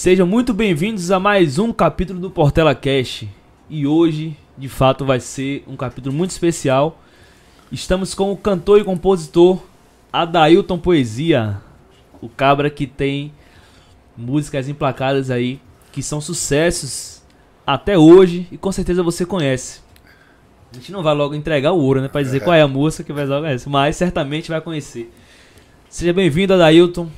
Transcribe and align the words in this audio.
Sejam 0.00 0.28
muito 0.28 0.54
bem-vindos 0.54 1.10
a 1.10 1.18
mais 1.18 1.58
um 1.58 1.72
capítulo 1.72 2.20
do 2.20 2.30
Portela 2.30 2.72
Cash. 2.72 3.24
E 3.68 3.84
hoje, 3.84 4.36
de 4.56 4.68
fato, 4.68 5.04
vai 5.04 5.18
ser 5.18 5.64
um 5.66 5.74
capítulo 5.74 6.14
muito 6.14 6.30
especial. 6.30 7.02
Estamos 7.72 8.14
com 8.14 8.30
o 8.30 8.36
cantor 8.36 8.80
e 8.80 8.84
compositor 8.84 9.60
Adailton 10.12 10.78
Poesia, 10.78 11.60
o 12.20 12.28
cabra 12.28 12.70
que 12.70 12.86
tem 12.86 13.32
músicas 14.16 14.68
emplacadas 14.68 15.32
aí 15.32 15.60
que 15.90 16.00
são 16.00 16.20
sucessos 16.20 17.20
até 17.66 17.98
hoje 17.98 18.46
e 18.52 18.56
com 18.56 18.70
certeza 18.70 19.02
você 19.02 19.26
conhece. 19.26 19.80
A 20.70 20.76
gente 20.76 20.92
não 20.92 21.02
vai 21.02 21.16
logo 21.16 21.34
entregar 21.34 21.72
o 21.72 21.80
ouro, 21.80 22.00
né, 22.00 22.06
para 22.06 22.22
dizer 22.22 22.38
qual 22.38 22.54
é 22.54 22.62
a 22.62 22.68
música 22.68 23.02
que 23.02 23.12
vai 23.12 23.26
logo 23.26 23.46
essa, 23.46 23.68
mas 23.68 23.96
certamente 23.96 24.48
vai 24.48 24.60
conhecer. 24.60 25.12
Seja 25.88 26.12
bem-vindo, 26.12 26.54
Adailton. 26.54 27.08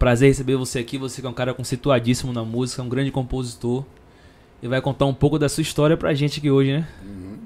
Prazer 0.00 0.28
receber 0.28 0.56
você 0.56 0.78
aqui. 0.78 0.96
Você 0.96 1.20
que 1.20 1.26
é 1.26 1.30
um 1.30 1.34
cara 1.34 1.52
conceituadíssimo 1.52 2.32
na 2.32 2.42
música, 2.42 2.82
um 2.82 2.88
grande 2.88 3.10
compositor. 3.10 3.84
E 4.62 4.66
vai 4.66 4.80
contar 4.80 5.04
um 5.04 5.12
pouco 5.12 5.38
da 5.38 5.46
sua 5.46 5.60
história 5.60 5.94
pra 5.94 6.14
gente 6.14 6.38
aqui 6.38 6.50
hoje, 6.50 6.72
né? 6.72 6.88
Uhum. 7.04 7.38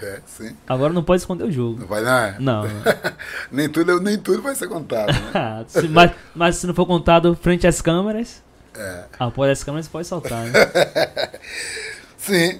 É, 0.00 0.20
sim. 0.24 0.56
Agora 0.66 0.90
não 0.90 1.04
pode 1.04 1.20
esconder 1.20 1.44
o 1.44 1.52
jogo. 1.52 1.80
Não 1.80 1.86
vai 1.86 2.02
não? 2.40 2.62
Não. 2.62 2.64
nem, 3.52 3.68
tudo, 3.68 4.00
nem 4.00 4.16
tudo 4.16 4.40
vai 4.40 4.54
ser 4.54 4.68
contado, 4.68 5.12
né? 5.12 5.64
se, 5.68 5.86
mas, 5.86 6.12
mas 6.34 6.56
se 6.56 6.66
não 6.66 6.72
for 6.72 6.86
contado 6.86 7.36
frente 7.36 7.66
às 7.66 7.82
câmeras, 7.82 8.42
É. 8.74 9.04
após 9.18 9.50
as 9.50 9.62
câmeras 9.62 9.86
pode 9.86 10.06
soltar, 10.06 10.46
né? 10.46 10.52
Sim. 12.16 12.58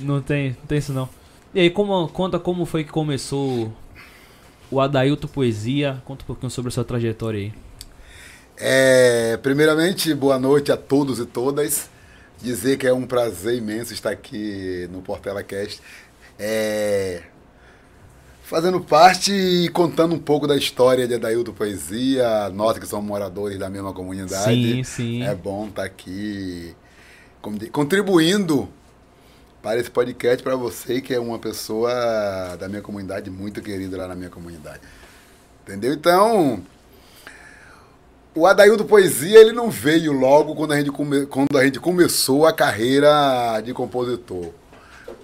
Não 0.00 0.20
tem, 0.20 0.56
não 0.58 0.66
tem 0.66 0.78
isso 0.78 0.92
não. 0.92 1.08
E 1.54 1.60
aí, 1.60 1.70
como, 1.70 2.08
conta 2.08 2.36
como 2.36 2.66
foi 2.66 2.82
que 2.82 2.90
começou 2.90 3.72
o 4.68 4.80
Adailton 4.80 5.28
Poesia. 5.28 6.02
Conta 6.04 6.24
um 6.24 6.26
pouquinho 6.26 6.50
sobre 6.50 6.70
a 6.70 6.72
sua 6.72 6.84
trajetória 6.84 7.38
aí. 7.38 7.69
É, 8.62 9.38
primeiramente, 9.38 10.12
boa 10.12 10.38
noite 10.38 10.70
a 10.70 10.76
todos 10.76 11.18
e 11.18 11.24
todas. 11.24 11.88
Dizer 12.42 12.76
que 12.76 12.86
é 12.86 12.92
um 12.92 13.06
prazer 13.06 13.56
imenso 13.56 13.94
estar 13.94 14.10
aqui 14.10 14.86
no 14.92 15.00
Portela 15.00 15.42
Cast. 15.42 15.80
É, 16.38 17.22
fazendo 18.42 18.78
parte 18.78 19.32
e 19.32 19.68
contando 19.70 20.14
um 20.14 20.18
pouco 20.18 20.46
da 20.46 20.56
história 20.56 21.08
de 21.08 21.14
Adailton 21.14 21.52
Poesia. 21.52 22.50
Nós 22.50 22.78
que 22.78 22.86
somos 22.86 23.06
moradores 23.06 23.58
da 23.58 23.70
mesma 23.70 23.94
comunidade. 23.94 24.74
Sim, 24.74 24.84
sim. 24.84 25.22
É 25.22 25.34
bom 25.34 25.68
estar 25.68 25.84
aqui 25.84 26.76
contribuindo 27.72 28.68
para 29.62 29.80
esse 29.80 29.90
podcast 29.90 30.42
para 30.42 30.54
você 30.54 31.00
que 31.00 31.14
é 31.14 31.18
uma 31.18 31.38
pessoa 31.38 31.90
da 32.58 32.68
minha 32.68 32.82
comunidade, 32.82 33.30
muito 33.30 33.62
querida 33.62 33.96
lá 33.96 34.08
na 34.08 34.14
minha 34.14 34.28
comunidade. 34.28 34.80
Entendeu? 35.62 35.94
Então, 35.94 36.62
o 38.40 38.46
Adaildo 38.46 38.86
Poesia, 38.86 39.38
ele 39.38 39.52
não 39.52 39.70
veio 39.70 40.12
logo 40.12 40.54
quando 40.54 40.72
a, 40.72 40.76
gente 40.78 40.90
come- 40.90 41.26
quando 41.26 41.58
a 41.58 41.64
gente 41.64 41.78
começou 41.78 42.46
a 42.46 42.52
carreira 42.52 43.60
de 43.62 43.74
compositor. 43.74 44.46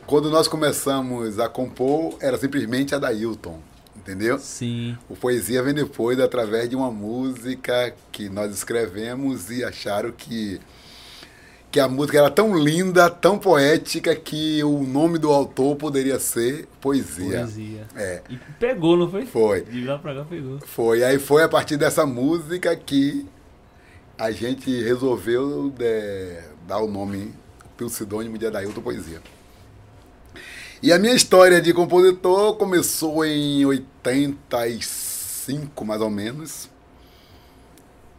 Quando 0.06 0.28
nós 0.30 0.46
começamos 0.46 1.38
a 1.40 1.48
compor, 1.48 2.16
era 2.20 2.36
simplesmente 2.36 2.94
Adailton, 2.94 3.58
entendeu? 3.96 4.38
Sim. 4.38 4.98
O 5.08 5.16
Poesia 5.16 5.62
vem 5.62 5.72
depois 5.72 6.20
através 6.20 6.68
de 6.68 6.76
uma 6.76 6.90
música 6.90 7.94
que 8.12 8.28
nós 8.28 8.52
escrevemos 8.54 9.50
e 9.50 9.64
acharam 9.64 10.12
que, 10.12 10.60
que 11.70 11.78
a 11.80 11.88
música 11.88 12.18
era 12.18 12.30
tão 12.30 12.56
linda, 12.56 13.10
tão 13.10 13.38
poética, 13.38 14.14
que 14.14 14.62
o 14.64 14.82
nome 14.82 15.18
do 15.18 15.30
autor 15.30 15.76
poderia 15.76 16.18
ser 16.18 16.66
Poesia. 16.80 17.40
Poesia. 17.40 17.86
É, 17.94 18.22
E 18.30 18.36
pegou, 18.58 18.96
não 18.96 19.10
foi? 19.10 19.26
foi. 19.26 19.60
De 19.62 19.84
lá 19.84 19.98
pra 19.98 20.14
cá 20.14 20.24
pegou. 20.24 20.58
Foi. 20.64 21.04
Aí 21.04 21.18
foi 21.18 21.42
a 21.42 21.48
partir 21.48 21.76
dessa 21.76 22.06
música 22.06 22.74
que 22.76 23.26
a 24.18 24.30
gente 24.30 24.70
resolveu 24.82 25.72
é, 25.80 26.44
dar 26.66 26.78
o 26.78 26.90
nome, 26.90 27.34
o 27.80 27.86
pseudônimo 27.86 28.38
de 28.38 28.46
Adailton 28.46 28.80
Poesia. 28.80 29.20
E 30.82 30.92
a 30.92 30.98
minha 30.98 31.14
história 31.14 31.60
de 31.60 31.72
compositor 31.74 32.56
começou 32.56 33.24
em 33.24 33.64
85, 33.64 35.84
mais 35.84 36.00
ou 36.00 36.10
menos. 36.10 36.68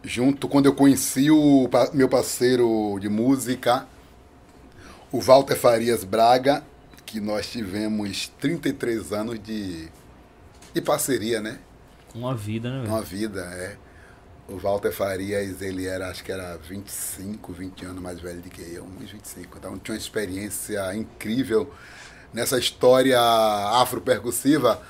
Junto 0.04 0.48
quando 0.48 0.66
eu 0.66 0.74
conheci 0.74 1.30
o 1.30 1.68
meu 1.92 2.08
parceiro 2.08 2.98
de 3.00 3.08
música, 3.08 3.86
o 5.10 5.20
Walter 5.20 5.56
Farias 5.56 6.04
Braga, 6.04 6.62
que 7.04 7.20
nós 7.20 7.50
tivemos 7.50 8.30
33 8.40 9.12
anos 9.12 9.42
de, 9.42 9.88
de 10.74 10.80
parceria, 10.80 11.40
né? 11.40 11.58
Uma 12.14 12.34
vida, 12.34 12.70
né, 12.70 12.80
velho? 12.80 12.90
Uma 12.90 13.02
vida, 13.02 13.40
é. 13.40 13.76
O 14.48 14.56
Walter 14.58 14.92
Farias, 14.92 15.60
ele 15.60 15.86
era, 15.86 16.08
acho 16.08 16.24
que 16.24 16.32
era 16.32 16.56
25, 16.56 17.52
20 17.52 17.84
anos 17.84 18.02
mais 18.02 18.20
velho 18.20 18.40
do 18.40 18.48
que 18.48 18.62
eu, 18.62 18.84
uns 18.84 19.10
25. 19.10 19.58
Então 19.58 19.78
tinha 19.78 19.94
uma 19.94 19.98
experiência 19.98 20.94
incrível 20.94 21.70
nessa 22.32 22.58
história 22.58 23.20
afro-percussiva, 23.20 24.80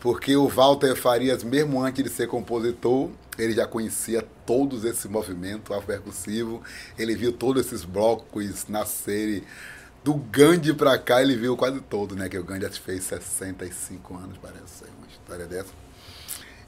porque 0.00 0.36
o 0.36 0.46
Walter 0.48 0.94
Farias, 0.94 1.42
mesmo 1.42 1.82
antes 1.82 2.04
de 2.04 2.10
ser 2.10 2.28
compositor, 2.28 3.10
ele 3.38 3.54
já 3.54 3.66
conhecia 3.66 4.22
todos 4.44 4.84
esse 4.84 5.08
movimento 5.08 5.72
afro-percussivo, 5.72 6.62
ele 6.98 7.14
viu 7.14 7.32
todos 7.32 7.66
esses 7.66 7.84
blocos 7.84 8.66
nascerem. 8.68 9.42
Do 10.04 10.14
Gandhi 10.14 10.72
pra 10.72 10.96
cá, 10.98 11.20
ele 11.22 11.36
viu 11.36 11.56
quase 11.56 11.80
todo, 11.80 12.14
né? 12.16 12.28
Que 12.28 12.38
o 12.38 12.44
Gandhi 12.44 12.68
fez 12.80 13.04
65 13.04 14.16
anos, 14.16 14.38
parece, 14.38 14.84
uma 14.98 15.06
história 15.08 15.46
dessa. 15.46 15.72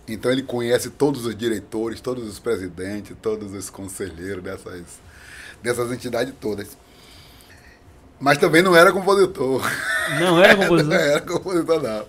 Então 0.06 0.30
ele 0.30 0.42
conhece 0.42 0.90
todos 0.90 1.24
os 1.24 1.36
diretores, 1.36 2.00
todos 2.00 2.26
os 2.26 2.38
presidentes, 2.38 3.16
todos 3.22 3.52
os 3.52 3.70
conselheiros 3.70 4.42
dessas, 4.42 4.84
dessas 5.62 5.92
entidades 5.92 6.34
todas. 6.40 6.76
Mas 8.18 8.36
também 8.38 8.62
não 8.62 8.76
era 8.76 8.92
compositor. 8.92 9.62
Não 10.18 10.42
era 10.42 10.56
Não 10.56 10.62
compositor? 10.68 10.94
era 10.94 11.20
compositor, 11.20 11.82
não. 11.82 12.06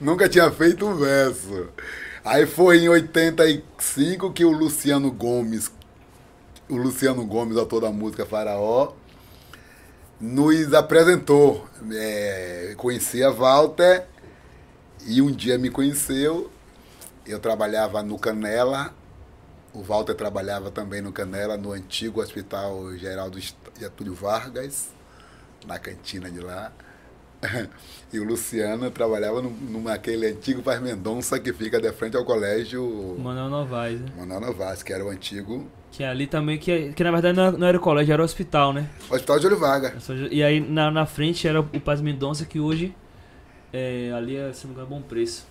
Nunca 0.00 0.28
tinha 0.28 0.50
feito 0.50 0.86
um 0.86 0.96
verso. 0.96 1.68
Aí 2.24 2.46
foi 2.46 2.78
em 2.78 2.88
85 2.88 4.32
que 4.32 4.44
o 4.44 4.50
Luciano 4.52 5.10
Gomes, 5.10 5.70
o 6.68 6.76
Luciano 6.76 7.24
Gomes, 7.26 7.56
autor 7.56 7.82
da 7.82 7.90
música 7.92 8.26
Faraó, 8.26 8.92
nos 10.20 10.72
apresentou. 10.74 11.66
É, 11.92 12.74
conhecia 12.76 13.30
Walter 13.30 14.06
e 15.06 15.22
um 15.22 15.30
dia 15.30 15.58
me 15.58 15.70
conheceu. 15.70 16.50
Eu 17.26 17.40
trabalhava 17.40 18.02
no 18.02 18.18
Canela, 18.18 18.94
o 19.74 19.82
Walter 19.82 20.14
trabalhava 20.14 20.70
também 20.70 21.02
no 21.02 21.12
Canela, 21.12 21.56
no 21.56 21.72
antigo 21.72 22.22
Hospital 22.22 22.96
Geral 22.96 23.30
do 23.30 23.38
Est- 23.38 23.56
Getúlio 23.78 24.14
Vargas, 24.14 24.88
na 25.66 25.78
cantina 25.78 26.30
de 26.30 26.40
lá. 26.40 26.72
E 28.12 28.18
o 28.20 28.24
Luciano 28.24 28.90
trabalhava 28.90 29.40
no, 29.40 29.50
naquele 29.82 30.26
antigo 30.26 30.62
Paz 30.62 30.80
Mendonça 30.82 31.40
que 31.40 31.52
fica 31.52 31.80
de 31.80 31.90
frente 31.92 32.16
ao 32.16 32.24
colégio 32.24 33.16
Manuel 33.18 33.48
Novaes, 33.48 34.00
né? 34.00 34.06
Manuel 34.18 34.40
Novaes, 34.40 34.82
que 34.82 34.92
era 34.92 35.02
o 35.04 35.08
antigo 35.08 35.66
Que 35.90 36.04
ali 36.04 36.26
também, 36.26 36.58
que, 36.58 36.92
que 36.92 37.02
na 37.02 37.10
verdade 37.10 37.36
não 37.36 37.44
era- 37.46 37.56
não 37.58 37.66
era 37.66 37.76
o 37.78 37.80
colégio, 37.80 38.12
era 38.12 38.20
o 38.20 38.24
hospital, 38.24 38.72
né? 38.74 38.90
Hospital 39.10 39.40
Júlio 39.40 39.58
Vargas. 39.58 39.94
E 40.30 40.42
aí 40.42 40.60
na, 40.60 40.90
na 40.90 41.06
frente 41.06 41.48
era 41.48 41.60
o 41.60 41.64
Paz 41.80 42.02
Mendonça, 42.02 42.44
que 42.44 42.60
hoje 42.60 42.94
é, 43.72 44.12
ali 44.14 44.36
é, 44.36 44.52
se 44.52 44.66
não 44.66 44.74
me 44.74 44.80
engano, 44.80 44.94
bom 44.96 45.02
preço. 45.02 45.46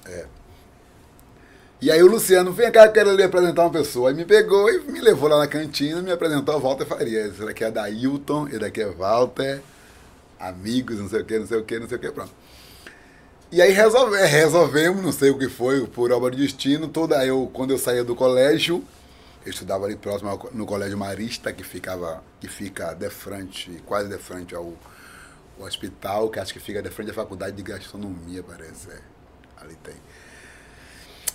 E 1.82 1.90
aí 1.90 2.04
o 2.04 2.08
Luciano, 2.08 2.52
vem 2.54 2.72
cá, 2.72 2.86
eu 2.86 2.92
quero 2.92 3.16
lhe 3.16 3.24
apresentar 3.24 3.64
uma 3.64 3.72
pessoa. 3.72 4.10
Aí 4.10 4.16
me 4.16 4.24
pegou 4.24 4.70
e 4.70 4.80
me 4.92 5.02
levou 5.02 5.28
lá 5.28 5.40
na 5.40 5.48
cantina 5.48 6.00
me 6.02 6.12
apresentou 6.12 6.54
a 6.54 6.60
Walter 6.60 6.86
Farias. 6.86 7.34
Esse 7.34 7.44
daqui 7.44 7.64
é 7.64 7.72
Dailton, 7.72 8.48
esse 8.50 8.60
daqui 8.60 8.82
é 8.82 8.86
Walter, 8.88 9.62
amigos, 10.40 11.00
não 11.00 11.10
sei 11.10 11.22
o 11.22 11.26
que, 11.26 11.40
não 11.40 11.48
sei 11.48 11.58
o 11.58 11.64
que, 11.64 11.80
não 11.80 11.88
sei 11.88 11.98
o 11.98 12.00
que, 12.00 12.12
pronto. 12.12 12.32
E 13.52 13.62
aí 13.62 13.72
resolve, 13.74 14.18
resolvemos, 14.26 15.04
não 15.04 15.12
sei 15.12 15.30
o 15.30 15.38
que 15.38 15.50
foi, 15.50 15.86
por 15.86 16.12
obra 16.12 16.32
de 16.32 16.38
destino, 16.38 16.88
toda 16.88 17.26
eu, 17.26 17.50
quando 17.54 17.72
eu 17.72 17.78
saía 17.78 18.04
do 18.04 18.16
colégio, 18.16 18.84
eu 19.46 19.52
estudava 19.52 19.86
ali 19.86 19.96
próximo 19.98 20.30
ao- 20.30 20.50
no 20.54 20.66
Colégio 20.66 20.98
Marista, 20.98 21.52
que 21.52 21.64
ficava, 21.64 22.24
que 22.40 22.48
fica 22.48 22.94
de 22.94 23.10
frente, 23.10 23.82
quase 23.86 24.08
de 24.08 24.18
frente 24.18 24.56
ao, 24.56 24.72
ao 25.60 25.66
hospital, 25.66 26.30
que 26.30 26.40
acho 26.40 26.54
que 26.54 26.60
fica 26.60 26.82
de 26.82 26.90
frente 26.90 27.12
à 27.12 27.14
faculdade 27.14 27.56
de 27.58 27.64
gastronomia, 27.64 28.42
parece. 28.42 28.90
é. 28.90 29.00
Ali 29.58 29.76
tem. 29.84 29.96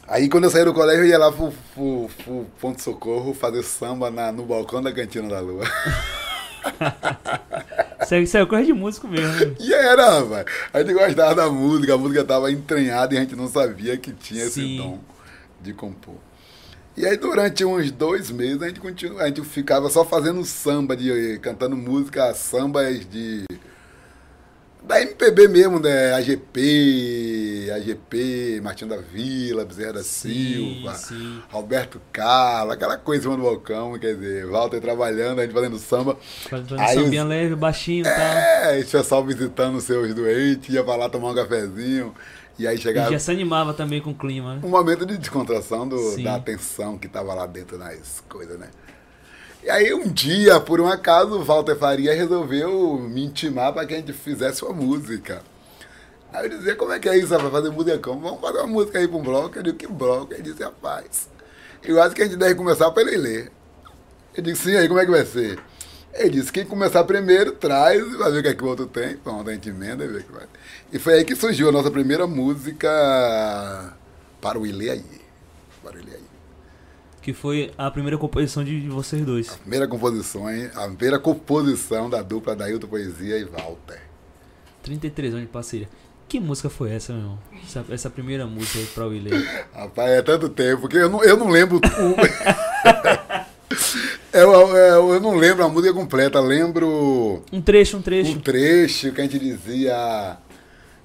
Aí 0.08 0.28
quando 0.28 0.44
eu 0.44 0.50
saí 0.50 0.64
do 0.64 0.72
colégio, 0.72 1.04
eu 1.04 1.08
ia 1.08 1.18
lá 1.18 1.30
pro, 1.30 1.52
pro, 1.74 2.08
pro 2.24 2.46
Ponto 2.60 2.80
Socorro 2.80 3.34
fazer 3.34 3.62
samba 3.62 4.10
na, 4.10 4.32
no 4.32 4.46
balcão 4.46 4.80
da 4.80 4.92
Cantina 4.92 5.28
da 5.28 5.40
Lua. 5.40 5.64
Isso 8.22 8.36
é, 8.36 8.46
coisa 8.46 8.64
de 8.64 8.72
músico 8.72 9.08
mesmo? 9.08 9.56
E 9.58 9.72
era, 9.72 10.20
rapaz. 10.20 10.46
A 10.72 10.78
gente 10.80 10.92
gostava 10.92 11.34
da 11.34 11.50
música, 11.50 11.94
a 11.94 11.98
música 11.98 12.24
tava 12.24 12.52
entranhada 12.52 13.14
e 13.14 13.18
a 13.18 13.20
gente 13.20 13.34
não 13.34 13.48
sabia 13.48 13.96
que 13.96 14.12
tinha 14.12 14.44
esse 14.44 14.60
Sim. 14.60 14.76
dom 14.76 15.00
de 15.60 15.72
compor. 15.72 16.14
E 16.96 17.04
aí 17.04 17.16
durante 17.16 17.64
uns 17.64 17.90
dois 17.90 18.30
meses 18.30 18.62
a 18.62 18.68
gente 18.68 18.80
continua, 18.80 19.22
a 19.22 19.26
gente 19.26 19.42
ficava 19.42 19.90
só 19.90 20.04
fazendo 20.04 20.44
samba, 20.44 20.96
de, 20.96 21.38
cantando 21.42 21.76
música, 21.76 22.32
sambas 22.32 23.06
de 23.08 23.44
da 24.86 25.00
MPB 25.02 25.48
mesmo, 25.48 25.80
né? 25.80 26.12
AGP, 26.14 27.70
AGP, 27.74 28.60
Martinho 28.62 28.90
da 28.90 28.96
Vila, 28.98 29.64
Bezerra 29.64 29.94
da 29.94 30.02
Sim, 30.02 30.74
Silva, 30.78 30.94
sim. 30.94 31.42
Roberto 31.50 32.00
Carlos, 32.12 32.74
aquela 32.74 32.96
coisa 32.96 33.28
do 33.28 33.36
balcão, 33.38 33.98
quer 33.98 34.14
dizer, 34.14 34.46
Walter 34.46 34.80
trabalhando, 34.80 35.40
a 35.40 35.42
gente 35.42 35.52
fazendo 35.52 35.78
samba. 35.78 36.16
Fazendo 36.48 36.80
Aí 36.80 36.94
sambinha 36.94 37.22
os- 37.24 37.28
leve, 37.28 37.54
baixinho 37.56 38.02
e 38.02 38.04
tal. 38.04 38.14
É, 38.14 38.78
esse 38.78 38.92
pessoal 38.92 39.24
visitando 39.24 39.76
os 39.76 39.84
seus 39.84 40.14
doentes, 40.14 40.72
ia 40.72 40.84
pra 40.84 40.94
lá 40.96 41.08
tomar 41.08 41.30
um 41.30 41.34
cafezinho, 41.34 42.14
e 42.58 42.66
aí 42.66 42.76
E 42.76 42.80
chegava 42.80 43.10
já 43.10 43.18
se 43.18 43.30
animava 43.30 43.74
também 43.74 44.00
com 44.00 44.10
o 44.10 44.14
clima, 44.14 44.54
né? 44.54 44.60
um 44.62 44.68
momento 44.68 45.04
de 45.04 45.18
descontração 45.18 45.86
do, 45.88 45.98
Sim. 46.12 46.22
da 46.22 46.36
atenção 46.36 46.96
que 46.96 47.08
tava 47.08 47.34
lá 47.34 47.46
dentro 47.46 47.76
nas 47.76 48.22
coisas, 48.28 48.58
né? 48.58 48.68
E 49.66 49.70
aí 49.70 49.92
um 49.92 50.08
dia, 50.08 50.60
por 50.60 50.80
um 50.80 50.86
acaso, 50.86 51.40
o 51.40 51.42
Walter 51.42 51.74
Faria 51.74 52.14
resolveu 52.14 53.00
me 53.00 53.24
intimar 53.24 53.72
para 53.72 53.84
que 53.84 53.94
a 53.94 53.96
gente 53.96 54.12
fizesse 54.12 54.64
uma 54.64 54.72
música. 54.72 55.42
Aí 56.32 56.44
eu 56.46 56.50
dizia, 56.50 56.76
como 56.76 56.92
é 56.92 57.00
que 57.00 57.08
é 57.08 57.18
isso, 57.18 57.32
rapaz? 57.32 57.50
Fazer 57.50 57.70
música 57.70 57.98
como? 57.98 58.20
Vamos 58.20 58.40
fazer 58.40 58.58
uma 58.58 58.68
música 58.68 59.00
aí 59.00 59.08
para 59.08 59.16
um 59.16 59.22
bloco. 59.24 59.58
Eu 59.58 59.64
digo, 59.64 59.76
que 59.76 59.88
bloco? 59.88 60.32
Ele 60.32 60.42
disse, 60.44 60.62
rapaz, 60.62 61.28
eu 61.82 62.00
acho 62.00 62.14
que 62.14 62.22
a 62.22 62.26
gente 62.26 62.36
deve 62.36 62.54
começar 62.54 62.92
pelo 62.92 63.10
Ilê. 63.10 63.48
Eu 64.36 64.42
digo, 64.44 64.56
sim, 64.56 64.76
aí 64.76 64.86
como 64.86 65.00
é 65.00 65.04
que 65.04 65.10
vai 65.10 65.26
ser? 65.26 65.58
Ele 66.14 66.30
disse, 66.30 66.52
quem 66.52 66.64
começar 66.64 67.02
primeiro, 67.02 67.50
traz, 67.50 68.08
vai 68.18 68.30
ver 68.30 68.38
o 68.38 68.42
que 68.44 68.48
é 68.50 68.54
que 68.54 68.62
o 68.62 68.68
outro 68.68 68.86
tem. 68.86 69.16
Pronto, 69.16 69.50
a 69.50 69.52
gente 69.52 69.68
emenda 69.68 70.04
e 70.04 70.06
vê 70.06 70.18
o 70.18 70.22
que 70.22 70.32
vai. 70.32 70.46
E 70.92 70.98
foi 71.00 71.14
aí 71.14 71.24
que 71.24 71.34
surgiu 71.34 71.70
a 71.70 71.72
nossa 71.72 71.90
primeira 71.90 72.24
música 72.24 72.88
para 74.40 74.60
o 74.60 74.64
Ilê 74.64 74.90
aí. 74.90 75.20
Para 75.82 75.96
o 75.96 75.98
Ilê 75.98 76.12
aí. 76.14 76.25
Que 77.26 77.32
foi 77.32 77.72
a 77.76 77.90
primeira 77.90 78.16
composição 78.16 78.62
de 78.62 78.88
vocês 78.88 79.20
dois. 79.26 79.48
Primeira 79.56 79.88
composição, 79.88 80.48
hein? 80.48 80.70
A 80.76 80.86
primeira 80.86 81.18
composição 81.18 82.08
da 82.08 82.22
dupla 82.22 82.54
Dailton 82.54 82.86
Poesia 82.86 83.36
e 83.36 83.42
Walter. 83.42 84.00
33 84.84 85.32
anos 85.32 85.46
de 85.46 85.50
parceria. 85.52 85.88
Que 86.28 86.38
música 86.38 86.70
foi 86.70 86.92
essa, 86.92 87.12
meu 87.12 87.22
irmão? 87.22 87.38
Essa, 87.64 87.84
essa 87.90 88.08
primeira 88.08 88.46
música 88.46 88.78
aí 88.78 88.86
pra 88.86 89.06
William. 89.06 89.42
Rapaz, 89.74 90.08
é 90.08 90.22
tanto 90.22 90.48
tempo 90.48 90.86
que 90.86 90.98
eu 90.98 91.10
não, 91.10 91.24
eu 91.24 91.36
não 91.36 91.48
lembro. 91.48 91.80
eu, 94.32 94.52
eu, 94.52 95.14
eu 95.14 95.20
não 95.20 95.34
lembro 95.34 95.64
a 95.64 95.68
música 95.68 95.92
completa, 95.92 96.38
lembro 96.38 97.42
Um 97.52 97.60
trecho, 97.60 97.96
um 97.96 98.02
trecho. 98.02 98.30
um 98.30 98.38
trecho 98.38 99.10
que 99.10 99.20
a 99.20 99.24
gente 99.24 99.40
dizia. 99.40 100.36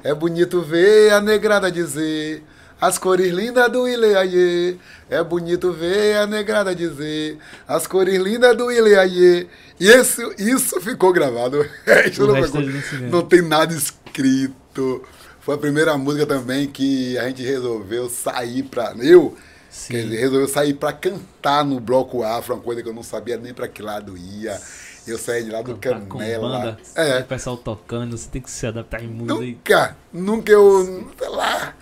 É 0.04 0.14
bonito 0.14 0.62
ver 0.62 1.14
a 1.14 1.20
negrada 1.20 1.72
dizer 1.72 2.44
as 2.81 2.98
cores 2.98 3.31
lindas 3.31 3.72
do 3.72 3.88
Ileaie. 3.88 4.80
É 5.07 5.24
bonito 5.24 5.72
ver 5.72 6.18
a 6.18 6.25
negrada 6.25 6.74
dizer 6.74 7.38
as 7.68 7.86
cores 7.86 8.19
lindas 8.19 8.57
do 8.57 8.72
Ileaie. 8.72 9.48
E 9.80 9.88
isso, 9.88 10.33
isso 10.39 10.81
ficou 10.81 11.13
gravado. 11.13 11.63
Isso 12.10 12.24
O 12.24 12.28
não, 12.28 12.38
eles 12.38 12.92
não 13.10 13.22
tem 13.22 13.42
nada 13.42 13.74
escrito. 13.74 15.04
Foi 15.39 15.56
a 15.56 15.57
primeira 15.57 15.98
música 15.98 16.25
também 16.25 16.68
que 16.68 17.18
a 17.18 17.28
gente 17.28 17.44
resolveu 17.44 18.10
sair 18.10 18.63
pra. 18.63 18.94
Eu, 19.00 19.36
Sim. 19.69 19.94
quer 19.94 20.04
dizer, 20.04 20.18
resolveu 20.18 20.48
sair 20.48 20.74
pra 20.74 20.94
cantar 20.94 21.66
no 21.66 21.80
Bloco 21.80 22.24
Afro, 22.24 22.54
uma 22.56 22.62
coisa 22.62 22.84
que 22.84 22.89
eu 22.89 22.94
não 22.94 23.04
sabia 23.04 23.38
nem 23.38 23.54
pra 23.54 23.68
que 23.68 23.81
lado 23.81 24.16
ia. 24.18 24.60
Eu 25.07 25.18
saí 25.18 25.44
de 25.44 25.50
lá 25.50 25.63
do 25.63 25.75
Cantar 25.77 26.06
Canela. 26.06 26.77
É, 26.95 27.19
o 27.19 27.25
pessoal 27.25 27.57
tocando, 27.57 28.16
você 28.16 28.30
tem 28.30 28.39
que 28.39 28.51
se 28.51 28.68
adaptar 28.68 29.04
em 29.04 29.07
música. 29.07 29.34
Nunca, 29.34 29.98
nunca 30.13 30.51
eu, 30.51 31.12
sei 31.18 31.30
lá, 31.30 31.74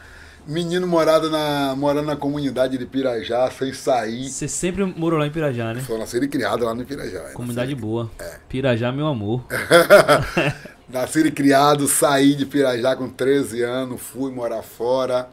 menino 0.49 0.87
morado 0.87 1.29
na, 1.29 1.75
morando 1.75 2.07
na 2.07 2.15
comunidade 2.15 2.77
de 2.77 2.85
Pirajá, 2.85 3.49
sem 3.51 3.71
sair. 3.73 4.27
Você 4.29 4.47
sempre 4.47 4.83
morou 4.83 5.19
lá 5.19 5.27
em 5.27 5.31
Pirajá, 5.31 5.73
né? 5.73 5.81
Sou 5.85 5.97
nascido 5.97 6.25
e 6.25 6.27
criado 6.27 6.65
lá 6.65 6.73
no 6.73 6.83
Pirajá. 6.85 7.19
é, 7.19 7.31
Comunidade 7.33 7.75
boa. 7.75 8.09
Pirajá, 8.49 8.91
meu 8.91 9.07
amor. 9.07 9.45
Nascido 10.89 11.27
e 11.27 11.31
criado, 11.31 11.87
saí 11.87 12.33
de 12.33 12.45
Pirajá 12.47 12.95
com 12.95 13.07
13 13.07 13.61
anos, 13.61 14.01
fui 14.01 14.31
morar 14.31 14.63
fora. 14.63 15.29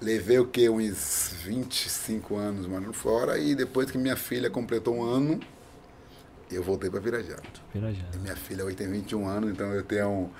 Levei 0.00 0.38
o 0.38 0.46
que? 0.46 0.68
Uns 0.68 1.32
25 1.44 2.36
anos 2.36 2.66
morando 2.66 2.92
fora. 2.92 3.38
E 3.38 3.54
depois 3.54 3.90
que 3.90 3.98
minha 3.98 4.16
filha 4.16 4.48
completou 4.48 4.94
um 4.96 5.02
ano, 5.04 5.40
eu 6.50 6.62
voltei 6.62 6.88
para 6.88 7.00
Pirajá. 7.02 7.36
Pirajá. 7.72 8.02
E 8.14 8.18
minha 8.18 8.36
filha 8.36 8.64
hoje 8.64 8.76
tem 8.76 8.88
21 8.90 9.28
anos, 9.28 9.50
então 9.50 9.66
eu 9.72 9.82
tenho 9.82 10.30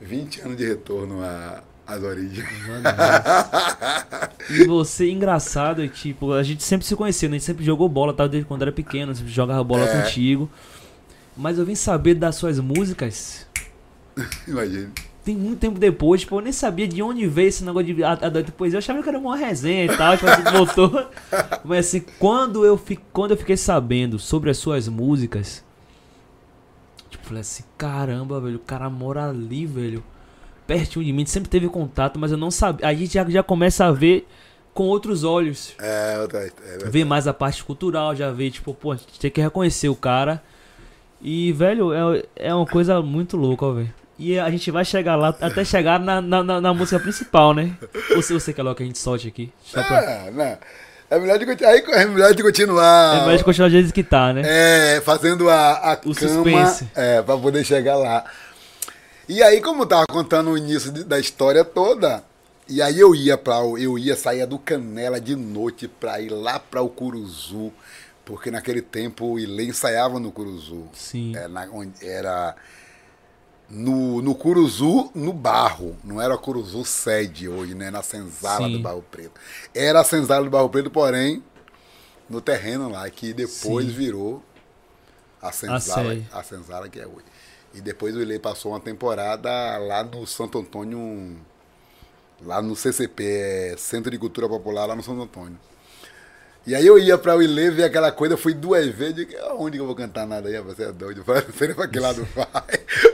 20 0.00 0.40
anos 0.42 0.56
de 0.56 0.66
retorno 0.66 1.22
à- 1.22 1.62
às 1.86 2.02
origens. 2.02 2.46
E 4.50 4.64
você, 4.66 5.10
engraçado, 5.10 5.82
é 5.82 5.88
tipo, 5.88 6.32
a 6.32 6.42
gente 6.42 6.62
sempre 6.62 6.86
se 6.86 6.94
conheceu, 6.96 7.28
né? 7.28 7.36
A 7.36 7.38
gente 7.38 7.46
sempre 7.46 7.64
jogou 7.64 7.88
bola, 7.88 8.12
tá? 8.12 8.26
Desde 8.26 8.46
quando 8.46 8.62
era 8.62 8.72
pequeno, 8.72 9.14
sempre 9.14 9.32
jogava 9.32 9.62
bola 9.64 9.84
É. 9.84 10.02
contigo. 10.02 10.50
Mas 11.36 11.58
eu 11.58 11.64
vim 11.64 11.74
saber 11.74 12.14
das 12.14 12.36
suas 12.36 12.58
músicas 12.58 13.46
Imagina. 14.46 14.90
tem 15.24 15.34
muito 15.34 15.58
tempo 15.60 15.78
depois, 15.78 16.20
tipo, 16.20 16.36
eu 16.36 16.40
nem 16.42 16.52
sabia 16.52 16.86
de 16.86 17.02
onde 17.02 17.26
veio 17.26 17.48
esse 17.48 17.64
negócio 17.64 17.94
de 17.94 18.04
a, 18.04 18.12
a, 18.12 18.28
depois 18.28 18.74
eu 18.74 18.78
achava 18.78 19.02
que 19.02 19.08
era 19.08 19.18
uma 19.18 19.34
resenha 19.36 19.86
e 19.86 19.96
tal, 19.96 20.14
tipo 20.16 20.28
assim, 20.28 20.42
voltou. 20.42 21.06
Mas 21.64 21.86
assim, 21.86 22.04
quando 22.18 22.66
eu, 22.66 22.76
fi, 22.76 22.96
quando 23.12 23.30
eu 23.30 23.36
fiquei 23.38 23.56
sabendo 23.56 24.18
sobre 24.18 24.50
as 24.50 24.58
suas 24.58 24.88
músicas, 24.88 25.64
tipo, 27.08 27.24
falei 27.24 27.40
assim, 27.40 27.64
caramba, 27.78 28.38
velho, 28.40 28.56
o 28.56 28.60
cara 28.60 28.90
mora 28.90 29.30
ali, 29.30 29.64
velho. 29.64 30.04
Pertinho 30.66 31.04
de 31.04 31.12
mim, 31.12 31.26
sempre 31.26 31.48
teve 31.50 31.68
contato, 31.68 32.18
mas 32.18 32.30
eu 32.32 32.38
não 32.38 32.50
sabia. 32.50 32.86
A 32.86 32.94
gente 32.94 33.14
já, 33.14 33.28
já 33.28 33.42
começa 33.42 33.84
a 33.86 33.92
ver 33.92 34.26
com 34.72 34.84
outros 34.84 35.24
olhos. 35.24 35.74
É, 35.80 36.18
outra, 36.20 36.38
é 36.40 36.50
verdade. 36.70 36.90
Ver 36.90 37.04
mais 37.04 37.26
a 37.26 37.34
parte 37.34 37.62
cultural, 37.64 38.14
já 38.16 38.30
ver, 38.30 38.50
tipo, 38.50 38.72
pô, 38.72 38.92
a 38.92 38.96
gente 38.96 39.18
tem 39.20 39.30
que 39.30 39.40
reconhecer 39.40 39.88
o 39.88 39.96
cara. 39.96 40.42
E, 41.20 41.52
velho, 41.52 41.92
é, 41.92 42.24
é 42.36 42.54
uma 42.54 42.66
coisa 42.66 43.00
muito 43.02 43.36
louca, 43.36 43.70
velho. 43.72 43.92
E 44.18 44.38
a 44.38 44.48
gente 44.50 44.70
vai 44.70 44.84
chegar 44.84 45.16
lá, 45.16 45.28
até 45.40 45.64
chegar 45.64 45.98
na, 45.98 46.20
na, 46.20 46.42
na- 46.44 46.60
na 46.60 46.74
música 46.74 46.98
principal, 47.00 47.52
né? 47.54 47.76
Ou 48.14 48.22
se 48.22 48.32
você 48.32 48.52
quer 48.52 48.62
logo 48.62 48.76
que 48.76 48.82
a 48.82 48.86
gente 48.86 48.98
solte 48.98 49.26
aqui. 49.28 49.52
Só 49.64 49.82
pra... 49.82 50.00
É, 50.02 50.30
né? 50.30 50.58
É 51.10 51.18
melhor 51.18 51.38
de, 51.38 51.64
aí 51.66 51.82
é 51.88 52.06
melhor 52.06 52.34
de 52.34 52.42
continuar. 52.42 53.16
É 53.16 53.20
melhor 53.26 53.36
de 53.38 53.44
continuar 53.44 53.68
do 53.68 53.72
jeito 53.72 53.92
que 53.92 54.02
tá, 54.02 54.32
né? 54.32 54.42
É, 54.44 55.00
fazendo 55.02 55.50
a, 55.50 55.92
a 55.92 55.92
O 56.04 56.14
cama 56.14 56.14
suspense. 56.14 56.88
é, 56.94 57.20
pra 57.20 57.36
poder 57.36 57.64
chegar 57.64 57.96
lá. 57.96 58.24
E 59.32 59.42
aí, 59.42 59.62
como 59.62 59.84
eu 59.84 59.86
tava 59.86 60.04
contando 60.06 60.50
o 60.50 60.58
início 60.58 60.92
de- 60.92 61.04
da 61.04 61.18
história 61.18 61.64
toda, 61.64 62.22
e 62.68 62.82
aí 62.82 63.00
eu 63.00 63.14
ia 63.14 63.38
para 63.38 63.54
eu 63.78 63.98
ia 63.98 64.14
sair 64.14 64.44
do 64.46 64.58
Canela 64.58 65.18
de 65.18 65.34
noite 65.34 65.88
pra 65.88 66.20
ir 66.20 66.28
lá 66.28 66.58
para 66.60 66.82
o 66.82 66.88
Curuzu, 66.90 67.72
porque 68.26 68.50
naquele 68.50 68.82
tempo 68.82 69.24
o 69.24 69.38
Ilê 69.38 69.64
ensaiava 69.64 70.20
no 70.20 70.30
Curuzu. 70.30 70.86
Sim. 70.92 71.34
É, 71.34 71.48
na- 71.48 71.66
era 72.02 72.54
no, 73.70 74.20
no 74.20 74.34
Curuzu, 74.34 75.10
no 75.14 75.32
Barro. 75.32 75.96
Não 76.04 76.20
era 76.20 76.36
Curuzu 76.36 76.84
sede 76.84 77.48
hoje, 77.48 77.74
né? 77.74 77.90
Na 77.90 78.02
senzala 78.02 78.66
Sim. 78.66 78.72
do 78.76 78.80
Barro 78.80 79.02
Preto. 79.10 79.40
Era 79.74 80.00
a 80.02 80.04
senzala 80.04 80.44
do 80.44 80.50
Barro 80.50 80.68
Preto, 80.68 80.90
porém, 80.90 81.42
no 82.28 82.42
terreno 82.42 82.90
lá, 82.90 83.08
que 83.08 83.32
depois 83.32 83.86
Sim. 83.86 83.92
virou 83.92 84.42
a 85.40 85.50
senzala, 85.52 86.10
sede. 86.10 86.28
a 86.30 86.42
senzala 86.42 86.86
que 86.90 87.00
é 87.00 87.06
hoje. 87.06 87.24
E 87.74 87.80
depois 87.80 88.14
o 88.14 88.20
Ilê 88.20 88.38
passou 88.38 88.72
uma 88.72 88.80
temporada 88.80 89.50
lá 89.78 90.04
no 90.04 90.26
Santo 90.26 90.58
Antônio, 90.58 91.36
lá 92.44 92.60
no 92.60 92.76
CCP, 92.76 93.24
é, 93.24 93.74
Centro 93.78 94.10
de 94.10 94.18
Cultura 94.18 94.48
Popular, 94.48 94.86
lá 94.86 94.94
no 94.94 95.02
Santo 95.02 95.22
Antônio. 95.22 95.58
E 96.64 96.76
aí 96.76 96.86
eu 96.86 96.96
ia 96.96 97.18
pra 97.18 97.36
o 97.36 97.42
Ilê 97.42 97.70
ver 97.70 97.84
aquela 97.84 98.12
coisa, 98.12 98.36
fui 98.36 98.54
duas 98.54 98.86
vezes, 98.86 99.16
digo, 99.16 99.32
onde 99.58 99.76
que 99.76 99.82
eu 99.82 99.86
vou 99.86 99.96
cantar 99.96 100.24
nada 100.26 100.48
aí? 100.48 100.60
Você 100.60 100.84
é 100.84 100.92
doido, 100.92 101.24
não 101.26 101.54
sei 101.58 101.68
nem 101.68 101.76
pra 101.76 101.88
que 101.88 101.98
lado 101.98 102.26
vai. 102.36 102.52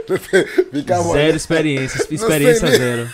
Ficava 0.71 1.03
Zero 1.03 1.13
olhando. 1.15 1.37
experiência, 1.37 2.05
sei 2.05 2.17
experiência 2.17 2.69
zero. 2.71 3.09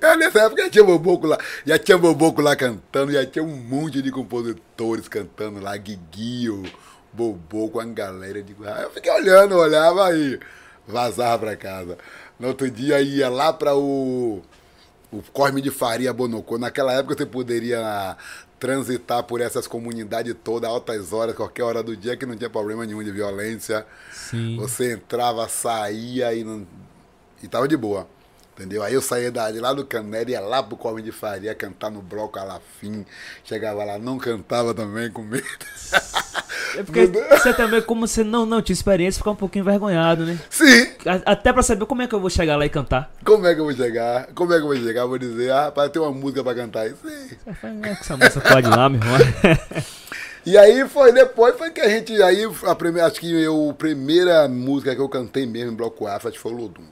É, 0.00 0.16
nessa 0.16 0.40
época 0.40 0.64
já 0.64 0.70
tinha 0.70 0.84
Boboco 0.84 1.26
lá, 1.28 1.38
já 1.64 1.78
tinha 1.78 1.96
Boboco 1.96 2.40
lá 2.40 2.56
cantando, 2.56 3.12
já 3.12 3.24
tinha 3.24 3.44
um 3.44 3.56
monte 3.56 4.02
de 4.02 4.10
compositores 4.10 5.06
cantando 5.06 5.60
lá, 5.60 5.76
Guiguio, 5.76 6.64
Boboco, 7.12 7.78
uma 7.78 7.86
galera. 7.86 8.38
Eu, 8.38 8.42
digo, 8.42 8.64
ah, 8.66 8.80
eu 8.82 8.90
fiquei 8.90 9.12
olhando, 9.12 9.56
olhava 9.56 10.08
aí, 10.08 10.40
vazava 10.86 11.38
pra 11.46 11.56
casa. 11.56 11.98
No 12.38 12.48
outro 12.48 12.70
dia 12.70 13.00
ia 13.00 13.28
lá 13.28 13.52
pra 13.52 13.74
o, 13.76 14.42
o 15.12 15.22
Corme 15.32 15.60
de 15.60 15.70
Faria 15.70 16.12
Bonocô. 16.12 16.58
Naquela 16.58 16.92
época 16.92 17.16
você 17.16 17.26
poderia 17.26 18.16
transitar 18.58 19.24
por 19.24 19.40
essas 19.40 19.66
comunidades 19.66 20.34
todas, 20.42 20.70
altas 20.70 21.12
horas, 21.12 21.34
qualquer 21.34 21.64
hora 21.64 21.82
do 21.82 21.96
dia, 21.96 22.16
que 22.16 22.24
não 22.24 22.36
tinha 22.36 22.48
problema 22.50 22.86
nenhum 22.86 23.02
de 23.02 23.10
violência. 23.10 23.84
Sim. 24.12 24.56
Você 24.56 24.92
entrava, 24.92 25.48
saía 25.48 26.32
e 26.34 26.44
não. 26.44 26.66
E 27.42 27.48
tava 27.48 27.66
de 27.66 27.76
boa. 27.76 28.06
Entendeu? 28.54 28.82
Aí 28.82 28.92
eu 28.94 29.00
saía 29.02 29.32
da- 29.32 29.50
de 29.50 29.58
lá 29.58 29.72
do 29.72 29.84
Canela, 29.84 30.30
ia 30.30 30.40
lá 30.40 30.62
pro 30.62 30.76
Come 30.76 31.00
de 31.02 31.10
Faria 31.10 31.54
cantar 31.54 31.90
no 31.90 32.02
bloco 32.02 32.38
Alafim. 32.38 33.04
Chegava 33.44 33.82
lá, 33.82 33.98
não 33.98 34.18
cantava 34.18 34.74
também 34.74 35.10
com 35.10 35.22
medo. 35.22 35.42
É 36.76 36.82
porque 36.82 37.06
você 37.06 37.52
também, 37.54 37.82
como 37.82 38.06
você 38.06 38.22
não, 38.24 38.44
não 38.46 38.62
tinha 38.62 38.74
experiência, 38.74 39.18
fica 39.18 39.30
um 39.30 39.36
pouquinho 39.36 39.62
envergonhado, 39.62 40.24
né? 40.24 40.38
Sim! 40.50 40.88
A- 41.06 41.32
Até 41.32 41.52
pra 41.52 41.62
saber 41.62 41.84
como 41.86 42.02
é 42.02 42.06
que 42.06 42.14
eu 42.14 42.20
vou 42.20 42.30
chegar 42.30 42.56
lá 42.56 42.64
e 42.64 42.68
cantar. 42.70 43.12
Como 43.24 43.46
é 43.46 43.54
que 43.54 43.60
eu 43.60 43.64
vou 43.64 43.74
chegar? 43.74 44.28
Como 44.34 44.52
é 44.52 44.56
que 44.56 44.62
eu 44.62 44.66
vou 44.68 44.76
chegar? 44.76 45.06
Vou 45.06 45.18
dizer, 45.18 45.50
ah, 45.52 45.64
rapaz, 45.64 45.90
tem 45.90 46.00
uma 46.00 46.12
música 46.12 46.42
pra 46.42 46.54
cantar. 46.54 46.88
Sim. 46.88 46.94
Você 46.96 47.66
"É, 47.66 47.94
que 47.94 48.00
essa 48.00 48.16
música 48.16 48.40
pode 48.40 48.66
ir 48.66 48.70
lá, 48.70 48.88
meu 48.88 49.00
irmão. 49.00 49.18
E 50.44 50.58
aí 50.58 50.88
foi 50.88 51.12
depois 51.12 51.56
foi 51.56 51.70
que 51.70 51.80
a 51.80 51.88
gente. 51.88 52.20
Aí 52.20 52.42
a 52.64 52.74
primeira, 52.74 53.06
acho 53.06 53.20
que 53.20 53.30
eu, 53.32 53.70
a 53.70 53.74
primeira 53.74 54.48
música 54.48 54.92
que 54.92 55.00
eu 55.00 55.08
cantei 55.08 55.46
mesmo 55.46 55.70
em 55.70 55.74
Bloco 55.76 56.04
Afro 56.04 56.32
que 56.32 56.38
foi 56.38 56.52
o 56.52 56.56
Lodum. 56.56 56.82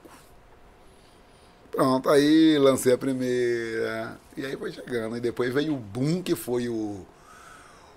Pronto, 1.78 2.10
aí 2.10 2.58
lancei 2.58 2.92
a 2.92 2.98
primeira. 2.98 4.18
E 4.36 4.44
aí 4.44 4.56
foi 4.56 4.72
chegando. 4.72 5.16
E 5.16 5.20
depois 5.20 5.54
veio 5.54 5.74
o 5.74 5.76
boom, 5.76 6.20
que 6.20 6.34
foi 6.34 6.68
o, 6.68 7.06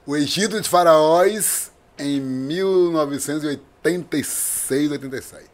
o 0.05 0.15
Egito 0.15 0.61
de 0.61 0.69
Faraós 0.69 1.71
em 1.97 2.19
1986, 2.19 4.91
87. 4.91 5.47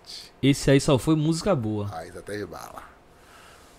Esse 0.43 0.69
aí 0.69 0.81
só 0.81 0.99
foi 0.99 1.15
música 1.15 1.55
boa. 1.55 1.89
Aí 1.93 2.11
só 2.11 2.19
teve 2.19 2.45
bala. 2.45 2.83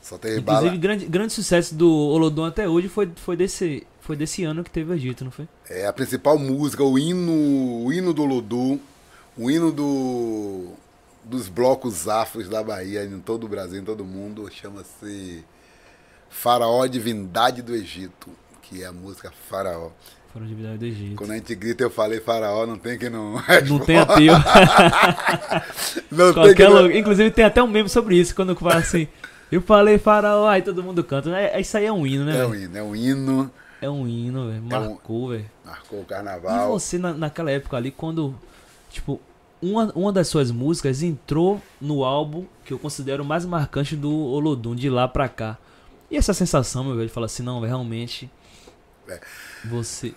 Só 0.00 0.16
teve 0.16 0.40
bala. 0.40 0.60
Inclusive, 0.60 0.80
grande, 0.80 1.04
grande 1.04 1.34
sucesso 1.34 1.74
do 1.74 1.92
Olodum 1.92 2.46
até 2.46 2.66
hoje 2.66 2.88
foi, 2.88 3.12
foi, 3.16 3.36
desse, 3.36 3.86
foi 4.00 4.16
desse 4.16 4.44
ano 4.44 4.64
que 4.64 4.70
teve 4.70 4.90
o 4.90 4.94
Egito, 4.94 5.26
não 5.26 5.30
foi? 5.30 5.46
É 5.68 5.86
a 5.86 5.92
principal 5.92 6.38
música, 6.38 6.82
o 6.82 6.98
hino, 6.98 7.84
o 7.84 7.92
hino 7.92 8.14
do 8.14 8.24
Lodum, 8.24 8.80
o 9.36 9.50
hino 9.50 9.70
do, 9.70 10.72
dos 11.28 11.48
blocos 11.48 12.08
afros 12.08 12.48
da 12.48 12.62
Bahia, 12.62 13.04
em 13.04 13.20
todo 13.20 13.44
o 13.44 13.48
Brasil, 13.48 13.80
em 13.80 13.84
todo 13.84 14.00
o 14.00 14.04
mundo, 14.06 14.48
chama-se 14.50 15.44
Faraó 16.28 16.86
Divindade 16.86 17.62
do 17.62 17.74
Egito, 17.74 18.30
que 18.62 18.82
é 18.82 18.86
a 18.86 18.92
música 18.92 19.30
Faraó. 19.48 19.90
Foram 20.32 20.46
de 20.46 20.54
Vidal 20.54 20.76
do 20.76 20.84
Egito. 20.84 21.16
Quando 21.16 21.30
a 21.32 21.34
gente 21.36 21.54
grita, 21.54 21.82
eu 21.82 21.90
falei 21.90 22.20
Faraó, 22.20 22.66
não 22.66 22.78
tem 22.78 22.98
que 22.98 23.08
não. 23.08 23.34
Não 23.68 23.78
tem 23.78 23.98
ateu. 23.98 24.34
não 26.10 26.32
tem 26.54 26.68
não. 26.68 26.90
Inclusive 26.90 27.30
tem 27.30 27.44
até 27.44 27.62
um 27.62 27.66
meme 27.66 27.88
sobre 27.88 28.16
isso, 28.16 28.34
quando 28.34 28.54
fala 28.56 28.76
assim, 28.76 29.08
eu 29.50 29.62
falei 29.62 29.98
faraó, 29.98 30.46
aí 30.48 30.62
todo 30.62 30.82
mundo 30.82 31.02
canta. 31.02 31.30
É, 31.36 31.60
isso 31.60 31.76
aí 31.76 31.86
é 31.86 31.92
um 31.92 32.06
hino, 32.06 32.24
né? 32.24 32.38
É 32.38 32.46
um 32.46 32.54
hino, 32.54 32.76
é 32.78 32.82
um 32.82 32.96
hino, 32.96 33.50
É 33.80 33.88
um 33.90 34.06
hino, 34.08 34.46
velho. 34.48 34.58
É 34.58 34.60
um- 34.78 34.88
Marcou, 34.90 35.28
velho. 35.30 35.50
marcou 35.64 35.98
o 36.00 36.02
E 36.02 36.06
carnaval. 36.06 36.68
você, 36.78 36.98
na, 36.98 37.12
naquela 37.14 37.50
época 37.50 37.76
ali, 37.76 37.90
quando, 37.90 38.34
tipo, 38.90 39.20
uma, 39.60 39.92
uma 39.94 40.12
das 40.12 40.28
suas 40.28 40.50
músicas 40.50 41.02
entrou 41.02 41.60
no 41.80 42.04
álbum 42.04 42.46
que 42.64 42.72
eu 42.72 42.78
considero 42.78 43.24
mais 43.24 43.44
marcante 43.44 43.96
do 43.96 44.12
Olodum, 44.12 44.74
de 44.74 44.88
lá 44.88 45.08
pra 45.08 45.28
cá. 45.28 45.58
E 46.10 46.16
essa 46.16 46.32
sensação, 46.32 46.84
meu 46.84 46.94
velho, 46.94 47.08
de 47.08 47.12
falar 47.12 47.26
assim, 47.26 47.42
não, 47.42 47.60
realmente. 47.60 48.30
É. 49.08 49.20
Você. 49.64 50.14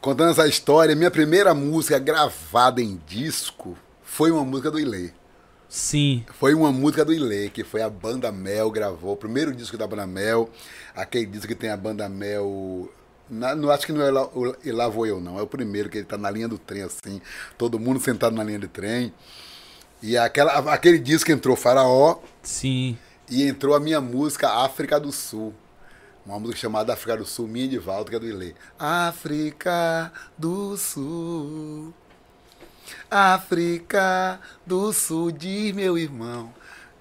Contando 0.00 0.30
essa 0.30 0.46
história, 0.46 0.94
minha 0.94 1.10
primeira 1.10 1.52
música 1.52 1.98
gravada 1.98 2.80
em 2.80 3.00
disco 3.06 3.76
foi 4.02 4.30
uma 4.30 4.44
música 4.44 4.70
do 4.70 4.78
Ilê. 4.78 5.10
Sim, 5.68 6.24
Foi 6.38 6.54
uma 6.54 6.70
música 6.70 7.04
do 7.04 7.12
Ilê, 7.12 7.50
que 7.50 7.64
foi 7.64 7.82
a 7.82 7.90
Banda 7.90 8.30
Mel, 8.30 8.70
gravou. 8.70 9.12
O 9.12 9.16
primeiro 9.16 9.52
disco 9.52 9.76
da 9.76 9.86
Banda 9.86 10.06
Mel, 10.06 10.48
aquele 10.94 11.26
disco 11.26 11.48
que 11.48 11.54
tem 11.56 11.70
a 11.70 11.76
Banda 11.76 12.08
Mel. 12.08 12.88
Na, 13.28 13.54
não 13.54 13.70
acho 13.70 13.86
que 13.86 13.92
não 13.92 14.02
é 14.02 14.10
lá, 14.10 14.24
o- 14.26 14.56
e 14.64 14.70
lá 14.72 14.88
vou 14.88 15.06
eu, 15.06 15.20
não. 15.20 15.38
É 15.38 15.42
o 15.42 15.46
primeiro 15.46 15.88
que 15.88 15.98
ele 15.98 16.06
tá 16.06 16.16
na 16.16 16.30
linha 16.30 16.48
do 16.48 16.58
trem, 16.58 16.82
assim. 16.82 17.20
Todo 17.58 17.78
mundo 17.78 18.00
sentado 18.00 18.34
na 18.36 18.44
linha 18.44 18.58
de 18.58 18.68
trem. 18.68 19.12
E 20.02 20.16
aquela, 20.16 20.52
aquele 20.72 20.98
disco 20.98 21.32
entrou 21.32 21.56
Faraó 21.56 22.18
sim. 22.42 22.98
e 23.28 23.42
entrou 23.48 23.74
a 23.74 23.80
minha 23.80 24.00
música 24.00 24.48
África 24.50 25.00
do 25.00 25.10
Sul. 25.12 25.54
Uma 26.24 26.38
música 26.40 26.58
chamada 26.60 26.92
África 26.92 27.16
do 27.16 27.24
Sul, 27.24 27.46
minha 27.48 27.68
de 27.68 27.78
Valdo, 27.78 28.10
que 28.10 28.16
é 28.16 28.18
do 28.20 28.26
Ilê. 28.26 28.54
África 28.78 30.12
do 30.36 30.76
Sul. 30.76 31.94
África 33.10 34.40
do 34.64 34.92
Sul, 34.92 35.30
diz 35.32 35.72
meu 35.74 35.96
irmão. 35.98 36.52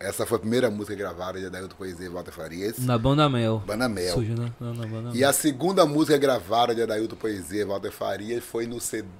Essa 0.05 0.23
foi 0.23 0.35
a 0.37 0.39
primeira 0.39 0.69
música 0.69 0.95
gravada 0.95 1.39
de 1.39 1.47
Adailton 1.47 1.75
Poesia 1.75 2.05
e 2.05 2.09
Walter 2.09 2.31
Farias. 2.31 2.77
Na 2.77 2.95
Banda 2.95 3.27
Mel. 3.27 3.63
Banda 3.65 3.89
Mel. 3.89 4.13
Sujo, 4.13 4.35
né? 4.35 4.51
Na 4.59 4.71
Banda 4.85 5.09
E 5.15 5.19
Mel. 5.19 5.29
a 5.29 5.33
segunda 5.33 5.83
música 5.83 6.15
gravada 6.15 6.75
de 6.75 6.83
Adailton 6.83 7.15
Poesia 7.15 7.61
e 7.61 7.65
Walter 7.65 7.91
Farias 7.91 8.43
foi 8.43 8.67
no, 8.67 8.77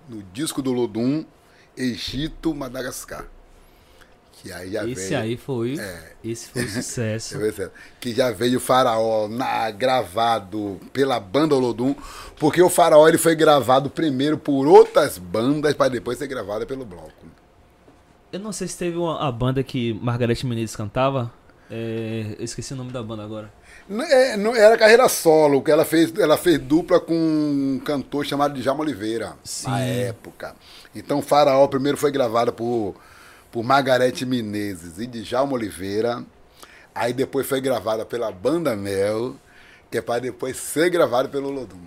no 0.07 0.21
disco 0.31 0.61
do 0.61 0.71
Lodum, 0.71 1.25
Egito, 1.75 2.53
Madagascar. 2.53 3.25
Que 4.33 4.51
aí 4.51 4.73
já 4.73 4.85
Esse 4.87 5.09
veio, 5.09 5.21
aí 5.21 5.37
foi. 5.37 5.79
É. 5.79 6.13
Esse 6.23 6.49
foi 6.49 6.61
o 6.65 6.69
sucesso. 6.69 7.35
Que 7.99 8.13
já 8.13 8.29
veio 8.29 8.57
o 8.57 8.61
Faraó 8.61 9.27
na, 9.27 9.71
gravado 9.71 10.79
pela 10.93 11.19
banda 11.19 11.55
Olodum, 11.55 11.95
porque 12.39 12.61
o 12.61 12.69
Faraó 12.69 13.07
ele 13.07 13.17
foi 13.17 13.33
gravado 13.33 13.89
primeiro 13.89 14.37
por 14.37 14.67
outras 14.67 15.17
bandas 15.17 15.73
para 15.73 15.89
depois 15.89 16.19
ser 16.19 16.27
gravado 16.27 16.67
pelo 16.67 16.85
bloco. 16.85 17.25
Eu 18.35 18.39
não 18.41 18.51
sei 18.51 18.67
se 18.67 18.77
teve 18.77 18.97
uma, 18.97 19.25
a 19.25 19.31
banda 19.31 19.63
que 19.63 19.93
Margareth 19.93 20.43
Menezes 20.43 20.75
cantava. 20.75 21.31
É, 21.71 22.35
eu 22.37 22.43
esqueci 22.43 22.73
o 22.73 22.75
nome 22.75 22.91
da 22.91 23.01
banda 23.01 23.23
agora. 23.23 23.49
Não, 23.87 24.03
é, 24.03 24.35
não- 24.35 24.53
era 24.53 24.77
carreira 24.77 25.07
solo, 25.07 25.63
que 25.63 25.71
ela 25.71 25.85
fez, 25.85 26.13
ela 26.17 26.35
fez 26.37 26.59
dupla 26.59 26.99
com 26.99 27.13
um 27.15 27.79
cantor 27.79 28.25
chamado 28.25 28.59
Djalma 28.59 28.81
Oliveira, 28.81 29.37
Sim. 29.41 29.69
na 29.69 29.79
época. 29.79 30.53
Então 30.93 31.21
Faraó 31.21 31.65
primeiro 31.69 31.97
foi 31.97 32.11
gravada 32.11 32.51
por, 32.51 32.95
por 33.53 33.63
Margarete 33.63 34.25
Menezes 34.25 34.99
e 34.99 35.07
Djalma 35.07 35.53
Oliveira. 35.53 36.21
Aí 36.93 37.13
depois 37.13 37.47
foi 37.47 37.61
gravada 37.61 38.05
pela 38.05 38.29
Banda 38.33 38.75
Mel, 38.75 39.37
que 39.89 39.97
é 39.97 40.01
para 40.01 40.19
depois 40.19 40.57
ser 40.57 40.89
gravada 40.89 41.29
pelo 41.29 41.47
Olodum. 41.47 41.85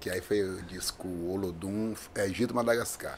Que 0.00 0.10
aí 0.10 0.20
foi 0.20 0.42
o 0.42 0.62
disco 0.62 1.06
Olodum, 1.28 1.94
Egito 2.16 2.56
Madagascar. 2.56 3.16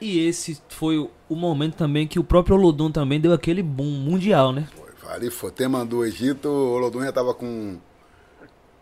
E 0.00 0.26
esse 0.26 0.60
foi 0.68 0.98
o- 0.98 1.10
momento 1.30 1.76
também 1.76 2.06
que 2.06 2.18
o 2.18 2.24
próprio 2.24 2.56
Olodum 2.56 2.90
também 2.90 3.20
deu 3.20 3.32
aquele 3.32 3.62
boom 3.62 3.90
mundial, 3.90 4.52
né? 4.52 4.68
Foi, 4.76 5.12
ali 5.12 5.30
foi. 5.30 5.50
Tema 5.50 5.84
do 5.84 6.04
Egito, 6.04 6.48
o 6.48 6.72
Olodum 6.74 7.02
já 7.02 7.12
tava 7.12 7.34
com. 7.34 7.78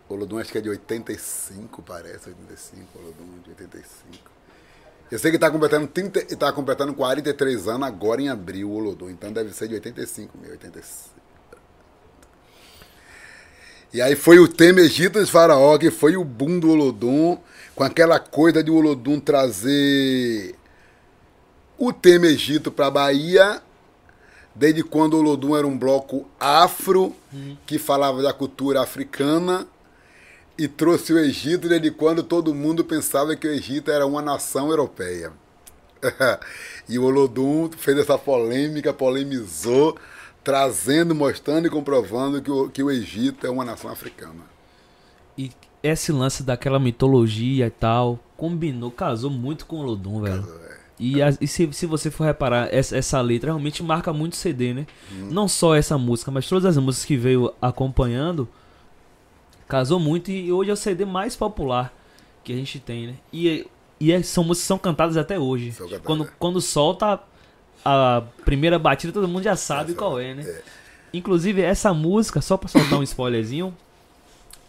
O 0.07 0.13
Olodum 0.13 0.37
acho 0.37 0.51
que 0.51 0.57
é 0.57 0.61
de 0.61 0.69
85, 0.69 1.81
parece, 1.81 2.29
85, 2.29 2.99
Olodum 2.99 3.39
de 3.43 3.49
85. 3.49 4.31
Eu 5.09 5.17
sei 5.17 5.31
que 5.31 5.37
está 5.37 5.49
completando, 5.49 5.87
30, 5.87 6.35
tá 6.35 6.51
completando 6.51 6.93
43 6.93 7.67
anos 7.67 7.87
agora 7.87 8.21
em 8.21 8.29
abril, 8.29 8.69
o 8.69 8.75
Olodum, 8.75 9.09
então 9.09 9.31
deve 9.31 9.53
ser 9.53 9.67
de 9.69 9.73
85 9.75 10.37
mil, 10.37 10.51
85. 10.51 11.17
E 13.93 14.01
aí 14.01 14.15
foi 14.15 14.37
o 14.37 14.47
tema 14.49 14.81
Egito 14.81 15.23
de 15.23 15.31
Faraó, 15.31 15.77
que 15.77 15.89
foi 15.89 16.17
o 16.17 16.23
boom 16.23 16.59
do 16.59 16.69
Olodum, 16.71 17.37
com 17.73 17.83
aquela 17.83 18.19
coisa 18.19 18.61
de 18.61 18.69
o 18.69 18.75
Olodum 18.75 19.17
trazer 19.19 20.55
o 21.77 21.93
tema 21.93 22.27
Egito 22.27 22.71
para 22.71 22.89
Bahia, 22.89 23.61
desde 24.55 24.83
quando 24.83 25.13
o 25.13 25.19
Olodum 25.19 25.55
era 25.55 25.67
um 25.67 25.77
bloco 25.77 26.27
afro, 26.39 27.15
que 27.65 27.77
falava 27.77 28.21
da 28.21 28.33
cultura 28.33 28.81
africana, 28.81 29.67
e 30.57 30.67
trouxe 30.67 31.13
o 31.13 31.19
Egito 31.19 31.69
desde 31.69 31.91
quando 31.91 32.23
todo 32.23 32.55
mundo 32.55 32.83
pensava 32.83 33.35
que 33.35 33.47
o 33.47 33.51
Egito 33.51 33.91
era 33.91 34.07
uma 34.07 34.21
nação 34.21 34.69
europeia. 34.69 35.31
e 36.89 36.97
o 36.97 37.03
Olodum 37.03 37.69
fez 37.77 37.97
essa 37.99 38.17
polêmica, 38.17 38.91
polemizou, 38.91 39.97
trazendo, 40.43 41.13
mostrando 41.13 41.67
e 41.67 41.69
comprovando 41.69 42.41
que 42.41 42.49
o, 42.49 42.69
que 42.69 42.81
o 42.81 42.89
Egito 42.89 43.45
é 43.45 43.49
uma 43.51 43.63
nação 43.63 43.91
africana. 43.91 44.45
E 45.37 45.51
esse 45.83 46.11
lance 46.11 46.41
daquela 46.41 46.79
mitologia 46.79 47.67
e 47.67 47.69
tal, 47.69 48.19
combinou, 48.35 48.89
casou 48.89 49.29
muito 49.29 49.67
com 49.67 49.75
o 49.75 49.79
Olodum, 49.79 50.21
velho. 50.21 50.66
E, 50.99 51.21
as- 51.21 51.37
e 51.39 51.47
se, 51.47 51.71
se 51.73 51.85
você 51.85 52.09
for 52.09 52.23
reparar, 52.23 52.73
essa, 52.73 52.97
essa 52.97 53.21
letra 53.21 53.51
realmente 53.51 53.83
marca 53.83 54.11
muito 54.11 54.33
o 54.33 54.35
CD, 54.35 54.73
né? 54.73 54.87
Não 55.29 55.47
só 55.47 55.75
essa 55.75 55.97
música, 55.97 56.31
mas 56.31 56.47
todas 56.47 56.65
as 56.65 56.77
músicas 56.83 57.05
que 57.05 57.15
veio 57.17 57.53
acompanhando, 57.61 58.47
casou 59.67 59.99
muito 59.99 60.31
e 60.31 60.51
hoje 60.51 60.69
é 60.69 60.73
o 60.73 60.77
CD 60.77 61.05
mais 61.05 61.35
popular 61.35 61.93
que 62.43 62.51
a 62.53 62.55
gente 62.55 62.79
tem, 62.79 63.07
né? 63.07 63.15
E, 63.31 63.67
e 63.99 64.11
é- 64.11 64.23
são 64.23 64.43
músicas 64.43 64.63
que 64.63 64.67
são 64.67 64.77
cantadas 64.77 65.17
até 65.17 65.37
hoje. 65.37 65.71
Cantadas, 65.71 66.01
Quando, 66.03 66.23
é. 66.23 66.29
quando 66.39 66.61
solta 66.61 67.19
a 67.85 68.23
primeira 68.45 68.79
batida, 68.79 69.13
todo 69.13 69.27
mundo 69.27 69.43
já 69.43 69.55
sabe 69.55 69.93
qual 69.93 70.19
é, 70.19 70.33
né? 70.33 70.43
é. 70.43 70.61
Inclusive, 71.13 71.61
essa 71.61 71.93
música, 71.93 72.41
só 72.41 72.57
pra 72.57 72.67
soltar 72.67 72.99
um 72.99 73.03
spoilerzinho, 73.03 73.73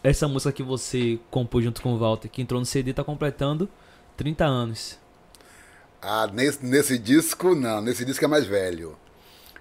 essa 0.04 0.28
música 0.28 0.52
que 0.52 0.62
você 0.62 1.18
compôs 1.30 1.64
junto 1.64 1.82
com 1.82 1.92
o 1.94 1.99
Walter, 1.99 2.28
que 2.28 2.40
entrou 2.42 2.61
no 2.61 2.66
CD, 2.66 2.92
tá 2.92 3.02
completando 3.02 3.68
30 4.16 4.44
anos. 4.44 4.99
Ah, 6.00 6.28
nesse, 6.33 6.64
nesse 6.64 6.99
disco, 6.99 7.55
não. 7.55 7.81
Nesse 7.81 8.05
disco 8.05 8.25
é 8.25 8.28
mais 8.28 8.47
velho. 8.47 8.97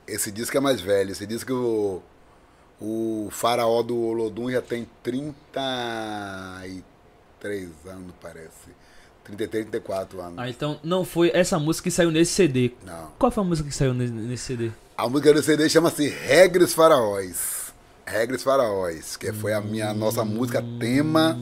Esse 0.07 0.31
disco 0.31 0.55
é 0.55 0.59
mais 0.59 0.79
velho. 0.79 1.11
Esse 1.11 1.25
disco, 1.25 1.53
o, 1.53 3.25
o 3.25 3.29
faraó 3.31 3.81
do 3.81 3.97
Olodum 3.97 4.51
já 4.51 4.61
tem 4.61 4.87
33 5.03 6.83
anos, 7.87 8.13
parece. 8.21 8.75
33, 9.23 9.65
34 9.65 10.21
anos. 10.21 10.35
Ah, 10.37 10.49
então 10.49 10.79
não 10.83 11.03
foi 11.03 11.31
essa 11.33 11.59
música 11.59 11.89
que 11.89 11.91
saiu 11.91 12.11
nesse 12.11 12.31
CD. 12.33 12.71
Não. 12.85 13.11
Qual 13.19 13.31
foi 13.31 13.43
a 13.43 13.47
música 13.47 13.67
que 13.67 13.75
saiu 13.75 13.93
nesse, 13.93 14.13
nesse 14.13 14.43
CD? 14.43 14.71
A 14.97 15.09
música 15.09 15.33
do 15.33 15.43
CD 15.43 15.67
chama-se 15.69 16.07
Regras 16.07 16.73
Faraós. 16.73 17.73
Regras 18.05 18.41
Faraós, 18.41 19.17
que 19.17 19.33
foi 19.33 19.51
a 19.53 19.59
minha 19.59 19.93
nossa 19.93 20.23
música 20.23 20.63
tema 20.79 21.37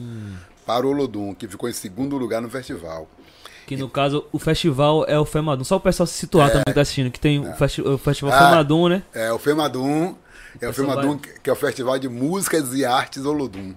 para 0.66 0.84
o 0.84 0.90
Olodum, 0.90 1.32
que 1.32 1.46
ficou 1.46 1.68
em 1.68 1.72
segundo 1.72 2.18
lugar 2.18 2.42
no 2.42 2.50
festival. 2.50 3.08
Que 3.66 3.76
no 3.76 3.88
caso, 3.88 4.24
o 4.30 4.38
festival 4.38 5.04
é 5.08 5.18
o 5.18 5.24
FEMADUM. 5.24 5.64
Só 5.64 5.76
o 5.76 5.80
pessoal 5.80 6.06
se 6.06 6.14
situar 6.14 6.48
também 6.48 6.64
que 6.66 6.72
tá 6.72 6.82
assistindo, 6.82 7.10
que 7.10 7.18
tem 7.18 7.40
o, 7.40 7.52
festi 7.54 7.82
o 7.82 7.98
festival 7.98 8.32
Ah. 8.32 8.50
FEMADUM, 8.50 8.88
né? 8.88 9.02
É 9.12 9.32
o 9.32 9.38
FEMADUM, 9.38 10.14
é 10.60 10.68
o 10.68 10.72
FEMADUM, 10.72 11.18
que 11.42 11.50
é 11.50 11.52
o 11.52 11.56
Festival 11.56 11.98
de 11.98 12.08
Músicas 12.08 12.72
e 12.74 12.84
Artes 12.84 13.24
Olodum. 13.24 13.74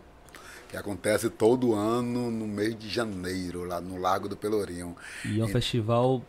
que 0.69 0.77
acontece 0.77 1.29
todo 1.31 1.73
ano 1.73 2.29
no 2.29 2.45
mês 2.47 2.77
de 2.77 2.87
janeiro, 2.87 3.63
lá 3.63 3.81
no 3.81 3.97
Lago 3.99 4.29
do 4.29 4.37
Pelourinho. 4.37 4.95
E 5.25 5.39
é 5.41 5.43
um 5.43 5.47
festival 5.47 6.21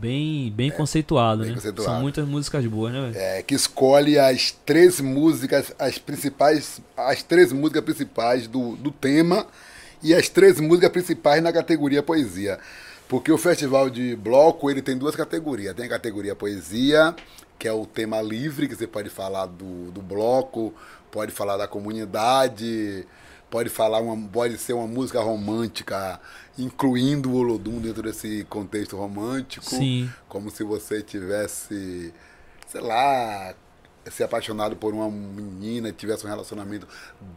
bem, 0.00 0.50
bem 0.50 0.70
conceituado, 0.70 1.42
bem 1.42 1.50
né? 1.50 1.54
conceituado. 1.56 1.90
São 1.90 2.00
muitas 2.00 2.26
músicas 2.26 2.64
boas, 2.64 2.92
né, 2.94 3.00
velho? 3.02 3.16
É, 3.16 3.42
que 3.42 3.54
escolhe 3.54 4.18
as 4.18 4.52
três 4.64 5.00
músicas, 5.02 5.74
as 5.78 5.98
principais, 5.98 6.80
as 6.96 7.22
três 7.22 7.52
músicas 7.52 7.84
principais 7.84 8.46
do, 8.46 8.74
do 8.76 8.90
tema 8.90 9.46
e 10.02 10.14
as 10.14 10.28
três 10.28 10.60
músicas 10.60 10.90
principais 10.90 11.42
na 11.42 11.52
categoria 11.52 12.02
poesia. 12.02 12.58
Porque 13.08 13.32
o 13.32 13.38
festival 13.38 13.88
de 13.88 14.14
bloco 14.16 14.70
ele 14.70 14.82
tem 14.82 14.96
duas 14.96 15.16
categorias. 15.16 15.74
Tem 15.74 15.86
a 15.86 15.88
categoria 15.88 16.36
poesia, 16.36 17.14
que 17.58 17.66
é 17.66 17.72
o 17.72 17.86
tema 17.86 18.20
livre, 18.20 18.68
que 18.68 18.76
você 18.76 18.86
pode 18.86 19.08
falar 19.08 19.46
do, 19.46 19.90
do 19.90 20.02
bloco, 20.02 20.74
pode 21.10 21.32
falar 21.32 21.56
da 21.56 21.66
comunidade, 21.66 23.06
pode 23.50 23.70
falar 23.70 24.00
uma, 24.00 24.28
pode 24.28 24.58
ser 24.58 24.74
uma 24.74 24.86
música 24.86 25.20
romântica, 25.20 26.20
incluindo 26.58 27.30
o 27.30 27.36
Olodum 27.36 27.80
dentro 27.80 28.02
desse 28.02 28.44
contexto 28.48 28.96
romântico, 28.96 29.66
Sim. 29.66 30.10
como 30.28 30.50
se 30.50 30.62
você 30.62 31.02
tivesse, 31.02 32.12
sei 32.66 32.80
lá, 32.80 33.54
se 34.10 34.22
apaixonado 34.22 34.76
por 34.76 34.92
uma 34.94 35.10
menina, 35.10 35.92
tivesse 35.92 36.24
um 36.26 36.28
relacionamento 36.28 36.86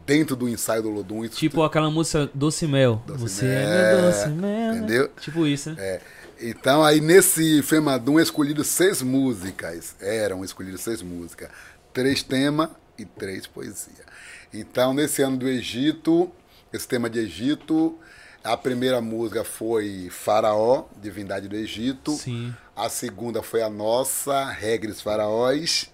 dentro 0.06 0.36
do 0.36 0.48
ensaio 0.48 0.84
do 0.84 0.90
Olodum. 0.90 1.24
Isso 1.24 1.36
Tipo 1.38 1.63
aquela 1.63 1.90
música 1.90 2.30
Doce 2.34 2.68
Mel. 2.68 3.01
Doce 3.06 3.20
Você 3.20 3.46
Mel, 3.46 3.70
é 3.70 3.96
meu 3.96 4.01
doce 4.12 4.30
mel. 4.30 4.74
entendeu? 4.75 5.10
Tipo 5.20 5.46
isso, 5.48 5.72
né? 5.72 5.75
É. 5.80 6.01
Então, 6.40 6.84
aí 6.84 7.00
nesse 7.00 7.62
Femadum 7.62 8.20
escolhido 8.20 8.63
seis 8.63 9.01
músicas. 9.01 9.96
Eram 10.00 10.44
escolhidas 10.44 10.82
seis 10.82 11.01
músicas. 11.01 11.50
Três 11.94 12.24
temas 12.24 12.70
e 12.98 13.06
três 13.06 13.46
poesias. 13.46 14.06
Então, 14.54 14.94
nesse 14.94 15.22
ano 15.22 15.38
do 15.38 15.48
Egito, 15.48 16.32
esse 16.74 16.88
tema 16.88 17.10
de 17.10 17.20
Egito, 17.20 17.98
a 18.44 18.58
primeira 18.58 19.00
música 19.01 19.44
foi 19.44 20.10
Faraó, 20.10 20.86
Divindade 21.01 21.48
do 21.48 21.56
Egito. 21.56 22.12
Sim. 22.13 22.54
A 22.75 22.90
segunda 22.90 23.44
foi 23.44 23.62
a 23.62 23.70
nossa, 23.70 24.46
Regras 24.46 25.00
Faraós. 25.00 25.92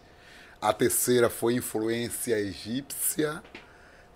A 0.61 0.73
terceira 0.73 1.29
foi 1.29 1.55
Influência 1.55 2.39
Egípcia. 2.39 3.41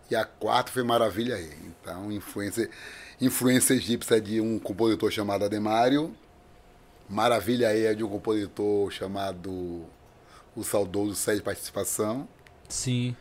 E 0.09 0.15
a 0.15 0.25
quarta 0.25 0.71
foi 0.71 0.83
Maravilha 0.83 1.39
E. 1.39 1.49
Então, 1.67 2.11
influência, 2.11 2.69
influência 3.21 3.73
egípcia 3.73 4.17
é 4.17 4.19
de 4.19 4.41
um 4.41 4.59
compositor 4.59 5.09
chamado 5.09 5.45
Ademário. 5.45 6.13
Maravilha 7.09 7.73
E 7.73 7.85
é 7.85 7.93
de 7.93 8.03
um 8.03 8.09
compositor 8.09 8.91
chamado 8.91 9.85
o 10.53 10.63
saudoso 10.63 11.15
Sede 11.15 11.41
Participação. 11.41 12.27
Sim. 12.67 13.15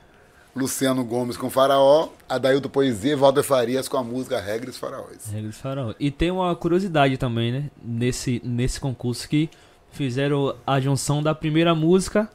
Luciano 0.56 1.04
Gomes 1.04 1.36
com 1.36 1.48
Faraó. 1.48 2.08
Adaildo 2.28 2.68
Poesia 2.68 3.12
e 3.12 3.16
Walter 3.16 3.44
Farias 3.44 3.86
com 3.86 3.96
a 3.96 4.02
música 4.02 4.40
Regras 4.40 4.76
Faraós. 4.76 5.26
Regras 5.30 5.58
Faraó. 5.58 5.94
E 6.00 6.10
tem 6.10 6.32
uma 6.32 6.56
curiosidade 6.56 7.16
também, 7.16 7.52
né? 7.52 7.70
Nesse, 7.80 8.42
nesse 8.44 8.80
concurso 8.80 9.28
que 9.28 9.48
fizeram 9.92 10.56
a 10.66 10.80
junção 10.80 11.22
da 11.22 11.36
primeira 11.36 11.72
música 11.72 12.28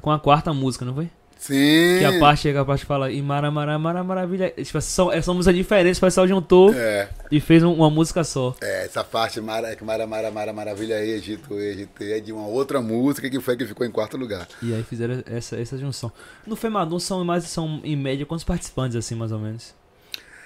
com 0.00 0.10
a 0.10 0.18
quarta 0.18 0.52
música, 0.52 0.84
não 0.84 0.94
foi? 0.94 1.08
Sim. 1.38 1.98
Que 2.00 2.04
a 2.04 2.18
parte 2.18 2.50
que 2.50 2.58
a 2.58 2.64
parte 2.64 2.84
fala 2.84 3.12
e 3.12 3.22
Mara 3.22 3.48
Mara 3.48 3.78
Mara 3.78 4.02
Maravilha. 4.02 4.50
Tipo, 4.50 4.80
são, 4.80 5.22
são 5.22 5.34
músicas 5.34 5.54
diferentes, 5.56 5.98
o 5.98 6.00
pessoal 6.00 6.26
juntou 6.26 6.74
É, 6.74 7.08
e 7.30 7.38
fez 7.38 7.62
um- 7.62 7.74
uma 7.74 7.88
música 7.88 8.24
só. 8.24 8.56
é, 8.60 8.86
essa 8.86 9.04
parte 9.04 9.40
Mara, 9.40 9.76
que 9.76 9.84
Mara, 9.84 10.04
Mara, 10.04 10.32
Mara, 10.32 10.52
Maravilha 10.52 11.00
Egito, 11.00 11.54
Egito 11.54 12.02
é 12.02 12.18
de 12.18 12.32
uma 12.32 12.44
outra 12.48 12.80
música 12.82 13.30
que 13.30 13.38
foi 13.40 13.56
que 13.56 13.64
ficou 13.66 13.86
em 13.86 13.90
quarto 13.90 14.16
lugar. 14.16 14.48
E 14.60 14.74
aí 14.74 14.82
fizeram 14.82 15.22
essa, 15.26 15.54
essa 15.56 15.78
junção. 15.78 16.10
No 16.44 16.56
Femadum 16.56 16.98
são 16.98 17.24
mais 17.24 17.44
são 17.44 17.80
em 17.84 17.94
média 17.94 18.26
quantos 18.26 18.44
participantes 18.44 18.96
assim, 18.96 19.14
mais 19.14 19.30
ou 19.30 19.38
menos? 19.38 19.72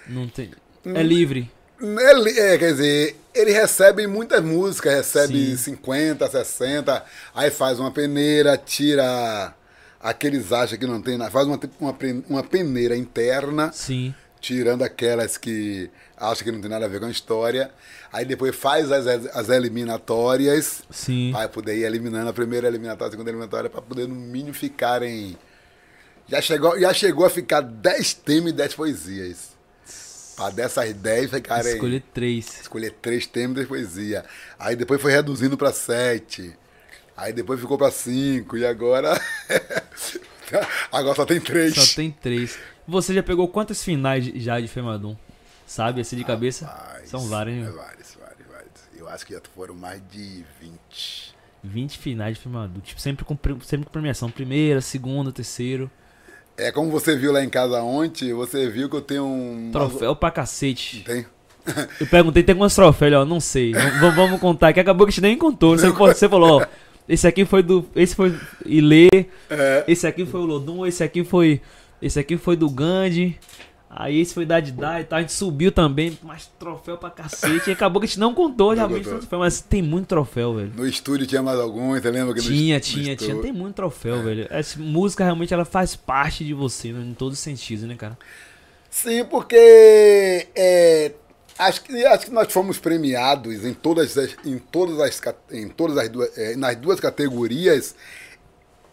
Não 0.06 0.28
tem. 0.28 0.50
Hum. 0.84 0.92
É 0.94 1.02
livre. 1.02 1.50
Ele, 1.82 2.38
é, 2.38 2.56
quer 2.58 2.72
dizer, 2.72 3.16
ele 3.34 3.50
recebe 3.50 4.06
muitas 4.06 4.40
músicas, 4.42 4.94
recebe 4.94 5.56
Sim. 5.56 5.76
50, 5.76 6.30
60, 6.30 7.04
aí 7.34 7.50
faz 7.50 7.80
uma 7.80 7.90
peneira, 7.90 8.56
tira 8.56 9.52
aqueles 10.00 10.52
acham 10.52 10.78
que 10.78 10.86
não 10.86 11.02
tem 11.02 11.16
nada, 11.18 11.30
faz 11.30 11.46
uma, 11.46 11.58
uma, 11.80 11.92
pe- 11.92 12.24
uma 12.28 12.42
peneira 12.42 12.96
interna, 12.96 13.70
Sim. 13.72 14.14
tirando 14.40 14.82
aquelas 14.82 15.36
que 15.36 15.90
acham 16.16 16.44
que 16.44 16.52
não 16.52 16.60
tem 16.60 16.70
nada 16.70 16.84
a 16.84 16.88
ver 16.88 17.00
com 17.00 17.06
a 17.06 17.10
história, 17.10 17.70
aí 18.12 18.24
depois 18.24 18.54
faz 18.54 18.92
as, 18.92 19.06
as 19.06 19.48
eliminatórias, 19.48 20.82
Sim. 20.90 21.32
vai 21.32 21.48
poder 21.48 21.76
ir 21.76 21.82
eliminando 21.84 22.28
a 22.30 22.32
primeira 22.32 22.68
eliminatória, 22.68 23.08
a 23.08 23.10
segunda 23.10 23.30
eliminatória, 23.30 23.68
para 23.68 23.82
poder 23.82 24.06
no 24.06 24.14
mínimo 24.14 24.54
ficarem... 24.54 25.36
Já 26.28 26.40
chegou, 26.40 26.78
já 26.78 26.94
chegou 26.94 27.26
a 27.26 27.30
ficar 27.30 27.60
10 27.60 28.14
temas 28.14 28.50
e 28.50 28.54
10 28.54 28.74
poesias. 28.74 29.51
Para 30.36 30.50
dessas 30.54 30.92
10 30.94 31.30
ficarem 31.30 31.72
Escolher 31.74 32.02
três. 32.14 32.60
escolher 32.60 32.90
três 33.02 33.26
temas 33.26 33.58
de 33.60 33.66
poesia. 33.66 34.24
Aí 34.58 34.74
depois 34.74 35.00
foi 35.00 35.12
reduzindo 35.12 35.56
para 35.58 35.72
sete. 35.72 36.56
Aí 37.16 37.32
depois 37.32 37.60
ficou 37.60 37.76
para 37.76 37.90
cinco. 37.90 38.56
E 38.56 38.64
agora. 38.66 39.20
agora 40.90 41.14
só 41.14 41.24
tem 41.26 41.40
três. 41.40 41.74
Só 41.74 41.94
tem 41.94 42.10
três. 42.10 42.58
Você 42.86 43.14
já 43.14 43.22
pegou 43.22 43.46
quantas 43.48 43.82
finais 43.82 44.24
já 44.36 44.60
de 44.60 44.68
Femadum? 44.68 45.16
Sabe, 45.66 46.00
assim 46.00 46.16
de 46.16 46.24
cabeça? 46.24 46.66
Rapaz, 46.66 47.08
São 47.08 47.28
várias, 47.28 47.56
né? 47.56 47.70
vários, 47.70 48.14
vários, 48.18 48.46
vários. 48.50 48.72
Eu 48.96 49.08
acho 49.08 49.24
que 49.24 49.32
já 49.34 49.40
foram 49.54 49.74
mais 49.74 50.02
de 50.10 50.44
20. 50.60 51.34
20 51.64 51.98
finais 51.98 52.36
de 52.36 52.42
Femadum. 52.42 52.80
Tipo, 52.80 53.00
sempre 53.00 53.24
com, 53.24 53.36
pre- 53.36 53.56
sempre 53.64 53.86
com 53.86 53.92
premiação. 53.92 54.30
Primeira, 54.30 54.80
segunda, 54.80 55.30
terceiro. 55.32 55.90
É 56.56 56.70
como 56.70 56.90
você 56.90 57.16
viu 57.16 57.32
lá 57.32 57.42
em 57.42 57.48
casa 57.48 57.82
ontem, 57.82 58.32
você 58.32 58.68
viu 58.68 58.88
que 58.88 58.96
eu 58.96 59.00
tenho 59.00 59.24
um. 59.24 59.70
Troféu 59.72 60.14
pra 60.14 60.30
cacete. 60.30 61.02
Tem? 61.04 61.26
Eu 62.00 62.06
perguntei, 62.08 62.42
tem 62.42 62.56
quantos 62.56 62.74
troféus? 62.74 63.12
Ó, 63.14 63.24
não 63.24 63.38
sei. 63.38 63.72
Vamos, 63.72 64.16
vamos 64.16 64.40
contar. 64.40 64.72
Que 64.72 64.80
acabou 64.80 65.06
que 65.06 65.10
a 65.10 65.14
gente 65.14 65.22
nem 65.22 65.38
contou. 65.38 65.78
Você, 65.78 65.92
falou- 65.92 66.08
você 66.14 66.28
falou, 66.28 66.60
ó. 66.60 66.66
Esse 67.08 67.26
aqui 67.26 67.44
foi 67.44 67.62
do. 67.62 67.84
Esse 67.94 68.14
foi 68.16 68.36
Ilê. 68.66 69.08
É. 69.48 69.84
Esse 69.86 70.06
aqui 70.06 70.26
foi 70.26 70.40
o 70.40 70.44
Lodum. 70.44 70.84
Esse 70.84 71.02
aqui 71.04 71.22
foi. 71.24 71.60
Esse 72.00 72.18
aqui 72.18 72.36
foi 72.36 72.56
do 72.56 72.68
Gandhi. 72.68 73.38
Aí 73.94 74.20
esse 74.20 74.32
foi 74.32 74.46
da 74.46 74.58
Didá 74.58 75.00
e 75.00 75.04
tal. 75.04 75.18
A 75.18 75.20
gente 75.20 75.34
subiu 75.34 75.70
também. 75.70 76.18
Mas 76.22 76.46
troféu 76.58 76.96
pra 76.96 77.10
cacete. 77.10 77.68
E 77.68 77.72
acabou 77.74 78.00
que 78.00 78.06
a 78.06 78.08
gente 78.08 78.18
não 78.18 78.32
contou 78.34 78.72
realmente. 78.72 79.04
contou. 79.04 79.18
troféu, 79.18 79.38
Mas 79.40 79.60
tem 79.60 79.82
muito 79.82 80.06
troféu, 80.06 80.54
velho. 80.54 80.72
No 80.74 80.86
estúdio 80.86 81.26
tinha 81.26 81.42
mais 81.42 81.60
alguns, 81.60 82.00
você 82.00 82.10
lembra 82.10 82.32
que 82.34 82.40
no 82.40 82.46
Tinha, 82.46 82.76
no 82.76 82.80
tinha, 82.80 83.02
tinha. 83.02 83.12
estúdio- 83.14 83.42
Tem 83.42 83.52
muito 83.52 83.74
troféu, 83.74 84.22
velho. 84.22 84.46
Essa 84.48 84.78
música 84.80 85.22
realmente 85.24 85.52
ela 85.52 85.66
faz 85.66 85.94
parte 85.94 86.42
de 86.44 86.54
você, 86.54 86.90
né? 86.90 87.04
em 87.04 87.12
todos 87.12 87.34
os 87.38 87.40
sentidos, 87.44 87.84
né, 87.84 87.94
cara? 87.94 88.16
Sim, 88.88 89.24
porque 89.26 90.48
é, 90.56 91.12
acho, 91.58 91.82
que, 91.82 92.04
acho 92.06 92.26
que 92.26 92.32
nós 92.32 92.52
fomos 92.52 92.78
premiados 92.78 93.64
em 93.64 93.74
todas 93.74 94.16
as, 94.16 94.36
em 94.44 94.58
todas 94.58 95.00
as, 95.00 95.20
em 95.50 95.68
todas 95.68 95.96
as 95.98 96.08
duas, 96.08 96.36
é, 96.38 96.56
nas 96.56 96.76
duas 96.76 96.98
categorias, 97.00 97.94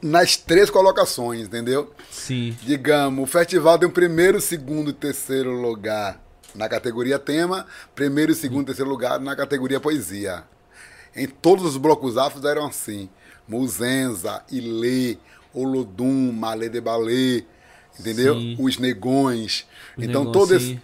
nas 0.02 0.38
três 0.38 0.70
colocações, 0.70 1.42
entendeu? 1.48 1.94
Sim. 2.12 2.56
Digamos, 2.62 3.24
o 3.24 3.28
festival 3.28 3.78
tem 3.78 3.88
o 3.88 3.92
primeiro, 3.92 4.40
segundo 4.40 4.90
e 4.92 4.94
terceiro 4.94 5.52
lugar 5.52 6.22
na 6.56 6.68
categoria 6.70 7.20
tema, 7.20 7.66
primeiro, 7.94 8.34
segundo 8.34 8.64
e 8.64 8.66
terceiro 8.68 8.90
lugar 8.90 9.20
na 9.20 9.36
categoria 9.36 9.80
poesia. 9.80 10.44
Em 11.16 11.28
todos 11.28 11.66
os 11.66 11.78
blocos 11.78 12.18
afros 12.18 12.46
eram 12.46 12.66
assim. 12.66 13.10
Muzenza, 13.48 14.44
Ilê, 14.52 15.18
Olodum, 15.54 16.32
Malê 16.32 16.70
de 16.70 16.80
Balê, 16.80 17.44
entendeu? 18.00 18.36
Sim. 18.36 18.56
Os 18.60 18.78
Negões. 18.78 19.66
Os 19.98 20.04
então, 20.04 20.24
Negões, 20.24 20.52
esse- 20.52 20.82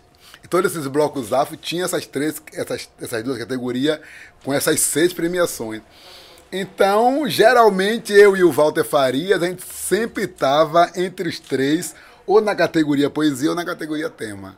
todos 0.50 0.72
esses 0.72 0.88
blocos 0.88 1.32
afro 1.32 1.56
tinham 1.58 1.86
essas 1.86 2.06
três, 2.06 2.42
essas, 2.54 2.90
essas 3.00 3.24
duas 3.24 3.38
categorias 3.38 4.00
com 4.44 4.54
essas 4.54 4.80
seis 4.80 5.14
premiações. 5.14 5.82
Então, 6.58 7.28
geralmente 7.28 8.14
eu 8.14 8.38
e 8.38 8.42
o 8.42 8.50
Walter 8.50 8.86
Farias, 8.86 9.44
a 9.44 9.46
gente 9.46 9.62
sempre 9.66 10.24
estava 10.24 10.90
entre 10.96 11.28
os 11.28 11.38
três, 11.38 11.94
ou 12.26 12.40
na 12.40 12.56
categoria 12.56 13.10
poesia 13.10 13.50
ou 13.50 13.56
na 13.56 13.66
categoria 13.66 14.10
tema. 14.10 14.58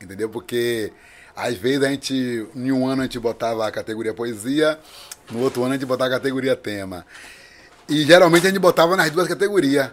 Entendeu? 0.00 0.30
Porque 0.30 0.90
às 1.36 1.54
vezes 1.54 1.82
a 1.82 1.90
gente, 1.90 2.48
em 2.54 2.72
um 2.72 2.86
ano 2.86 3.02
a 3.02 3.04
gente 3.04 3.18
botava 3.18 3.66
a 3.66 3.70
categoria 3.70 4.14
poesia, 4.14 4.78
no 5.30 5.40
outro 5.40 5.62
ano 5.62 5.72
a 5.72 5.76
gente 5.76 5.84
botava 5.84 6.14
a 6.14 6.18
categoria 6.18 6.56
tema. 6.56 7.04
E 7.90 8.04
geralmente 8.04 8.46
a 8.46 8.48
gente 8.50 8.58
botava 8.58 8.96
nas 8.96 9.10
duas 9.10 9.28
categorias. 9.28 9.90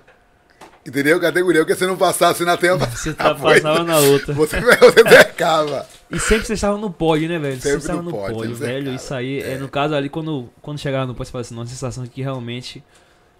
Entendeu? 0.85 1.19
Categoria, 1.19 1.61
porque 1.61 1.75
se 1.75 1.85
não 1.85 1.95
passasse 1.95 2.43
na 2.43 2.57
tema, 2.57 2.85
Você 2.87 3.13
tá, 3.13 3.35
passava 3.35 3.83
na 3.83 3.99
outra. 3.99 4.33
Você, 4.33 4.59
você 4.61 5.03
percava. 5.03 5.87
E 6.09 6.19
sempre 6.19 6.45
você 6.47 6.53
estava 6.53 6.77
no 6.77 6.91
pódio, 6.91 7.29
né, 7.29 7.37
velho? 7.37 7.55
Sempre 7.61 7.71
você 7.71 7.77
estava 7.77 8.01
no 8.01 8.09
pódio, 8.11 8.35
pódio, 8.35 8.55
velho. 8.55 8.73
cercava. 8.85 8.95
Isso 8.95 9.13
aí, 9.13 9.39
é. 9.41 9.57
no 9.57 9.69
caso 9.69 9.93
ali, 9.93 10.09
quando, 10.09 10.49
quando 10.61 10.79
chegava 10.79 11.05
no 11.05 11.13
pódio, 11.13 11.27
você 11.27 11.31
fala 11.31 11.41
assim, 11.41 11.55
nossa, 11.55 11.67
a 11.69 11.73
sensação 11.73 12.03
de 12.03 12.09
que 12.09 12.21
realmente 12.23 12.83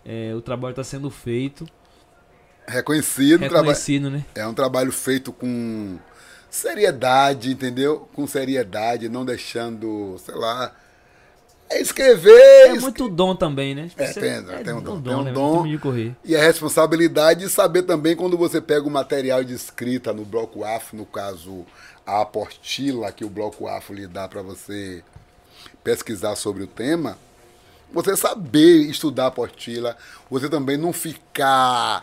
é, 0.06 0.34
o 0.36 0.42
trabalho 0.42 0.72
está 0.74 0.84
sendo 0.84 1.10
feito, 1.10 1.66
Reconhecido, 2.68 3.40
traba- 3.40 3.58
reconhecido, 3.58 4.10
né? 4.10 4.24
É 4.36 4.46
um 4.46 4.54
trabalho 4.54 4.92
feito 4.92 5.34
com 5.34 5.98
seriedade, 6.50 7.52
entendeu? 7.52 8.08
Com 8.14 8.28
seriedade, 8.28 9.10
não 9.10 9.26
deixando, 9.26 10.16
sei 10.24 10.36
lá. 10.36 10.74
É 11.72 11.82
escrever. 11.82 12.68
É 12.68 12.80
muito 12.80 13.08
dom 13.08 13.36
também, 13.36 13.74
né? 13.74 13.90
É, 13.98 14.12
tem, 14.12 14.30
é, 14.30 14.64
tem 14.64 14.74
um 14.74 14.82
dom. 14.82 15.02
Tem 15.02 15.16
um 15.16 15.24
né? 15.24 15.32
dom. 15.32 15.64
De 15.64 15.78
correr. 15.78 16.16
E 16.24 16.36
a 16.36 16.42
responsabilidade 16.42 17.42
de 17.42 17.50
saber 17.50 17.84
também 17.84 18.16
quando 18.16 18.38
você 18.38 18.60
pega 18.60 18.86
o 18.86 18.92
material 18.92 19.44
de 19.44 19.54
escrita 19.54 20.12
no 20.12 20.26
bloco 20.26 20.64
AFO, 20.64 20.96
no 20.96 21.06
caso, 21.06 21.66
a 22.06 22.22
apostila 22.22 23.12
que 23.12 23.24
o 23.24 23.30
bloco 23.30 23.68
AFO 23.68 23.94
lhe 23.94 24.06
dá 24.06 24.28
para 24.28 24.42
você 24.42 25.04
pesquisar 25.84 26.36
sobre 26.36 26.64
o 26.64 26.68
tema, 26.68 27.18
você 27.94 28.16
saber 28.16 28.90
estudar 28.90 29.26
a 29.26 29.28
apostila, 29.28 29.98
você 30.30 30.50
também 30.50 30.78
não 30.78 30.94
ficar 30.94 32.02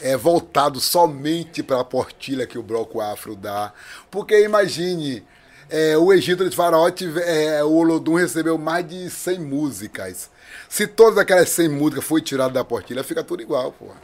é, 0.00 0.16
voltado 0.16 0.80
somente 0.80 1.62
para 1.62 1.80
a 1.80 1.84
portilha 1.84 2.46
que 2.46 2.58
o 2.58 2.62
bloco 2.62 3.00
afro 3.00 3.34
dá. 3.34 3.72
Porque 4.10 4.44
imagine, 4.44 5.24
é, 5.70 5.96
o 5.96 6.12
Egito 6.12 6.48
de 6.48 6.54
Faraó, 6.54 6.90
tive, 6.90 7.20
é, 7.20 7.62
o 7.62 7.72
Olodum 7.72 8.14
recebeu 8.14 8.56
mais 8.56 8.88
de 8.88 9.10
100 9.10 9.38
músicas. 9.40 10.30
Se 10.68 10.86
todas 10.86 11.18
aquelas 11.18 11.48
100 11.50 11.68
músicas 11.68 12.04
foi 12.04 12.20
tirada 12.20 12.54
da 12.54 12.64
portilha, 12.64 13.04
fica 13.04 13.22
tudo 13.22 13.42
igual, 13.42 13.72
porra. 13.72 13.96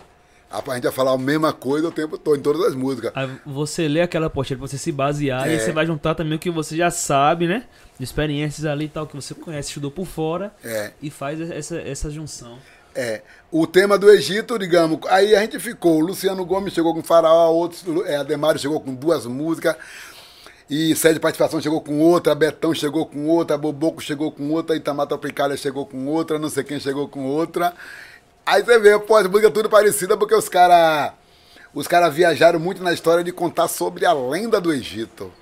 A 0.50 0.74
gente 0.74 0.85
vai 0.85 0.92
falar 0.92 1.12
a 1.12 1.18
mesma 1.18 1.53
coisa 1.53 1.88
o 1.88 1.90
tempo 1.90 2.16
todo, 2.16 2.37
em 2.37 2.40
todas 2.40 2.62
as 2.62 2.74
músicas. 2.77 3.11
Aí 3.16 3.29
você 3.44 3.88
lê 3.88 4.03
aquela 4.03 4.31
portilha 4.31 4.57
pra 4.57 4.68
você 4.68 4.79
se 4.79 4.92
basear 4.92 5.48
é. 5.48 5.55
e 5.55 5.59
você 5.59 5.72
vai 5.72 5.85
juntar 5.85 6.14
também 6.14 6.37
o 6.37 6.38
que 6.38 6.50
você 6.50 6.77
já 6.77 6.92
sabe, 6.92 7.48
né? 7.48 7.64
De 7.98 8.05
experiências 8.05 8.64
ali 8.64 8.85
e 8.85 8.88
tal, 8.88 9.05
que 9.05 9.16
você 9.16 9.35
conhece, 9.35 9.68
estudou 9.68 9.90
por 9.90 10.07
fora. 10.07 10.55
É. 10.62 10.92
E 11.03 11.11
faz 11.11 11.40
essa, 11.40 11.77
essa 11.81 12.09
junção. 12.09 12.59
É. 12.94 13.22
O 13.50 13.66
tema 13.66 13.98
do 13.98 14.09
Egito, 14.09 14.57
digamos, 14.57 15.00
aí 15.09 15.35
a 15.35 15.40
gente 15.40 15.59
ficou. 15.59 15.96
O 15.96 16.00
Luciano 16.00 16.44
Gomes 16.44 16.72
chegou 16.72 16.94
com 16.94 17.03
Faraó, 17.03 17.50
outros, 17.50 17.85
é, 18.07 18.16
Ademário 18.16 18.61
chegou 18.61 18.81
com 18.81 18.94
duas 18.94 19.27
músicas. 19.27 19.74
E 20.68 20.96
Sede 20.96 21.20
Participação 21.20 21.61
chegou 21.61 21.81
com 21.81 22.00
outra, 22.00 22.35
Betão 22.35 22.74
chegou 22.74 23.05
com 23.05 23.29
outra, 23.29 23.59
Boboco 23.59 24.00
chegou 24.00 24.33
com 24.33 24.50
outra, 24.50 24.74
Itamar 24.74 25.07
Tropicália 25.07 25.57
chegou 25.57 25.85
com 25.85 26.07
outra, 26.07 26.38
não 26.38 26.48
sei 26.48 26.64
quem 26.64 26.81
chegou 26.81 27.07
com 27.07 27.27
outra. 27.27 27.74
Aí 28.46 28.62
você 28.62 28.79
vê, 28.79 28.98
pô, 28.98 29.16
as 29.16 29.27
músicas 29.27 29.53
tudo 29.53 29.68
parecida 29.68 30.16
porque 30.16 30.35
os 30.35 30.48
caras 30.48 31.12
os 31.74 31.88
cara 31.88 32.09
viajaram 32.09 32.61
muito 32.61 32.83
na 32.83 32.92
história 32.92 33.24
de 33.24 33.33
contar 33.33 33.68
sobre 33.68 34.07
a 34.07 34.12
lenda 34.12 34.61
do 34.61 34.72
Egito. 34.72 35.33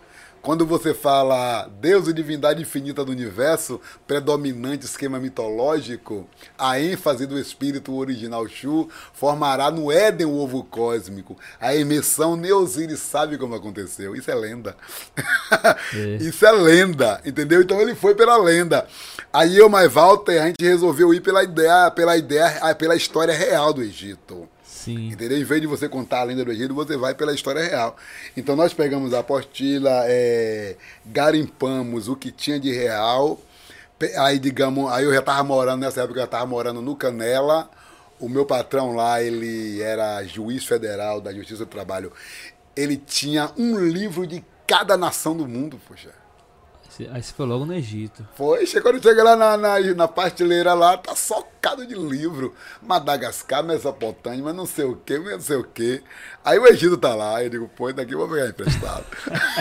Quando 0.42 0.66
você 0.66 0.92
fala 0.92 1.70
Deus 1.80 2.08
e 2.08 2.12
divindade 2.12 2.60
infinita 2.60 3.04
do 3.04 3.12
universo, 3.12 3.80
predominante 4.08 4.84
esquema 4.84 5.20
mitológico, 5.20 6.28
a 6.58 6.80
ênfase 6.80 7.26
do 7.26 7.38
espírito 7.38 7.94
original 7.94 8.48
Shu 8.48 8.88
formará 9.12 9.70
no 9.70 9.92
Éden 9.92 10.26
o 10.26 10.36
ovo 10.36 10.64
cósmico. 10.64 11.38
A 11.60 11.76
emissão 11.76 12.34
Neosiris 12.34 12.98
sabe 12.98 13.38
como 13.38 13.54
aconteceu. 13.54 14.16
Isso 14.16 14.30
é 14.30 14.34
lenda. 14.34 14.76
É. 15.94 16.16
Isso 16.16 16.44
é 16.46 16.50
lenda, 16.50 17.20
entendeu? 17.24 17.60
Então 17.60 17.80
ele 17.80 17.94
foi 17.94 18.14
pela 18.14 18.36
lenda. 18.36 18.86
Aí 19.32 19.56
eu 19.56 19.68
mais 19.68 19.92
Walter, 19.92 20.40
a 20.40 20.46
gente 20.46 20.62
resolveu 20.62 21.12
ir 21.12 21.20
pela 21.20 21.44
ideia, 21.44 21.90
pela 21.90 22.16
ideia, 22.16 22.74
pela 22.74 22.96
história 22.96 23.34
real 23.34 23.72
do 23.72 23.82
Egito. 23.82 24.48
Sim. 24.82 25.12
Entendeu? 25.12 25.38
Em 25.38 25.44
vez 25.44 25.60
de 25.60 25.66
você 25.68 25.88
contar 25.88 26.20
a 26.20 26.24
lenda 26.24 26.44
do 26.44 26.50
Egito, 26.50 26.74
você 26.74 26.96
vai 26.96 27.14
pela 27.14 27.32
história 27.32 27.62
real. 27.62 27.96
Então 28.36 28.56
nós 28.56 28.74
pegamos 28.74 29.14
a 29.14 29.20
apostila, 29.20 30.02
é, 30.06 30.76
garimpamos 31.06 32.08
o 32.08 32.16
que 32.16 32.32
tinha 32.32 32.58
de 32.58 32.72
real. 32.72 33.40
Aí, 34.18 34.40
digamos, 34.40 34.90
aí 34.90 35.04
eu 35.04 35.12
já 35.12 35.20
estava 35.20 35.44
morando, 35.44 35.82
nessa 35.82 36.02
época 36.02 36.18
eu 36.18 36.24
estava 36.24 36.44
morando 36.46 36.82
no 36.82 36.96
Canela. 36.96 37.70
O 38.18 38.28
meu 38.28 38.44
patrão 38.44 38.92
lá, 38.92 39.22
ele 39.22 39.80
era 39.80 40.24
juiz 40.24 40.64
federal 40.64 41.20
da 41.20 41.32
Justiça 41.32 41.64
do 41.64 41.70
Trabalho. 41.70 42.12
Ele 42.74 42.96
tinha 42.96 43.52
um 43.56 43.78
livro 43.78 44.26
de 44.26 44.44
cada 44.66 44.96
nação 44.96 45.36
do 45.36 45.46
mundo, 45.46 45.80
poxa. 45.86 46.10
Aí 47.10 47.22
você 47.22 47.32
foi 47.32 47.46
logo 47.46 47.64
no 47.64 47.74
Egito. 47.74 48.26
Foi, 48.34 48.66
quando 48.66 49.02
chega 49.02 49.22
lá 49.22 49.34
na, 49.34 49.56
na, 49.56 49.80
na 49.80 50.08
pasteleira 50.08 50.74
lá, 50.74 50.96
tá 50.96 51.16
socado 51.16 51.86
de 51.86 51.94
livro. 51.94 52.54
Madagascar, 52.82 53.62
Mesopotâmia, 53.62 54.44
mas 54.44 54.54
não 54.54 54.66
sei 54.66 54.84
o 54.84 54.96
que, 54.96 55.18
não 55.18 55.40
sei 55.40 55.56
o 55.56 55.64
que. 55.64 56.02
Aí 56.44 56.58
o 56.58 56.66
Egito 56.66 56.98
tá 56.98 57.14
lá, 57.14 57.42
eu 57.42 57.48
digo, 57.48 57.68
pô, 57.68 57.92
daqui 57.92 58.12
eu 58.12 58.18
vou 58.18 58.28
pegar 58.28 58.48
emprestado. 58.48 59.06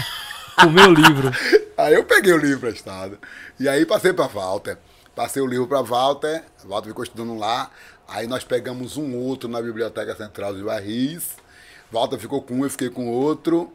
o 0.66 0.70
meu 0.70 0.92
livro. 0.94 1.32
Aí 1.78 1.94
eu 1.94 2.04
peguei 2.04 2.34
o 2.34 2.38
livro 2.38 2.58
emprestado. 2.58 3.18
E 3.60 3.68
aí 3.68 3.86
passei 3.86 4.14
pra 4.14 4.28
Walter. 4.28 4.78
Passei 5.16 5.42
o 5.42 5.48
livro 5.48 5.68
pra 5.68 5.82
Walter, 5.82 6.44
Walter 6.64 6.90
ficou 6.90 7.04
estudando 7.04 7.38
lá. 7.38 7.72
Aí 8.08 8.28
nós 8.28 8.44
pegamos 8.44 8.98
um 8.98 9.16
outro 9.16 9.50
na 9.50 9.62
Biblioteca 9.62 10.16
Central 10.16 10.56
de 10.56 10.64
Barris. 10.64 11.36
Walter 11.92 12.18
ficou 12.18 12.42
com 12.42 12.56
um, 12.56 12.64
eu 12.64 12.70
fiquei 12.70 12.90
com 12.90 13.10
outro. 13.10 13.72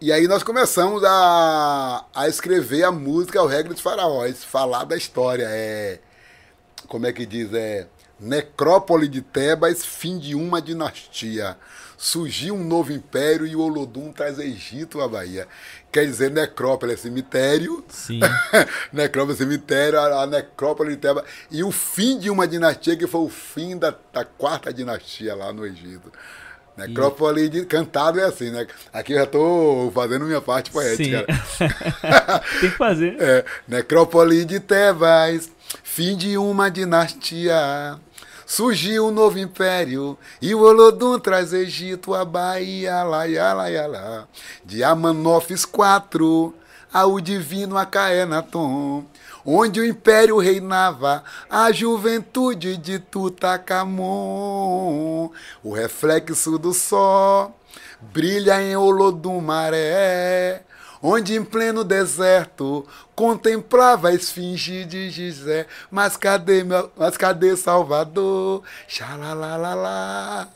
E 0.00 0.12
aí 0.12 0.28
nós 0.28 0.44
começamos 0.44 1.02
a, 1.02 2.04
a 2.14 2.28
escrever 2.28 2.84
a 2.84 2.92
música 2.92 3.42
O 3.42 3.46
Regra 3.46 3.72
dos 3.72 3.82
Faraós, 3.82 4.44
falar 4.44 4.84
da 4.84 4.96
história. 4.96 5.46
É, 5.48 5.98
como 6.86 7.04
é 7.04 7.12
que 7.12 7.26
diz? 7.26 7.52
É 7.52 7.88
Necrópole 8.20 9.08
de 9.08 9.20
Tebas, 9.22 9.84
fim 9.84 10.16
de 10.18 10.36
uma 10.36 10.62
dinastia. 10.62 11.56
Surgiu 11.96 12.54
um 12.54 12.62
novo 12.62 12.92
império 12.92 13.44
e 13.44 13.56
o 13.56 13.60
Olodum 13.60 14.12
traz 14.12 14.38
Egito 14.38 15.00
à 15.00 15.08
Bahia. 15.08 15.48
Quer 15.90 16.06
dizer, 16.06 16.30
necrópole 16.30 16.92
é 16.92 16.96
cemitério. 16.96 17.84
Sim. 17.88 18.20
necrópole 18.92 19.34
é 19.34 19.36
cemitério, 19.36 19.98
a, 19.98 20.22
a, 20.22 20.26
necrópole 20.28 20.90
de 20.90 20.98
Tebas. 20.98 21.24
E 21.50 21.64
o 21.64 21.72
fim 21.72 22.20
de 22.20 22.30
uma 22.30 22.46
dinastia 22.46 22.96
que 22.96 23.08
foi 23.08 23.22
o 23.22 23.28
fim 23.28 23.76
da, 23.76 23.92
da 24.12 24.24
quarta 24.24 24.72
dinastia 24.72 25.34
lá 25.34 25.52
no 25.52 25.66
Egito. 25.66 26.12
Necrópole 26.78 27.42
e... 27.42 27.48
de 27.48 27.64
cantado 27.64 28.20
é 28.20 28.24
assim, 28.24 28.50
né? 28.50 28.66
Aqui 28.92 29.12
eu 29.12 29.18
já 29.18 29.26
tô 29.26 29.90
fazendo 29.92 30.24
minha 30.24 30.40
parte 30.40 30.70
poética. 30.70 31.26
Tem 32.60 32.70
que 32.70 32.76
fazer. 32.76 33.16
É, 33.18 33.44
necrópole 33.66 34.44
de 34.44 34.60
Tebas, 34.60 35.50
fim 35.82 36.16
de 36.16 36.38
uma 36.38 36.70
dinastia. 36.70 37.98
Surgiu 38.46 39.08
um 39.08 39.10
novo 39.10 39.38
império 39.38 40.16
e 40.40 40.54
o 40.54 40.60
Olodum 40.60 41.18
traz 41.18 41.52
Egito 41.52 42.14
a 42.14 42.24
Bahia, 42.24 43.02
lá, 43.02 43.24
lá, 43.24 43.52
lá, 43.52 43.86
lá. 43.86 44.28
De 44.64 44.82
Amanofis 44.82 45.64
IV 45.64 46.54
ao 46.90 47.20
divino 47.20 47.76
Acaenaton 47.76 49.04
onde 49.50 49.80
o 49.80 49.86
império 49.86 50.36
reinava, 50.36 51.24
a 51.48 51.72
juventude 51.72 52.76
de 52.76 52.98
Tutakamon. 52.98 54.02
O 55.64 55.72
reflexo 55.72 56.58
do 56.58 56.74
sol 56.74 57.58
brilha 57.98 58.60
em 58.62 58.76
Olodumaré, 58.76 60.64
onde 61.02 61.34
em 61.34 61.42
pleno 61.42 61.82
deserto 61.82 62.86
contemplava 63.16 64.08
a 64.08 64.14
esfinge 64.14 64.84
de 64.84 65.08
Gizé. 65.08 65.66
Mas 65.90 66.14
cadê, 66.14 66.62
meu, 66.62 66.92
mas 66.94 67.16
cadê 67.16 67.56
Salvador? 67.56 68.62
Xalalalala. 68.86 70.46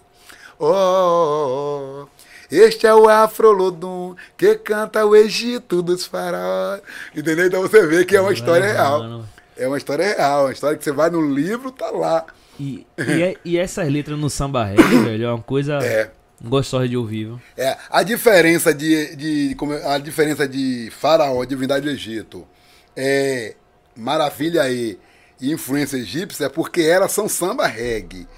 Oh, 0.59 0.67
oh, 0.67 2.03
oh. 2.03 2.22
Este 2.53 2.87
é 2.87 2.95
o 2.95 3.09
Afrolodum 3.09 4.15
que 4.37 4.57
canta 4.57 5.07
o 5.07 5.17
Egito 5.17 5.81
dos 5.81 6.05
faraós. 6.05 6.83
Entendeu? 7.17 7.47
Então 7.47 7.63
você 7.63 7.87
vê 7.87 8.05
que 8.05 8.15
é 8.15 8.21
uma 8.21 8.33
história 8.33 8.71
real. 8.71 9.25
É 9.57 9.67
uma 9.67 9.79
história 9.79 10.05
real, 10.05 10.45
uma 10.45 10.53
história 10.53 10.77
que 10.77 10.85
você 10.85 10.93
vai 10.93 11.09
no 11.09 11.35
livro, 11.35 11.71
tá 11.71 11.91
lá. 11.91 12.27
E, 12.61 12.87
e, 12.99 13.23
é, 13.23 13.37
e 13.43 13.57
essas 13.57 13.91
letras 13.91 14.19
no 14.19 14.29
samba 14.29 14.65
reggae, 14.65 14.83
velho, 15.03 15.25
é 15.25 15.29
uma 15.31 15.43
coisa 15.43 15.79
é. 15.83 16.11
gostosa 16.45 16.87
de 16.87 16.95
ouvir. 16.95 17.25
Viu? 17.25 17.41
É, 17.57 17.79
a 17.89 18.03
diferença 18.03 18.75
de, 18.75 19.17
de, 19.17 19.57
a 19.87 19.97
diferença 19.97 20.47
de 20.47 20.91
faraó, 20.91 21.43
divindade 21.47 21.87
do 21.87 21.91
Egito, 21.91 22.47
é 22.95 23.55
maravilha 23.97 24.69
e, 24.69 24.99
e 25.41 25.53
influência 25.53 25.97
egípcia 25.97 26.47
é 26.47 26.49
porque 26.51 26.83
elas 26.83 27.13
são 27.13 27.31
samba 27.31 27.67
reggae. 27.67 28.29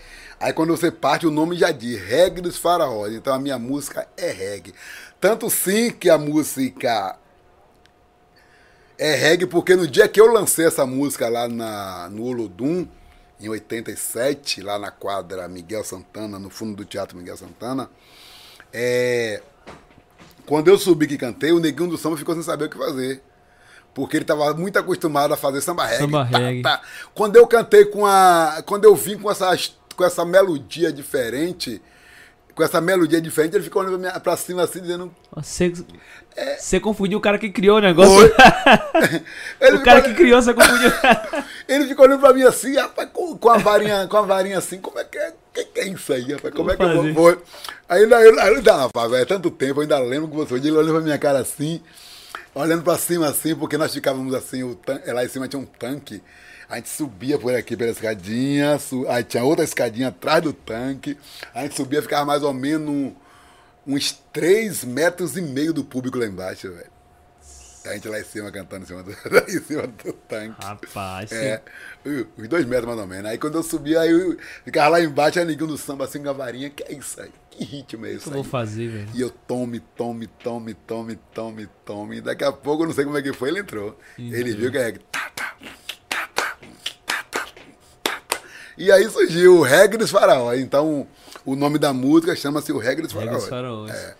Aí 0.44 0.52
quando 0.52 0.76
você 0.76 0.90
parte, 0.90 1.26
o 1.26 1.30
nome 1.30 1.56
já 1.56 1.70
diz, 1.70 1.98
reggae 1.98 2.42
dos 2.42 2.58
faraós. 2.58 3.14
Então 3.14 3.32
a 3.32 3.38
minha 3.38 3.58
música 3.58 4.06
é 4.14 4.30
reggae. 4.30 4.74
Tanto 5.18 5.48
sim 5.48 5.90
que 5.90 6.10
a 6.10 6.18
música 6.18 7.16
é 8.98 9.14
reggae, 9.14 9.46
porque 9.46 9.74
no 9.74 9.88
dia 9.88 10.06
que 10.06 10.20
eu 10.20 10.30
lancei 10.30 10.66
essa 10.66 10.84
música 10.84 11.30
lá 11.30 11.48
na, 11.48 12.10
no 12.10 12.24
Olodum, 12.24 12.86
em 13.40 13.48
87, 13.48 14.60
lá 14.60 14.78
na 14.78 14.90
quadra 14.90 15.48
Miguel 15.48 15.82
Santana, 15.82 16.38
no 16.38 16.50
fundo 16.50 16.76
do 16.76 16.84
Teatro 16.84 17.16
Miguel 17.16 17.38
Santana, 17.38 17.88
é, 18.70 19.40
quando 20.44 20.68
eu 20.68 20.76
subi 20.76 21.06
que 21.06 21.16
cantei, 21.16 21.52
o 21.52 21.58
neguinho 21.58 21.88
do 21.88 21.96
samba 21.96 22.18
ficou 22.18 22.34
sem 22.34 22.44
saber 22.44 22.66
o 22.66 22.68
que 22.68 22.76
fazer. 22.76 23.22
Porque 23.94 24.18
ele 24.18 24.24
estava 24.24 24.52
muito 24.52 24.78
acostumado 24.78 25.32
a 25.32 25.38
fazer 25.38 25.62
samba 25.62 25.86
reggae. 25.86 26.02
Samba 26.02 26.28
tá, 26.30 26.38
reggae. 26.38 26.62
Tá. 26.62 26.82
Quando 27.14 27.36
eu 27.36 27.46
cantei 27.46 27.86
com 27.86 28.04
a. 28.04 28.62
Quando 28.66 28.84
eu 28.84 28.94
vim 28.94 29.16
com 29.16 29.30
essas 29.30 29.78
com 29.94 30.04
essa 30.04 30.24
melodia 30.24 30.92
diferente, 30.92 31.80
com 32.54 32.62
essa 32.62 32.80
melodia 32.80 33.20
diferente, 33.20 33.56
ele 33.56 33.64
ficou 33.64 33.82
olhando 33.82 34.20
pra, 34.20 34.36
cima 34.36 34.62
assim, 34.62 34.80
dizendo. 34.80 35.12
Você, 35.34 35.72
é... 36.36 36.56
você 36.56 36.78
confundiu 36.78 37.18
o 37.18 37.20
cara 37.20 37.38
que 37.38 37.50
criou 37.50 37.78
o 37.78 37.80
negócio. 37.80 38.14
o 39.60 39.82
cara 39.82 40.02
que 40.02 40.14
criou, 40.14 40.40
você 40.40 40.54
confundiu. 40.54 40.90
ele 41.66 41.86
ficou 41.86 42.06
olhando 42.06 42.20
pra 42.20 42.32
mim 42.32 42.44
assim, 42.44 42.76
rapaz, 42.76 43.08
com, 43.12 43.36
com 43.36 43.50
a 43.50 43.58
varinha, 43.58 44.06
com 44.06 44.16
a 44.16 44.22
varinha 44.22 44.58
assim, 44.58 44.78
como 44.78 44.98
é 44.98 45.04
que 45.04 45.18
é? 45.18 45.32
Que, 45.52 45.64
que 45.64 45.80
é 45.80 45.88
isso 45.88 46.12
aí, 46.12 46.32
rapaz? 46.32 46.54
Como, 46.54 46.70
é 46.70 46.76
que 46.76 46.82
eu 46.82 47.14
vou. 47.14 47.42
Aí 47.88 48.02
ainda, 48.02 48.20
eu, 48.20 48.38
ainda, 48.40 48.76
rapaz, 48.76 49.12
é 49.12 49.24
tanto 49.24 49.50
tempo, 49.50 49.80
eu 49.80 49.82
ainda 49.82 49.98
lembro 49.98 50.28
que 50.28 50.36
você. 50.36 50.54
Ele 50.54 50.70
olhou 50.70 50.94
pra 50.94 51.02
minha 51.02 51.18
cara 51.18 51.40
assim. 51.40 51.80
olhando 52.54 52.82
pra 52.82 52.96
cima 52.96 53.28
assim, 53.28 53.54
porque 53.56 53.76
nós 53.76 53.92
ficávamos 53.92 54.32
assim, 54.32 54.62
o 54.62 54.76
tan- 54.76 55.00
lá 55.06 55.24
em 55.24 55.28
cima 55.28 55.48
tinha 55.48 55.60
um 55.60 55.66
tanque. 55.66 56.22
A 56.68 56.76
gente 56.76 56.88
subia 56.88 57.38
por 57.38 57.54
aqui 57.54 57.76
pela 57.76 57.90
escadinha, 57.90 58.78
aí 59.08 59.24
tinha 59.24 59.44
outra 59.44 59.64
escadinha 59.64 60.08
atrás 60.08 60.42
do 60.42 60.52
tanque. 60.52 61.16
A 61.54 61.62
gente 61.62 61.76
subia, 61.76 62.02
ficava 62.02 62.24
mais 62.24 62.42
ou 62.42 62.52
menos 62.52 63.12
uns 63.86 64.12
3 64.32 64.84
metros 64.84 65.36
e 65.36 65.42
meio 65.42 65.72
do 65.72 65.84
público 65.84 66.18
lá 66.18 66.26
embaixo, 66.26 66.70
velho. 66.70 66.94
A 67.86 67.92
gente 67.92 68.08
lá 68.08 68.18
em 68.18 68.24
cima 68.24 68.50
cantando 68.50 68.84
em 68.84 68.86
cima 68.86 69.02
do, 69.02 69.10
em 69.46 69.60
cima 69.62 69.86
do 69.86 70.12
tanque. 70.14 70.64
Rapaz, 70.64 71.30
É, 71.32 71.60
os 72.38 72.48
dois 72.48 72.64
metros 72.64 72.86
mais 72.86 72.98
ou 72.98 73.06
menos. 73.06 73.30
Aí 73.30 73.36
quando 73.36 73.56
eu 73.56 73.62
subia, 73.62 74.00
aí 74.00 74.10
eu 74.10 74.38
ficava 74.64 74.88
lá 74.88 75.02
embaixo, 75.02 75.38
aí 75.38 75.44
ninguém 75.44 75.66
do 75.66 75.76
samba 75.76 76.06
assim 76.06 76.22
com 76.22 76.30
a 76.30 76.32
varinha. 76.32 76.70
Que 76.70 76.82
é 76.84 76.94
isso 76.94 77.20
aí? 77.20 77.30
Que 77.50 77.62
ritmo 77.62 78.06
é 78.06 78.08
o 78.08 78.12
que 78.12 78.16
isso 78.18 78.28
eu 78.30 78.32
vou 78.32 78.44
fazer, 78.44 78.88
velho? 78.88 79.08
E 79.14 79.20
eu 79.20 79.28
tome, 79.28 79.80
tome, 79.80 80.26
tome, 80.26 80.72
tome, 80.72 81.18
tome, 81.34 81.68
tome. 81.84 82.20
Daqui 82.22 82.42
a 82.44 82.50
pouco, 82.52 82.84
eu 82.84 82.86
não 82.86 82.94
sei 82.94 83.04
como 83.04 83.18
é 83.18 83.22
que 83.22 83.34
foi, 83.34 83.50
ele 83.50 83.60
entrou. 83.60 83.98
Ele 84.18 84.54
viu 84.54 84.72
que 84.72 84.78
é. 84.78 84.92
tá, 85.12 85.30
tá. 85.34 85.54
E 88.76 88.90
aí 88.90 89.08
surgiu 89.08 89.58
o 89.58 89.62
Reggae 89.62 89.96
dos 89.96 90.10
Faraós. 90.10 90.60
Então, 90.60 91.06
o 91.44 91.54
nome 91.54 91.78
da 91.78 91.92
música 91.92 92.34
chama-se 92.34 92.72
o 92.72 92.78
Reggae 92.78 93.02
dos 93.02 93.12
Reggae 93.12 93.26
Faraós. 93.26 93.42
dos 93.42 93.50
Faraós. 93.50 93.90
É. 93.90 94.14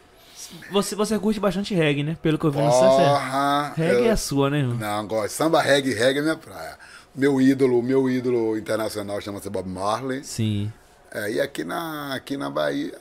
Você, 0.71 0.95
você 0.95 1.19
curte 1.19 1.41
bastante 1.41 1.75
reggae, 1.75 2.05
né? 2.05 2.17
Pelo 2.23 2.39
que 2.39 2.45
eu 2.45 2.51
vi 2.53 2.59
no 2.59 2.71
Sunset. 2.71 3.09
Porra! 3.09 3.73
Reggae 3.77 4.01
eu- 4.03 4.05
é 4.05 4.11
a 4.11 4.17
sua, 4.17 4.51
né, 4.51 4.59
irmão? 4.61 4.77
Não, 4.77 5.07
gosto. 5.09 5.31
Samba 5.35 5.61
reggae, 5.61 5.93
reggae 5.93 6.21
é 6.21 6.23
minha 6.23 6.37
praia. 6.37 6.79
Meu 7.15 7.41
ídolo, 7.41 7.83
meu 7.83 8.09
ídolo 8.09 8.57
internacional 8.57 9.21
chama-se 9.21 9.51
Bob 9.51 9.69
Marley. 9.69 10.23
Sim. 10.23 10.73
É, 11.11 11.31
e 11.33 11.41
aqui 11.41 11.65
na, 11.65 12.15
aqui 12.15 12.37
na 12.37 12.51
Bahia, 12.51 12.93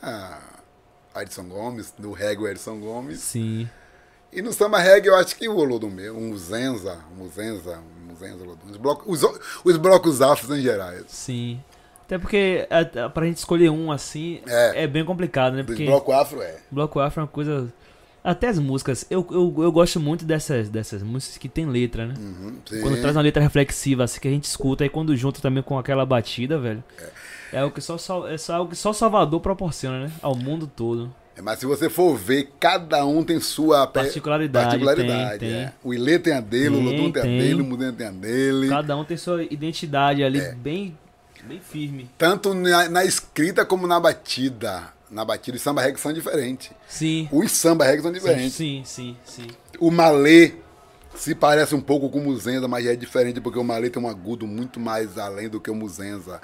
Edson 1.16 1.44
Gomes, 1.44 1.92
no 1.98 2.12
reggae 2.12 2.42
o 2.42 2.48
Edson 2.48 2.78
Gomes. 2.80 3.20
Sim. 3.20 3.68
E 4.32 4.42
no 4.42 4.52
samba 4.52 4.78
reggae 4.78 5.08
eu 5.08 5.14
acho 5.14 5.36
que 5.36 5.48
o 5.48 5.56
Olodum 5.56 5.90
mesmo, 5.90 6.18
um 6.18 6.36
Zenza, 6.36 6.98
um 7.20 7.28
Zenza, 7.28 7.78
Os 8.70 8.76
blocos, 8.76 9.22
os, 9.22 9.40
os 9.64 9.76
blocos 9.76 10.22
afros 10.22 10.56
em 10.58 10.62
geral. 10.62 10.92
Sim. 11.06 11.60
Até 12.04 12.18
porque 12.18 12.68
a, 12.70 13.08
pra 13.08 13.26
gente 13.26 13.38
escolher 13.38 13.70
um 13.70 13.90
assim 13.90 14.40
É. 14.46 14.84
é, 14.84 14.86
bem 14.86 15.04
complicado, 15.04 15.54
né? 15.54 15.62
Porque 15.62 15.86
blocos 15.86 16.14
afro 16.14 16.42
é. 16.42 16.56
bloco 16.70 17.00
afro 17.00 17.20
é 17.20 17.22
uma 17.22 17.28
coisa. 17.28 17.72
Até 18.22 18.48
as 18.48 18.58
músicas. 18.58 19.06
Eu, 19.10 19.26
eu, 19.30 19.54
eu 19.62 19.72
gosto 19.72 20.00
muito 20.00 20.24
dessas, 20.24 20.70
dessas 20.70 21.02
músicas 21.02 21.36
que 21.36 21.48
tem 21.48 21.66
letra, 21.66 22.06
né? 22.06 22.14
Uhum. 22.18 22.56
Quando 22.80 23.00
traz 23.00 23.16
uma 23.16 23.22
letra 23.22 23.42
reflexiva, 23.42 24.04
assim, 24.04 24.18
que 24.18 24.28
a 24.28 24.30
gente 24.30 24.44
escuta, 24.44 24.82
aí 24.82 24.88
quando 24.88 25.14
junta 25.14 25.42
também 25.42 25.62
com 25.62 25.78
aquela 25.78 26.06
batida, 26.06 26.58
velho. 26.58 26.82
É, 27.52 27.58
algo 27.60 27.74
que 27.74 27.82
só, 27.82 27.96
é 28.26 28.38
só 28.38 28.54
algo 28.54 28.70
que 28.70 28.76
só 28.76 28.92
Salvador 28.94 29.40
proporciona, 29.40 30.06
né? 30.06 30.12
Ao 30.22 30.34
mundo 30.34 30.66
todo. 30.66 31.14
É, 31.36 31.42
Mas 31.42 31.58
se 31.58 31.66
você 31.66 31.90
for 31.90 32.16
ver, 32.16 32.50
cada 32.60 33.04
um 33.04 33.24
tem 33.24 33.40
sua 33.40 33.86
Particularidade, 33.86 34.66
particularidade, 34.66 35.38
tem, 35.40 35.52
é. 35.52 35.64
tem. 35.66 35.72
O 35.82 35.92
Ilê 35.92 36.18
tem 36.18 36.32
a 36.32 36.40
dele, 36.40 36.68
o 36.68 36.78
Tem, 36.78 36.84
Lodum 36.84 37.12
tem, 37.12 37.22
a 37.22 37.24
tem. 37.24 37.38
dele, 37.38 37.62
o 37.62 37.64
Mudem 37.64 37.92
tem 37.92 38.06
a 38.06 38.10
dele. 38.10 38.68
Cada 38.68 38.96
um 38.96 39.04
tem 39.04 39.16
sua 39.16 39.42
identidade 39.42 40.22
ali 40.22 40.38
É. 40.38 40.52
bem, 40.54 40.96
bem 41.44 41.60
firme. 41.60 42.08
Tanto 42.16 42.54
na, 42.54 42.88
na 42.88 43.04
escrita 43.04 43.64
como 43.64 43.86
na 43.86 43.98
batida. 43.98 44.92
Na 45.10 45.24
batida, 45.24 45.56
os 45.56 45.62
samba 45.62 45.82
reggae 45.82 45.98
são 46.00 46.12
diferentes. 46.12 46.70
Sim. 46.88 47.28
Os 47.30 47.50
samba 47.52 47.84
reggae 47.84 48.02
são 48.02 48.12
diferentes. 48.12 48.54
sim, 48.54 48.82
sim, 48.84 49.16
sim. 49.24 49.46
O 49.78 49.90
malê 49.90 50.54
se 51.14 51.34
parece 51.34 51.74
um 51.74 51.80
pouco 51.80 52.08
com 52.10 52.18
o 52.18 52.22
muzenza, 52.24 52.66
mas 52.66 52.84
é 52.86 52.96
diferente 52.96 53.40
porque 53.40 53.58
o 53.58 53.62
malê 53.64 53.90
tem 53.90 54.02
um 54.02 54.08
agudo 54.08 54.46
muito 54.46 54.80
mais 54.80 55.16
além 55.18 55.48
do 55.48 55.60
que 55.60 55.70
o 55.70 55.74
muzenza. 55.74 56.40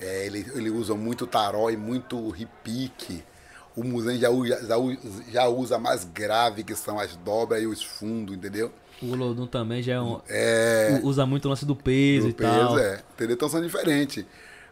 É, 0.00 0.26
ele, 0.26 0.44
ele 0.54 0.70
usa 0.70 0.94
muito 0.94 1.26
taró 1.26 1.70
e 1.70 1.76
muito 1.76 2.28
repique. 2.30 3.22
O 3.76 3.82
muzenza 3.82 4.18
já, 4.20 4.30
usa- 4.30 4.66
já, 4.66 4.76
já 5.32 5.48
usa 5.48 5.78
mais 5.78 6.04
grave, 6.04 6.62
que 6.62 6.74
são 6.76 6.98
as 6.98 7.16
dobras 7.16 7.62
e 7.62 7.66
os 7.66 7.82
fundos, 7.82 8.36
entendeu? 8.36 8.70
O 9.02 9.14
Lodum 9.14 9.46
também 9.46 9.82
já 9.82 9.94
é 9.94 10.00
um, 10.00 10.20
É, 10.28 11.00
usa 11.02 11.26
muito 11.26 11.46
o 11.46 11.48
lance 11.48 11.66
do 11.66 11.74
peso 11.74 12.26
do 12.28 12.30
e 12.30 12.32
tal. 12.34 12.74
peso, 12.74 12.78
é. 12.78 13.02
Entendeu? 13.14 13.34
Então 13.34 13.48
são 13.48 13.60
diferentes. 13.60 14.24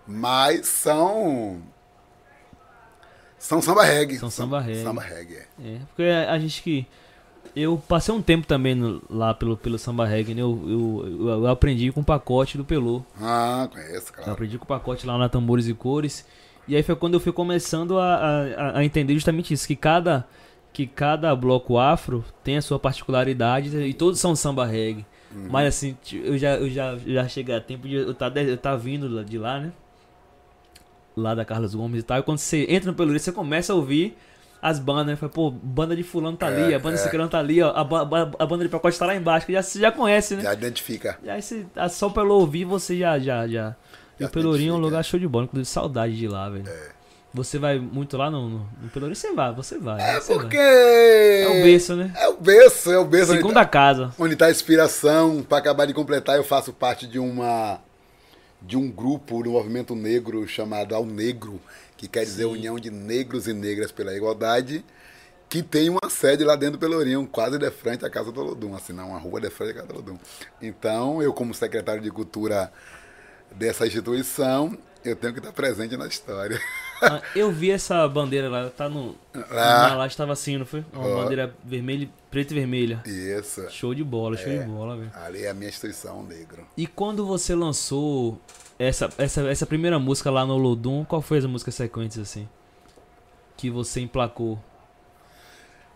Mas 0.07 0.67
são. 0.67 1.61
São 3.39 3.61
samba 3.61 3.83
reggae. 3.83 4.19
São 4.19 4.31
samba 4.31 4.61
reggae. 4.61 4.83
Samba 4.85 5.03
reggae, 5.03 5.35
é. 5.37 5.47
É, 5.65 5.79
porque 5.89 6.03
a 6.05 6.39
gente 6.39 6.63
que. 6.63 6.87
Eu 7.55 7.77
passei 7.87 8.15
um 8.15 8.23
tempo 8.23 8.47
também 8.47 8.75
no- 8.75 9.03
lá 9.11 9.35
pelo, 9.35 9.57
pelo 9.57 9.79
samba 9.79 10.07
reggae, 10.07 10.35
né? 10.35 10.41
Eu, 10.43 10.59
eu, 10.67 11.05
eu, 11.21 11.29
eu 11.29 11.47
aprendi 11.49 11.91
com 11.93 12.01
o 12.01 12.05
pacote 12.05 12.57
do 12.57 12.65
Pelô. 12.65 13.03
Ah, 13.21 13.69
conheço, 13.71 14.09
Eu 14.11 14.15
claro. 14.15 14.33
aprendi 14.33 14.57
com 14.59 14.65
o 14.65 14.69
pacote 14.69 15.07
lá 15.07 15.19
na 15.19 15.29
Tambores 15.29 15.67
e 15.69 15.75
Cores. 15.75 16.25
E 16.69 16.77
aí 16.77 16.83
foi 16.83 16.95
quando 16.97 17.15
eu 17.15 17.21
fui 17.21 17.33
começando 17.33 17.99
a, 17.99 18.15
a, 18.15 18.79
a 18.79 18.85
entender 18.85 19.15
justamente 19.15 19.53
isso, 19.53 19.67
que 19.67 19.77
cada, 19.77 20.27
que 20.73 20.87
cada 20.87 21.35
bloco 21.35 21.79
afro 21.79 22.25
tem 22.45 22.57
a 22.57 22.63
sua 22.63 22.79
particularidade 22.79 23.77
e 23.77 23.93
todos 23.95 24.21
são 24.21 24.35
samba 24.37 24.65
reggae. 24.65 25.05
Uhum. 25.35 25.49
Mas 25.51 25.69
assim, 25.69 25.97
eu 26.13 26.39
já, 26.39 26.55
eu 26.57 26.71
já, 26.71 26.97
já 26.99 27.27
cheguei 27.29 27.55
a 27.55 27.61
tempo 27.61 27.89
de 27.89 27.95
eu 27.97 28.15
tá, 28.15 28.29
eu 28.37 28.57
tá 28.57 28.77
vindo 28.77 29.25
de 29.25 29.39
lá, 29.39 29.59
né? 29.59 29.73
Lá 31.17 31.35
da 31.35 31.45
Carlos 31.45 31.75
Gomes 31.75 32.01
e 32.01 32.03
tal. 32.03 32.19
E 32.19 32.23
quando 32.23 32.39
você 32.39 32.65
entra 32.69 32.91
no 32.91 32.97
Pelourinho, 32.97 33.21
você 33.21 33.33
começa 33.33 33.73
a 33.73 33.77
ouvir 33.77 34.17
as 34.63 34.79
bandas, 34.79 35.07
né? 35.07 35.17
Fala, 35.17 35.31
pô, 35.33 35.51
banda 35.51 35.95
de 35.95 36.03
fulano 36.03 36.37
tá 36.37 36.47
ali, 36.47 36.73
É, 36.73 36.77
a 36.77 36.79
banda 36.79 36.95
de 36.95 37.01
é. 37.03 37.05
ciclano 37.05 37.29
tá 37.29 37.39
ali, 37.39 37.61
ó. 37.61 37.71
A, 37.75 37.85
ba- 37.85 38.31
a 38.39 38.47
banda 38.47 38.65
de 38.65 38.71
pacote 38.71 38.99
tá 38.99 39.05
lá 39.07 39.15
embaixo, 39.15 39.45
que 39.45 39.53
já, 39.53 39.63
você 39.63 39.79
já 39.81 39.93
conhece, 39.93 40.37
né? 40.37 40.43
Já 40.43 40.55
identifica. 40.55 41.19
E 41.23 41.29
aí 41.29 41.43
você, 41.43 41.67
só 41.91 42.09
pelo 42.09 42.35
ouvir 42.35 42.65
você 42.65 42.97
já 42.97 43.19
já 43.19 43.47
já. 43.47 43.77
E 44.21 44.25
o 44.25 44.29
Pelourinho 44.29 44.75
é 44.75 44.77
um 44.77 44.81
lugar 44.81 45.05
show 45.05 45.19
de 45.19 45.27
bola, 45.27 45.45
inclusive 45.45 45.69
saudade 45.69 46.17
de 46.17 46.29
lá, 46.29 46.49
velho. 46.49 46.65
Você 47.35 47.59
vai 47.59 47.79
muito 47.79 48.17
lá 48.17 48.31
no, 48.31 48.47
no, 48.49 48.59
no 48.83 48.89
Pelourinho? 48.93 49.17
Você 49.17 49.33
vai, 49.33 49.55
você 49.55 49.79
vai. 49.79 50.01
É 50.03 50.21
você 50.21 50.35
porque. 50.35 50.57
vai. 50.57 51.43
É 51.43 51.49
o 51.49 51.63
berço, 51.65 51.97
né? 51.97 52.13
É 52.15 52.29
o 52.29 52.37
berço, 52.37 52.93
é 52.93 52.99
o 52.99 53.05
berço. 53.07 53.33
onde 53.33 53.41
Segunda 53.41 53.61
tá- 53.61 53.67
casa. 53.67 54.15
Onde 54.19 54.35
está 54.35 54.47
a 54.47 54.51
inspiração. 54.51 55.43
Para 55.43 55.59
acabar 55.59 55.87
de 55.87 55.95
completar, 55.95 56.37
eu 56.37 56.45
faço 56.45 56.73
parte 56.73 57.07
de 57.07 57.19
uma. 57.19 57.81
De 58.61 58.77
um 58.77 58.89
grupo 58.91 59.43
do 59.43 59.51
movimento 59.51 59.95
negro 59.97 60.47
chamado 60.47 60.95
Ao 60.95 61.05
Negro, 61.05 61.59
que 61.97 62.07
quer 62.07 62.25
dizer 62.25 62.45
União 62.45 62.79
de 62.79 62.91
Negros 62.91 63.49
e 63.49 63.53
Negras 63.53 63.91
pela 63.91 64.15
Igualdade, 64.15 64.85
que 65.49 65.63
tem 65.65 65.89
uma 65.89 66.09
sede 66.09 66.45
lá 66.45 66.55
dentro 66.55 66.77
do 66.77 66.79
Pelourinho, 66.79 67.27
quase 67.27 67.59
de 67.59 67.71
frente 67.73 68.05
à 68.07 68.11
Casa 68.11 68.31
do 68.31 68.41
Olodum, 68.41 68.77
assim, 68.77 68.93
não, 68.93 69.09
uma 69.09 69.19
rua 69.19 69.41
de 69.41 69.51
frente 69.51 69.71
à 69.71 69.75
Casa 69.75 69.87
do 69.89 69.95
Olodum. 69.95 70.19
Então, 70.61 71.21
eu, 71.21 71.33
como 71.33 71.53
secretário 71.53 72.01
de 72.01 72.11
Cultura 72.11 72.71
dessa 73.55 73.87
instituição, 73.87 74.77
eu 75.05 75.17
tenho 75.17 75.33
que 75.33 75.41
estar 75.41 75.53
presente 75.53 75.97
na 75.97 76.07
história. 76.07 76.61
Ah, 77.05 77.21
eu 77.35 77.51
vi 77.51 77.69
essa 77.73 78.07
bandeira 78.07 78.49
lá, 78.49 78.71
tá 78.71 78.89
no. 78.89 79.17
Lá. 79.35 79.89
Na 79.89 79.95
laje 79.97 80.17
tava 80.17 80.35
assim, 80.35 80.57
não 80.57 80.65
foi? 80.65 80.85
Uma 80.93 81.05
Ó. 81.05 81.23
bandeira 81.25 81.53
vermelha, 81.65 82.09
preta 82.31 82.53
e 82.53 82.57
vermelha. 82.57 83.03
Isso. 83.05 83.69
Show 83.71 83.93
de 83.93 84.05
bola, 84.05 84.37
show 84.37 84.53
de 84.53 84.61
bola, 84.61 84.97
velho. 84.97 85.11
Ali 85.17 85.43
é 85.43 85.51
a 85.51 85.55
minha 85.55 85.69
instituição, 85.69 86.23
Negro. 86.23 86.65
E 86.77 86.87
quando 86.87 87.27
você 87.27 87.57
lançou 87.57 88.41
essa, 88.79 89.11
essa, 89.19 89.41
essa 89.49 89.67
primeira 89.67 89.99
música 89.99 90.31
lá 90.31 90.47
no 90.47 90.57
Lodum, 90.57 91.05
qual 91.05 91.21
foi 91.21 91.39
as 91.39 91.45
músicas 91.45 91.75
sequentes 91.75 92.19
assim? 92.21 92.49
Que 93.57 93.69
você 93.69 94.01
emplacou? 94.01 94.57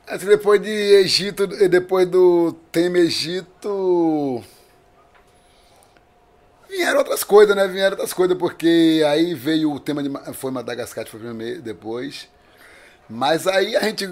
Assim, 0.08 0.26
depois 0.26 0.60
de 0.60 0.70
Egito, 0.70 1.46
depois 1.46 2.08
do 2.08 2.52
tema 2.72 2.98
Egito. 2.98 4.42
Vieram 6.76 6.98
outras 6.98 7.24
coisas, 7.24 7.56
né? 7.56 7.66
Vieram 7.68 7.92
outras 7.92 8.12
coisas, 8.12 8.36
porque 8.36 9.02
aí 9.08 9.34
veio 9.34 9.72
o 9.72 9.80
tema 9.80 10.02
de. 10.02 10.10
Foi 10.34 10.50
Madagascar, 10.50 11.06
foi 11.06 11.20
primeiro, 11.20 11.62
depois. 11.62 12.28
Mas 13.08 13.46
aí 13.46 13.76
a 13.76 13.82
gente. 13.82 14.06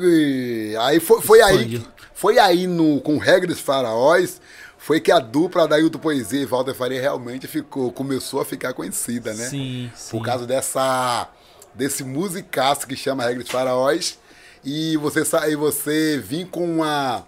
Aí 0.81 1.01
foi, 1.01 1.21
foi 1.21 1.41
aí. 1.43 1.83
Foi 2.15 2.39
aí 2.39 2.67
no, 2.67 3.01
com 3.01 3.19
Regras 3.19 3.61
Faraós. 3.61 4.41
Foi 4.79 5.01
que 5.01 5.11
a 5.11 5.19
dupla 5.19 5.67
da 5.67 5.81
Hilton 5.81 5.99
Poesia 5.99 6.43
e 6.43 6.47
Walter 6.47 6.75
Faria 6.75 7.01
realmente 7.01 7.47
ficou, 7.47 7.91
começou 7.91 8.41
a 8.41 8.45
ficar 8.45 8.73
conhecida, 8.75 9.33
né? 9.33 9.47
Sim, 9.49 9.91
sim. 9.95 10.11
por 10.11 10.23
causa 10.25 10.47
dessa 10.47 11.29
desse 11.75 12.05
musicaço 12.05 12.87
que 12.87 12.95
chama 12.95 13.25
Regras 13.25 13.49
Faraós 13.49 14.19
e 14.65 14.97
você 14.99 15.25
sa- 15.25 15.49
e 15.49 15.57
você 15.57 16.19
vir 16.23 16.47
com 16.49 16.65
uma 16.65 17.27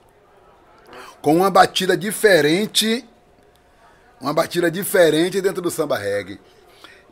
com 1.22 1.34
uma 1.36 1.50
batida 1.50 1.96
diferente 1.96 3.04
uma 4.20 4.32
batida 4.32 4.70
diferente 4.70 5.40
dentro 5.40 5.62
do 5.62 5.70
samba 5.70 5.96
reggae. 5.96 6.40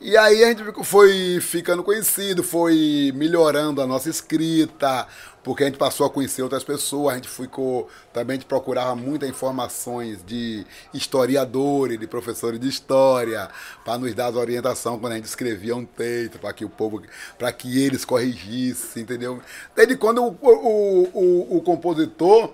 E 0.00 0.16
aí 0.16 0.44
a 0.44 0.48
gente 0.48 0.62
foi 0.84 1.40
ficando 1.40 1.82
conhecido, 1.82 2.42
foi 2.42 3.12
melhorando 3.14 3.80
a 3.80 3.86
nossa 3.86 4.10
escrita, 4.10 5.06
porque 5.42 5.62
a 5.62 5.66
gente 5.66 5.78
passou 5.78 6.06
a 6.06 6.10
conhecer 6.10 6.42
outras 6.42 6.64
pessoas, 6.64 7.12
a 7.12 7.16
gente 7.16 7.28
ficou, 7.28 7.88
também 8.12 8.34
a 8.34 8.36
gente 8.38 8.46
procurava 8.46 8.94
muitas 8.96 9.28
informações 9.28 10.22
de 10.24 10.66
historiadores, 10.92 11.98
de 11.98 12.06
professores 12.06 12.58
de 12.58 12.68
história, 12.68 13.48
para 13.84 13.96
nos 13.96 14.12
dar 14.14 14.26
as 14.26 14.36
orientação 14.36 14.98
quando 14.98 15.12
a 15.12 15.16
gente 15.16 15.26
escrevia 15.26 15.76
um 15.76 15.84
texto, 15.84 16.38
para 16.38 16.52
que 16.52 16.64
o 16.64 16.68
povo, 16.68 17.00
para 17.38 17.52
que 17.52 17.82
eles 17.82 18.04
corrigissem, 18.04 19.04
entendeu? 19.04 19.40
Desde 19.76 19.96
quando 19.96 20.22
o, 20.22 20.36
o, 20.42 21.08
o, 21.14 21.56
o 21.58 21.62
compositor, 21.62 22.52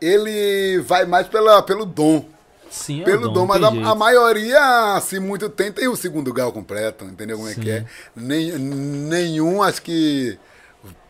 ele 0.00 0.80
vai 0.80 1.04
mais 1.04 1.28
pela, 1.28 1.62
pelo 1.62 1.84
dom, 1.84 2.24
Sim, 2.72 3.02
é 3.02 3.04
pelo 3.04 3.28
dom, 3.28 3.40
não 3.40 3.46
mas 3.46 3.62
a, 3.62 3.68
a 3.68 3.94
maioria, 3.94 4.98
se 5.02 5.20
muito 5.20 5.50
tem, 5.50 5.70
tem 5.70 5.88
o 5.88 5.94
segundo 5.94 6.32
grau 6.32 6.50
completo, 6.50 7.04
entendeu 7.04 7.36
como 7.36 7.48
é 7.48 7.52
Sim. 7.52 7.60
que 7.60 7.70
é? 7.70 7.84
Nem, 8.16 8.52
nenhum, 8.58 9.62
acho 9.62 9.82
que 9.82 10.38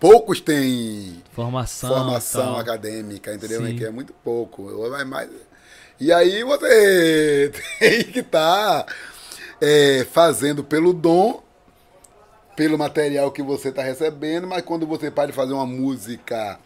poucos 0.00 0.40
têm 0.40 1.22
Formação. 1.32 1.88
formação 1.88 2.56
acadêmica, 2.56 3.32
entendeu? 3.32 3.64
Sim. 3.64 3.76
Que 3.76 3.84
é 3.84 3.90
muito 3.90 4.12
pouco. 4.12 4.90
Vai 4.90 5.04
mais. 5.04 5.30
E 6.00 6.12
aí 6.12 6.42
você 6.42 7.52
tem 7.78 8.02
que 8.04 8.18
estar 8.18 8.84
fazendo 10.10 10.64
pelo 10.64 10.92
dom, 10.92 11.44
pelo 12.56 12.76
material 12.76 13.30
que 13.30 13.40
você 13.40 13.68
está 13.68 13.82
recebendo, 13.82 14.48
mas 14.48 14.64
quando 14.64 14.84
você 14.84 15.12
para 15.12 15.28
de 15.28 15.32
fazer 15.32 15.52
uma 15.52 15.64
música, 15.64 16.58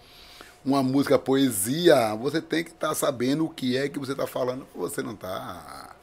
uma 0.66 0.83
música 0.83 1.18
poesia, 1.18 2.14
você 2.16 2.42
tem 2.42 2.62
que 2.64 2.70
estar 2.70 2.94
sabendo 2.94 3.46
o 3.46 3.48
que 3.48 3.76
é 3.76 3.88
que 3.88 3.98
você 3.98 4.12
está 4.12 4.26
falando, 4.26 4.66
você 4.74 5.00
não 5.02 5.12
está. 5.12 5.94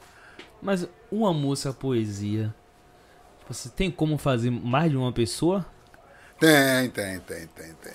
Mas 0.62 0.88
uma 1.12 1.32
música 1.34 1.72
poesia. 1.72 2.52
Você 3.48 3.68
tem 3.68 3.90
como 3.90 4.16
fazer 4.16 4.50
mais 4.50 4.90
de 4.90 4.96
uma 4.96 5.12
pessoa? 5.12 5.66
Tem, 6.40 6.88
tem, 6.88 7.20
tem, 7.20 7.46
tem, 7.48 7.74
tem. 7.74 7.92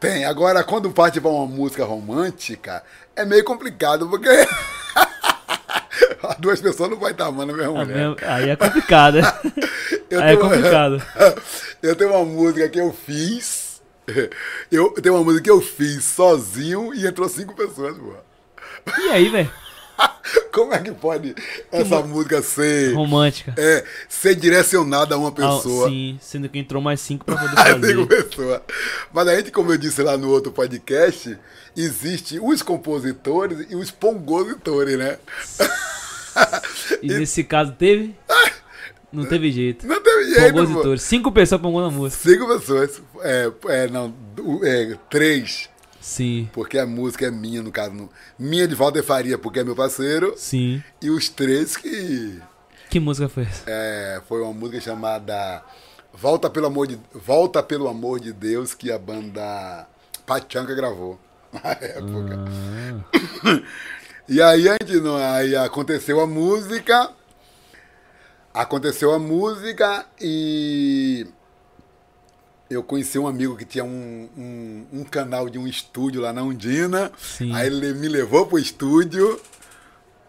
Tem. 0.00 0.24
Agora, 0.24 0.64
quando 0.64 0.90
parte 0.90 1.20
para 1.20 1.30
uma 1.30 1.46
música 1.46 1.84
romântica, 1.84 2.82
é 3.14 3.24
meio 3.24 3.44
complicado, 3.44 4.08
porque 4.08 4.28
as 6.22 6.36
duas 6.38 6.60
pessoas 6.60 6.90
não 6.90 6.98
vão 6.98 7.08
estar 7.10 7.26
amando 7.26 7.52
a 7.52 7.56
mesma 7.56 7.82
A 7.82 7.84
mulher. 7.84 7.96
minha- 8.16 8.34
Aí 8.34 8.50
é 8.50 8.56
complicado. 8.56 9.14
né? 9.20 9.22
Aí 10.10 10.16
é 10.18 10.26
tenho- 10.36 10.40
complicado. 10.40 11.02
Eu 11.82 11.94
tenho 11.96 12.10
uma 12.10 12.24
música 12.24 12.68
que 12.68 12.78
eu 12.80 12.92
fiz. 12.92 13.69
Eu 14.70 14.90
tenho 14.94 15.14
uma 15.16 15.24
música 15.24 15.44
que 15.44 15.50
eu 15.50 15.60
fiz 15.60 16.04
sozinho 16.04 16.92
e 16.94 17.06
entrou 17.06 17.28
cinco 17.28 17.54
pessoas, 17.54 17.96
pô. 17.96 18.14
E 18.98 19.08
aí, 19.10 19.28
velho? 19.28 19.50
Como 20.52 20.72
é 20.72 20.78
que 20.78 20.92
pode 20.92 21.34
essa 21.70 22.00
música 22.00 22.40
ser, 22.42 22.94
Romântica. 22.94 23.54
é, 23.58 23.84
ser 24.08 24.34
direcionada 24.34 25.14
a 25.14 25.18
uma 25.18 25.28
Ah, 25.28 25.32
pessoa? 25.32 25.88
sim, 25.88 26.18
sendo 26.22 26.48
que 26.48 26.58
entrou 26.58 26.80
mais 26.80 27.00
cinco 27.00 27.24
pra 27.24 27.36
poder 27.36 27.54
fazer. 27.56 27.86
cinco 27.94 28.06
pessoas. 28.06 28.60
Mas 29.12 29.28
a 29.28 29.36
gente, 29.36 29.50
como 29.50 29.72
eu 29.72 29.76
disse 29.78 30.02
lá 30.02 30.16
no 30.16 30.30
outro 30.30 30.50
podcast, 30.52 31.36
existe 31.76 32.38
os 32.40 32.62
compositores 32.62 33.66
e 33.70 33.76
os 33.76 33.90
compositores, 33.90 34.96
né? 34.98 35.18
E 37.02 37.08
nesse 37.08 37.44
caso 37.44 37.72
teve? 37.72 38.14
Não 39.12 39.24
teve 39.26 39.50
jeito. 39.50 39.86
Não 39.86 40.00
teve 40.02 40.34
jeito, 40.34 40.52
pô. 40.54 40.60
Compositores. 40.60 41.02
Cinco 41.02 41.32
pessoas 41.32 41.60
compondo 41.60 41.86
a 41.86 41.90
música. 41.90 42.22
Cinco 42.30 42.46
pessoas. 42.46 43.02
É, 43.22 43.50
é, 43.68 43.88
não, 43.88 44.14
é, 44.62 44.96
três. 45.10 45.68
Sim, 46.00 46.48
Porque 46.54 46.78
a 46.78 46.86
música 46.86 47.26
é 47.26 47.30
minha, 47.30 47.62
no 47.62 47.70
caso. 47.70 47.92
no- 47.92 48.08
minha 48.38 48.66
de 48.66 48.74
Walter 48.74 49.02
Faria, 49.02 49.36
porque 49.36 49.58
é 49.60 49.64
meu 49.64 49.76
parceiro. 49.76 50.32
sim. 50.36 50.82
E 51.02 51.10
os 51.10 51.28
três 51.28 51.76
que. 51.76 52.40
Que 52.88 52.98
música 52.98 53.28
foi 53.28 53.42
essa? 53.44 53.62
é, 53.66 54.20
foi 54.26 54.40
uma 54.40 54.52
música 54.52 54.80
chamada 54.80 55.62
Volta 56.14 56.48
pelo 56.50 56.66
Amor 56.66 56.86
de, 56.86 56.98
Volta 57.14 57.62
pelo 57.62 57.86
Amor 57.86 58.18
de 58.18 58.32
Deus, 58.32 58.72
que 58.74 58.90
a 58.90 58.98
banda 58.98 59.86
Pachanca 60.26 60.74
gravou. 60.74 61.20
Na 61.52 61.70
época. 61.72 62.44
Ah, 63.44 63.60
E 64.28 64.40
aí, 64.40 64.68
a 64.68 64.76
gente, 64.82 65.00
não- 65.00 65.16
aí 65.16 65.54
aconteceu 65.56 66.20
a 66.20 66.26
música. 66.26 67.10
Aconteceu 68.52 69.12
a 69.12 69.18
música 69.18 70.06
e 70.20 71.26
eu 72.68 72.82
conheci 72.82 73.18
um 73.18 73.26
amigo 73.26 73.56
que 73.56 73.64
tinha 73.64 73.84
um, 73.84 74.28
um, 74.36 74.86
um 75.00 75.04
canal 75.04 75.48
de 75.48 75.58
um 75.58 75.66
estúdio 75.66 76.20
lá 76.20 76.32
na 76.32 76.42
Undina. 76.42 77.12
Sim. 77.18 77.54
Aí 77.54 77.66
ele 77.66 77.94
me 77.94 78.08
levou 78.08 78.46
pro 78.46 78.58
estúdio. 78.58 79.40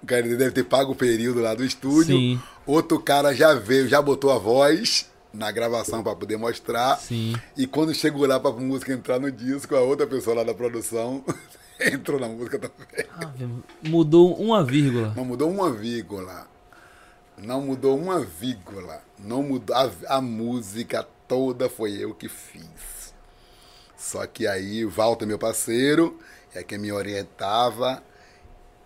O 0.02 0.06
cara 0.06 0.24
deve 0.24 0.52
ter 0.52 0.64
pago 0.64 0.94
o 0.94 0.96
período 0.96 1.40
lá 1.42 1.54
do 1.54 1.64
estúdio. 1.64 2.18
Sim. 2.18 2.42
Outro 2.66 3.00
cara 3.00 3.34
já 3.34 3.54
veio, 3.54 3.88
já 3.88 4.02
botou 4.02 4.32
a 4.32 4.38
voz 4.38 5.10
na 5.34 5.52
gravação 5.52 6.04
para 6.04 6.16
poder 6.16 6.38
mostrar. 6.38 6.98
sim. 6.98 7.36
E 7.56 7.66
quando 7.66 7.94
chegou 7.94 8.26
lá 8.28 8.40
pra 8.40 8.52
música 8.52 8.94
entrar 8.94 9.20
no 9.20 9.32
disco, 9.32 9.76
a 9.76 9.82
outra 9.82 10.06
pessoa 10.06 10.38
lá 10.38 10.44
da 10.44 10.54
produção 10.54 11.24
entrou 11.80 12.20
na 12.20 12.28
música 12.28 12.60
também. 12.60 13.06
Ah, 13.18 13.32
mudou 13.82 14.36
uma 14.36 14.64
vírgula. 14.64 15.14
Mudou 15.16 15.50
uma 15.50 15.72
vírgula. 15.72 16.51
Não 17.42 17.62
mudou 17.62 17.98
uma 17.98 18.20
vírgula. 18.20 19.02
Não 19.18 19.42
mudou. 19.42 19.76
A, 19.76 19.90
a 20.08 20.22
música 20.22 21.06
toda 21.28 21.68
foi 21.68 21.94
eu 21.94 22.14
que 22.14 22.30
fiz. 22.30 23.14
Só 23.98 24.26
que 24.26 24.48
aí, 24.48 24.86
Walter, 24.86 25.26
meu 25.26 25.40
parceiro, 25.40 26.20
é 26.54 26.64
quem 26.64 26.78
me 26.78 26.92
orientava, 26.92 28.04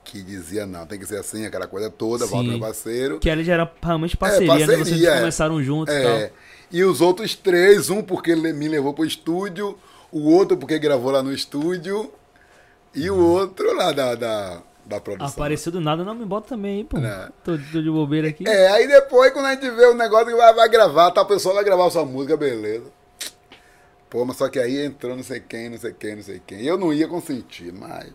que 0.04 0.22
dizia, 0.22 0.66
não, 0.66 0.86
tem 0.86 1.00
que 1.00 1.06
ser 1.06 1.18
assim, 1.18 1.46
aquela 1.46 1.68
coisa 1.68 1.90
toda, 1.90 2.26
Sim. 2.26 2.32
Walter, 2.32 2.50
meu 2.50 2.60
parceiro. 2.60 3.20
Que 3.20 3.30
ali 3.30 3.44
já 3.44 3.54
era 3.54 3.74
realmente 3.82 4.16
parceria, 4.16 4.54
né? 4.54 4.66
Vocês 4.66 4.78
parceria, 4.78 5.10
é. 5.10 5.20
começaram 5.20 5.64
juntos 5.64 5.94
e 5.94 5.98
É. 5.98 6.28
tal. 6.28 6.38
E 6.72 6.84
os 6.84 7.02
outros 7.02 7.36
três, 7.36 7.90
um 7.90 8.02
porque 8.02 8.32
ele 8.32 8.54
me 8.54 8.68
levou 8.68 8.94
pro 8.94 9.06
estúdio, 9.06 9.78
o 10.12 10.30
outro 10.30 10.58
porque 10.58 10.78
gravou 10.80 11.12
lá 11.12 11.24
no 11.24 11.32
estúdio, 11.34 12.12
e 12.94 13.10
o 13.10 13.18
outro 13.18 13.74
lá 13.76 13.92
da, 13.92 14.16
da, 14.16 14.62
da 14.86 15.00
produção. 15.00 15.28
Apareceu 15.28 15.72
do 15.72 15.82
nada, 15.82 16.04
não 16.04 16.14
me 16.14 16.26
bota 16.26 16.50
também 16.50 16.78
aí, 16.78 16.84
pô. 16.84 16.98
Né. 16.98 17.30
Tô, 17.44 17.54
tô 17.72 17.82
de 17.82 17.90
bobeira 17.90 18.30
aqui. 18.30 18.48
É, 18.48 18.68
aí 18.70 18.88
depois, 18.88 19.34
quando 19.34 19.46
a 19.46 19.54
gente 19.54 19.70
vê 19.72 19.86
o 19.88 19.94
negócio 19.96 20.28
que 20.28 20.36
vai, 20.36 20.54
vai 20.54 20.70
gravar, 20.70 21.12
tal 21.12 21.26
pessoa 21.26 21.56
vai 21.56 21.64
gravar 21.64 21.90
sua 21.90 22.06
música, 22.06 22.38
beleza. 22.38 22.86
Pô, 24.10 24.24
mas 24.24 24.38
só 24.38 24.48
que 24.48 24.60
aí 24.60 24.86
entrou 24.86 25.16
não 25.16 25.24
sei 25.24 25.40
quem, 25.40 25.70
não 25.70 25.78
sei 25.78 25.94
quem, 25.94 26.16
não 26.16 26.24
sei 26.24 26.42
quem. 26.46 26.62
Eu 26.62 26.78
não 26.78 26.94
ia 26.94 27.08
consentir, 27.08 27.74
mas. 27.74 28.12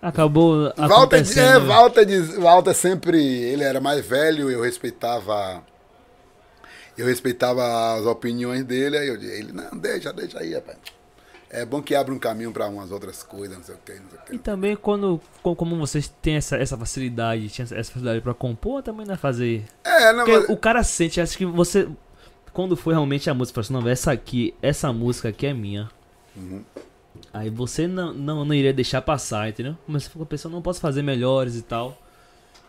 Acabou 0.00 0.72
Walter, 0.76 1.38
é, 1.38 1.58
Walter, 1.58 2.40
Walter 2.40 2.74
sempre. 2.74 3.18
Ele 3.18 3.62
era 3.62 3.80
mais 3.80 4.04
velho, 4.04 4.50
eu 4.50 4.62
respeitava. 4.62 5.62
Eu 6.96 7.06
respeitava 7.06 7.94
as 7.94 8.06
opiniões 8.06 8.64
dele, 8.64 8.96
aí 8.96 9.08
eu 9.08 9.18
disse, 9.18 9.32
ele, 9.32 9.52
não, 9.52 9.76
deixa, 9.76 10.12
deixa 10.14 10.38
aí, 10.38 10.54
rapaz. 10.54 10.78
É 11.60 11.64
bom 11.64 11.82
que 11.82 11.94
abre 11.94 12.14
um 12.14 12.18
caminho 12.20 12.52
para 12.52 12.68
umas 12.68 12.90
outras 12.92 13.22
coisas, 13.22 13.56
não 13.56 13.64
sei 13.64 13.74
o 13.74 13.78
que, 13.78 13.94
não 13.94 14.10
sei 14.10 14.18
o 14.18 14.22
E 14.30 14.38
que. 14.38 14.38
também 14.38 14.74
quando, 14.76 15.20
co- 15.42 15.54
como 15.54 15.76
vocês 15.78 16.08
têm 16.20 16.34
essa, 16.36 16.56
essa 16.56 16.76
facilidade, 16.76 17.48
tinha 17.48 17.64
essa 17.64 17.74
facilidade 17.76 18.20
pra 18.20 18.34
compor, 18.34 18.82
também 18.82 19.06
não 19.06 19.14
é 19.14 19.16
fazer. 19.16 19.64
É, 19.84 20.12
não, 20.12 20.24
Porque 20.24 20.30
mas, 20.30 20.50
o 20.52 20.56
cara 20.56 20.82
sente, 20.84 21.20
acho 21.20 21.38
que 21.38 21.46
você. 21.46 21.88
Quando 22.52 22.76
foi 22.76 22.94
realmente 22.94 23.30
a 23.30 23.34
música, 23.34 23.54
fala 23.62 23.64
assim, 23.78 23.84
não, 23.86 23.90
essa 23.90 24.12
aqui, 24.12 24.54
essa 24.62 24.92
música 24.92 25.28
aqui 25.30 25.46
é 25.46 25.54
minha. 25.54 25.90
Uhum. 26.36 26.64
Aí 27.32 27.50
você 27.50 27.86
não, 27.86 28.12
não, 28.12 28.44
não 28.44 28.54
iria 28.54 28.72
deixar 28.72 29.02
passar, 29.02 29.48
entendeu? 29.48 29.76
Mas 29.86 30.04
você 30.04 30.10
fica 30.10 30.26
pensando, 30.26 30.52
não 30.52 30.62
posso 30.62 30.80
fazer 30.80 31.02
melhores 31.02 31.56
e 31.56 31.62
tal. 31.62 32.00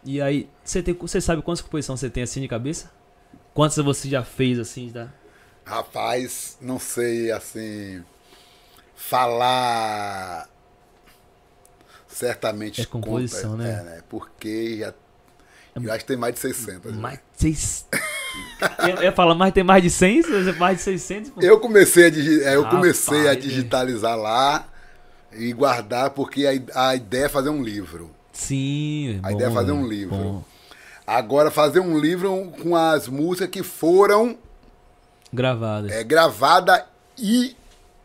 E 0.04 0.21
aí, 0.21 0.50
você, 0.63 0.84
tem, 0.84 0.93
você 0.95 1.21
sabe 1.21 1.41
quantas 1.43 1.62
composições 1.62 2.00
você 2.00 2.10
tem 2.10 2.23
assim 2.23 2.41
de 2.41 2.47
cabeça? 2.50 2.91
Quantas 3.54 3.78
você 3.84 4.10
já 4.10 4.23
fez 4.23 4.60
assim? 4.60 4.91
Já? 4.93 5.10
rapaz, 5.65 6.58
não 6.62 6.80
sei, 6.80 7.32
assim. 7.32 8.04
Falar. 8.97 10.49
Certamente 12.07 12.81
É 12.81 12.86
composição, 12.86 13.51
conta, 13.51 13.63
né? 13.63 13.69
É, 13.79 13.83
né? 13.83 14.01
Porque 14.10 14.77
já. 14.79 14.93
Eu 15.75 15.91
acho 15.91 15.99
que 15.99 16.05
tem 16.05 16.17
mais 16.17 16.33
de 16.33 16.39
600. 16.39 16.91
né? 16.91 16.97
Mais 16.99 17.19
de 17.19 17.55
seis... 17.55 17.86
eu 18.97 19.03
ia 19.03 19.12
falar, 19.12 19.36
mas 19.36 19.53
tem 19.53 19.63
mais 19.63 19.83
de 19.83 19.91
100? 19.91 20.23
Mais 20.57 20.77
de 20.77 20.83
600? 20.83 21.29
pô? 21.31 21.41
Eu 21.41 21.60
comecei 21.60 22.07
a, 22.07 22.10
digi- 22.10 22.41
é, 22.41 22.55
eu 22.55 22.63
Rapaz, 22.63 22.81
comecei 22.81 23.27
a 23.27 23.33
é. 23.33 23.36
digitalizar 23.36 24.17
lá 24.17 24.67
e 25.31 25.53
guardar, 25.53 26.10
porque 26.10 26.47
a, 26.73 26.88
a 26.89 26.95
ideia 26.95 27.25
é 27.25 27.29
fazer 27.29 27.49
um 27.49 27.62
livro. 27.63 28.10
Sim, 28.33 29.19
A 29.21 29.29
bom, 29.29 29.36
ideia 29.36 29.49
é 29.49 29.53
fazer 29.53 29.71
um 29.71 29.77
velho, 29.83 29.89
livro. 29.89 30.15
bom. 30.17 30.43
Agora, 31.05 31.51
fazer 31.51 31.79
um 31.79 31.99
livro 31.99 32.51
com 32.63 32.75
as 32.75 33.07
músicas 33.07 33.49
que 33.49 33.62
foram 33.62 34.36
Gravado. 35.31 35.91
é, 35.91 36.03
gravadas 36.03 36.81
e, 37.19 37.55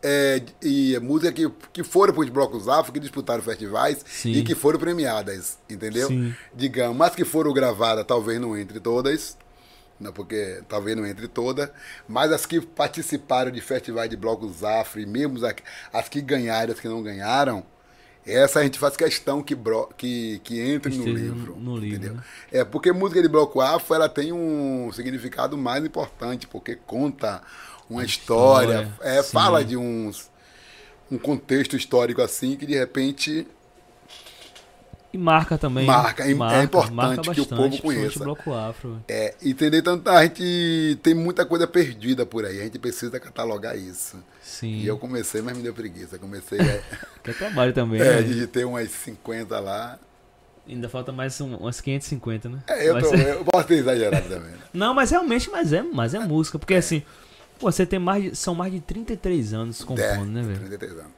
é, 0.03 0.43
e 0.61 0.99
música 0.99 1.31
que, 1.31 1.49
que 1.71 1.83
foram 1.83 2.13
para 2.13 2.23
os 2.23 2.29
blocos 2.29 2.67
afro, 2.67 2.91
que 2.91 2.99
disputaram 2.99 3.41
festivais 3.41 4.03
Sim. 4.05 4.33
e 4.33 4.43
que 4.43 4.53
foram 4.53 4.77
premiadas, 4.77 5.57
entendeu? 5.69 6.09
Sim. 6.09 6.35
Digamos, 6.53 6.97
mas 6.97 7.15
que 7.15 7.23
foram 7.23 7.53
gravadas, 7.53 8.05
talvez 8.05 8.39
não 8.39 8.57
entre 8.57 8.81
todas, 8.81 9.37
não, 9.99 10.11
porque 10.11 10.61
talvez 10.67 10.97
não 10.97 11.05
entre 11.05 11.29
todas, 11.29 11.69
mas 12.07 12.31
as 12.33 12.45
que 12.45 12.59
participaram 12.59 13.49
de 13.49 13.61
festivais 13.61 14.09
de 14.09 14.17
blocos 14.17 14.63
afro 14.63 14.99
e 14.99 15.05
mesmo 15.05 15.43
as, 15.45 15.55
as 15.93 16.09
que 16.09 16.21
ganharam, 16.21 16.73
as 16.73 16.79
que 16.79 16.89
não 16.89 17.01
ganharam, 17.01 17.63
essa 18.25 18.59
a 18.59 18.63
gente 18.63 18.79
faz 18.79 18.95
questão 18.95 19.41
que, 19.41 19.53
bro, 19.53 19.89
que, 19.97 20.39
que 20.43 20.59
entre 20.59 20.95
no 20.95 21.05
livro. 21.05 21.55
no 21.57 21.77
livro, 21.77 21.97
entendeu? 21.97 22.15
né? 22.15 22.23
É, 22.51 22.63
porque 22.63 22.91
música 22.91 23.21
de 23.21 23.27
bloco 23.27 23.59
afro, 23.59 23.95
ela 23.95 24.07
tem 24.07 24.31
um 24.31 24.91
significado 24.93 25.57
mais 25.57 25.83
importante, 25.83 26.47
porque 26.47 26.75
conta 26.75 27.41
uma 27.89 28.03
história, 28.03 28.83
história, 28.83 28.93
é, 29.19 29.23
fala 29.23 29.63
de 29.63 29.77
uns, 29.77 30.29
um 31.11 31.17
contexto 31.17 31.75
histórico 31.75 32.21
assim, 32.21 32.55
que 32.55 32.65
de 32.65 32.75
repente 32.75 33.47
E 35.13 35.17
marca 35.17 35.57
também. 35.59 35.85
Marca, 35.85 36.23
é- 36.25 36.31
é 36.31 36.33
marca, 36.33 36.63
importante 36.63 36.93
marca 36.95 37.21
que 37.33 37.41
o 37.41 37.45
bastante, 37.45 37.55
povo 37.55 37.81
conheça. 37.83 38.19
bloco 38.23 38.51
afro. 38.51 38.99
É, 39.07 39.35
entender 39.43 39.83
tanto 39.83 40.09
a 40.09 40.23
gente 40.23 40.97
tem 41.03 41.13
muita 41.13 41.45
coisa 41.45 41.67
perdida 41.67 42.25
por 42.25 42.45
aí, 42.45 42.59
a 42.59 42.63
gente 42.63 42.79
precisa 42.79 43.19
catalogar 43.19 43.77
isso. 43.77 44.17
Sim. 44.41 44.77
E 44.77 44.87
eu 44.87 44.97
comecei, 44.97 45.41
mas 45.41 45.55
me 45.55 45.61
deu 45.61 45.73
preguiça. 45.73 46.17
Comecei 46.17 46.57
a 46.59 46.79
Que 47.23 47.29
é 47.29 47.33
trabalho 47.33 47.73
também, 47.73 48.01
é, 48.01 48.15
né? 48.15 48.21
digitei 48.23 48.63
umas 48.65 48.89
50 48.89 49.59
lá. 49.59 49.99
Ainda 50.67 50.87
falta 50.89 51.11
mais 51.11 51.39
um, 51.41 51.57
umas 51.57 51.79
550, 51.81 52.49
né? 52.49 52.59
É, 52.67 52.87
eu, 52.89 52.99
tô, 52.99 53.13
eu 53.13 53.45
posso 53.45 53.67
ter 53.67 53.75
exagerado 53.75 54.27
também. 54.29 54.51
né? 54.51 54.57
Não, 54.73 54.93
mas 54.95 55.11
realmente, 55.11 55.47
mas 55.51 55.71
é, 55.73 55.83
mas 55.83 56.13
é 56.15 56.19
música. 56.19 56.57
Porque 56.57 56.73
assim, 56.73 57.03
Pô, 57.63 57.71
você 57.71 57.85
tem 57.85 57.97
mais 57.97 58.23
de, 58.23 58.35
são 58.35 58.53
mais 58.53 58.73
de 58.73 58.81
33 58.81 59.53
anos 59.53 59.83
compondo, 59.85 60.03
É, 60.03 60.17
né, 60.17 60.41
velho? 60.41 60.59
33 60.59 60.91
anos. 60.99 61.11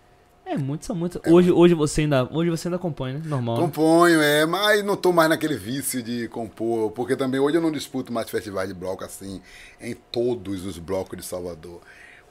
É 0.45 0.55
muito, 0.55 0.85
são 0.85 0.95
muito. 0.95 1.19
Hoje, 1.25 1.51
hoje 1.51 1.73
você 1.73 2.01
ainda, 2.01 2.29
hoje 2.31 2.51
você 2.51 2.67
ainda 2.67 2.77
compõe, 2.77 3.13
né? 3.13 3.21
Normal. 3.25 3.55
né? 3.57 3.61
Componho, 3.63 4.21
é, 4.21 4.45
mas 4.45 4.85
não 4.85 4.95
tô 4.95 5.11
mais 5.11 5.27
naquele 5.27 5.55
vício 5.55 6.03
de 6.03 6.27
compor, 6.27 6.91
porque 6.91 7.15
também 7.15 7.39
hoje 7.39 7.57
eu 7.57 7.61
não 7.61 7.71
disputo 7.71 8.13
mais 8.13 8.29
festivais 8.29 8.69
de 8.69 8.75
bloco 8.75 9.03
assim, 9.03 9.41
em 9.81 9.95
todos 10.11 10.67
os 10.67 10.77
blocos 10.77 11.17
de 11.17 11.25
Salvador. 11.25 11.81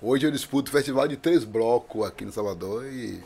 Hoje 0.00 0.28
eu 0.28 0.30
disputo 0.30 0.70
festival 0.70 1.08
de 1.08 1.16
três 1.16 1.42
blocos 1.42 2.06
aqui 2.06 2.24
no 2.24 2.30
Salvador 2.30 2.84
e 2.86 3.20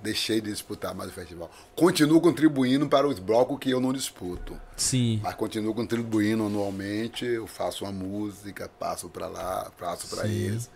deixei 0.00 0.40
de 0.40 0.50
disputar 0.50 0.94
mais 0.94 1.10
o 1.10 1.12
festival. 1.12 1.50
Continuo 1.74 2.20
contribuindo 2.20 2.88
para 2.88 3.06
os 3.06 3.18
blocos 3.18 3.58
que 3.58 3.70
eu 3.70 3.80
não 3.80 3.92
disputo, 3.92 4.60
Sim. 4.76 5.20
mas 5.22 5.34
continuo 5.34 5.74
contribuindo 5.74 6.46
anualmente, 6.46 7.24
eu 7.24 7.46
faço 7.46 7.84
uma 7.84 7.92
música, 7.92 8.70
passo 8.78 9.08
para 9.08 9.26
lá, 9.26 9.70
passo 9.78 10.14
para 10.14 10.28
eles. 10.28 10.70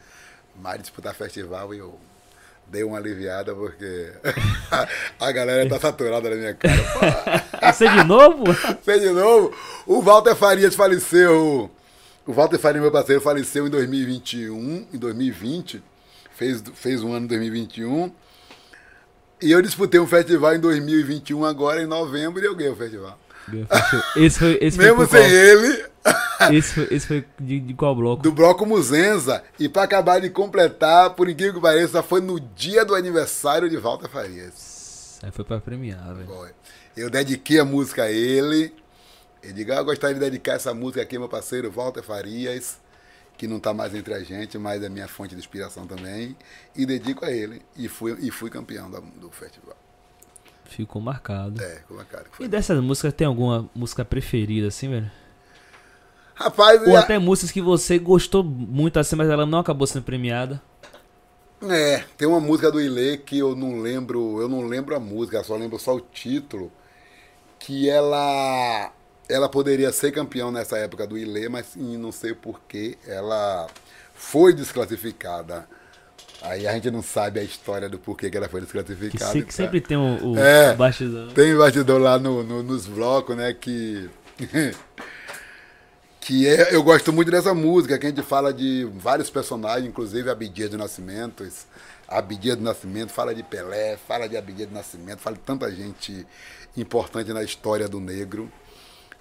Mas 0.61 0.81
disputar 0.81 1.14
festival 1.14 1.73
eu 1.73 1.99
dei 2.66 2.85
uma 2.85 2.99
aliviada 2.99 3.55
porque 3.55 4.12
a 5.18 5.33
galera 5.33 5.68
tá 5.68 5.79
saturada 5.81 6.31
na 6.31 6.37
minha 6.37 6.55
cara. 6.55 7.45
Você 7.73 7.89
de 7.89 8.05
novo? 8.05 8.53
Fez 8.83 9.03
de 9.03 9.11
novo. 9.11 9.55
O 9.87 10.01
Walter 10.01 10.35
Farias 10.35 10.75
faleceu. 10.75 11.71
O 12.27 12.33
Walter 12.33 12.59
Farias, 12.59 12.83
meu 12.83 12.93
parceiro, 12.93 13.21
faleceu 13.21 13.66
em 13.66 13.71
2021, 13.71 14.87
em 14.93 14.99
2020. 14.99 15.83
Fez, 16.35 16.62
fez 16.75 17.03
um 17.03 17.12
ano 17.12 17.25
em 17.25 17.29
2021. 17.29 18.12
E 19.43 19.51
eu 19.51 19.62
disputei 19.62 19.99
um 19.99 20.07
festival 20.07 20.55
em 20.55 20.61
2021, 20.61 21.45
agora 21.45 21.82
em 21.82 21.86
novembro, 21.86 22.43
e 22.43 22.47
eu 22.47 22.55
ganhei 22.55 22.72
o 22.72 22.76
festival. 22.76 23.18
Esse 24.14 24.38
foi, 24.38 24.59
esse 24.61 24.78
Mesmo 24.78 25.07
sem 25.07 25.24
ele, 25.24 25.76
qual? 25.76 25.91
Esse 26.55 26.72
foi, 26.72 26.88
esse 26.91 27.07
foi 27.07 27.24
de, 27.38 27.61
de 27.61 27.74
qual 27.74 27.95
bloco? 27.95 28.22
do 28.22 28.32
Bloco 28.32 28.64
Muzenza. 28.64 29.43
E 29.59 29.68
para 29.68 29.82
acabar 29.82 30.18
de 30.20 30.30
completar, 30.30 31.11
por 31.11 31.28
incrível 31.28 31.55
que 31.55 31.61
pareça, 31.61 32.03
foi 32.03 32.22
no 32.22 32.41
dia 32.41 32.82
do 32.82 32.95
aniversário 32.95 33.68
de 33.68 33.76
Walter 33.76 34.09
Farias. 34.09 35.18
Aí 35.22 35.30
foi 35.30 35.45
pra 35.45 35.61
premiar, 35.61 36.14
velho. 36.14 36.55
Eu 36.97 37.11
dediquei 37.11 37.59
a 37.59 37.64
música 37.64 38.05
a 38.05 38.11
ele. 38.11 38.72
Eu 39.43 39.53
digo, 39.53 39.72
ah, 39.72 39.76
eu 39.76 39.84
gostaria 39.84 40.14
de 40.14 40.20
dedicar 40.20 40.55
essa 40.55 40.72
música 40.72 41.03
aqui, 41.03 41.18
meu 41.18 41.28
parceiro 41.28 41.70
Walter 41.70 42.03
Farias, 42.03 42.78
que 43.41 43.49
não 43.49 43.57
está 43.57 43.72
mais 43.72 43.95
entre 43.95 44.12
a 44.12 44.22
gente, 44.22 44.59
mas 44.59 44.82
é 44.82 44.88
minha 44.91 45.09
fonte 45.09 45.34
de 45.34 45.41
inspiração 45.41 45.86
também. 45.86 46.36
E 46.76 46.84
dedico 46.84 47.24
a 47.24 47.30
ele. 47.30 47.62
E 47.74 47.88
fui, 47.88 48.14
e 48.20 48.30
fui 48.30 48.51
campeão 48.51 48.91
da- 48.91 49.01
do 49.01 49.30
festival. 49.30 49.74
Ficou 50.66 51.01
marcado. 51.01 51.59
É, 51.62 51.76
que 51.76 52.36
foi. 52.36 52.45
E 52.45 52.49
dessas 52.51 52.78
músicas, 52.82 53.14
tem 53.14 53.26
alguma 53.26 53.66
música 53.74 54.05
preferida, 54.05 54.68
assim, 54.68 54.91
velho? 54.91 55.11
Rapaz, 56.34 56.86
Ou 56.86 56.95
a- 56.95 57.01
até 57.01 57.18
músicas 57.18 57.51
que 57.51 57.62
você 57.62 57.99
gostou 57.99 58.45
muito, 58.45 58.99
assim, 58.99 59.16
mas 59.16 59.30
ela 59.30 59.47
não 59.47 59.61
acabou 59.61 59.86
sendo 59.86 60.03
premiada? 60.03 60.61
É, 61.62 62.05
tem 62.18 62.28
uma 62.28 62.41
música 62.41 62.70
do 62.70 62.78
Ilê 62.78 63.16
que 63.16 63.38
eu 63.38 63.57
não 63.57 63.80
lembro, 63.80 64.38
eu 64.38 64.51
não 64.51 64.66
lembro 64.66 64.95
a 64.95 65.01
música, 65.01 65.43
só 65.43 65.57
lembro 65.57 65.78
só 65.78 65.95
o 65.97 66.01
título, 66.01 66.70
que 67.59 67.88
ela 67.88 68.93
ela 69.31 69.49
poderia 69.49 69.93
ser 69.93 70.12
campeão 70.12 70.51
nessa 70.51 70.76
época 70.78 71.07
do 71.07 71.16
Ilê, 71.16 71.49
mas 71.49 71.76
não 71.76 72.12
sei 72.12 72.35
porquê 72.35 72.99
ela 73.07 73.66
foi 74.14 74.53
desclassificada. 74.53 75.66
Aí 76.43 76.66
a 76.66 76.72
gente 76.72 76.91
não 76.91 77.03
sabe 77.03 77.39
a 77.39 77.43
história 77.43 77.89
do 77.89 77.99
porquê 77.99 78.31
que 78.31 78.37
ela 78.37 78.49
foi 78.49 78.61
Que, 78.61 78.66
desclassificada. 78.66 79.33
que 79.33 79.39
então. 79.41 79.51
sempre 79.53 79.81
tem 79.81 79.97
o, 79.97 80.33
o 80.33 80.39
É. 80.39 80.74
bastidão. 80.74 81.28
Tem 81.28 81.55
bastidor 81.57 82.01
lá 82.01 82.18
no, 82.18 82.43
no- 82.43 82.62
nos 82.62 82.87
blocos, 82.87 83.37
né? 83.37 83.53
Que. 83.53 84.09
que 86.20 86.47
é. 86.47 86.74
Eu 86.74 86.83
gosto 86.83 87.12
muito 87.12 87.31
dessa 87.31 87.55
música, 87.55 87.99
que 87.99 88.07
a 88.07 88.09
gente 88.09 88.22
fala 88.22 88.53
de 88.53 88.89
vários 88.95 89.31
personagens, 89.31 89.89
inclusive 89.89 90.31
Abdias 90.31 90.70
do 90.70 90.78
Nascimento. 90.78 91.47
Abdias 92.09 92.57
do 92.57 92.62
Nascimento, 92.62 93.11
fala 93.12 93.35
de 93.35 93.43
Pelé, 93.43 93.97
fala 93.97 94.28
de 94.28 94.37
Abdias 94.37 94.68
do 94.68 94.74
Nascimento, 94.74 95.18
fala 95.20 95.37
de 95.37 95.43
tanta 95.43 95.70
gente 95.70 96.26
importante 96.76 97.33
na 97.33 97.43
história 97.43 97.89
do 97.89 98.01
negro. 98.01 98.51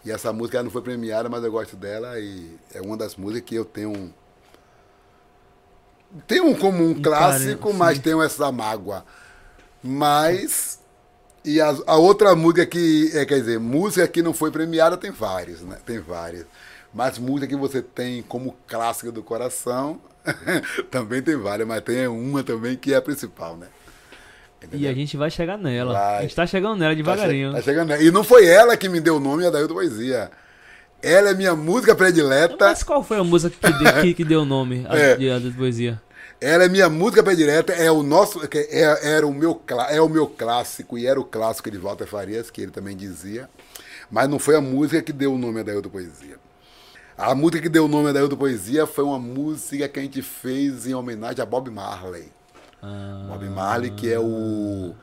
E 0.05 0.11
essa 0.11 0.31
música 0.31 0.63
não 0.63 0.71
foi 0.71 0.81
premiada, 0.81 1.27
mas 1.29 1.43
eu 1.43 1.51
gosto 1.51 1.75
dela 1.75 2.19
e 2.19 2.57
é 2.73 2.81
uma 2.81 2.95
das 2.95 3.15
músicas 3.15 3.49
que 3.49 3.55
eu 3.55 3.65
tenho. 3.65 4.13
Tem 6.25 6.41
um 6.41 6.55
como 6.55 6.83
um 6.83 7.01
clássico, 7.01 7.73
mas 7.73 7.99
tenho 7.99 8.21
essa 8.21 8.51
mágoa. 8.51 9.05
Mas. 9.83 10.79
E 11.43 11.59
a, 11.61 11.75
a 11.87 11.95
outra 11.97 12.35
música 12.35 12.65
que. 12.65 13.11
É, 13.13 13.25
quer 13.25 13.39
dizer, 13.39 13.59
música 13.59 14.07
que 14.07 14.21
não 14.21 14.33
foi 14.33 14.51
premiada 14.51 14.97
tem 14.97 15.11
várias, 15.11 15.61
né? 15.61 15.77
Tem 15.85 15.99
várias. 15.99 16.45
Mas 16.93 17.19
música 17.19 17.47
que 17.47 17.55
você 17.55 17.81
tem 17.81 18.23
como 18.23 18.55
clássica 18.67 19.11
do 19.11 19.21
coração 19.21 20.01
também 20.89 21.21
tem 21.21 21.35
várias, 21.35 21.67
mas 21.67 21.81
tem 21.81 22.07
uma 22.07 22.43
também 22.43 22.75
que 22.75 22.93
é 22.93 22.97
a 22.97 23.01
principal, 23.01 23.55
né? 23.55 23.67
E 24.73 24.87
a 24.87 24.93
gente 24.93 25.15
vai 25.17 25.29
chegar 25.31 25.57
nela. 25.57 25.93
Vai. 25.93 26.17
A 26.17 26.21
gente 26.23 26.35
tá 26.35 26.45
chegando 26.45 26.77
nela 26.77 26.91
Tá 26.91 26.97
che- 26.97 27.03
devagarinho. 27.03 27.53
Tá 27.53 27.61
chegando, 27.61 27.89
né? 27.89 28.03
E 28.03 28.11
não 28.11 28.23
foi 28.23 28.45
ela 28.47 28.75
que 28.77 28.89
me 28.89 28.99
deu 28.99 29.15
o 29.17 29.19
nome 29.19 29.49
da 29.49 29.67
Poesia. 29.67 30.29
Ela 31.01 31.29
é 31.29 31.33
minha 31.33 31.55
música 31.55 31.95
predileta. 31.95 32.65
Mas 32.67 32.83
qual 32.83 33.01
foi 33.03 33.17
a 33.17 33.23
música 33.23 33.55
que, 33.71 33.77
de- 33.77 34.01
que, 34.01 34.13
que 34.15 34.25
deu 34.25 34.41
o 34.41 34.45
nome 34.45 34.85
à 34.89 34.95
É. 34.99 35.15
de- 35.15 35.51
poesia? 35.51 36.01
Ela 36.41 36.65
é 36.65 36.69
minha 36.69 36.87
música 36.89 37.21
predileta, 37.23 37.73
é 37.73 37.91
o 37.91 38.01
nosso, 38.01 38.39
é, 38.53 39.15
era 39.15 39.27
o 39.27 39.33
meu, 39.33 39.61
é 39.89 39.99
o 40.01 40.07
meu 40.07 40.25
clássico 40.27 40.97
e 40.97 41.05
era 41.05 41.19
o 41.19 41.23
clássico 41.25 41.69
de 41.69 41.77
Walter 41.77 42.05
Farias, 42.07 42.49
que 42.49 42.61
ele 42.61 42.71
também 42.71 42.95
dizia, 42.95 43.49
mas 44.09 44.29
não 44.29 44.39
foi 44.39 44.55
a 44.55 44.61
música 44.61 45.01
que 45.01 45.11
deu 45.11 45.33
o 45.33 45.37
nome 45.37 45.59
a 45.59 45.63
Dailton 45.63 45.89
Poesia. 45.89 46.37
A 47.17 47.35
música 47.35 47.61
que 47.61 47.67
deu 47.67 47.83
o 47.83 47.87
nome 47.89 48.09
a 48.09 48.13
Dailton 48.13 48.37
Poesia 48.37 48.85
foi 48.87 49.03
uma 49.03 49.19
música 49.19 49.89
que 49.89 49.99
a 49.99 50.01
gente 50.03 50.21
fez 50.21 50.87
em 50.87 50.93
homenagem 50.93 51.41
a 51.41 51.45
Bob 51.45 51.69
Marley. 51.69 52.31
Ah, 52.81 53.25
Bob 53.27 53.49
Marley, 53.49 53.91
que 53.91 54.11
é 54.11 54.19
o 54.19 54.95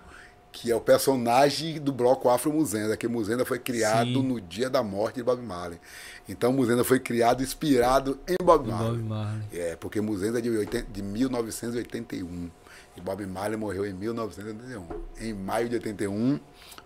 que 0.57 0.73
é 0.73 0.75
o 0.75 0.81
personagem 0.81 1.79
do 1.79 1.93
bloco 1.93 2.31
Afro 2.31 2.51
Muzenda, 2.51 2.97
que 2.97 3.07
Muzenda 3.07 3.45
foi 3.45 3.59
criado 3.59 4.07
Sim. 4.07 4.23
no 4.23 4.41
dia 4.41 4.71
da 4.71 4.83
morte 4.83 5.17
de 5.17 5.23
Bob 5.23 5.43
Marley. 5.43 5.79
Então 6.27 6.51
Muzenda 6.51 6.83
foi 6.83 6.99
criado 6.99 7.43
inspirado 7.43 8.19
em 8.27 8.43
Bob 8.43 8.67
Marley. 8.67 8.93
Bob 8.93 9.03
Marley. 9.03 9.43
É, 9.53 9.77
porque 9.77 10.01
Muzenda 10.01 10.39
é 10.39 10.41
de, 10.41 10.49
80 10.49 10.91
de 10.91 11.03
1981 11.03 12.51
e 12.97 13.01
Bob 13.03 13.27
Marley 13.27 13.59
morreu 13.59 13.85
em 13.85 13.93
1981. 13.93 14.87
Em 15.21 15.35
maio 15.35 15.69
de 15.69 15.75
81, 15.75 16.41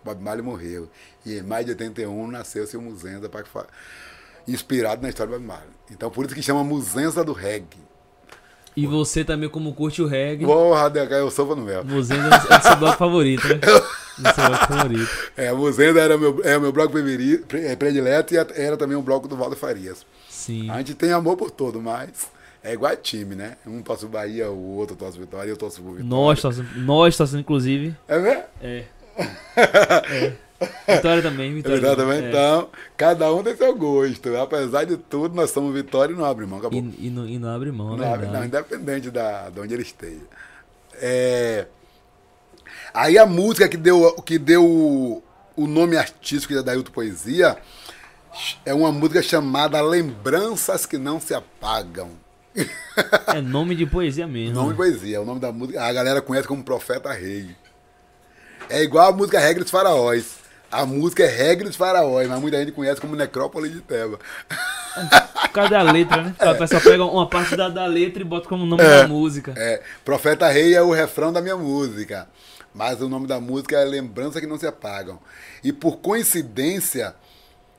Bob 0.04 0.20
Marley 0.20 0.44
morreu. 0.44 0.90
E 1.24 1.38
em 1.38 1.42
maio 1.42 1.64
de 1.64 1.70
81 1.70 2.26
nasceu 2.26 2.66
seu 2.66 2.82
Muzenda 2.82 3.28
para 3.28 3.44
inspirado 4.48 5.00
na 5.00 5.10
história 5.10 5.32
do 5.32 5.38
Bob 5.38 5.46
Marley. 5.46 5.70
Então 5.92 6.10
por 6.10 6.26
isso 6.26 6.34
que 6.34 6.42
chama 6.42 6.64
Muzenza 6.64 7.22
do 7.22 7.32
Reggae. 7.32 7.78
E 8.80 8.86
você 8.86 9.24
também, 9.24 9.48
como 9.48 9.74
curte 9.74 10.00
o 10.00 10.06
reggae, 10.06 10.44
Porra, 10.44 10.88
DH, 10.88 11.12
eu 11.12 11.30
sou 11.30 11.54
no 11.54 11.62
mel. 11.62 11.84
você 11.84 12.14
é 12.14 12.58
o 12.58 12.62
seu 12.62 12.76
bloco 12.76 12.96
favorito, 12.96 13.46
né? 13.46 13.60
O 14.18 14.34
seu 14.34 14.48
bloco 14.48 14.66
favorito. 14.66 15.10
É, 15.36 15.48
a 15.48 15.54
Muzenda 15.54 16.00
era 16.00 16.16
meu, 16.16 16.40
é 16.44 16.58
meu 16.58 16.72
bloco 16.72 16.94
é, 16.98 17.76
predileto 17.76 18.34
e 18.34 18.36
era 18.36 18.76
também 18.76 18.96
um 18.96 19.02
bloco 19.02 19.28
do 19.28 19.36
Valdo 19.36 19.56
Farias. 19.56 20.04
Sim. 20.28 20.70
A 20.70 20.78
gente 20.78 20.94
tem 20.94 21.12
amor 21.12 21.36
por 21.36 21.50
todo, 21.50 21.80
mas 21.80 22.30
é 22.62 22.72
igual 22.72 22.94
time, 22.96 23.34
né? 23.34 23.56
Um 23.66 23.82
torce 23.82 24.04
o 24.04 24.08
Bahia, 24.08 24.50
o 24.50 24.76
outro 24.76 24.96
torce 24.96 25.16
o 25.18 25.20
Vitória 25.20 25.48
e 25.48 25.52
eu 25.52 25.56
torço 25.56 25.82
por 25.82 25.92
Vitória. 25.92 26.08
Nós 26.08 26.40
torcemos, 26.40 26.76
nós 26.76 27.16
torcemos, 27.16 27.40
inclusive. 27.40 27.96
É 28.08 28.18
mesmo? 28.18 28.42
É. 28.62 28.84
é. 29.56 30.32
Vitória 30.86 31.22
também, 31.22 31.54
Vitória. 31.54 31.76
Vitória 31.78 31.96
também, 31.96 32.24
É. 32.24 32.28
então, 32.28 32.68
cada 32.96 33.32
um 33.32 33.42
tem 33.42 33.56
seu 33.56 33.74
gosto. 33.74 34.36
Apesar 34.36 34.84
de 34.84 34.96
tudo, 34.96 35.34
nós 35.34 35.50
somos 35.50 35.74
Vitória 35.74 36.12
e 36.12 36.16
não 36.16 36.24
abre 36.24 36.46
mão. 36.46 36.58
Acabou. 36.58 36.78
E, 36.78 37.06
e 37.06 37.10
não, 37.10 37.26
e 37.26 37.38
não 37.38 37.48
abre 37.48 37.70
mão, 37.72 37.90
não, 37.90 37.96
né? 37.98 38.12
abre, 38.12 38.26
não, 38.26 38.44
independente 38.44 39.10
da, 39.10 39.48
de 39.48 39.60
onde 39.60 39.74
ele 39.74 39.82
esteja. 39.82 40.20
É, 40.94 41.66
Aí 42.92 43.16
a 43.18 43.26
música 43.26 43.68
que 43.68 43.76
deu, 43.76 44.12
que 44.22 44.38
deu 44.38 44.64
o, 44.64 45.22
o 45.56 45.66
nome 45.66 45.96
artístico 45.96 46.54
da 46.54 46.62
Dailton 46.62 46.90
Poesia 46.90 47.56
é 48.64 48.74
uma 48.74 48.90
música 48.90 49.22
chamada 49.22 49.80
Lembranças 49.80 50.86
que 50.86 50.98
Não 50.98 51.20
Se 51.20 51.34
Apagam. 51.34 52.10
É 53.28 53.40
nome 53.40 53.76
de 53.76 53.86
poesia 53.86 54.26
mesmo. 54.26 54.54
Nome 54.58 54.70
de 54.70 54.76
poesia, 54.76 55.20
o 55.20 55.24
nome 55.24 55.40
da 55.40 55.52
música. 55.52 55.82
A 55.84 55.92
galera 55.92 56.20
conhece 56.20 56.48
como 56.48 56.64
Profeta 56.64 57.12
Rei. 57.12 57.54
É 58.68 58.82
igual 58.82 59.08
a 59.08 59.12
música 59.16 59.38
Regra 59.38 59.62
dos 59.62 59.70
Faraós. 59.70 60.39
A 60.70 60.86
música 60.86 61.24
é 61.24 61.26
Regra 61.26 61.66
dos 61.66 61.76
Faraós, 61.76 62.28
mas 62.28 62.40
muita 62.40 62.58
gente 62.58 62.72
conhece 62.72 63.00
como 63.00 63.16
Necrópole 63.16 63.68
de 63.68 63.80
Teba. 63.80 64.18
Por 65.42 65.48
causa 65.50 65.70
da 65.70 65.82
letra, 65.82 66.22
né? 66.22 66.34
A 66.38 66.54
pessoa 66.54 66.80
pega 66.80 67.04
uma 67.04 67.28
parte 67.28 67.56
da, 67.56 67.68
da 67.68 67.86
letra 67.86 68.22
e 68.22 68.24
bota 68.24 68.48
como 68.48 68.64
nome 68.64 68.82
É. 68.82 69.02
da 69.02 69.08
música. 69.08 69.52
É, 69.56 69.82
Profeta 70.04 70.48
Rei 70.48 70.74
é 70.74 70.82
o 70.82 70.92
refrão 70.92 71.32
da 71.32 71.40
minha 71.40 71.56
música. 71.56 72.28
Mas 72.72 73.00
o 73.02 73.08
nome 73.08 73.26
da 73.26 73.40
música 73.40 73.76
é 73.76 73.84
Lembrança 73.84 74.40
que 74.40 74.46
Não 74.46 74.56
Se 74.58 74.66
Apagam. 74.66 75.18
E 75.64 75.72
por 75.72 75.96
coincidência, 75.98 77.16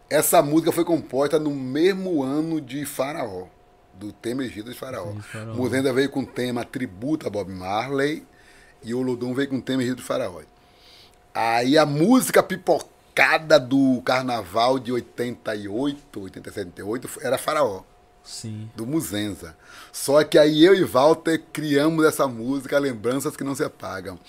essa 0.10 0.42
música 0.42 0.72
foi 0.74 0.84
composta 0.84 1.40
no 1.40 1.52
mesmo 1.52 2.22
ano 2.22 2.60
de 2.60 2.86
Faraó, 2.86 3.46
do 3.94 4.12
tema 4.12 4.44
Egito 4.44 4.70
de 4.70 4.78
Faraó. 4.78 5.14
Muzenda 5.56 5.94
veio 5.94 6.10
com 6.10 6.22
o 6.22 6.26
tema 6.26 6.66
Tributo 6.66 7.26
a 7.26 7.30
Bob 7.30 7.50
Marley 7.50 8.26
e 8.84 8.94
o 8.94 9.02
Ludum 9.02 9.34
veio 9.34 9.48
com 9.48 9.58
o 9.58 9.62
tema 9.62 9.82
Egito 9.82 9.98
de 9.98 10.04
Faraó. 10.04 10.42
Aí 11.34 11.78
a 11.78 11.86
música 11.86 12.42
pipocada 12.44 13.60
do 13.60 14.02
carnaval 14.04 14.78
de 14.80 14.92
88, 14.92 16.20
87, 16.20 16.82
88 16.82 17.10
era 17.22 17.38
Faraó. 17.38 17.82
Sim. 18.24 18.70
do 18.76 18.86
Muzenza. 18.86 19.58
Só 19.92 20.24
que 20.24 20.38
aí 20.38 20.64
eu 20.64 20.76
e 20.76 20.84
Walter 20.84 21.42
criamos 21.52 22.06
essa 22.06 22.28
música, 22.28 22.78
Lembranças 22.78 23.36
que 23.36 23.44
Não 23.44 23.56
Se 23.56 23.64
Apagam. 23.64 24.20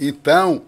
Então, 0.00 0.62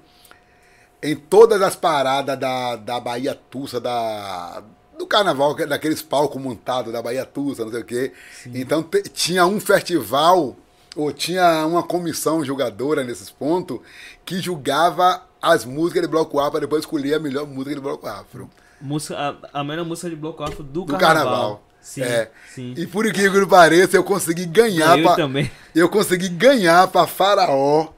em 1.02 1.16
todas 1.16 1.62
as 1.62 1.74
paradas 1.74 2.38
da, 2.38 2.76
da 2.76 3.00
Bahia 3.00 3.34
Tussa, 3.34 3.80
da, 3.80 4.62
do 4.98 5.06
carnaval, 5.06 5.54
que 5.56 5.64
daqueles 5.64 6.02
palcos 6.02 6.40
montados 6.40 6.92
da 6.92 7.00
Bahia 7.00 7.24
Tussa, 7.24 7.64
não 7.64 7.70
sei 7.72 7.80
o 7.80 7.84
quê. 7.84 8.12
Então 8.46 8.82
te- 8.82 9.02
tinha 9.04 9.46
um 9.46 9.58
festival, 9.58 10.54
ou 10.94 11.12
tinha 11.12 11.64
uma 11.66 11.82
comissão 11.82 12.44
julgadora 12.44 13.02
nesses 13.04 13.30
pontos, 13.30 13.80
que 14.24 14.38
julgava 14.40 15.25
as 15.40 15.64
músicas 15.64 16.02
de 16.02 16.08
Bloco 16.08 16.38
A 16.40 16.50
para 16.50 16.60
depois 16.60 16.80
escolher 16.82 17.14
a 17.14 17.20
melhor 17.20 17.46
música 17.46 17.74
de 17.74 17.80
Bloco 17.80 18.06
Afro. 18.06 18.50
Música, 18.80 19.16
a, 19.52 19.60
a 19.60 19.64
melhor 19.64 19.86
música 19.86 20.10
de 20.10 20.16
bloco 20.16 20.42
afro 20.42 20.62
do, 20.62 20.84
Do 20.84 20.92
carnaval. 20.98 21.24
carnaval. 21.24 21.62
Sim, 21.80 22.02
É. 22.02 22.30
sim. 22.54 22.74
E 22.76 22.86
por 22.86 23.06
incrível 23.06 23.42
que 23.44 23.48
pareça, 23.48 23.96
eu 23.96 24.04
consegui 24.04 24.44
ganhar 24.44 24.98
eu 24.98 25.04
pra, 25.04 25.14
também. 25.16 25.50
eu 25.74 25.88
consegui 25.88 26.28
ganhar 26.28 26.86
para 26.88 27.06
Faraó 27.06 27.88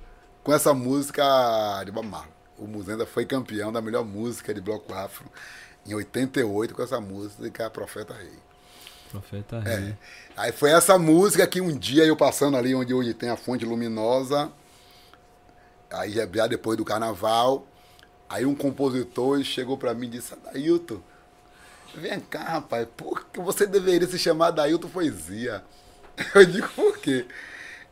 com 0.44 0.52
essa 0.54 0.72
música 0.74 1.24
de 1.84 1.90
Bob 1.90 2.06
Marley. 2.06 2.30
O 2.58 2.66
Muzenda 2.66 3.04
foi 3.06 3.24
campeão 3.24 3.72
da 3.72 3.80
melhor 3.80 4.04
música 4.04 4.52
de 4.54 4.60
bloco 4.60 4.92
afro 4.94 5.24
em 5.86 5.94
88 5.94 6.74
com 6.74 6.82
essa 6.82 7.00
música 7.00 7.68
Profeta 7.70 8.14
Rei. 8.14 8.38
Profeta 9.10 9.56
É. 9.64 9.74
Rei. 9.76 9.96
Aí 10.36 10.52
foi 10.52 10.70
essa 10.70 10.96
música 10.98 11.46
que 11.46 11.60
um 11.60 11.76
dia 11.76 12.04
eu 12.04 12.14
passando 12.16 12.56
ali 12.56 12.74
onde 12.74 12.92
hoje 12.94 13.14
tem 13.14 13.30
a 13.30 13.36
fonte 13.36 13.64
luminosa, 13.64 14.50
aí 15.90 16.12
já, 16.12 16.46
depois 16.46 16.76
do 16.76 16.84
carnaval, 16.84 17.66
aí 18.28 18.44
um 18.44 18.54
compositor 18.54 19.42
chegou 19.42 19.76
para 19.76 19.94
mim 19.94 20.06
e 20.06 20.10
disse, 20.10 20.34
Adailton, 20.34 21.00
vem 21.94 22.20
cá, 22.20 22.42
rapaz, 22.42 22.86
por 22.96 23.26
que 23.26 23.40
você 23.40 23.66
deveria 23.66 24.06
se 24.06 24.18
chamar 24.18 24.48
Adailton 24.48 24.88
Poesia? 24.88 25.62
Eu 26.34 26.44
digo, 26.44 26.68
por 26.68 26.98
quê? 26.98 27.26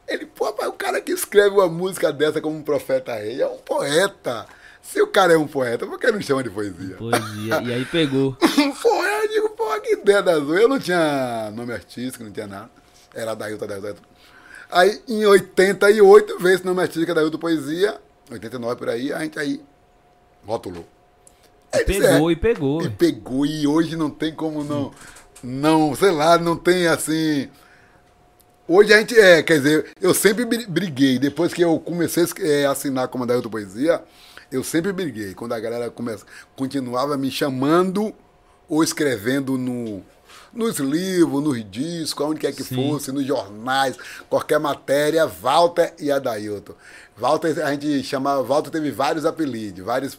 Ele, 0.06 0.26
pô, 0.26 0.44
rapaz, 0.44 0.68
o 0.68 0.72
cara 0.72 1.00
que 1.00 1.12
escreve 1.12 1.50
uma 1.50 1.68
música 1.68 2.12
dessa 2.12 2.40
como 2.40 2.56
um 2.56 2.62
profeta 2.62 3.14
rei 3.14 3.42
é 3.42 3.46
um 3.46 3.58
poeta. 3.58 4.46
Se 4.80 5.02
o 5.02 5.08
cara 5.08 5.32
é 5.32 5.36
um 5.36 5.48
poeta, 5.48 5.84
por 5.84 5.98
que 5.98 6.12
não 6.12 6.20
chama 6.20 6.44
de 6.44 6.50
poesia? 6.50 6.94
Poesia. 6.96 7.60
E 7.64 7.72
aí 7.72 7.84
pegou. 7.86 8.36
Pô, 8.80 9.04
eu 9.04 9.28
digo, 9.28 9.50
pô, 9.50 9.80
que 9.80 9.94
ideia 9.94 10.22
da 10.22 10.38
zoa. 10.38 10.60
Eu 10.60 10.68
não 10.68 10.78
tinha 10.78 11.50
nome 11.52 11.72
artístico, 11.72 12.22
não 12.22 12.30
tinha 12.30 12.46
nada. 12.46 12.70
Era 13.12 13.34
Dailton, 13.34 13.66
Dailton, 13.66 13.82
Dailton. 13.82 14.02
Aí, 14.70 15.00
em 15.08 15.24
88, 15.24 16.38
veio 16.38 16.54
esse 16.54 16.64
nome 16.64 16.82
artístico 16.82 17.14
Dailton 17.14 17.38
Poesia. 17.38 18.00
89 18.30 18.76
por 18.76 18.88
aí, 18.88 19.12
a 19.12 19.20
gente 19.20 19.38
aí 19.38 19.60
rotulou. 20.44 20.84
Disse, 21.86 22.00
Pegou 22.00 22.30
é. 22.30 22.32
e 22.32 22.36
pegou. 22.36 22.82
E 22.82 22.90
pegou, 22.90 23.46
e 23.46 23.66
hoje 23.66 23.96
não 23.96 24.10
tem 24.10 24.34
como 24.34 24.64
não, 24.64 24.92
não, 25.42 25.94
sei 25.94 26.10
lá, 26.10 26.38
não 26.38 26.56
tem 26.56 26.86
assim... 26.86 27.48
Hoje 28.68 28.92
a 28.92 28.98
gente, 28.98 29.16
é, 29.16 29.42
quer 29.44 29.58
dizer, 29.58 29.92
eu 30.00 30.12
sempre 30.12 30.44
bri- 30.44 30.66
briguei, 30.66 31.18
depois 31.20 31.54
que 31.54 31.62
eu 31.62 31.78
comecei 31.78 32.24
a 32.24 32.46
é, 32.48 32.66
assinar 32.66 33.06
como 33.08 33.24
Dailton 33.24 33.48
Poesia, 33.48 34.02
eu 34.50 34.64
sempre 34.64 34.92
briguei, 34.92 35.34
quando 35.34 35.52
a 35.52 35.60
galera 35.60 35.88
começa, 35.88 36.24
continuava 36.56 37.16
me 37.16 37.30
chamando 37.30 38.12
ou 38.68 38.82
escrevendo 38.82 39.56
no, 39.56 40.02
nos 40.56 40.78
livros, 40.78 41.42
nos 41.42 41.70
discos, 41.70 42.24
aonde 42.24 42.40
quer 42.40 42.52
que 42.52 42.64
Sim. 42.64 42.74
fosse, 42.74 43.12
nos 43.12 43.26
jornais, 43.26 43.96
qualquer 44.28 44.58
matéria, 44.58 45.26
Walter 45.26 45.94
e 45.98 46.10
Adailton. 46.10 46.74
Walter, 47.16 47.64
a 47.64 47.70
gente 47.72 48.02
chamava, 48.02 48.42
Walter 48.42 48.70
teve 48.70 48.90
vários 48.90 49.24
apelidos, 49.24 49.84
vários, 49.84 50.18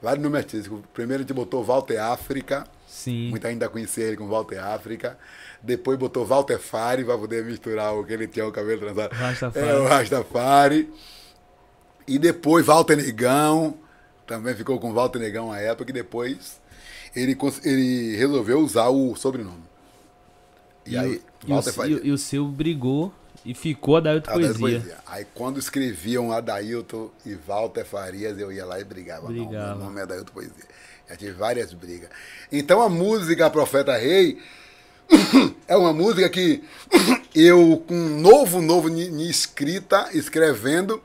vários 0.00 0.22
nomes 0.22 0.38
artísticos. 0.38 0.80
Primeiro 0.92 1.22
a 1.22 1.26
gente 1.26 1.34
botou 1.34 1.64
Walter 1.64 1.98
África, 1.98 2.64
Sim. 2.94 3.28
Muita 3.28 3.48
ainda 3.48 3.68
conhecia 3.68 4.04
ele 4.04 4.16
com 4.16 4.28
Walter 4.28 4.58
África. 4.58 5.18
Depois 5.60 5.98
botou 5.98 6.24
Walter 6.24 6.60
Fari 6.60 7.04
para 7.04 7.18
poder 7.18 7.44
misturar 7.44 7.92
o 7.92 8.04
que 8.04 8.12
ele 8.12 8.28
tinha 8.28 8.46
o 8.46 8.52
cabelo 8.52 8.80
trançado. 8.80 9.12
Rastafari. 9.16 9.68
É, 9.68 9.74
o 9.74 9.84
Rastafari. 9.88 10.92
E 12.06 12.18
depois 12.20 12.64
Walter 12.64 12.96
Negão. 12.96 13.76
Também 14.26 14.54
ficou 14.54 14.78
com 14.78 14.92
Walter 14.92 15.18
Negão 15.18 15.50
à 15.50 15.58
época. 15.58 15.90
E 15.90 15.92
depois 15.92 16.60
ele, 17.14 17.36
ele 17.64 18.16
resolveu 18.16 18.58
usar 18.60 18.88
o 18.88 19.14
sobrenome. 19.16 19.62
E, 20.86 20.92
E, 20.92 20.96
aí, 20.98 21.08
o, 21.16 21.20
e, 21.46 21.50
Walter 21.50 21.70
e, 21.70 21.72
Faria. 21.72 21.96
o- 21.96 22.06
e 22.06 22.12
o 22.12 22.18
seu 22.18 22.46
brigou 22.46 23.12
e 23.44 23.54
ficou 23.54 23.96
a 23.96 24.00
Dailton 24.00 24.30
Adailton 24.30 24.58
Poesia. 24.58 24.80
Poesia. 24.80 24.98
Aí 25.06 25.26
quando 25.34 25.58
escreviam 25.58 26.32
Adailton 26.32 27.10
e 27.26 27.34
Walter 27.34 27.84
Farias, 27.84 28.38
eu 28.38 28.50
ia 28.52 28.64
lá 28.64 28.80
e 28.80 28.84
brigava. 28.84 29.28
Não, 29.30 29.46
Brigava. 29.46 29.74
meu 29.76 29.84
nome 29.86 30.00
é 30.00 30.02
Adailton 30.02 30.32
Poesia. 30.32 30.64
Já 31.08 31.16
tive 31.16 31.32
várias 31.32 31.72
brigas. 31.74 32.08
Então 32.50 32.80
a 32.80 32.88
música 32.88 33.50
Profeta 33.50 33.96
Rei 33.96 34.38
é 35.68 35.76
uma 35.76 35.92
música 35.92 36.28
que 36.30 36.64
eu, 37.34 37.82
com 37.86 37.94
novo, 37.94 38.62
novo 38.62 38.88
ni 38.88 39.28
escrita, 39.28 40.08
escrevendo, 40.14 41.02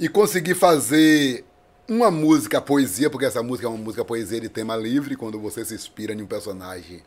e 0.00 0.08
consegui 0.08 0.54
fazer 0.54 1.44
uma 1.88 2.10
música 2.10 2.60
poesia, 2.60 3.08
porque 3.08 3.24
essa 3.24 3.42
música 3.42 3.66
é 3.66 3.70
uma 3.70 3.82
música 3.82 4.04
poesia 4.04 4.40
de 4.40 4.48
tema 4.48 4.76
livre, 4.76 5.16
quando 5.16 5.40
você 5.40 5.64
se 5.64 5.74
inspira 5.74 6.12
em 6.12 6.20
um 6.20 6.26
personagem, 6.26 7.02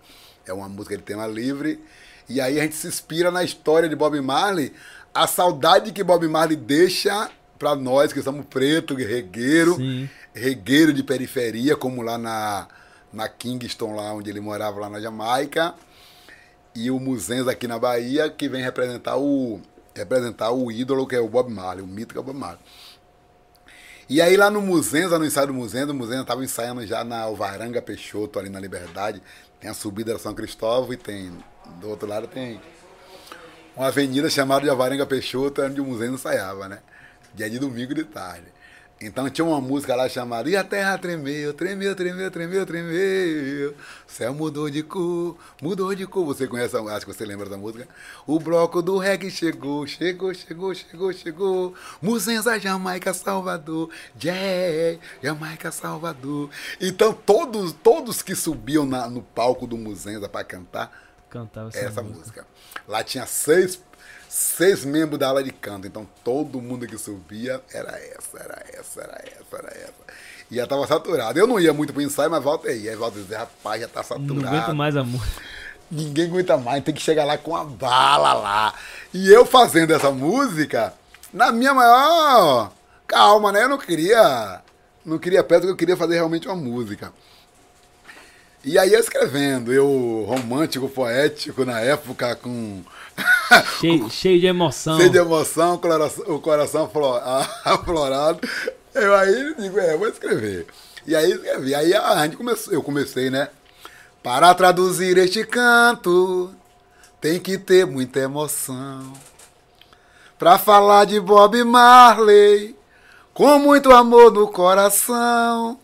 é 0.45 0.51
uma 0.51 0.67
música 0.67 0.97
de 0.97 1.03
tema 1.03 1.27
livre. 1.27 1.79
E 2.27 2.41
aí 2.41 2.59
a 2.59 2.63
gente 2.63 2.75
se 2.75 2.87
inspira 2.87 3.29
na 3.29 3.43
história 3.43 3.87
de 3.87 3.95
Bob 3.95 4.19
Marley, 4.19 4.73
a 5.13 5.27
saudade 5.27 5.91
que 5.91 6.03
Bob 6.03 6.27
Marley 6.27 6.57
deixa 6.57 7.29
para 7.59 7.75
nós 7.75 8.11
que 8.11 8.21
somos 8.23 8.45
preto, 8.45 8.95
regueiro, 8.95 9.75
Sim. 9.75 10.09
regueiro 10.33 10.91
de 10.91 11.03
periferia, 11.03 11.75
como 11.75 12.01
lá 12.01 12.17
na, 12.17 12.67
na 13.13 13.29
Kingston, 13.29 13.95
lá 13.95 14.13
onde 14.13 14.31
ele 14.31 14.39
morava, 14.39 14.79
lá 14.79 14.89
na 14.89 14.99
Jamaica 14.99 15.75
e 16.73 16.89
o 16.89 16.99
Muzenza 16.99 17.51
aqui 17.51 17.67
na 17.67 17.77
Bahia, 17.77 18.29
que 18.29 18.47
vem 18.47 18.63
representar 18.63 19.17
o 19.17 19.61
representar 19.93 20.51
o 20.51 20.71
ídolo 20.71 21.05
que 21.05 21.15
é 21.15 21.19
o 21.19 21.27
Bob 21.27 21.51
Marley, 21.51 21.83
o 21.83 21.87
mito 21.87 22.13
que 22.13 22.17
é 22.17 22.21
o 22.21 22.23
Bob 22.23 22.37
Marley. 22.37 22.61
E 24.11 24.21
aí 24.21 24.35
lá 24.35 24.49
no 24.49 24.61
Muzenza, 24.61 25.17
no 25.17 25.23
ensaio 25.23 25.47
do 25.47 25.53
Muzenza, 25.53 25.93
o 25.93 25.95
Muzenza 25.95 26.23
estava 26.23 26.43
ensaiando 26.43 26.85
já 26.85 27.01
na 27.01 27.21
Alvaranga 27.21 27.81
Peixoto, 27.81 28.39
ali 28.39 28.49
na 28.49 28.59
Liberdade. 28.59 29.23
Tem 29.57 29.69
a 29.69 29.73
subida 29.73 30.11
da 30.11 30.19
São 30.19 30.33
Cristóvão 30.33 30.91
e 30.91 30.97
tem, 30.97 31.31
do 31.79 31.87
outro 31.87 32.09
lado 32.09 32.27
tem 32.27 32.59
uma 33.73 33.87
avenida 33.87 34.29
chamada 34.29 34.63
de 34.63 34.69
Alvarenga 34.69 35.05
Peixoto, 35.05 35.61
onde 35.61 35.79
o 35.79 35.85
Muzenza 35.85 36.15
ensaiava, 36.15 36.67
né? 36.67 36.79
Dia 37.33 37.49
de 37.49 37.57
domingo 37.57 37.95
de 37.95 38.03
tarde. 38.03 38.47
Então 39.01 39.27
tinha 39.31 39.43
uma 39.43 39.59
música 39.59 39.95
lá 39.95 40.07
chamada 40.07 40.47
E 40.47 40.55
a 40.55 40.63
terra 40.63 40.95
tremeu, 40.97 41.53
tremeu, 41.55 41.95
tremeu, 41.95 42.29
tremeu, 42.29 42.65
tremeu. 42.67 43.71
O 43.71 44.11
céu 44.11 44.33
mudou 44.33 44.69
de 44.69 44.83
cor, 44.83 45.35
mudou 45.59 45.95
de 45.95 46.05
cor. 46.05 46.23
Você 46.25 46.47
conhece, 46.47 46.77
acho 46.77 47.05
que 47.07 47.11
você 47.13 47.25
lembra 47.25 47.49
da 47.49 47.57
música. 47.57 47.87
O 48.27 48.39
bloco 48.39 48.79
do 48.81 48.97
reggae 48.99 49.31
chegou, 49.31 49.87
chegou, 49.87 50.31
chegou, 50.33 50.73
chegou, 50.75 51.11
chegou. 51.13 51.75
Muzenza, 51.99 52.59
Jamaica, 52.59 53.11
Salvador. 53.13 53.89
Jazz, 54.15 54.99
Jamaica, 55.23 55.71
Salvador. 55.71 56.49
Então 56.79 57.11
todos, 57.11 57.73
todos 57.73 58.21
que 58.21 58.35
subiam 58.35 58.85
na- 58.85 59.09
no 59.09 59.23
palco 59.23 59.65
do 59.65 59.77
Muzenza 59.77 60.29
para 60.29 60.43
cantar, 60.45 60.91
Cantava 61.29 61.69
essa, 61.69 61.79
essa 61.79 62.01
música. 62.03 62.19
música. 62.19 62.47
Lá 62.87 63.03
tinha 63.03 63.25
seis, 63.25 63.81
seis 64.31 64.85
membros 64.85 65.19
da 65.19 65.27
aula 65.27 65.43
de 65.43 65.51
canto, 65.51 65.85
então 65.85 66.07
todo 66.23 66.61
mundo 66.61 66.87
que 66.87 66.97
subia 66.97 67.61
era 67.73 67.91
essa, 67.99 68.39
era 68.39 68.63
essa, 68.69 69.01
era 69.01 69.21
essa, 69.25 69.57
era 69.57 69.77
essa. 69.77 69.93
E 70.49 70.55
já 70.55 70.65
tava 70.65 70.87
saturado. 70.87 71.37
Eu 71.37 71.45
não 71.45 71.59
ia 71.59 71.73
muito 71.73 71.91
pro 71.91 72.01
ensaio, 72.01 72.31
mas 72.31 72.41
volta 72.41 72.69
aí. 72.69 72.87
Aí 72.87 72.95
volta 72.95 73.19
dizia, 73.19 73.39
rapaz, 73.39 73.81
já 73.81 73.89
tá 73.89 74.01
saturado. 74.01 74.33
Não 74.33 74.47
aguento 74.47 74.73
mais 74.73 74.95
a 74.95 75.03
música. 75.03 75.41
Ninguém 75.91 76.27
aguenta 76.27 76.55
mais, 76.57 76.81
tem 76.81 76.93
que 76.93 77.01
chegar 77.01 77.25
lá 77.25 77.37
com 77.37 77.53
a 77.53 77.65
bala 77.65 78.33
lá. 78.33 78.73
E 79.13 79.29
eu 79.29 79.45
fazendo 79.45 79.91
essa 79.91 80.11
música, 80.11 80.93
na 81.33 81.51
minha 81.51 81.73
maior 81.73 82.71
calma, 83.05 83.51
né? 83.51 83.63
Eu 83.63 83.69
não 83.69 83.77
queria. 83.77 84.61
Não 85.03 85.19
queria 85.19 85.43
perto, 85.43 85.67
eu 85.67 85.75
queria 85.75 85.97
fazer 85.97 86.13
realmente 86.13 86.47
uma 86.47 86.55
música. 86.55 87.11
E 88.63 88.77
aí 88.77 88.93
eu 88.93 88.99
escrevendo, 88.99 89.73
eu 89.73 90.23
romântico, 90.27 90.87
poético 90.87 91.65
na 91.65 91.79
época, 91.79 92.35
com 92.35 92.83
Cheio, 93.79 94.09
cheio 94.09 94.39
de 94.39 94.45
emoção. 94.45 94.97
cheio 94.97 95.09
de 95.09 95.17
emoção, 95.17 95.73
o 95.75 95.79
coração, 95.79 96.25
o 96.35 96.39
coração 96.39 96.85
aflo- 96.85 97.19
aflorado. 97.65 98.39
Eu 98.93 99.15
aí 99.15 99.55
digo, 99.57 99.79
é, 99.79 99.97
vou 99.97 100.07
escrever. 100.07 100.67
E 101.07 101.15
aí 101.15 101.31
escrevi. 101.31 101.73
Aí 101.73 101.93
a 101.93 102.23
gente 102.23 102.37
começou, 102.37 102.71
eu 102.73 102.83
comecei, 102.83 103.29
né? 103.31 103.49
Para 104.21 104.53
traduzir 104.53 105.17
este 105.17 105.43
canto, 105.43 106.51
tem 107.19 107.39
que 107.39 107.57
ter 107.57 107.87
muita 107.87 108.19
emoção. 108.19 109.11
Pra 110.37 110.59
falar 110.59 111.05
de 111.05 111.19
Bob 111.19 111.63
Marley, 111.63 112.75
com 113.33 113.57
muito 113.57 113.91
amor 113.91 114.31
no 114.31 114.47
coração. 114.47 115.79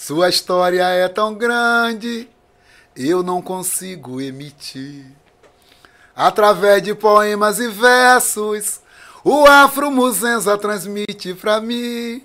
Sua 0.00 0.28
história 0.28 0.84
é 0.84 1.08
tão 1.08 1.34
grande, 1.34 2.28
eu 2.94 3.20
não 3.20 3.42
consigo 3.42 4.20
emitir. 4.20 5.04
Através 6.14 6.80
de 6.84 6.94
poemas 6.94 7.58
e 7.58 7.66
versos, 7.66 8.80
o 9.24 9.44
Afro 9.44 9.90
Muzenza 9.90 10.56
transmite 10.56 11.34
pra 11.34 11.60
mim. 11.60 12.24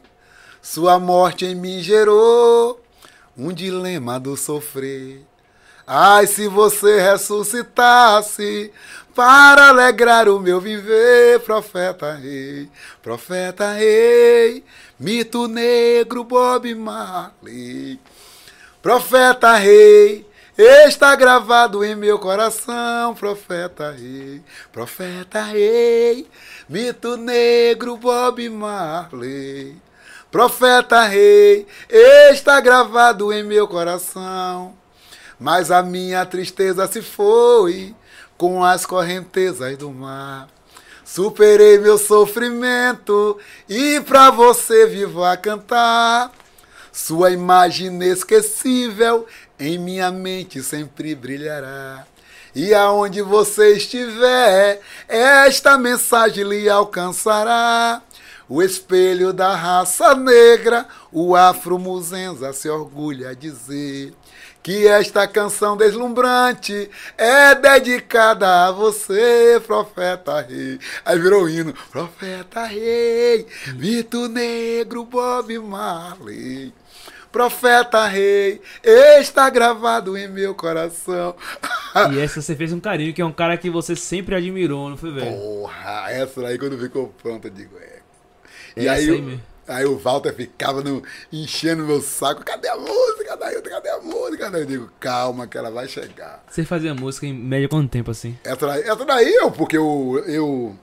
Sua 0.61 0.99
morte 0.99 1.47
em 1.47 1.55
mim 1.55 1.81
gerou 1.81 2.79
um 3.35 3.51
dilema 3.51 4.19
do 4.19 4.37
sofrer. 4.37 5.25
Ai, 5.85 6.27
se 6.27 6.47
você 6.47 7.01
ressuscitasse 7.01 8.71
para 9.15 9.69
alegrar 9.69 10.27
o 10.27 10.39
meu 10.39 10.59
viver, 10.59 11.39
profeta 11.41 12.13
rei, 12.13 12.69
profeta 13.01 13.71
rei, 13.71 14.63
mito 14.99 15.47
negro 15.47 16.23
Bob 16.23 16.73
Marley. 16.73 17.99
Profeta 18.81 19.55
rei, 19.55 20.25
está 20.57 21.15
gravado 21.15 21.83
em 21.85 21.95
meu 21.95 22.17
coração, 22.17 23.13
profeta 23.13 23.91
rei, 23.91 24.41
profeta 24.71 25.41
rei, 25.43 26.27
mito 26.67 27.15
negro 27.15 27.95
Bob 27.95 28.49
Marley. 28.49 29.77
Profeta 30.31 31.03
rei, 31.03 31.67
está 32.31 32.59
gravado 32.59 33.31
em 33.31 33.43
meu 33.43 33.67
coração. 33.67 34.73
Mas 35.39 35.69
a 35.69 35.83
minha 35.83 36.25
tristeza 36.25 36.87
se 36.87 37.01
foi 37.01 37.93
com 38.43 38.61
as 38.61 38.85
correntezas 38.85 39.77
do 39.77 39.89
mar. 39.89 40.49
Superei 41.05 41.77
meu 41.77 41.97
sofrimento 41.97 43.39
e 43.69 44.01
pra 44.01 44.31
você 44.31 44.85
vivo 44.85 45.23
a 45.23 45.37
cantar. 45.37 46.29
Sua 46.91 47.31
imagem 47.31 47.87
inesquecível 47.87 49.25
em 49.57 49.77
minha 49.77 50.11
mente 50.11 50.61
sempre 50.61 51.15
brilhará. 51.15 52.05
E 52.53 52.73
aonde 52.73 53.21
você 53.21 53.77
estiver, 53.77 54.81
esta 55.07 55.77
mensagem 55.77 56.43
lhe 56.43 56.67
alcançará. 56.67 58.01
O 58.53 58.61
espelho 58.61 59.33
da 59.33 59.55
raça 59.55 60.13
negra, 60.13 60.85
o 61.11 61.35
afro-muzenza 61.35 62.53
se 62.53 62.69
orgulha 62.69 63.29
a 63.29 63.33
dizer 63.33 64.13
que 64.61 64.85
esta 64.85 65.27
canção 65.27 65.75
deslumbrante 65.75 66.87
é 67.17 67.55
dedicada 67.55 68.67
a 68.67 68.71
você, 68.71 69.59
profeta 69.65 70.39
rei. 70.39 70.77
Aí 71.03 71.17
virou 71.17 71.45
o 71.45 71.49
hino, 71.49 71.73
profeta 71.91 72.65
rei, 72.65 73.47
mito 73.75 74.29
negro 74.29 75.03
Bob 75.03 75.57
Marley. 75.57 76.71
Profeta 77.31 78.05
rei, 78.05 78.61
está 79.19 79.49
gravado 79.49 80.15
em 80.15 80.27
meu 80.27 80.53
coração. 80.53 81.35
E 82.11 82.19
essa 82.19 82.39
você 82.39 82.55
fez 82.55 82.71
um 82.71 82.79
carinho, 82.79 83.15
que 83.15 83.21
é 83.23 83.25
um 83.25 83.33
cara 83.33 83.57
que 83.57 83.71
você 83.71 83.95
sempre 83.95 84.35
admirou, 84.35 84.91
não 84.91 84.97
foi, 84.97 85.11
velho? 85.11 85.35
Porra, 85.35 86.11
essa 86.11 86.45
aí 86.45 86.59
quando 86.59 86.77
ficou 86.77 87.07
pronta, 87.19 87.47
eu 87.47 87.51
digo, 87.51 87.75
é. 87.79 87.92
E 88.75 88.87
aí, 88.87 89.09
aí 89.09 89.39
aí 89.67 89.85
o 89.85 89.97
Walter 89.97 90.33
ficava 90.33 90.81
no, 90.81 91.03
enchendo 91.31 91.85
meu 91.85 92.01
saco, 92.01 92.43
cadê 92.43 92.67
a 92.67 92.75
música, 92.75 93.37
Dailton, 93.37 93.69
cadê 93.69 93.89
a 93.89 93.99
música? 93.99 94.49
Daí 94.49 94.61
eu 94.61 94.67
digo, 94.67 94.89
calma 94.99 95.47
que 95.47 95.57
ela 95.57 95.71
vai 95.71 95.87
chegar. 95.87 96.43
Você 96.49 96.65
fazia 96.65 96.93
música 96.93 97.25
em 97.25 97.33
média 97.33 97.69
quanto 97.69 97.89
tempo 97.89 98.11
assim? 98.11 98.37
Essa 98.43 98.67
daí, 98.67 98.81
essa 98.81 99.05
daí 99.05 99.33
eu, 99.33 99.51
porque 99.51 99.77
eu, 99.77 100.23
eu 100.27 100.75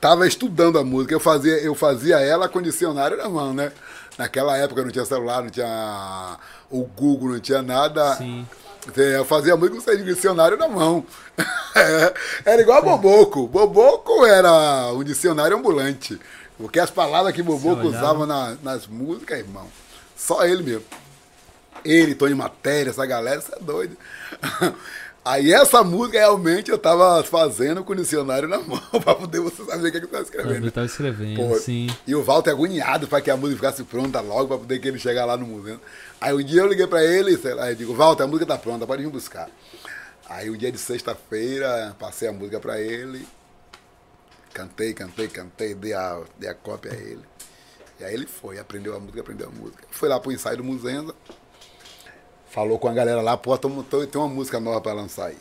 tava 0.00 0.26
estudando 0.26 0.78
a 0.78 0.84
música, 0.84 1.14
eu 1.14 1.20
fazia, 1.20 1.58
eu 1.58 1.74
fazia 1.74 2.18
ela 2.20 2.48
com 2.48 2.60
dicionário 2.60 3.16
na 3.16 3.28
mão, 3.28 3.54
né? 3.54 3.72
Naquela 4.18 4.56
época 4.56 4.82
não 4.82 4.90
tinha 4.90 5.04
celular, 5.04 5.42
não 5.42 5.50
tinha 5.50 6.36
o 6.70 6.84
Google, 6.84 7.30
não 7.30 7.40
tinha 7.40 7.62
nada. 7.62 8.16
Sim. 8.16 8.46
Eu 8.96 9.24
fazia 9.24 9.56
música 9.56 9.96
com 9.96 10.04
dicionário 10.04 10.56
na 10.56 10.66
mão. 10.68 11.04
Era 12.44 12.60
igual 12.60 12.78
a 12.78 12.82
Boboco. 12.82 13.46
Boboco 13.46 14.26
era 14.26 14.92
um 14.92 15.04
dicionário 15.04 15.56
ambulante. 15.56 16.18
Porque 16.60 16.78
as 16.78 16.90
palavras 16.90 17.34
que 17.34 17.42
Boboco 17.42 17.82
Você 17.82 17.88
olhava. 17.88 18.04
usava 18.04 18.26
na- 18.26 18.56
nas 18.62 18.86
músicas, 18.86 19.38
irmão, 19.38 19.66
só 20.16 20.44
ele 20.44 20.62
mesmo. 20.62 20.84
Ele, 21.84 22.14
Tony 22.14 22.34
Matéria, 22.34 22.90
essa 22.90 23.06
galera, 23.06 23.40
você 23.40 23.54
é 23.54 23.58
doido. 23.60 23.96
Aí 25.22 25.52
essa 25.52 25.84
música 25.84 26.18
realmente 26.18 26.70
eu 26.70 26.78
tava 26.78 27.22
fazendo 27.22 27.84
com 27.84 27.92
o 27.92 27.96
dicionário 27.96 28.48
na 28.48 28.56
mão, 28.60 28.80
pra 29.04 29.14
poder 29.14 29.38
você 29.40 29.62
saber 29.64 29.88
o 29.88 29.90
que, 29.92 29.98
é 29.98 30.00
que 30.00 30.06
você 30.06 30.12
tá 30.12 30.20
escrevendo. 30.22 30.66
Eu 30.66 30.72
tava 30.72 30.86
escrevendo, 30.86 31.36
Pô, 31.48 31.56
sim. 31.58 31.88
E 32.06 32.14
o 32.14 32.22
Walter 32.22 32.50
agoniado 32.50 33.06
para 33.06 33.20
que 33.20 33.30
a 33.30 33.36
música 33.36 33.56
ficasse 33.60 33.84
pronta 33.84 34.20
logo, 34.20 34.48
para 34.48 34.58
poder 34.58 34.78
que 34.78 34.88
ele 34.88 34.98
chegar 34.98 35.26
lá 35.26 35.36
no 35.36 35.46
museu. 35.46 35.78
Aí 36.20 36.34
um 36.34 36.42
dia 36.42 36.62
eu 36.62 36.66
liguei 36.66 36.86
para 36.86 37.04
ele, 37.04 37.36
sei 37.36 37.52
lá, 37.54 37.70
eu 37.70 37.74
digo, 37.76 37.94
Walter, 37.94 38.22
a 38.22 38.26
música 38.26 38.46
tá 38.46 38.58
pronta, 38.58 38.86
pode 38.86 39.02
vir 39.02 39.10
buscar. 39.10 39.48
Aí 40.28 40.48
o 40.48 40.56
dia 40.56 40.72
de 40.72 40.78
sexta-feira, 40.78 41.94
passei 41.98 42.28
a 42.28 42.32
música 42.32 42.58
para 42.58 42.80
ele, 42.80 43.26
cantei, 44.52 44.94
cantei, 44.94 45.28
cantei, 45.28 45.74
dei 45.74 45.92
a, 45.94 46.20
dei 46.38 46.48
a 46.50 46.54
cópia 46.54 46.92
a 46.92 46.96
ele. 46.96 47.24
E 47.98 48.04
aí 48.04 48.14
ele 48.14 48.26
foi, 48.26 48.58
aprendeu 48.58 48.96
a 48.96 49.00
música, 49.00 49.20
aprendeu 49.20 49.48
a 49.48 49.50
música. 49.50 49.82
Foi 49.90 50.08
lá 50.08 50.18
pro 50.18 50.32
ensaio 50.32 50.56
do 50.56 50.64
Muzenza, 50.64 51.14
falou 52.48 52.78
com 52.78 52.88
a 52.88 52.92
galera 52.92 53.20
lá, 53.20 53.36
pô, 53.36 53.56
tamo- 53.58 53.82
tô- 53.82 54.06
tem 54.06 54.20
uma 54.20 54.28
música 54.28 54.58
nova 54.58 54.80
para 54.80 54.92
lançar 54.94 55.26
aí. 55.26 55.38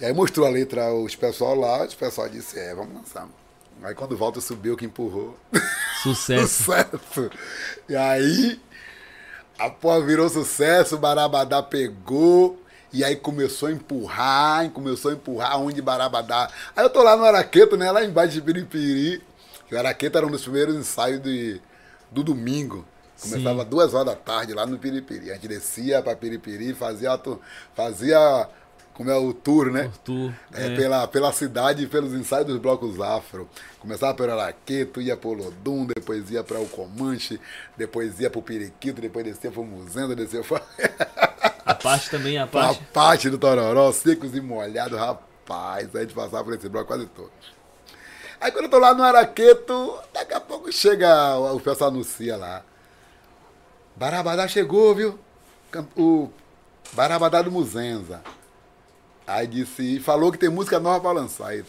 E 0.00 0.04
aí 0.04 0.12
mostrou 0.12 0.46
a 0.46 0.50
letra 0.50 0.88
aos 0.88 1.14
pessoal 1.16 1.54
lá, 1.54 1.84
os 1.84 1.94
pessoal 1.94 2.28
disse, 2.28 2.58
é, 2.58 2.74
vamos 2.74 2.94
lançar. 2.94 3.28
Aí 3.82 3.94
quando 3.94 4.12
o 4.12 4.16
Walter 4.16 4.40
subiu, 4.40 4.76
que 4.76 4.84
empurrou. 4.84 5.36
Sucesso. 6.02 6.64
sucesso. 6.64 7.30
E 7.88 7.94
aí, 7.96 8.60
a 9.58 9.70
porra 9.70 10.00
virou 10.04 10.28
sucesso, 10.28 10.96
o 10.96 10.98
Barabadá 10.98 11.62
pegou. 11.62 12.60
E 12.96 13.04
aí 13.04 13.14
começou 13.14 13.68
a 13.68 13.72
empurrar, 13.72 14.70
começou 14.70 15.10
a 15.10 15.14
empurrar 15.14 15.60
onde 15.60 15.82
Barabadá. 15.82 16.50
Aí 16.74 16.82
eu 16.82 16.88
tô 16.88 17.02
lá 17.02 17.14
no 17.14 17.24
Araqueto, 17.24 17.76
né? 17.76 17.92
Lá 17.92 18.02
embaixo 18.02 18.32
de 18.32 18.40
Piripiri. 18.40 19.22
Que 19.68 19.74
o 19.74 19.78
Araqueto 19.78 20.16
era 20.16 20.26
um 20.26 20.30
dos 20.30 20.40
primeiros 20.40 20.74
ensaios 20.74 21.20
de, 21.22 21.60
do 22.10 22.24
domingo. 22.24 22.86
Começava 23.20 23.64
Sim. 23.64 23.68
duas 23.68 23.92
horas 23.92 24.06
da 24.06 24.16
tarde 24.16 24.54
lá 24.54 24.64
no 24.64 24.78
Piripiri. 24.78 25.30
A 25.30 25.34
gente 25.34 25.46
descia 25.46 26.00
pra 26.00 26.16
Piripiri, 26.16 26.72
fazia, 26.72 27.20
fazia 27.74 28.48
como 28.94 29.10
é 29.10 29.14
o 29.14 29.34
tour, 29.34 29.70
né? 29.70 29.82
Arthur. 29.82 30.32
É, 30.54 30.68
é. 30.68 30.76
Pela, 30.76 31.06
pela 31.06 31.32
cidade 31.32 31.84
e 31.84 31.86
pelos 31.86 32.14
ensaios 32.14 32.46
dos 32.46 32.56
blocos 32.56 32.98
afro. 32.98 33.46
Começava 33.78 34.14
pelo 34.14 34.32
Araqueto, 34.32 35.02
ia 35.02 35.18
pro 35.18 35.34
Lodum, 35.34 35.84
depois 35.84 36.30
ia 36.30 36.42
para 36.42 36.58
o 36.58 36.66
Comanche, 36.66 37.38
depois 37.76 38.18
ia 38.20 38.30
pro 38.30 38.40
Periquito, 38.40 39.02
depois 39.02 39.22
descia 39.26 39.50
pro 39.50 39.62
Muzenda, 39.62 40.16
descia 40.16 40.42
pra, 40.42 40.62
A 41.42 41.55
parte 41.76 42.10
também, 42.10 42.38
a 42.38 42.46
parte. 42.46 42.82
parte 42.92 43.30
do 43.30 43.38
Tororó, 43.38 43.92
secos 43.92 44.34
e 44.34 44.40
molhados, 44.40 44.98
rapaz. 44.98 45.94
A 45.94 46.00
gente 46.00 46.14
passava 46.14 46.42
por 46.44 46.54
esse 46.54 46.68
bloco 46.68 46.86
quase 46.86 47.06
todo. 47.06 47.30
Aí 48.40 48.50
quando 48.52 48.64
eu 48.64 48.70
tô 48.70 48.78
lá 48.78 48.92
no 48.92 49.02
Araqueto, 49.02 49.98
daqui 50.12 50.34
a 50.34 50.40
pouco 50.40 50.70
chega, 50.72 51.36
o 51.36 51.60
pessoal 51.60 51.90
anuncia 51.90 52.36
lá. 52.36 52.62
Barabadá 53.94 54.46
chegou, 54.46 54.94
viu? 54.94 55.18
O 55.96 56.28
Barabadá 56.92 57.42
do 57.42 57.50
Muzenza. 57.50 58.22
Aí 59.26 59.46
disse, 59.46 60.00
falou 60.00 60.30
que 60.30 60.38
tem 60.38 60.48
música 60.48 60.78
nova 60.78 61.00
pra 61.00 61.12
lançar 61.12 61.48
aí. 61.48 61.64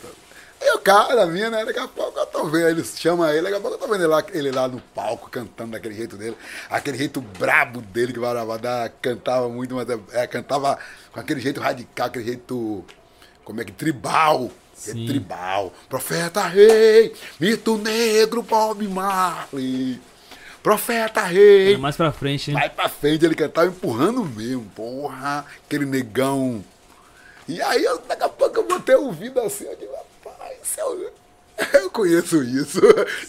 Aí 0.59 0.69
o 0.71 0.79
cara, 0.79 1.25
minha, 1.27 1.49
né? 1.49 1.63
Daqui 1.63 1.79
a 1.79 1.87
pouco 1.87 2.19
eu 2.19 2.25
tô 2.25 2.45
vendo, 2.45 2.69
ele 2.69 2.83
chama 2.83 3.31
ele, 3.31 3.43
daqui 3.43 3.55
a 3.55 3.59
pouco 3.59 3.75
eu 3.75 3.79
tô 3.79 3.87
vendo 3.87 4.01
ele 4.01 4.07
lá, 4.07 4.23
ele 4.33 4.51
lá 4.51 4.67
no 4.67 4.79
palco 4.79 5.29
cantando 5.29 5.71
daquele 5.71 5.93
jeito 5.93 6.17
dele, 6.17 6.35
aquele 6.69 6.97
jeito 6.97 7.21
brabo 7.21 7.81
dele 7.81 8.11
que 8.11 8.19
o 8.19 8.23
Barabadá 8.23 8.89
cantava 9.01 9.47
muito, 9.47 9.75
mas 9.75 9.87
é, 9.89 9.99
é, 10.13 10.27
cantava 10.27 10.77
com 11.11 11.19
aquele 11.19 11.39
jeito 11.39 11.61
radical, 11.61 12.07
aquele 12.07 12.25
jeito, 12.25 12.83
como 13.43 13.61
é 13.61 13.65
que, 13.65 13.71
tribal. 13.71 14.49
Sim. 14.73 15.07
Tribal. 15.07 15.73
Profeta 15.89 16.43
rei, 16.43 17.11
mito 17.39 17.77
negro, 17.77 18.43
Bob 18.43 18.87
Marley. 18.87 19.99
Profeta 20.61 21.21
rei. 21.23 21.69
Era 21.69 21.79
mais 21.79 21.95
pra 21.95 22.11
frente, 22.11 22.51
né? 22.51 22.59
Vai 22.59 22.69
pra 22.69 22.89
frente, 22.89 23.25
ele 23.25 23.33
cantava 23.33 23.67
empurrando 23.67 24.23
mesmo, 24.23 24.65
porra, 24.75 25.45
aquele 25.65 25.85
negão. 25.85 26.63
E 27.47 27.61
aí, 27.61 27.83
eu, 27.83 27.99
daqui 28.07 28.23
a 28.23 28.29
pouco 28.29 28.57
eu 28.57 28.67
botei 28.67 28.95
o 28.95 29.05
ouvido 29.05 29.39
assim, 29.39 29.63
eu 29.63 29.75
digo, 29.77 29.93
o- 30.83 31.11
eu 31.73 31.89
conheço 31.89 32.43
isso. 32.43 32.79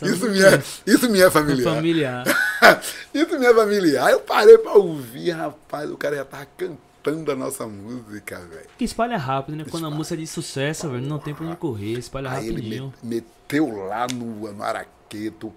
Isso 0.03 0.29
me, 0.29 0.43
é, 0.43 0.63
isso 0.87 1.09
me 1.11 1.21
é 1.21 1.31
familiar. 1.31 1.75
Familiar. 1.75 2.25
isso 3.15 3.39
me 3.39 3.47
é 3.47 3.55
familiar. 3.55 4.11
Eu 4.13 4.21
parei 4.21 4.59
pra 4.59 4.73
ouvir, 4.75 5.31
rapaz, 5.31 5.91
o 5.91 5.97
cara 5.97 6.17
já 6.17 6.25
tava 6.27 6.47
cantando 6.57 7.33
a 7.33 7.35
nossa 7.37 7.67
música, 7.67 8.39
velho. 8.41 8.69
Que 8.77 8.85
espalha 8.85 9.17
rápido, 9.17 9.57
né? 9.57 9.65
Quando 9.71 9.87
a 9.87 9.91
música 9.91 10.15
é 10.15 10.19
de 10.19 10.27
sucesso, 10.27 10.91
velho, 10.91 11.07
não 11.07 11.19
tem 11.19 11.35
pra 11.35 11.47
onde 11.47 11.57
correr, 11.57 11.93
espalha 11.99 12.31
Aí 12.31 12.49
ele 12.49 12.57
rapidinho. 12.57 12.93
me- 13.03 13.15
meteu 13.17 13.87
lá 13.87 14.07
no, 14.13 14.53
no 14.53 14.63
Araqueto. 14.63 15.53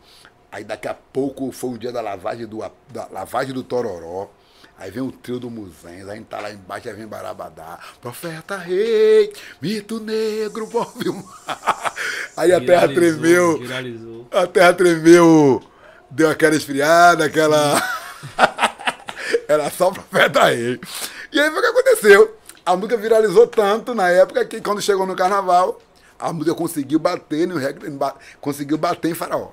Aí 0.49 0.63
daqui 0.63 0.87
a 0.87 0.93
pouco 0.93 1.51
foi 1.51 1.71
o 1.71 1.77
dia 1.77 1.91
da 1.91 1.99
lavagem 2.01 2.45
do, 2.47 2.59
da 2.89 3.07
lavagem 3.11 3.53
do 3.53 3.63
Tororó. 3.63 4.29
Aí 4.81 4.89
vem 4.89 5.03
o 5.03 5.11
trio 5.11 5.39
do 5.39 5.47
Muzens, 5.47 6.07
aí 6.07 6.09
a 6.09 6.15
gente 6.15 6.25
tá 6.25 6.39
lá 6.39 6.51
embaixo, 6.51 6.89
aí 6.89 6.95
vem 6.95 7.05
Barabadá. 7.05 7.77
Profeta 8.01 8.57
Rei, 8.57 9.31
Mito 9.61 9.99
Negro, 9.99 10.67
Mar. 10.73 11.93
Aí 12.35 12.51
a 12.51 12.59
terra 12.59 12.87
tremeu. 12.87 13.59
Viralizou. 13.59 14.27
A 14.31 14.47
terra 14.47 14.73
tremeu, 14.73 15.61
deu 16.09 16.31
aquela 16.31 16.55
esfriada, 16.55 17.25
aquela. 17.25 17.79
Era 19.47 19.69
só 19.69 19.89
o 19.89 19.93
profeta 19.93 20.45
rei. 20.45 20.79
E 21.31 21.39
aí 21.39 21.51
foi 21.51 21.59
o 21.59 21.61
que 21.61 21.67
aconteceu. 21.67 22.37
A 22.65 22.75
música 22.75 22.97
viralizou 22.97 23.45
tanto 23.45 23.93
na 23.93 24.09
época 24.09 24.43
que 24.45 24.61
quando 24.61 24.81
chegou 24.81 25.05
no 25.05 25.15
carnaval, 25.15 25.79
a 26.17 26.33
música 26.33 26.55
conseguiu 26.55 26.97
bater 26.97 27.47
no 27.47 27.59
conseguiu 28.39 28.79
bater 28.79 29.11
em 29.11 29.13
faraó. 29.13 29.49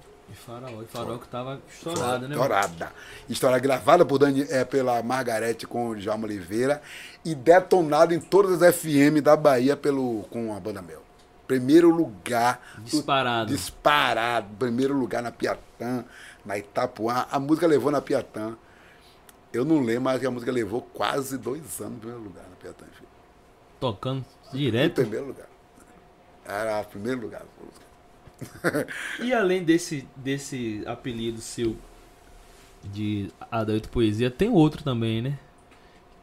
Faraó, 0.49 0.82
e 0.82 0.86
Faraó 0.86 1.18
que 1.18 1.28
tava 1.28 1.61
estourada, 1.68 2.26
né? 2.26 2.34
Estourada. 2.34 2.92
História 3.28 3.59
gravada 3.59 4.05
por 4.07 4.18
Dani, 4.18 4.46
é, 4.49 4.64
pela 4.64 5.03
Margarete 5.03 5.66
com 5.66 5.90
o 5.90 5.94
Djalma 5.94 6.24
Oliveira 6.24 6.80
e 7.22 7.34
detonada 7.34 8.14
em 8.14 8.20
todas 8.20 8.62
as 8.62 8.74
FM 8.76 9.20
da 9.22 9.36
Bahia 9.36 9.76
pelo, 9.76 10.22
com 10.30 10.57
a 10.57 10.59
Banda 10.59 10.80
Mel. 10.80 11.03
Primeiro 11.46 11.90
lugar. 11.90 12.61
Disparado. 12.78 13.53
Disparado. 13.53 14.49
Primeiro 14.59 14.94
lugar 14.94 15.22
na 15.22 15.30
Piatã, 15.30 16.05
na 16.44 16.57
Itapuã. 16.57 17.26
A 17.30 17.38
música 17.38 17.66
levou 17.66 17.90
na 17.90 18.01
Piatã. 18.01 18.57
Eu 19.53 19.64
não 19.64 19.82
lembro, 19.82 20.03
mas 20.05 20.24
a 20.24 20.30
música 20.30 20.53
levou 20.53 20.80
quase 20.80 21.36
dois 21.36 21.80
anos 21.80 21.94
no 21.94 21.99
primeiro 22.01 22.22
lugar 22.22 22.44
na 22.49 22.57
Piatã. 22.57 22.86
Filho. 22.94 23.09
Tocando 23.80 24.24
Em 24.53 24.57
direto. 24.59 24.94
primeiro 24.96 25.26
lugar. 25.26 25.46
Era 26.46 26.80
o 26.80 26.84
primeiro 26.84 27.20
lugar. 27.20 27.42
E 29.20 29.32
além 29.32 29.64
desse, 29.64 30.07
desse 30.16 30.82
apelido 30.86 31.41
seu 31.41 31.76
de 32.84 33.30
Adalto 33.51 33.89
Poesia, 33.89 34.30
tem 34.30 34.49
outro 34.49 34.82
também, 34.82 35.20
né? 35.20 35.39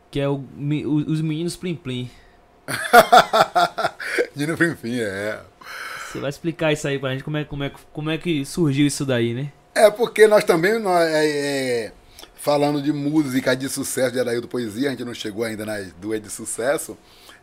Que 0.10 0.20
é 0.20 0.30
o, 0.30 0.36
o- 0.36 1.12
os 1.12 1.22
meninos 1.22 1.56
Plim 1.56 1.76
Plim. 1.76 2.10
Dino 4.36 4.58
Fim, 4.58 5.00
é. 5.00 5.40
Você 6.12 6.20
vai 6.20 6.30
explicar 6.30 6.72
isso 6.72 6.88
aí 6.88 6.98
pra 6.98 7.12
gente, 7.12 7.24
como 7.24 7.38
é, 7.38 7.44
como 7.44 7.64
é, 7.64 7.72
como 7.92 8.10
é 8.10 8.18
que 8.18 8.46
surgiu 8.46 8.88
isso 8.88 9.06
daí, 9.06 9.34
né? 9.34 9.52
É 9.74 9.92
porque 9.92 10.28
nós 10.28 10.44
também, 10.44 10.80
nós, 10.80 11.06
é, 11.10 11.28
é, 11.88 11.92
falando 12.36 12.82
de 12.82 12.94
música 12.94 13.56
de 13.56 13.68
sucesso 13.68 14.14
de 14.14 14.20
Adaildo 14.20 14.48
Poesia, 14.48 14.88
a 14.88 14.92
gente 14.92 15.04
não 15.04 15.14
chegou 15.14 15.44
ainda 15.44 15.66
nas 15.66 15.92
duas 15.94 16.22
de 16.22 16.30
sucesso. 16.30 16.98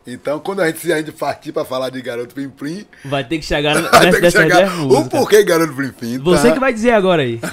Então, 0.06 0.40
quando 0.40 0.60
a 0.60 0.66
gente, 0.66 0.80
se 0.80 0.92
a 0.92 0.98
gente 0.98 1.12
partir 1.12 1.52
para 1.52 1.64
falar 1.64 1.90
de 1.90 2.02
Garoto 2.02 2.34
Plim 2.34 2.50
Plim, 2.50 2.86
Vai 3.04 3.22
ter 3.24 3.38
que 3.38 3.44
chegar 3.44 3.74
nessa 3.80 4.20
que 4.20 4.30
chegar 4.30 4.68
dez 4.68 4.72
o 4.80 5.08
porquê 5.08 5.44
Garoto 5.44 5.74
Plim 5.74 5.92
Plim. 5.92 6.18
tá? 6.18 6.24
Você 6.24 6.52
que 6.52 6.58
vai 6.58 6.72
dizer 6.72 6.92
agora 6.92 7.22
aí. 7.22 7.40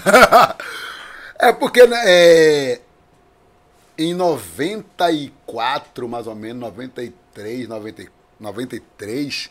É 1.41 1.53
porque 1.53 1.87
né, 1.87 1.97
é, 2.05 2.81
em 3.97 4.13
94, 4.13 6.09
mais 6.09 6.27
ou 6.27 6.35
menos, 6.35 6.59
93, 6.61 7.65
90, 7.65 8.07
93, 8.37 9.49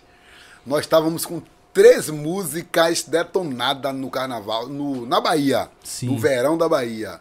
nós 0.67 0.81
estávamos 0.81 1.25
com 1.25 1.41
três 1.73 2.11
músicas 2.11 3.05
detonadas 3.05 3.95
no 3.95 4.11
carnaval, 4.11 4.69
no, 4.69 5.07
na 5.07 5.19
Bahia, 5.19 5.71
Sim. 5.83 6.09
no 6.09 6.19
verão 6.19 6.59
da 6.59 6.69
Bahia. 6.69 7.21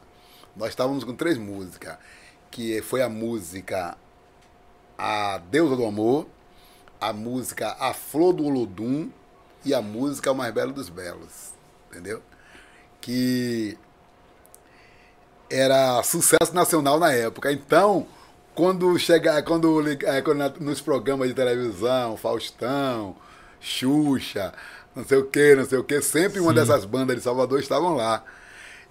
Nós 0.53 0.69
estávamos 0.69 1.05
com 1.05 1.13
três 1.13 1.37
músicas, 1.37 1.95
que 2.51 2.81
foi 2.81 3.01
a 3.01 3.07
música 3.07 3.95
A 4.97 5.37
Deusa 5.37 5.75
do 5.75 5.85
Amor, 5.85 6.27
a 6.99 7.13
música 7.13 7.75
A 7.79 7.93
Flor 7.93 8.33
do 8.33 8.45
Olodum 8.45 9.09
e 9.63 9.73
a 9.73 9.81
música 9.81 10.31
O 10.31 10.35
Mais 10.35 10.53
Belo 10.53 10.73
dos 10.73 10.89
Belos, 10.89 11.53
entendeu? 11.89 12.21
Que 12.99 13.77
era 15.49 16.01
sucesso 16.03 16.53
nacional 16.53 16.99
na 16.99 17.11
época. 17.11 17.51
Então, 17.51 18.07
quando 18.55 18.97
chegar, 18.97 19.41
quando, 19.43 19.87
eh, 19.87 20.21
quando 20.21 20.59
nos 20.59 20.81
programas 20.81 21.27
de 21.27 21.33
televisão, 21.33 22.17
Faustão, 22.17 23.15
Xuxa, 23.59 24.53
não 24.95 25.05
sei 25.05 25.17
o 25.19 25.25
que, 25.25 25.55
não 25.55 25.65
sei 25.65 25.77
o 25.77 25.83
que, 25.83 26.01
sempre 26.01 26.39
uma 26.39 26.49
Sim. 26.49 26.55
dessas 26.55 26.85
bandas 26.85 27.15
de 27.17 27.21
Salvador 27.21 27.59
estavam 27.59 27.95
lá. 27.95 28.23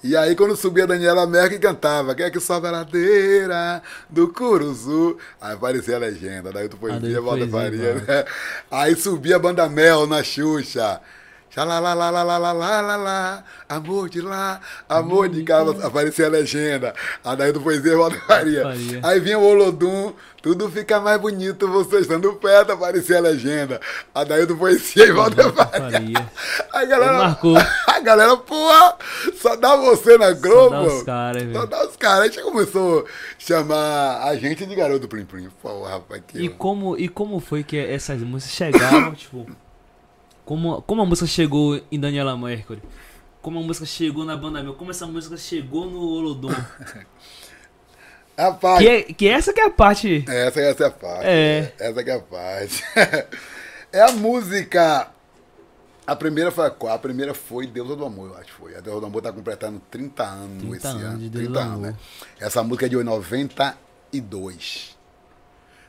E 0.04 0.16
aí 0.16 0.36
quando 0.36 0.54
subia 0.56 0.84
a 0.84 0.86
Daniela 0.86 1.26
Merkel 1.26 1.60
cantava, 1.60 2.14
quem 2.14 2.26
é 2.26 2.30
que 2.30 2.38
sobe 2.38 2.66
a 2.68 2.70
ladeira 2.70 3.82
do 4.08 4.28
Curuzu? 4.28 5.16
Aí 5.40 5.54
aparecia 5.54 5.96
a 5.96 5.98
legenda, 5.98 6.52
daí 6.52 6.68
tu 6.68 6.76
poesia, 6.76 6.98
Adailto 6.98 7.22
volta 7.22 7.48
faria, 7.48 7.94
né? 7.94 8.24
Aí 8.70 8.94
subia 8.94 9.36
a 9.36 9.38
banda 9.38 9.68
Mel 9.68 10.06
na 10.06 10.22
Xuxa. 10.22 11.00
Xalalalalalalala, 11.56 13.42
amor 13.66 14.10
de 14.10 14.20
lá, 14.20 14.60
amor 14.86 15.26
de 15.30 15.42
cá, 15.42 15.62
aparecia 15.82 16.26
a 16.26 16.28
legenda. 16.28 16.94
A 17.24 17.34
daí 17.34 17.50
do 17.50 17.62
Poesia 17.62 17.96
Volta. 17.96 18.20
Faria. 18.26 18.64
Aí 19.02 19.18
vinha 19.20 19.38
o 19.38 19.42
Olodum, 19.42 20.12
tudo 20.46 20.70
fica 20.70 21.00
mais 21.00 21.20
bonito 21.20 21.66
você 21.66 21.98
estando 21.98 22.32
perto, 22.34 22.70
aparecia 22.70 23.18
a 23.18 23.20
legenda. 23.20 23.80
A 24.14 24.22
daí 24.22 24.46
do 24.46 24.56
Poesia 24.56 25.04
e 25.04 25.10
Volta 25.10 25.52
Faria. 25.52 26.30
A 26.72 26.84
galera, 26.84 27.14
Ele 27.14 27.18
marcou. 27.18 27.56
a 27.88 27.98
galera, 27.98 28.36
porra, 28.36 28.96
só 29.34 29.56
dá 29.56 29.74
você 29.74 30.16
na 30.16 30.30
Globo. 30.30 30.70
dá 30.70 30.82
os 30.84 31.02
caras, 31.02 31.42
Só 31.42 31.48
velho. 31.48 31.66
dá 31.66 31.88
os 31.88 31.96
caras. 31.96 32.20
A 32.20 32.24
gente 32.28 32.42
começou 32.44 33.00
a 33.00 33.04
chamar 33.36 34.22
a 34.22 34.36
gente 34.36 34.64
de 34.64 34.72
garoto 34.76 35.08
Plim 35.08 35.24
Plim. 35.24 35.48
Pô, 35.60 35.82
rapaz, 35.82 36.22
que... 36.24 36.38
E 36.38 36.48
como, 36.48 36.96
e 36.96 37.08
como 37.08 37.40
foi 37.40 37.64
que 37.64 37.76
essas 37.76 38.22
músicas 38.22 38.54
chegaram, 38.54 39.14
tipo... 39.18 39.48
Como, 40.44 40.80
como 40.82 41.02
a 41.02 41.04
música 41.04 41.26
chegou 41.26 41.80
em 41.90 41.98
Daniela 41.98 42.38
Mercury? 42.38 42.80
Como 43.42 43.58
a 43.58 43.62
música 43.64 43.84
chegou 43.84 44.24
na 44.24 44.36
Banda 44.36 44.62
Mel? 44.62 44.74
Como 44.74 44.92
essa 44.92 45.08
música 45.08 45.36
chegou 45.36 45.90
no 45.90 45.98
Olodum? 46.02 46.54
Rapaz, 48.38 48.78
Que, 48.80 48.88
é- 48.88 49.02
que 49.02 49.28
essa 49.28 49.52
que 49.52 49.60
é 49.60 49.64
a 49.64 49.70
parte... 49.70 50.24
essa, 50.28 50.60
essa 50.60 50.84
é 50.84 50.86
a 50.86 50.90
parte. 50.90 51.26
É. 51.26 51.72
Essa 51.78 52.04
que 52.04 52.10
é 52.10 52.14
a 52.14 52.20
parte. 52.20 52.84
é 53.92 54.00
a 54.02 54.12
música... 54.12 55.08
A 56.06 56.14
primeira 56.14 56.52
foi 56.52 56.66
a 56.66 56.70
qual? 56.70 56.94
A 56.94 56.98
primeira 56.98 57.34
foi 57.34 57.66
Deusa 57.66 57.96
do 57.96 58.04
Amor, 58.04 58.28
eu 58.28 58.36
acho 58.36 58.44
que 58.46 58.52
foi. 58.52 58.76
A 58.76 58.80
Deusa 58.80 59.00
do 59.00 59.06
Amor 59.06 59.22
tá 59.22 59.32
completando 59.32 59.80
30 59.90 60.22
anos 60.22 60.58
30 60.60 60.76
esse 60.76 60.86
anos 60.86 61.02
ano. 61.02 61.18
de 61.18 61.28
Deusa 61.30 61.50
30 61.50 61.52
do 61.52 61.58
anos, 61.68 61.80
né? 61.80 61.96
Essa 62.38 62.62
música 62.62 62.86
é 62.86 62.88
de 62.88 62.96
92. 63.02 64.96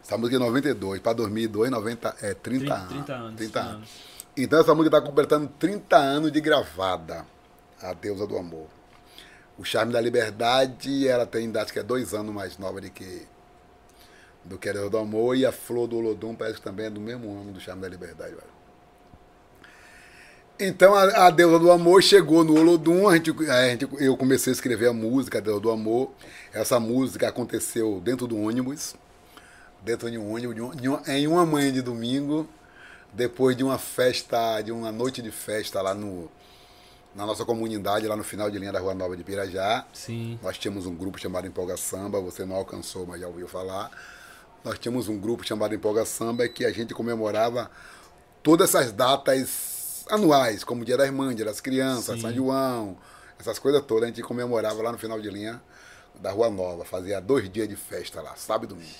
Essa 0.03 0.17
música 0.17 0.37
é 0.37 0.39
de 0.39 0.45
92. 0.45 1.01
Para 1.01 1.13
2002, 1.13 1.69
90, 1.69 2.15
é 2.21 2.33
30, 2.33 2.39
30 2.41 2.73
anos. 2.73 2.89
30 2.89 3.13
anos, 3.13 3.35
30 3.35 3.35
30 3.37 3.59
anos. 3.59 3.89
Então 4.35 4.59
essa 4.59 4.73
música 4.73 4.97
está 4.97 5.07
completando 5.07 5.47
30 5.59 5.97
anos 5.97 6.31
de 6.31 6.41
gravada. 6.41 7.23
A 7.79 7.93
Deusa 7.93 8.25
do 8.25 8.37
Amor. 8.39 8.65
O 9.57 9.63
Charme 9.63 9.91
da 9.91 9.99
Liberdade, 9.99 11.07
ela 11.07 11.25
tem, 11.25 11.51
acho 11.57 11.73
que 11.73 11.79
é 11.79 11.83
dois 11.83 12.13
anos 12.13 12.33
mais 12.33 12.57
nova 12.57 12.79
do 12.79 12.89
que 12.89 13.25
do 14.45 14.57
que 14.57 14.69
a 14.69 14.73
Deusa 14.73 14.89
do 14.89 14.97
Amor. 14.97 15.35
E 15.35 15.45
a 15.45 15.51
Flor 15.51 15.87
do 15.87 15.97
Olodum 15.97 16.35
parece 16.35 16.57
que 16.57 16.63
também 16.63 16.85
é 16.85 16.89
do 16.89 17.01
mesmo 17.01 17.29
ano 17.41 17.51
do 17.51 17.59
Charme 17.59 17.81
da 17.81 17.89
Liberdade. 17.89 18.31
Velho. 18.31 18.57
Então 20.59 20.95
a, 20.95 21.27
a 21.27 21.29
Deusa 21.29 21.59
do 21.59 21.71
Amor 21.71 22.01
chegou 22.01 22.43
no 22.43 22.55
Olodum, 22.57 23.07
a 23.07 23.15
gente, 23.15 23.31
a 23.49 23.67
gente, 23.69 23.87
eu 23.99 24.15
comecei 24.17 24.51
a 24.51 24.55
escrever 24.55 24.87
a 24.87 24.93
música, 24.93 25.37
a 25.37 25.41
Deusa 25.41 25.59
do 25.59 25.69
Amor. 25.69 26.11
Essa 26.53 26.79
música 26.79 27.27
aconteceu 27.27 27.99
dentro 28.03 28.25
do 28.25 28.37
ônibus, 28.39 28.95
dentro 29.83 30.09
de 30.09 30.17
um 30.17 30.33
ônibus, 30.33 30.55
de 30.55 30.89
um- 30.89 31.01
em 31.07 31.27
uma 31.27 31.45
manhã 31.45 31.71
de 31.71 31.81
domingo, 31.81 32.47
depois 33.13 33.55
de 33.55 33.63
uma 33.63 33.77
festa, 33.77 34.61
de 34.61 34.71
uma 34.71 34.91
noite 34.91 35.21
de 35.21 35.29
festa 35.31 35.81
lá 35.81 35.93
no, 35.93 36.29
na 37.15 37.25
nossa 37.25 37.43
comunidade, 37.43 38.07
lá 38.07 38.15
no 38.15 38.23
final 38.23 38.49
de 38.49 38.59
linha 38.59 38.71
da 38.71 38.79
Rua 38.79 38.93
Nova 38.93 39.17
de 39.17 39.23
Pirajá. 39.23 39.85
Sim. 39.93 40.39
Nós 40.41 40.57
tínhamos 40.57 40.85
um 40.85 40.95
grupo 40.95 41.17
chamado 41.19 41.47
Empolga 41.47 41.75
Samba, 41.75 42.21
você 42.21 42.45
não 42.45 42.55
alcançou, 42.55 43.05
mas 43.05 43.19
já 43.21 43.27
ouviu 43.27 43.47
falar. 43.47 43.89
Nós 44.63 44.77
tínhamos 44.77 45.07
um 45.07 45.17
grupo 45.17 45.43
chamado 45.43 45.73
Empolga 45.73 46.05
Samba 46.05 46.47
que 46.47 46.65
a 46.65 46.71
gente 46.71 46.93
comemorava 46.93 47.71
todas 48.43 48.73
essas 48.73 48.91
datas 48.91 50.05
anuais, 50.09 50.63
como 50.63 50.85
Dia 50.85 50.97
das 50.97 51.09
Mães, 51.09 51.35
Dia 51.35 51.45
das 51.45 51.59
Crianças, 51.59 52.15
Sim. 52.15 52.21
São 52.21 52.33
João, 52.33 52.97
essas 53.39 53.59
coisas 53.59 53.81
todas, 53.83 54.03
a 54.03 54.07
gente 54.07 54.21
comemorava 54.21 54.81
lá 54.81 54.91
no 54.91 54.97
final 54.97 55.19
de 55.19 55.29
linha 55.29 55.61
da 56.15 56.31
Rua 56.31 56.49
Nova. 56.49 56.85
Fazia 56.85 57.19
dois 57.19 57.49
dias 57.49 57.67
de 57.67 57.75
festa 57.75 58.21
lá, 58.21 58.35
sábado 58.35 58.65
e 58.65 58.67
domingo. 58.67 58.95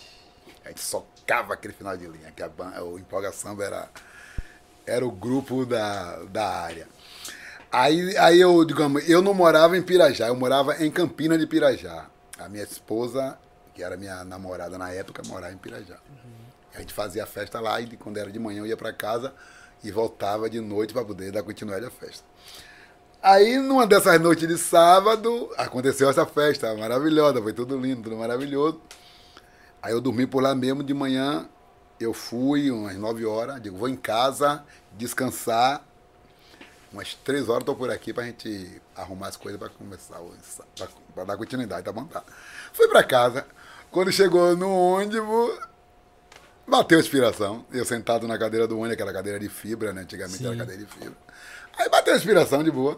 A 0.66 0.70
gente 0.70 0.82
socava 0.82 1.53
aquele 1.53 1.74
final 1.74 1.95
de 1.95 2.08
linha, 2.08 2.32
que 2.32 2.43
a, 2.43 2.49
o 2.84 2.99
Empolga 2.99 3.32
Samba 3.32 3.64
era, 3.64 3.89
era 4.86 5.05
o 5.05 5.12
grupo 5.12 5.66
da, 5.66 6.24
da 6.26 6.45
área. 6.45 6.88
Aí, 7.72 8.18
aí 8.18 8.39
eu, 8.39 8.63
digamos, 8.63 9.07
eu 9.09 9.22
não 9.22 9.34
morava 9.34 9.78
em 9.78 9.82
Pirajá, 9.82 10.28
eu 10.28 10.36
morava 10.36 10.84
em 10.84 10.89
Campina 10.89 11.38
de 11.38 11.45
Pirajá. 11.45 12.05
A 12.39 12.47
minha 12.47 12.63
esposa, 12.63 13.38
que 13.74 13.84
era 13.84 13.97
minha 13.97 14.24
namorada 14.24 14.78
na 14.78 14.91
época, 14.91 15.22
morava 15.26 15.53
em 15.53 15.57
Pirajá. 15.57 15.97
A 16.74 16.80
gente 16.80 16.93
fazia 16.93 17.24
a 17.24 17.28
festa 17.28 17.59
lá 17.59 17.82
e 17.82 17.97
quando 17.97 18.18
era 18.18 18.32
de 18.32 18.39
manhã 18.39 18.59
eu 18.59 18.65
ia 18.68 18.78
para 18.78 18.93
casa 18.93 19.34
e 19.84 19.91
voltava 19.91 20.49
de 20.49 20.61
noite 20.61 20.93
para 20.93 21.03
poder 21.03 21.32
dar 21.32 21.43
continuidade 21.43 21.86
à 21.86 21.89
festa. 21.89 22.24
Aí, 23.22 23.57
numa 23.57 23.86
dessas 23.88 24.20
noites 24.22 24.47
de 24.47 24.57
sábado, 24.57 25.51
aconteceu 25.57 26.09
essa 26.09 26.26
festa 26.26 26.74
maravilhosa, 26.76 27.41
foi 27.41 27.51
tudo 27.51 27.78
lindo, 27.78 28.03
tudo 28.03 28.15
maravilhoso. 28.15 28.80
Aí 29.82 29.91
eu 29.91 29.99
dormi 29.99 30.28
por 30.28 30.41
lá 30.41 30.53
mesmo 30.53 30.84
de 30.84 30.93
manhã, 30.93 31.49
eu 31.99 32.13
fui 32.13 32.70
umas 32.70 32.95
9 32.95 33.26
horas, 33.26 33.61
digo, 33.61 33.78
vou 33.78 33.89
em 33.89 33.95
casa, 33.95 34.63
descansar. 34.95 35.86
Umas 36.91 37.13
3 37.15 37.49
horas 37.49 37.61
estou 37.61 37.75
por 37.75 37.89
aqui 37.91 38.13
pra 38.13 38.23
gente 38.23 38.81
arrumar 38.95 39.27
as 39.27 39.35
coisas 39.38 39.59
para 39.59 39.69
começar, 39.69 40.19
o 40.21 40.33
ensa- 40.39 40.63
pra, 40.75 40.88
pra 41.13 41.23
dar 41.25 41.38
continuidade, 41.38 41.83
tá 41.83 41.91
bom? 41.91 42.05
Tá. 42.05 42.23
Fui 42.71 42.88
pra 42.88 43.03
casa, 43.03 43.45
quando 43.91 44.11
chegou 44.11 44.55
no 44.55 44.69
ônibus, 44.69 45.59
bateu 46.65 46.97
a 46.97 47.01
inspiração. 47.01 47.65
Eu 47.71 47.83
sentado 47.83 48.25
na 48.27 48.38
cadeira 48.38 48.65
do 48.67 48.75
ônibus, 48.77 48.93
aquela 48.93 49.11
cadeira 49.13 49.38
de 49.39 49.49
fibra, 49.49 49.91
né? 49.91 50.01
Antigamente 50.01 50.41
era 50.43 50.53
Sim. 50.53 50.57
cadeira 50.59 50.81
de 50.83 50.89
fibra. 50.89 51.17
Aí 51.77 51.89
bateu 51.89 52.13
a 52.13 52.17
inspiração 52.17 52.63
de 52.63 52.71
boa. 52.71 52.97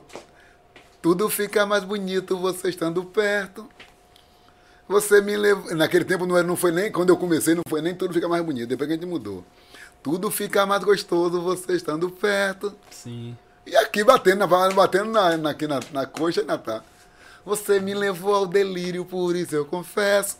Tudo 1.02 1.28
fica 1.30 1.66
mais 1.66 1.84
bonito 1.84 2.38
você 2.38 2.70
estando 2.70 3.04
perto. 3.04 3.68
Você 4.88 5.22
me 5.22 5.36
levou. 5.38 5.74
Naquele 5.76 6.06
tempo 6.06 6.26
não, 6.26 6.38
era, 6.38 6.46
não 6.46 6.56
foi 6.56 6.72
nem. 6.72 6.92
Quando 6.92 7.10
eu 7.10 7.18
comecei, 7.18 7.56
não 7.56 7.64
foi 7.68 7.82
nem 7.82 7.94
tudo 7.96 8.14
fica 8.14 8.28
mais 8.28 8.44
bonito. 8.44 8.68
Depois 8.70 8.88
que 8.88 8.94
a 8.94 8.96
gente 8.98 9.06
mudou. 9.08 9.44
Tudo 10.02 10.30
fica 10.32 10.66
mais 10.66 10.84
gostoso 10.84 11.42
você 11.42 11.74
estando 11.74 12.10
perto. 12.10 12.76
Sim. 12.90 13.38
E 13.70 13.76
aqui 13.78 14.04
batendo, 14.04 14.48
batendo 14.48 15.12
na, 15.12 15.38
na, 15.38 15.50
aqui 15.52 15.68
na, 15.68 15.80
na 15.92 16.06
coxa 16.08 16.42
e 16.42 16.46
na 16.46 16.58
tá. 16.58 16.84
Você 17.46 17.80
me 17.80 17.94
levou 17.94 18.34
ao 18.34 18.48
delírio, 18.48 19.06
por 19.06 19.36
isso 19.36 19.56
eu 19.56 19.64
confesso. 19.64 20.38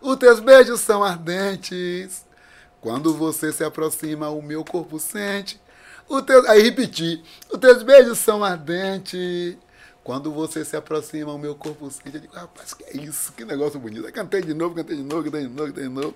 Os 0.00 0.16
teus 0.16 0.40
beijos 0.40 0.80
são 0.80 1.04
ardentes. 1.04 2.24
Quando 2.80 3.14
você 3.14 3.52
se 3.52 3.62
aproxima, 3.62 4.30
o 4.30 4.42
meu 4.42 4.64
corpo 4.64 4.98
sente. 4.98 5.60
O 6.08 6.20
teu... 6.20 6.44
Aí 6.50 6.60
repeti. 6.60 7.22
Os 7.52 7.60
teus 7.60 7.84
beijos 7.84 8.18
são 8.18 8.42
ardentes. 8.42 9.56
Quando 10.02 10.32
você 10.32 10.64
se 10.64 10.76
aproxima, 10.76 11.32
o 11.32 11.38
meu 11.38 11.54
corpo 11.54 11.88
sente. 11.88 12.16
Eu 12.16 12.20
digo, 12.20 12.34
rapaz, 12.34 12.74
que 12.74 12.82
é 12.82 12.96
isso? 12.96 13.32
Que 13.32 13.44
negócio 13.44 13.78
bonito. 13.78 14.06
Aí 14.06 14.12
cantei 14.12 14.42
de 14.42 14.54
novo, 14.54 14.74
cantei 14.74 14.96
de 14.96 15.04
novo, 15.04 15.22
cantei 15.22 15.42
de 15.42 15.48
novo, 15.48 15.68
cantei 15.68 15.84
de 15.84 15.88
novo. 15.88 16.14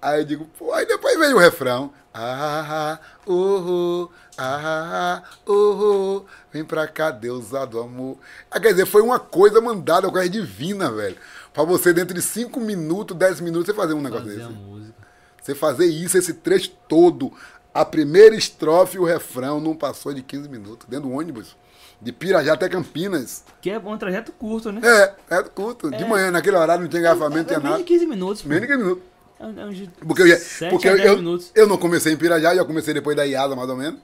Aí 0.00 0.20
eu 0.20 0.24
digo, 0.24 0.44
pô, 0.58 0.72
aí 0.72 0.86
depois 0.86 1.18
veio 1.18 1.36
o 1.36 1.40
refrão. 1.40 1.92
Ah, 2.14 2.98
uhul, 3.26 4.10
ah, 4.36 5.22
uhul, 5.46 6.26
vem 6.52 6.64
pra 6.64 6.86
cá, 6.88 7.10
deusa 7.10 7.64
do 7.66 7.80
amor. 7.80 8.16
Ah, 8.50 8.58
quer 8.58 8.70
dizer, 8.70 8.86
foi 8.86 9.02
uma 9.02 9.18
coisa 9.20 9.60
mandada, 9.60 10.06
uma 10.06 10.12
coisa 10.12 10.28
divina, 10.28 10.90
velho. 10.90 11.16
Pra 11.52 11.62
você, 11.64 11.92
dentro 11.92 12.14
de 12.14 12.22
5 12.22 12.58
minutos, 12.60 13.16
10 13.16 13.40
minutos, 13.40 13.66
você 13.66 13.74
fazer 13.74 13.94
um 13.94 14.00
negócio 14.00 14.26
Fazer 14.26 14.38
desse. 14.38 14.48
a 14.48 14.52
música. 14.52 14.94
Você 15.42 15.54
fazer 15.54 15.86
isso, 15.86 16.18
esse 16.18 16.34
trecho 16.34 16.70
todo, 16.88 17.32
a 17.72 17.84
primeira 17.84 18.34
estrofe 18.34 18.96
e 18.96 19.00
o 19.00 19.04
refrão, 19.04 19.60
não 19.60 19.76
passou 19.76 20.12
de 20.12 20.22
15 20.22 20.48
minutos, 20.48 20.86
dentro 20.88 21.08
do 21.08 21.14
ônibus. 21.14 21.56
De 22.00 22.12
Pirajá 22.12 22.52
até 22.52 22.68
Campinas. 22.68 23.44
Que 23.60 23.70
é 23.70 23.78
um 23.78 23.98
trajeto 23.98 24.30
curto, 24.32 24.70
né? 24.70 24.80
É, 24.84 25.36
é 25.36 25.42
curto. 25.42 25.90
De 25.90 26.04
manhã, 26.04 26.30
naquele 26.30 26.56
horário, 26.56 26.82
não 26.82 26.88
tinha 26.88 27.00
engarrafamento, 27.00 27.38
não 27.38 27.44
tinha 27.44 27.56
é, 27.56 27.58
menos 27.58 27.70
nada. 27.70 27.82
de 27.82 27.88
15 27.88 28.06
minutos. 28.06 28.42
Menos 28.44 28.60
de 28.62 28.66
15 28.68 28.82
minutos. 28.84 29.04
É 29.40 29.46
um- 29.46 29.60
é 29.60 29.64
um 29.66 29.70
de 29.70 29.86
Porque 30.06 30.22
eu, 30.22 30.26
ia, 30.26 30.36
7 30.38 30.70
porque 30.70 30.88
eu, 30.88 30.96
10 30.96 31.08
eu, 31.08 31.62
eu 31.62 31.66
não 31.68 31.76
comecei 31.78 32.12
em 32.12 32.16
Pirajá, 32.16 32.54
já 32.54 32.64
comecei 32.64 32.92
depois 32.92 33.16
da 33.16 33.24
IASA, 33.24 33.54
mais 33.54 33.68
ou 33.68 33.76
menos. 33.76 34.00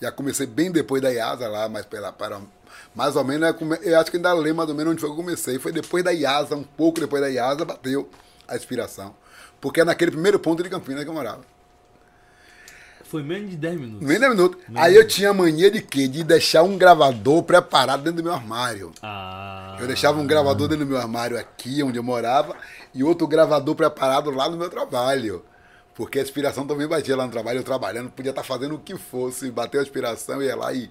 Já 0.00 0.10
comecei 0.12 0.46
bem 0.46 0.70
depois 0.70 1.00
da 1.02 1.10
IASA 1.10 1.48
lá, 1.48 1.68
mas 1.68 1.84
pela, 1.86 2.10
para, 2.12 2.40
mais 2.94 3.16
ou 3.16 3.24
menos, 3.24 3.48
eu, 3.48 3.54
come- 3.54 3.78
eu 3.82 3.98
acho 4.00 4.10
que 4.10 4.16
ainda 4.16 4.32
lembro 4.32 4.56
mais 4.56 4.68
ou 4.70 4.74
menos 4.74 4.92
onde 4.92 5.00
foi 5.00 5.10
que 5.10 5.12
eu 5.14 5.16
comecei. 5.24 5.58
Foi 5.58 5.72
depois 5.72 6.02
da 6.04 6.10
IASA, 6.12 6.56
um 6.56 6.62
pouco 6.64 7.00
depois 7.00 7.22
da 7.22 7.28
IASA, 7.28 7.64
bateu 7.64 8.08
a 8.48 8.56
inspiração. 8.56 9.14
Porque 9.60 9.80
é 9.80 9.84
naquele 9.84 10.10
primeiro 10.10 10.38
ponto 10.38 10.62
de 10.62 10.68
Campinas 10.70 11.04
que 11.04 11.10
eu 11.10 11.14
morava. 11.14 11.40
Foi 13.04 13.22
menos 13.24 13.50
de 13.50 13.56
10 13.56 13.80
minutos. 13.80 14.06
Nem 14.06 14.20
10 14.20 14.30
minutos. 14.32 14.60
Aí 14.76 14.94
eu 14.94 15.06
tinha 15.06 15.32
mania 15.34 15.68
de 15.70 15.82
quê? 15.82 16.06
De 16.06 16.22
deixar 16.22 16.62
um 16.62 16.78
gravador 16.78 17.42
preparado 17.42 18.02
dentro 18.04 18.18
do 18.18 18.22
meu 18.22 18.32
armário. 18.32 18.92
Ah. 19.02 19.49
Eu 19.80 19.86
deixava 19.86 20.20
um 20.20 20.26
gravador 20.26 20.68
dentro 20.68 20.84
do 20.84 20.88
meu 20.90 20.98
armário 20.98 21.38
aqui, 21.38 21.82
onde 21.82 21.98
eu 21.98 22.02
morava, 22.02 22.54
e 22.94 23.02
outro 23.02 23.26
gravador 23.26 23.74
preparado 23.74 24.30
lá 24.30 24.48
no 24.48 24.56
meu 24.56 24.68
trabalho. 24.68 25.42
Porque 25.94 26.18
a 26.18 26.22
inspiração 26.22 26.66
também 26.66 26.86
batia 26.86 27.16
lá 27.16 27.26
no 27.26 27.32
trabalho, 27.32 27.58
eu 27.58 27.64
trabalhando, 27.64 28.10
podia 28.10 28.30
estar 28.30 28.42
fazendo 28.42 28.74
o 28.74 28.78
que 28.78 28.96
fosse, 28.96 29.50
bateu 29.50 29.80
a 29.80 29.82
inspiração, 29.82 30.42
ia 30.42 30.56
lá 30.56 30.72
e 30.72 30.90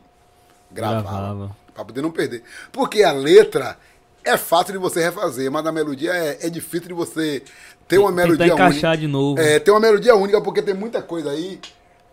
gravava. 0.71 1.01
Gravava. 1.01 1.57
Pra 1.73 1.85
poder 1.85 2.01
não 2.01 2.11
perder. 2.11 2.43
Porque 2.71 3.03
a 3.03 3.11
letra 3.11 3.77
é 4.23 4.37
fácil 4.37 4.73
de 4.73 4.79
você 4.79 5.01
refazer, 5.01 5.49
mas 5.51 5.65
a 5.65 5.71
melodia 5.71 6.11
é, 6.13 6.47
é 6.47 6.49
difícil 6.49 6.89
de 6.89 6.93
você 6.93 7.43
ter 7.87 7.97
uma 7.97 8.11
melodia 8.11 8.47
encaixar 8.47 8.91
única. 8.91 8.97
de 8.97 9.07
novo. 9.07 9.39
É, 9.39 9.59
tem 9.59 9.73
uma 9.73 9.79
melodia 9.79 10.15
única, 10.15 10.41
porque 10.41 10.61
tem 10.61 10.73
muita 10.73 11.01
coisa 11.01 11.31
aí 11.31 11.59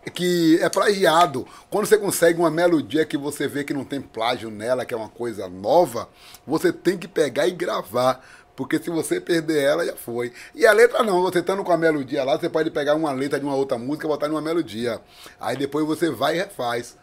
que 0.09 0.57
é 0.61 0.69
plagiado. 0.69 1.45
Quando 1.69 1.85
você 1.85 1.97
consegue 1.97 2.39
uma 2.39 2.49
melodia 2.51 3.05
que 3.05 3.17
você 3.17 3.47
vê 3.47 3.63
que 3.63 3.73
não 3.73 3.83
tem 3.83 4.01
plágio 4.01 4.49
nela, 4.49 4.85
que 4.85 4.93
é 4.93 4.97
uma 4.97 5.09
coisa 5.09 5.47
nova, 5.47 6.09
você 6.45 6.71
tem 6.71 6.97
que 6.97 7.07
pegar 7.07 7.47
e 7.47 7.51
gravar. 7.51 8.23
Porque 8.55 8.79
se 8.79 8.89
você 8.89 9.21
perder 9.21 9.61
ela, 9.63 9.85
já 9.85 9.95
foi. 9.95 10.33
E 10.55 10.65
a 10.65 10.71
letra 10.73 11.03
não, 11.03 11.21
você 11.21 11.39
estando 11.39 11.63
com 11.63 11.71
a 11.71 11.77
melodia 11.77 12.23
lá, 12.23 12.39
você 12.39 12.49
pode 12.49 12.71
pegar 12.71 12.95
uma 12.95 13.11
letra 13.11 13.39
de 13.39 13.45
uma 13.45 13.53
outra 13.55 13.77
música 13.77 14.07
e 14.07 14.09
botar 14.09 14.27
numa 14.27 14.41
melodia. 14.41 14.99
Aí 15.39 15.55
depois 15.55 15.85
você 15.85 16.09
vai 16.09 16.35
e 16.35 16.37
refaz. 16.39 16.97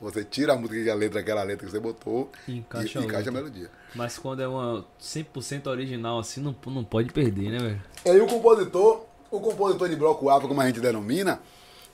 Você 0.00 0.24
tira 0.24 0.54
a 0.54 0.56
música 0.56 0.82
que 0.82 0.88
a 0.88 0.94
letra, 0.94 1.20
aquela 1.20 1.42
letra 1.42 1.66
que 1.66 1.72
você 1.72 1.80
botou 1.80 2.30
E 2.48 2.52
e 2.52 2.58
encaixa 2.58 2.98
e 3.00 3.02
encaixa 3.04 3.28
outra. 3.28 3.30
a 3.30 3.34
melodia. 3.34 3.70
Mas 3.94 4.16
quando 4.18 4.40
é 4.40 4.48
uma 4.48 4.84
100% 5.02 5.66
original 5.66 6.18
assim, 6.18 6.40
não, 6.40 6.54
não 6.66 6.84
pode 6.84 7.12
perder, 7.12 7.50
né, 7.50 7.58
velho? 7.58 7.82
E 8.06 8.08
aí 8.10 8.20
o 8.20 8.26
compositor, 8.26 9.04
o 9.30 9.40
compositor 9.40 9.88
de 9.88 9.96
bloco 9.96 10.28
alfa, 10.30 10.46
como 10.48 10.60
a 10.60 10.66
gente 10.66 10.80
denomina, 10.80 11.40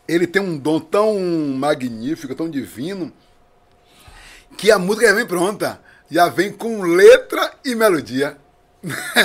ele 0.09 0.27
tem 0.27 0.41
um 0.43 0.57
dom 0.59 0.79
tão 0.81 1.19
magnífico, 1.57 2.35
tão 2.35 2.49
divino, 2.51 3.13
que 4.57 4.71
a 4.71 4.79
música 4.79 5.07
já 5.09 5.15
vem 5.15 5.27
pronta. 5.27 5.81
Já 6.11 6.29
vem 6.29 6.53
com 6.53 6.83
letra 6.83 7.53
e 7.65 7.75
melodia. 7.75 8.37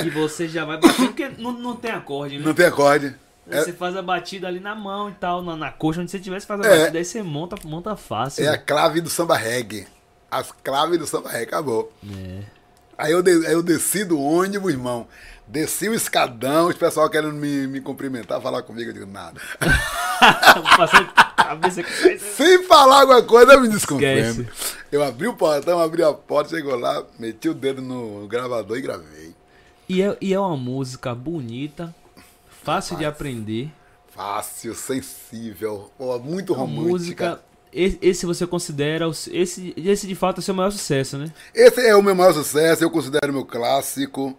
E 0.04 0.10
você 0.10 0.48
já 0.48 0.64
vai 0.64 0.78
batendo, 0.78 1.06
porque 1.06 1.28
não, 1.38 1.52
não 1.52 1.76
tem 1.76 1.92
acorde, 1.92 2.38
né? 2.38 2.44
Não 2.44 2.52
tem 2.54 2.66
acorde. 2.66 3.14
É, 3.48 3.60
Você 3.60 3.72
faz 3.72 3.96
a 3.96 4.02
batida 4.02 4.48
ali 4.48 4.58
na 4.60 4.74
mão 4.74 5.08
e 5.08 5.12
tal, 5.12 5.42
na, 5.42 5.54
na 5.56 5.70
coxa, 5.70 6.00
onde 6.00 6.10
você 6.10 6.18
tivesse 6.18 6.46
faz 6.46 6.60
a 6.60 6.64
É. 6.66 6.78
batida, 6.80 6.98
aí 6.98 7.04
você 7.04 7.22
monta, 7.22 7.56
monta 7.64 7.94
fácil. 7.96 8.44
é 8.44 8.48
a 8.48 8.52
velho. 8.52 8.64
clave 8.66 9.00
do 9.00 9.08
samba 9.10 9.36
reggae. 9.36 9.86
As 10.30 10.50
claves 10.50 10.98
do 10.98 11.06
samba 11.06 11.28
reggae, 11.28 11.44
acabou. 11.44 11.92
É. 12.04 12.40
Aí 12.98 13.12
eu, 13.12 13.22
de- 13.22 13.46
aí 13.46 13.52
eu 13.52 13.62
desci 13.62 14.04
do 14.04 14.20
ônibus, 14.20 14.72
irmão. 14.72 15.06
Desci 15.52 15.86
o 15.86 15.92
escadão, 15.92 16.68
os 16.68 16.76
pessoal 16.76 17.10
querendo 17.10 17.34
me, 17.34 17.66
me 17.66 17.78
cumprimentar, 17.78 18.40
falar 18.40 18.62
comigo, 18.62 18.88
eu 18.88 18.94
digo 18.94 19.06
nada. 19.06 19.38
Sem 22.34 22.62
falar 22.62 23.02
alguma 23.02 23.22
coisa, 23.22 23.52
eu 23.52 23.60
me. 23.60 23.68
Esquece. 23.68 24.48
Eu 24.90 25.02
abri 25.02 25.28
o 25.28 25.34
portão, 25.34 25.78
abri 25.78 26.02
a 26.02 26.10
porta, 26.10 26.56
chegou 26.56 26.74
lá, 26.74 27.04
meti 27.18 27.50
o 27.50 27.54
dedo 27.54 27.82
no 27.82 28.26
gravador 28.26 28.78
e 28.78 28.80
gravei. 28.80 29.34
E 29.86 30.00
é, 30.00 30.16
e 30.22 30.32
é 30.32 30.40
uma 30.40 30.56
música 30.56 31.14
bonita, 31.14 31.94
fácil 32.64 32.96
de 32.96 33.04
aprender. 33.04 33.70
Fácil, 34.08 34.74
sensível, 34.74 35.90
muito 36.24 36.54
Uma 36.54 36.62
romântica. 36.62 36.90
música. 36.90 37.40
Esse, 37.74 38.24
você 38.24 38.46
considera. 38.46 39.06
Esse, 39.30 39.74
esse 39.76 40.06
de 40.06 40.14
fato 40.14 40.38
é 40.38 40.40
o 40.40 40.42
seu 40.42 40.54
maior 40.54 40.70
sucesso, 40.70 41.18
né? 41.18 41.30
Esse 41.54 41.86
é 41.86 41.94
o 41.94 42.02
meu 42.02 42.14
maior 42.14 42.32
sucesso, 42.32 42.82
eu 42.82 42.90
considero 42.90 43.34
meu 43.34 43.44
clássico. 43.44 44.34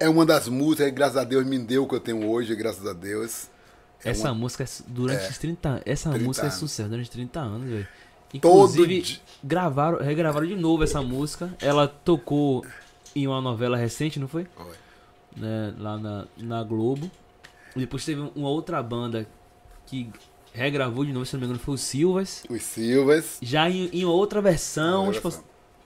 É 0.00 0.08
uma 0.08 0.24
das 0.24 0.48
músicas 0.48 0.86
que, 0.86 0.92
graças 0.92 1.16
a 1.16 1.24
Deus, 1.24 1.44
me 1.46 1.58
deu 1.58 1.84
o 1.84 1.88
que 1.88 1.94
eu 1.94 2.00
tenho 2.00 2.28
hoje, 2.28 2.54
graças 2.54 2.86
a 2.86 2.92
Deus. 2.92 3.48
É 4.04 4.10
essa 4.10 4.28
uma- 4.28 4.34
música 4.34 4.62
é 4.64 4.66
durante 4.86 5.24
é, 5.24 5.28
os 5.28 5.38
30 5.38 5.82
Essa 5.84 6.10
30 6.10 6.24
música 6.24 6.46
é 6.46 6.48
anos. 6.48 6.58
sucesso 6.60 6.88
durante 6.88 7.10
30 7.10 7.40
anos, 7.40 7.68
velho. 7.68 7.88
Inclusive, 8.32 9.00
di- 9.02 9.22
gravaram, 9.42 9.98
regravaram 9.98 10.46
de 10.46 10.54
novo 10.54 10.84
essa 10.84 11.02
música. 11.02 11.52
Ela 11.60 11.88
tocou 11.88 12.64
em 13.16 13.26
uma 13.26 13.40
novela 13.40 13.76
recente, 13.76 14.20
não 14.20 14.28
foi? 14.28 14.46
Foi. 14.54 14.74
Né, 15.36 15.74
lá 15.78 15.96
na, 15.96 16.26
na 16.36 16.62
Globo. 16.62 17.10
Depois 17.74 18.04
teve 18.04 18.20
uma 18.36 18.48
outra 18.48 18.82
banda 18.82 19.26
que 19.86 20.10
regravou 20.52 21.04
de 21.04 21.12
novo, 21.12 21.24
se 21.26 21.32
não 21.34 21.40
me 21.40 21.46
engano, 21.46 21.58
foi 21.60 21.74
o 21.74 21.78
Silvas. 21.78 22.44
Os 22.48 22.62
Silvas. 22.62 23.38
Já 23.42 23.68
em, 23.70 23.88
em 23.92 24.04
outra 24.04 24.40
versão, 24.42 25.10
tipo, 25.12 25.32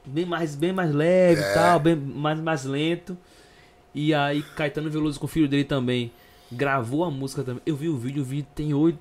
bem 0.05 0.27
mais, 0.27 0.55
bem 0.55 0.73
mais 0.73 0.93
leve 0.93 1.41
e 1.41 1.45
É. 1.45 1.55
tal, 1.55 1.79
bem 1.81 1.95
mais, 1.97 2.39
mais 2.41 2.65
lento. 2.65 3.17
E 3.95 4.15
aí 4.15 4.43
Caetano 4.43 4.91
Veloso 4.91 5.21
com 5.21 5.27
o 5.27 5.29
filho 5.29 5.49
dele 5.49 5.65
também 5.65 6.13
gravou 6.51 7.05
a 7.05 7.11
música 7.11 7.43
também. 7.43 7.63
Eu 7.65 7.77
vi 7.77 7.89
o 7.89 7.97
vídeo, 7.97 8.23
o 8.23 8.25
vídeo 8.25 8.47
tem 8.55 8.75
8 8.75 8.99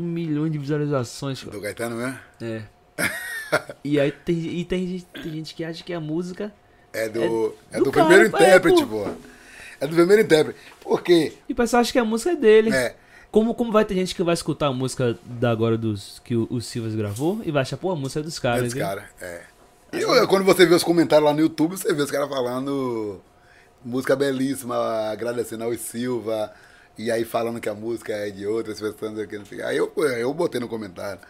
milhões 0.00 0.52
de 0.52 0.58
visualizações. 0.58 1.42
cara. 1.42 1.56
Do 1.56 1.62
Caetano 1.62 1.96
mesmo? 1.96 2.18
É. 2.40 2.62
e 3.84 3.98
aí 3.98 4.10
tem, 4.10 4.36
e 4.36 4.64
tem, 4.64 4.86
gente, 4.86 5.04
tem 5.06 5.32
gente 5.32 5.54
que 5.54 5.64
acha 5.64 5.82
que 5.82 5.92
a 5.92 6.00
música. 6.00 6.52
É 6.92 7.08
do, 7.08 7.54
É 7.70 7.76
é 7.76 7.78
do 7.78 7.84
do, 7.84 7.92
cara, 7.92 8.06
primeiro 8.06 8.24
é, 8.24 8.28
intérprete, 8.28 8.82
pô. 8.84 9.04
pô. 9.04 9.10
É 9.80 9.86
do 9.86 9.94
primeiro 9.94 10.22
intérprete. 10.22 10.58
Por 10.80 11.02
quê? 11.02 11.32
E 11.48 11.52
o 11.52 11.56
pessoal 11.56 11.80
acha 11.80 11.92
que 11.92 11.98
a 11.98 12.04
música 12.04 12.32
é 12.32 12.36
dele. 12.36 12.74
É, 12.74 12.96
Como, 13.30 13.54
como 13.54 13.70
vai 13.70 13.84
ter 13.84 13.94
gente 13.94 14.14
que 14.14 14.22
vai 14.22 14.34
escutar 14.34 14.66
a 14.68 14.72
música 14.72 15.16
da 15.24 15.50
agora 15.50 15.76
dos 15.76 16.20
que 16.24 16.34
o, 16.34 16.48
o 16.50 16.60
Silvas 16.60 16.94
gravou 16.94 17.40
e 17.44 17.50
vai 17.50 17.62
achar, 17.62 17.76
pô, 17.76 17.90
a 17.92 17.96
música 17.96 18.20
é 18.20 18.22
dos 18.22 18.38
caras. 18.38 18.66
esse 18.66 18.76
hein? 18.76 18.82
cara, 18.82 19.08
é. 19.20 19.42
E 19.92 20.26
quando 20.26 20.44
você 20.44 20.66
vê 20.66 20.74
os 20.74 20.84
comentários 20.84 21.26
lá 21.26 21.32
no 21.32 21.40
YouTube, 21.40 21.76
você 21.76 21.94
vê 21.94 22.02
os 22.02 22.10
caras 22.10 22.28
falando 22.28 23.20
música 23.84 24.16
belíssima, 24.16 24.76
agradecendo 25.10 25.64
ao 25.64 25.74
Silva, 25.74 26.52
e 26.96 27.10
aí 27.10 27.24
falando 27.24 27.60
que 27.60 27.68
a 27.68 27.74
música 27.74 28.12
é 28.12 28.30
de 28.30 28.46
outras 28.46 28.80
pessoas. 28.80 29.14
Aí 29.64 29.76
eu, 29.76 29.92
eu 29.96 30.34
botei 30.34 30.60
no 30.60 30.68
comentário. 30.68 31.20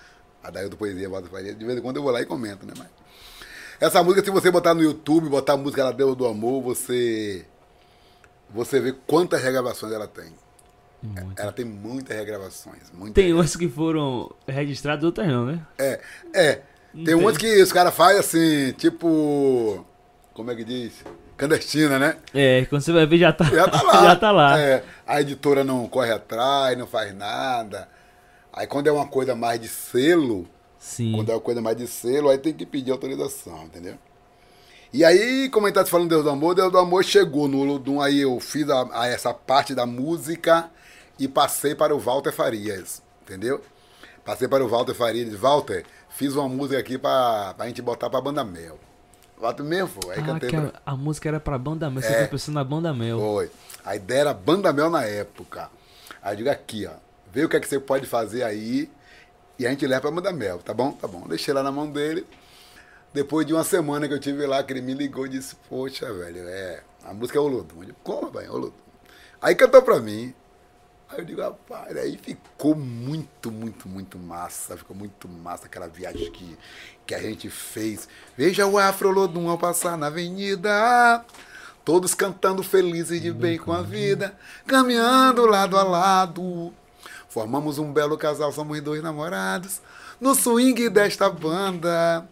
A 0.43 0.51
daí 0.51 0.69
do 0.69 0.77
Poesia, 0.77 1.09
bota 1.09 1.29
faria. 1.29 1.53
De 1.53 1.65
vez 1.65 1.79
em 1.79 1.83
quando 1.83 1.97
eu 1.97 2.03
vou 2.03 2.13
lá 2.13 2.23
e 2.23 2.27
comento, 2.27 2.65
né? 2.65 2.73
Mas... 2.77 2.87
Essa 3.81 4.03
música, 4.03 4.25
se 4.25 4.31
você 4.31 4.51
botar 4.51 4.75
no 4.75 4.83
YouTube, 4.83 5.29
botar 5.29 5.53
a 5.55 5.57
música 5.57 5.83
Ela 5.83 5.93
Deu 5.93 6.15
do 6.15 6.27
Amor, 6.27 6.63
você. 6.63 7.45
Você 8.51 8.81
vê 8.81 8.93
quantas 9.07 9.43
regravações 9.43 9.93
ela 9.93 10.09
tem. 10.09 10.33
Ela 11.37 11.53
tem 11.53 11.65
muitas 11.65 12.17
regravações. 12.17 12.91
Tem 13.15 13.33
umas 13.33 13.55
que 13.55 13.69
foram 13.69 14.35
registradas, 14.47 15.05
outras 15.05 15.29
não, 15.29 15.47
né? 15.47 15.65
É, 15.79 16.01
é. 16.35 16.63
Tem 16.93 17.05
tem. 17.05 17.15
umas 17.15 17.37
que 17.37 17.63
os 17.63 17.73
caras 17.73 17.95
fazem 17.95 18.19
assim, 18.19 18.73
tipo. 18.73 19.87
Como 20.33 20.51
é 20.51 20.57
que 20.57 20.65
diz? 20.65 21.05
Clandestina, 21.39 21.99
né? 21.99 22.17
É, 22.35 22.65
quando 22.67 22.83
você 22.83 22.93
vai 22.93 23.07
ver 23.07 23.19
já 23.19 23.33
tá, 23.33 23.45
Já 23.45 23.69
tá 23.69 23.83
lá. 23.83 23.93
já 24.05 24.17
tá 24.17 24.31
lá. 24.33 24.61
É, 24.61 24.85
a 25.07 25.21
editora 25.21 25.63
não 25.65 25.87
corre 25.89 26.13
atrás, 26.13 26.77
não 26.77 26.87
faz 26.87 27.15
nada. 27.15 27.89
Aí 28.53 28.67
quando 28.67 28.89
é 28.89 28.93
uma 28.93 29.07
coisa 29.07 29.35
mais 29.37 29.61
de 29.61 29.69
selo, 29.69 30.47
Sim. 30.79 31.13
quando 31.15 31.31
é 31.31 31.35
uma 31.35 31.41
coisa 31.41 31.61
mais 31.63 31.77
de 31.77 31.87
selo, 31.87 32.29
aí 32.29 32.39
tem 32.39 32.53
que 32.53 32.67
pedir 32.67 32.91
autorização, 32.91 33.65
entendeu? 33.65 33.95
E 34.93 35.05
aí, 35.05 35.49
como 35.51 35.67
a 35.67 35.69
gente 35.69 35.77
tá 35.77 35.85
falando 35.87 36.09
Deus 36.09 36.25
do 36.25 36.31
Amor, 36.31 36.55
Deus 36.55 36.73
do 36.73 36.79
Amor 36.79 37.05
chegou 37.05 37.47
no 37.47 37.63
Ludum, 37.63 38.01
aí 38.01 38.21
eu 38.21 38.41
fiz 38.41 38.69
a- 38.71 38.89
a 38.93 39.07
essa 39.07 39.33
parte 39.35 39.75
da 39.75 39.85
música 39.85 40.71
e 41.19 41.29
passei 41.29 41.75
para 41.75 41.95
o 41.95 41.99
Walter 41.99 42.33
Farias, 42.33 43.03
entendeu? 43.23 43.61
Passei 44.25 44.49
para 44.49 44.65
o 44.65 44.69
Walter 44.69 44.95
Farias, 44.95 45.35
Walter, 45.35 45.85
fiz 46.09 46.35
uma 46.35 46.49
música 46.49 46.81
aqui 46.81 46.97
pra, 46.99 47.53
pra 47.55 47.67
gente 47.67 47.83
botar 47.83 48.09
pra 48.09 48.21
banda 48.21 48.43
Mel. 48.43 48.79
Mesmo, 49.65 49.89
foi. 50.03 50.15
Aí 50.15 50.21
Ah, 50.21 50.25
cantei 50.27 50.51
pra... 50.51 50.73
a, 50.85 50.93
a 50.93 50.97
música 50.97 51.29
era 51.29 51.41
pra 51.41 51.59
Banda 51.59 51.89
Mel. 51.91 52.03
Você 52.03 52.09
É. 52.13 52.19
foi 52.21 52.29
pensando 52.29 52.55
na 52.55 52.65
Banda 52.65 52.93
Mel. 52.95 53.19
Foi. 53.19 53.51
A 53.85 53.97
ideia 53.97 54.21
era 54.21 54.35
Banda 54.35 54.73
Mel 54.73 54.91
na 54.91 55.05
época. 55.05 55.71
Aí 56.23 56.33
eu 56.33 56.37
digo 56.39 56.51
aqui, 56.51 56.87
ó. 56.87 56.93
Vê 57.33 57.45
o 57.45 57.49
que 57.49 57.57
é 57.57 57.61
que 57.61 57.69
você 57.69 57.79
pode 57.79 58.07
fazer 58.07 58.43
aí 58.43 58.91
e 59.59 59.67
a 59.67 59.71
gente 59.71 59.87
leva 59.87 60.03
pra 60.03 60.11
Banda 60.11 60.33
Mel, 60.33 60.59
tá 60.59 60.73
bom? 60.75 60.93
Tá 60.93 61.07
bom. 61.07 61.27
Deixei 61.29 61.53
lá 61.55 61.63
na 61.63 61.71
mão 61.73 61.91
dele. 61.91 62.27
Depois 63.13 63.47
de 63.47 63.55
uma 63.55 63.65
semana 63.65 64.07
que 64.07 64.15
eu 64.15 64.19
tive 64.19 64.47
lá, 64.47 64.63
que 64.63 64.73
ele 64.73 64.83
me 64.83 64.93
ligou 64.95 65.27
e 65.27 65.31
disse, 65.31 65.57
poxa, 65.69 66.13
velho, 66.13 66.47
é. 66.49 66.83
A 67.05 67.15
música 67.15 67.39
é 67.39 67.41
Olodum. 67.41 67.77
Eu 67.81 67.85
digo, 67.87 67.99
como, 68.03 68.31
velho? 68.31 68.53
Olodum. 68.53 68.73
Aí 69.41 69.55
cantou 69.55 69.81
pra 69.83 69.99
mim. 70.01 70.35
Aí 71.09 71.21
eu 71.21 71.25
digo, 71.25 71.41
rapaz, 71.41 71.97
aí 71.97 72.19
ficou 72.19 72.75
muito, 72.75 73.51
muito, 73.51 73.89
muito 73.89 74.19
massa. 74.19 74.77
Ficou 74.77 74.95
muito 74.95 75.27
massa 75.27 75.65
aquela 75.67 75.89
viagem 75.89 76.31
que, 76.31 76.59
que 77.09 77.15
a 77.15 77.23
gente 77.23 77.49
fez. 77.49 78.07
Veja 78.37 78.67
o 78.67 78.79
Afro 78.79 79.11
Lodum 79.11 79.49
ao 79.49 79.57
passar 79.57 79.97
na 79.97 80.09
avenida. 80.09 81.25
Todos 81.83 82.15
cantando 82.15 82.63
felizes 82.63 83.23
de 83.23 83.33
bem 83.33 83.57
com 83.57 83.73
a 83.73 83.81
vida, 83.81 84.37
caminhando 84.67 85.47
lado 85.47 85.79
a 85.79 85.83
lado. 85.83 86.71
Formamos 87.27 87.79
um 87.79 87.91
belo 87.91 88.19
casal, 88.19 88.53
somos 88.53 88.79
dois 88.83 89.03
namorados, 89.03 89.81
no 90.21 90.35
swing 90.35 90.91
desta 90.91 91.31
banda. 91.31 92.29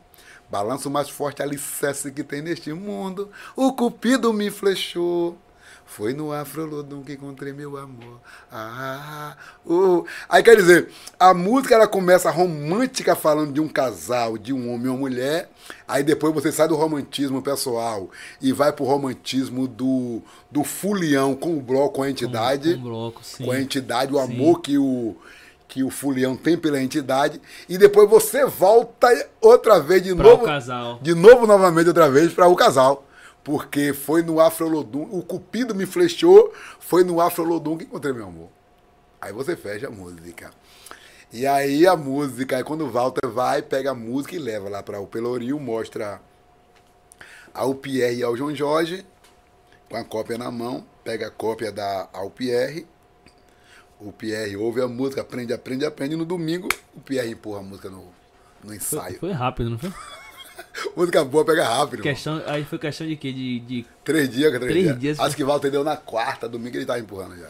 Balanço 0.50 0.90
mais 0.90 1.08
forte 1.08 1.42
alicerce 1.42 2.12
que 2.12 2.22
tem 2.22 2.42
neste 2.42 2.70
mundo, 2.74 3.30
o 3.56 3.72
cupido 3.72 4.30
me 4.30 4.50
flechou. 4.50 5.38
Foi 5.86 6.12
no 6.12 6.32
Afrolodum 6.32 7.02
que 7.02 7.12
encontrei 7.12 7.52
meu 7.52 7.76
amor. 7.76 8.20
Ah, 8.50 9.36
uh. 9.64 10.04
Aí 10.28 10.42
quer 10.42 10.56
dizer, 10.56 10.88
a 11.18 11.32
música 11.32 11.74
ela 11.74 11.86
começa 11.86 12.30
romântica 12.30 13.14
falando 13.14 13.52
de 13.52 13.60
um 13.60 13.68
casal, 13.68 14.36
de 14.36 14.52
um 14.52 14.72
homem 14.72 14.86
e 14.86 14.88
uma 14.88 14.98
mulher. 14.98 15.48
Aí 15.86 16.02
depois 16.02 16.34
você 16.34 16.50
sai 16.50 16.68
do 16.68 16.74
romantismo 16.74 17.40
pessoal 17.40 18.10
e 18.42 18.52
vai 18.52 18.72
pro 18.72 18.84
romantismo 18.84 19.66
do, 19.68 20.20
do 20.50 20.64
fulião 20.64 21.34
com 21.34 21.56
o 21.56 21.60
bloco, 21.62 21.94
com 21.96 22.02
a 22.02 22.10
entidade. 22.10 22.74
Com, 22.74 22.82
com 22.82 22.88
bloco, 22.88 23.20
sim. 23.22 23.44
Com 23.44 23.52
a 23.52 23.60
entidade, 23.60 24.12
o 24.12 24.16
Sim. 24.18 24.24
amor 24.34 24.60
que 24.60 24.76
o, 24.76 25.16
que 25.68 25.82
o 25.84 25.88
fulião 25.90 26.36
tem 26.36 26.58
pela 26.58 26.82
entidade. 26.82 27.40
E 27.68 27.78
depois 27.78 28.10
você 28.10 28.44
volta 28.44 29.08
outra 29.40 29.78
vez 29.80 30.02
de 30.02 30.14
Pra 30.14 30.24
novo. 30.24 30.42
o 30.42 30.46
casal. 30.46 30.98
De 31.00 31.14
novo, 31.14 31.46
novamente, 31.46 31.88
outra 31.88 32.10
vez, 32.10 32.32
para 32.34 32.48
o 32.48 32.56
casal. 32.56 33.05
Porque 33.46 33.92
foi 33.92 34.22
no 34.22 34.40
Afrolodum, 34.40 35.04
o 35.08 35.22
Cupido 35.22 35.72
me 35.72 35.86
flechou, 35.86 36.52
foi 36.80 37.04
no 37.04 37.20
Afrolodum 37.20 37.78
que 37.78 37.84
encontrei 37.84 38.12
meu 38.12 38.26
amor. 38.26 38.48
Aí 39.20 39.32
você 39.32 39.54
fecha 39.54 39.86
a 39.86 39.90
música. 39.90 40.50
E 41.32 41.46
aí 41.46 41.86
a 41.86 41.96
música, 41.96 42.56
aí 42.56 42.64
quando 42.64 42.84
o 42.84 42.90
Walter 42.90 43.28
vai, 43.28 43.62
pega 43.62 43.92
a 43.92 43.94
música 43.94 44.34
e 44.34 44.40
leva 44.40 44.68
lá 44.68 44.82
para 44.82 44.98
o 44.98 45.06
Pelourinho, 45.06 45.60
mostra 45.60 46.20
ao 47.54 47.72
Pierre 47.72 48.18
e 48.18 48.22
ao 48.24 48.36
João 48.36 48.52
Jorge, 48.52 49.06
com 49.88 49.96
a 49.96 50.02
cópia 50.02 50.36
na 50.36 50.50
mão, 50.50 50.84
pega 51.04 51.28
a 51.28 51.30
cópia 51.30 51.70
da 51.70 52.08
ao 52.12 52.28
Pierre, 52.28 52.84
o 54.00 54.10
Pierre 54.10 54.56
ouve 54.56 54.80
a 54.80 54.88
música, 54.88 55.20
aprende, 55.20 55.52
aprende, 55.52 55.84
aprende, 55.84 56.14
e 56.14 56.18
no 56.18 56.24
domingo 56.24 56.66
o 56.96 57.00
Pierre 57.00 57.30
empurra 57.30 57.60
a 57.60 57.62
música 57.62 57.88
no, 57.88 57.98
no 58.64 58.66
Foi, 58.66 58.76
ensaio. 58.76 59.20
foi 59.20 59.30
rápido, 59.30 59.70
não 59.70 59.78
foi? 59.78 59.92
Música 60.96 61.24
boa 61.24 61.44
pega 61.44 61.64
rápido. 61.64 62.02
Questão, 62.02 62.42
aí 62.46 62.64
foi 62.64 62.78
questão 62.78 63.06
de 63.06 63.16
quê? 63.16 63.32
De, 63.32 63.60
de 63.60 63.86
Três 64.04 64.28
dias, 64.28 64.50
três, 64.50 64.70
Três 64.70 64.84
dias. 64.84 64.98
dias, 64.98 65.20
Acho 65.20 65.36
que 65.36 65.44
Walter 65.44 65.70
deu 65.70 65.84
na 65.84 65.96
quarta, 65.96 66.48
domingo 66.48 66.76
ele 66.76 66.86
tava 66.86 66.98
empurrando 66.98 67.36
já. 67.38 67.48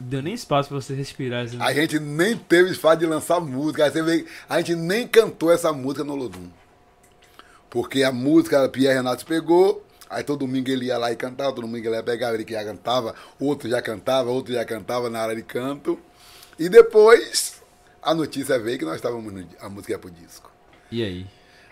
Deu 0.00 0.22
nem 0.22 0.32
espaço 0.32 0.68
pra 0.68 0.80
você 0.80 0.94
respirar. 0.94 1.44
Assim. 1.44 1.56
A 1.60 1.72
gente 1.72 1.98
nem 1.98 2.36
teve 2.36 2.70
espaço 2.70 2.98
de 2.98 3.06
lançar 3.06 3.40
música. 3.40 3.90
Vê, 3.90 4.24
a 4.48 4.58
gente 4.58 4.76
nem 4.76 5.08
cantou 5.08 5.50
essa 5.50 5.72
música 5.72 6.04
no 6.04 6.14
Lodum. 6.14 6.48
Porque 7.68 8.02
a 8.02 8.12
música 8.12 8.68
Pierre 8.68 8.94
Renato 8.94 9.26
pegou, 9.26 9.84
aí 10.08 10.22
todo 10.22 10.40
domingo 10.40 10.70
ele 10.70 10.86
ia 10.86 10.96
lá 10.96 11.12
e 11.12 11.16
cantava, 11.16 11.50
todo 11.52 11.66
domingo 11.66 11.86
ele 11.86 11.96
ia 11.96 12.02
pegar, 12.02 12.32
ele 12.32 12.44
que 12.44 12.54
já 12.54 12.64
cantava, 12.64 13.14
outro 13.38 13.68
já 13.68 13.82
cantava, 13.82 14.30
outro 14.30 14.54
já 14.54 14.64
cantava 14.64 15.10
na 15.10 15.20
área 15.20 15.36
de 15.36 15.42
canto. 15.42 15.98
E 16.58 16.68
depois 16.68 17.60
a 18.02 18.14
notícia 18.14 18.58
veio 18.58 18.78
que 18.78 18.84
nós 18.84 18.96
estávamos 18.96 19.32
no, 19.32 19.46
a 19.60 19.68
música 19.68 19.92
ia 19.92 19.98
pro 19.98 20.10
disco. 20.10 20.50
E 20.90 21.02
aí? 21.02 21.26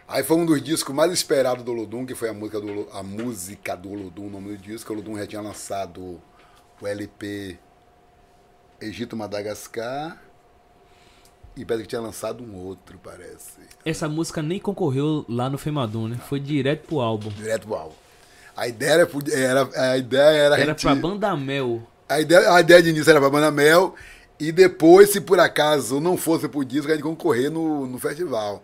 Aí 0.08 0.22
foi 0.22 0.36
um 0.36 0.46
dos 0.46 0.62
discos 0.62 0.94
mais 0.94 1.10
esperados 1.12 1.64
do 1.64 1.72
Olodum, 1.72 2.06
que 2.06 2.14
foi 2.14 2.28
a 2.28 2.32
música 2.32 2.60
do, 2.60 2.88
a 2.92 3.02
música 3.02 3.76
do 3.76 3.90
Olodum, 3.90 4.26
o 4.26 4.30
nome 4.30 4.50
do 4.50 4.58
disco. 4.58 4.92
O 4.92 4.96
Olodum 4.96 5.18
já 5.18 5.26
tinha 5.26 5.40
lançado 5.42 6.20
o 6.80 6.86
LP 6.86 7.58
Egito 8.80 9.16
Madagascar 9.16 10.20
e 11.56 11.64
parece 11.64 11.82
que 11.84 11.88
tinha 11.88 12.00
lançado 12.00 12.44
um 12.44 12.54
outro, 12.54 12.98
parece. 13.02 13.58
Essa 13.84 14.08
música 14.08 14.42
nem 14.42 14.60
concorreu 14.60 15.24
lá 15.28 15.48
no 15.48 15.56
Femadum, 15.58 16.06
né? 16.08 16.18
Foi 16.28 16.38
direto 16.38 16.86
pro 16.86 17.00
álbum. 17.00 17.30
Direto 17.30 17.66
pro 17.66 17.74
álbum. 17.76 17.94
A 18.54 18.68
ideia 18.68 18.92
era, 18.92 19.08
era, 19.32 19.90
a 19.92 19.98
ideia 19.98 20.20
era, 20.38 20.54
a 20.54 20.58
Era 20.60 20.70
gente- 20.72 20.82
pra 20.82 20.94
Banda 20.94 21.36
Mel. 21.36 21.82
a 22.08 22.20
ideia, 22.20 22.52
a 22.52 22.60
ideia 22.60 22.82
de 22.82 22.90
início 22.90 23.10
era 23.10 23.20
pra 23.20 23.28
Banda 23.30 23.50
Mel 23.50 23.94
e 24.38 24.52
depois, 24.52 25.10
se 25.10 25.20
por 25.20 25.40
acaso 25.40 25.98
não 26.00 26.16
fosse 26.16 26.46
pro 26.48 26.64
disco, 26.64 26.90
a 26.90 26.94
gente 26.94 27.02
concorrer 27.02 27.50
no, 27.50 27.86
no 27.86 27.98
festival. 27.98 28.62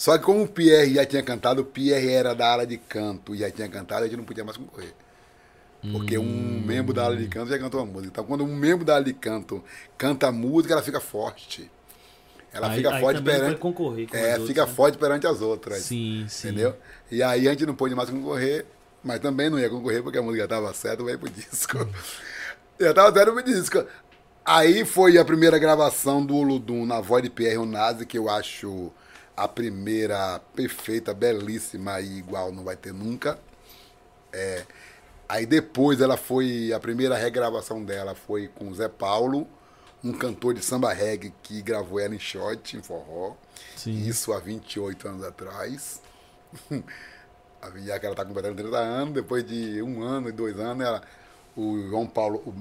Só 0.00 0.16
que 0.16 0.24
como 0.24 0.44
o 0.44 0.48
Pierre 0.48 0.94
já 0.94 1.04
tinha 1.04 1.22
cantado, 1.22 1.60
o 1.60 1.64
Pierre 1.66 2.08
era 2.10 2.34
da 2.34 2.50
área 2.50 2.66
de 2.66 2.78
canto 2.78 3.34
e 3.34 3.38
já 3.38 3.50
tinha 3.50 3.68
cantado, 3.68 4.00
a 4.02 4.08
gente 4.08 4.16
não 4.16 4.24
podia 4.24 4.42
mais 4.42 4.56
concorrer. 4.56 4.94
Porque 5.92 6.16
Hum. 6.16 6.22
um 6.22 6.66
membro 6.66 6.94
da 6.94 7.04
área 7.04 7.18
de 7.18 7.28
canto 7.28 7.50
já 7.50 7.58
cantou 7.58 7.78
a 7.82 7.84
música. 7.84 8.08
Então 8.08 8.24
quando 8.24 8.42
um 8.42 8.46
membro 8.56 8.82
da 8.82 8.94
área 8.94 9.04
de 9.04 9.12
canto 9.12 9.62
canta 9.98 10.28
a 10.28 10.32
música, 10.32 10.72
ela 10.72 10.82
fica 10.82 11.00
forte. 11.00 11.70
Ela 12.50 12.70
Aí- 12.70 12.76
fica 12.78 12.94
aí 12.94 13.00
forte 13.02 13.20
perante. 13.22 13.58
concorrer 13.60 14.08
com 14.08 14.16
é, 14.16 14.32
as 14.32 14.46
fica 14.46 14.62
outras, 14.62 14.68
né? 14.68 14.74
forte 14.74 14.96
perante 14.98 15.26
as 15.26 15.42
outras. 15.42 15.82
Sim, 15.82 16.24
sim. 16.30 16.48
Entendeu? 16.48 16.76
E 17.10 17.22
aí 17.22 17.46
a 17.46 17.50
gente 17.50 17.66
não 17.66 17.74
pôde 17.74 17.94
mais 17.94 18.08
concorrer, 18.08 18.64
mas 19.04 19.20
também 19.20 19.50
não 19.50 19.58
ia 19.58 19.68
concorrer 19.68 20.02
porque 20.02 20.16
a 20.16 20.22
música 20.22 20.44
estava 20.44 20.72
certa, 20.72 21.04
vai 21.04 21.18
pro 21.18 21.28
disco. 21.28 21.76
Já 22.80 22.88
estava 22.88 23.12
certo 23.12 23.34
pro 23.34 23.42
disco. 23.42 23.84
Aí 24.46 24.86
foi 24.86 25.18
a 25.18 25.24
primeira 25.26 25.58
gravação 25.58 26.24
do 26.24 26.34
Olodum 26.36 26.86
na 26.86 27.02
voz 27.02 27.22
de 27.22 27.28
Pierre 27.28 27.58
Onazzi, 27.58 28.06
que 28.06 28.16
eu 28.16 28.30
acho 28.30 28.90
a 29.40 29.48
primeira 29.48 30.38
perfeita, 30.54 31.14
belíssima 31.14 31.98
e 32.00 32.18
igual 32.18 32.52
não 32.52 32.62
vai 32.62 32.76
ter 32.76 32.92
nunca. 32.92 33.38
É, 34.32 34.64
aí 35.28 35.46
depois 35.46 36.00
ela 36.00 36.16
foi, 36.18 36.72
a 36.74 36.78
primeira 36.78 37.16
regravação 37.16 37.82
dela 37.82 38.14
foi 38.14 38.48
com 38.48 38.68
o 38.68 38.74
Zé 38.74 38.88
Paulo, 38.88 39.48
um 40.04 40.12
cantor 40.12 40.52
de 40.54 40.62
samba 40.62 40.92
reggae 40.92 41.32
que 41.42 41.62
gravou 41.62 41.98
ela 41.98 42.14
em 42.14 42.18
shot, 42.18 42.76
em 42.76 42.82
forró. 42.82 43.34
Sim. 43.76 43.92
Isso 44.06 44.30
há 44.32 44.38
28 44.38 45.08
anos 45.08 45.24
atrás. 45.24 46.02
A 47.62 47.70
Já 47.78 47.98
que 47.98 48.06
ela 48.06 48.14
está 48.14 48.24
completando 48.24 48.56
30 48.56 48.76
anos, 48.78 49.14
depois 49.14 49.46
de 49.46 49.82
um 49.82 50.02
ano 50.02 50.28
e 50.30 50.32
dois 50.32 50.58
anos, 50.58 50.84
ela, 50.86 51.02
o 51.56 51.78
João 51.88 52.06
Paulo. 52.06 52.38
o- 52.46 52.54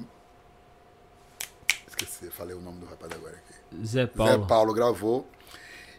esqueci, 1.88 2.30
falei 2.32 2.56
o 2.56 2.62
nome 2.62 2.80
do 2.80 2.86
rapaz 2.86 3.12
agora 3.12 3.36
aqui. 3.38 3.86
Zé 3.86 4.08
Paulo. 4.08 4.32
Zé 4.42 4.48
Paulo 4.48 4.74
gravou. 4.74 5.28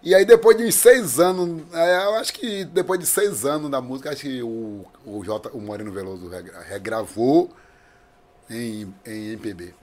E 0.02 0.14
aí 0.14 0.24
depois 0.24 0.56
de 0.56 0.64
uns 0.64 0.74
seis 0.76 1.20
anos, 1.20 1.62
é, 1.74 2.04
eu 2.06 2.14
acho 2.14 2.32
que 2.32 2.64
depois 2.64 2.98
de 2.98 3.06
seis 3.06 3.44
anos 3.44 3.70
da 3.70 3.80
música, 3.80 4.10
acho 4.10 4.22
que 4.22 4.42
o, 4.42 4.86
o, 5.04 5.22
J, 5.24 5.50
o 5.52 5.60
Moreno 5.60 5.92
Veloso 5.92 6.28
regra- 6.28 6.60
regravou 6.62 7.50
em, 8.48 8.94
em 9.06 9.32
MPB. 9.32 9.74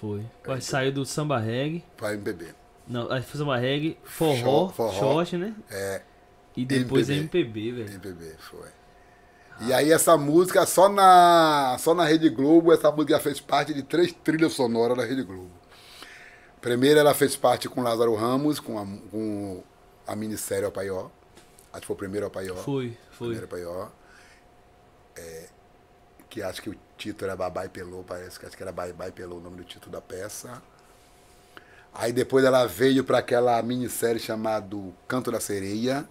Foi. 0.00 0.24
Aí 0.48 0.60
saiu 0.60 0.92
do 0.92 1.04
samba 1.04 1.38
reggae. 1.38 1.84
Para 1.96 2.14
MPB. 2.14 2.54
Não, 2.88 3.10
aí 3.12 3.22
foi 3.22 3.38
samba 3.38 3.56
reggae, 3.56 3.96
forró, 4.02 4.68
forró. 4.70 4.92
short, 4.92 5.36
né? 5.36 5.54
É, 5.70 6.02
E 6.56 6.64
depois 6.64 7.08
MPB. 7.08 7.38
MPB, 7.40 7.72
velho. 7.72 7.90
MPB, 7.94 8.34
foi. 8.38 8.68
E 9.60 9.72
aí 9.74 9.92
essa 9.92 10.16
música, 10.16 10.64
só 10.64 10.88
na, 10.88 11.76
só 11.78 11.94
na 11.94 12.04
Rede 12.04 12.30
Globo, 12.30 12.72
essa 12.72 12.90
música 12.90 13.12
já 13.14 13.20
fez 13.20 13.40
parte 13.40 13.74
de 13.74 13.82
três 13.82 14.10
trilhas 14.12 14.54
sonoras 14.54 14.96
da 14.96 15.04
Rede 15.04 15.22
Globo. 15.22 15.50
Primeiro 16.60 17.00
ela 17.00 17.14
fez 17.14 17.36
parte 17.36 17.68
com 17.68 17.82
Lázaro 17.82 18.14
Ramos, 18.14 18.60
com 18.60 18.78
a, 18.78 18.86
com 19.10 19.62
a 20.06 20.14
minissérie 20.14 20.66
Apaió. 20.66 21.08
Acho 21.72 21.80
que 21.82 21.86
foi 21.86 21.94
o 21.94 21.98
primeiro 21.98 22.26
Apaió. 22.26 22.56
Foi, 22.56 22.96
foi. 23.12 23.28
Primeiro 23.28 23.46
Apaió. 23.46 23.88
É, 25.16 25.48
que 26.30 26.42
acho 26.42 26.62
que 26.62 26.70
o 26.70 26.76
título 26.96 27.26
era 27.26 27.36
Babai 27.36 27.68
Pelô, 27.68 28.04
parece 28.06 28.38
que 28.38 28.46
acho 28.46 28.56
que 28.56 28.62
era 28.62 28.70
Babai 28.70 29.10
Pelô 29.10 29.36
o 29.36 29.40
nome 29.40 29.56
do 29.56 29.64
título 29.64 29.90
da 29.92 30.00
peça. 30.00 30.62
Aí 31.92 32.12
depois 32.12 32.44
ela 32.44 32.66
veio 32.66 33.02
para 33.02 33.18
aquela 33.18 33.60
minissérie 33.62 34.20
chamada 34.20 34.76
Canto 35.08 35.32
da 35.32 35.40
Sereia. 35.40 36.08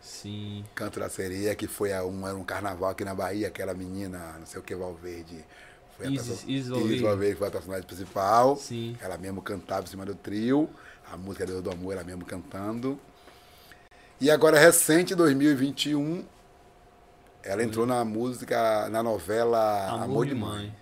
Sim. 0.00 0.64
Canto 0.74 1.00
da 1.00 1.08
Sereia, 1.08 1.54
que 1.54 1.66
foi 1.66 1.92
a 1.92 2.04
um, 2.04 2.26
era 2.26 2.36
um 2.36 2.44
carnaval 2.44 2.90
aqui 2.90 3.04
na 3.04 3.14
Bahia, 3.14 3.48
aquela 3.48 3.74
menina, 3.74 4.36
não 4.38 4.46
sei 4.46 4.60
o 4.60 4.62
que, 4.62 4.74
Valverde. 4.74 5.44
Foi 5.96 6.12
Isis- 6.12 6.44
Isis 6.46 7.00
Valverde 7.00 7.36
foi 7.36 7.48
a 7.48 7.50
personagem 7.50 7.86
principal. 7.86 8.56
Sim. 8.56 8.96
Ela 9.00 9.16
mesmo 9.16 9.40
cantava 9.40 9.84
em 9.84 9.86
cima 9.86 10.04
do 10.04 10.14
trio. 10.14 10.68
A 11.12 11.16
música 11.16 11.46
Deus 11.46 11.62
do 11.62 11.70
Amor, 11.70 11.92
ela 11.92 12.04
mesmo 12.04 12.24
cantando. 12.24 12.98
E 14.20 14.30
agora, 14.30 14.58
recente, 14.58 15.14
2021, 15.14 16.24
ela 17.42 17.62
entrou 17.62 17.84
na 17.86 18.04
música, 18.04 18.88
na 18.88 19.02
novela 19.02 19.90
Amor, 20.02 20.26
de 20.26 20.34
Mãe. 20.34 20.74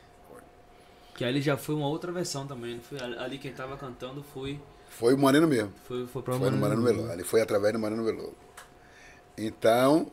Que 1.14 1.24
ali 1.24 1.42
já 1.42 1.56
foi 1.56 1.74
uma 1.74 1.88
outra 1.88 2.10
versão 2.12 2.46
também. 2.46 2.80
Foi? 2.80 2.98
Ali 3.00 3.38
quem 3.38 3.52
tava 3.52 3.76
cantando 3.76 4.22
foi 4.22 4.60
Foi 4.88 5.14
o 5.14 5.18
Moreno 5.18 5.46
mesmo. 5.46 5.72
Foi, 5.86 6.06
foi 6.06 6.22
pra 6.22 6.38
Foi 6.38 6.50
no 6.50 6.56
Moreno 6.56 6.82
Veloso. 6.82 7.10
Ali 7.10 7.24
foi 7.24 7.40
através 7.40 7.72
do 7.72 7.78
Moreno 7.78 8.04
Veloso. 8.04 8.34
Então. 9.36 10.10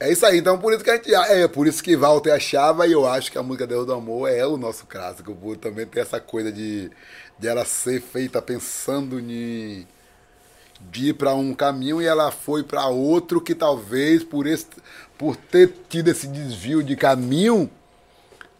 É 0.00 0.10
isso 0.10 0.24
aí. 0.24 0.38
Então 0.38 0.58
por 0.58 0.72
isso 0.72 0.82
que 0.82 0.90
a 0.90 0.96
gente. 0.96 1.14
É 1.14 1.46
por 1.46 1.66
isso 1.66 1.82
que 1.82 1.94
Walter 1.94 2.32
achava, 2.32 2.86
e 2.86 2.92
eu 2.92 3.06
acho 3.06 3.30
que 3.30 3.36
a 3.36 3.42
música 3.42 3.66
Deus 3.66 3.86
do 3.86 3.92
Amor 3.92 4.30
é 4.30 4.46
o 4.46 4.56
nosso 4.56 4.86
clássico. 4.86 5.34
Por 5.34 5.56
também 5.58 5.86
ter 5.86 6.00
essa 6.00 6.18
coisa 6.18 6.50
de, 6.50 6.90
de 7.38 7.46
ela 7.46 7.64
ser 7.66 8.00
feita 8.00 8.40
pensando 8.40 9.20
em 9.20 9.86
de 10.90 11.10
ir 11.10 11.12
para 11.12 11.34
um 11.34 11.52
caminho 11.54 12.00
e 12.00 12.06
ela 12.06 12.30
foi 12.30 12.62
para 12.62 12.86
outro 12.86 13.38
que 13.38 13.54
talvez 13.54 14.24
por 14.24 14.46
esse, 14.46 14.66
por 15.18 15.36
ter 15.36 15.70
tido 15.90 16.08
esse 16.08 16.26
desvio 16.26 16.82
de 16.82 16.96
caminho 16.96 17.70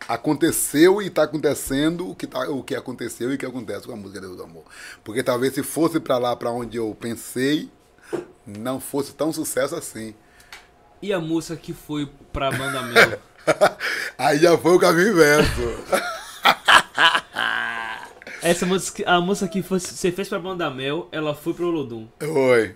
aconteceu 0.07 1.01
e 1.01 1.07
está 1.07 1.23
acontecendo 1.23 2.11
o 2.11 2.15
que, 2.15 2.27
tá, 2.27 2.41
o 2.51 2.63
que 2.63 2.75
aconteceu 2.75 3.33
e 3.33 3.37
o 3.37 3.39
que 3.39 3.47
acontece 3.47 3.87
com 3.87 3.93
a 3.93 3.97
música 3.97 4.21
Deus 4.21 4.37
do 4.37 4.43
Amor. 4.43 4.65
Porque 5.03 5.23
talvez 5.23 5.55
se 5.55 5.63
fosse 5.63 5.99
para 5.99 6.19
lá, 6.19 6.37
para 6.37 6.51
onde 6.51 6.77
eu 6.77 6.95
pensei, 6.99 7.71
não 8.47 8.81
fosse 8.81 9.15
tão 9.15 9.33
sucesso 9.33 9.75
assim. 9.75 10.15
E 11.03 11.13
a 11.13 11.21
música 11.21 11.57
que 11.57 11.73
foi 11.73 12.09
pra 12.33 12.51
Banda 12.51 12.83
Mel? 12.83 13.19
Aí 14.19 14.39
já 14.39 14.57
foi 14.59 14.73
o 14.73 14.79
caminho 14.79 15.13
inverso. 15.13 15.51
Essa 18.43 18.65
música, 18.67 19.03
a 19.11 19.21
música 19.21 19.49
que 19.49 19.61
você 19.61 20.11
fez 20.13 20.29
pra 20.29 20.39
Banda 20.39 20.71
Mel, 20.71 21.09
ela 21.13 21.35
foi 21.35 21.53
pro 21.55 21.69
Olodum. 21.69 22.07
Oi. 22.23 22.75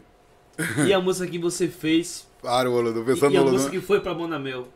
E 0.87 0.93
a 0.93 1.01
música 1.01 1.27
que 1.27 1.39
você 1.39 1.69
fez 1.69 2.27
Para 2.43 2.71
o 2.71 2.75
Olodum, 2.75 3.03
e, 3.03 3.05
pensando 3.05 3.33
e 3.33 3.37
a 3.37 3.41
no 3.41 3.47
música 3.51 3.63
Olodum. 3.71 3.81
que 3.81 3.87
foi 3.87 4.01
pra 4.01 4.15
Banda 4.15 4.39
Mel. 4.39 4.69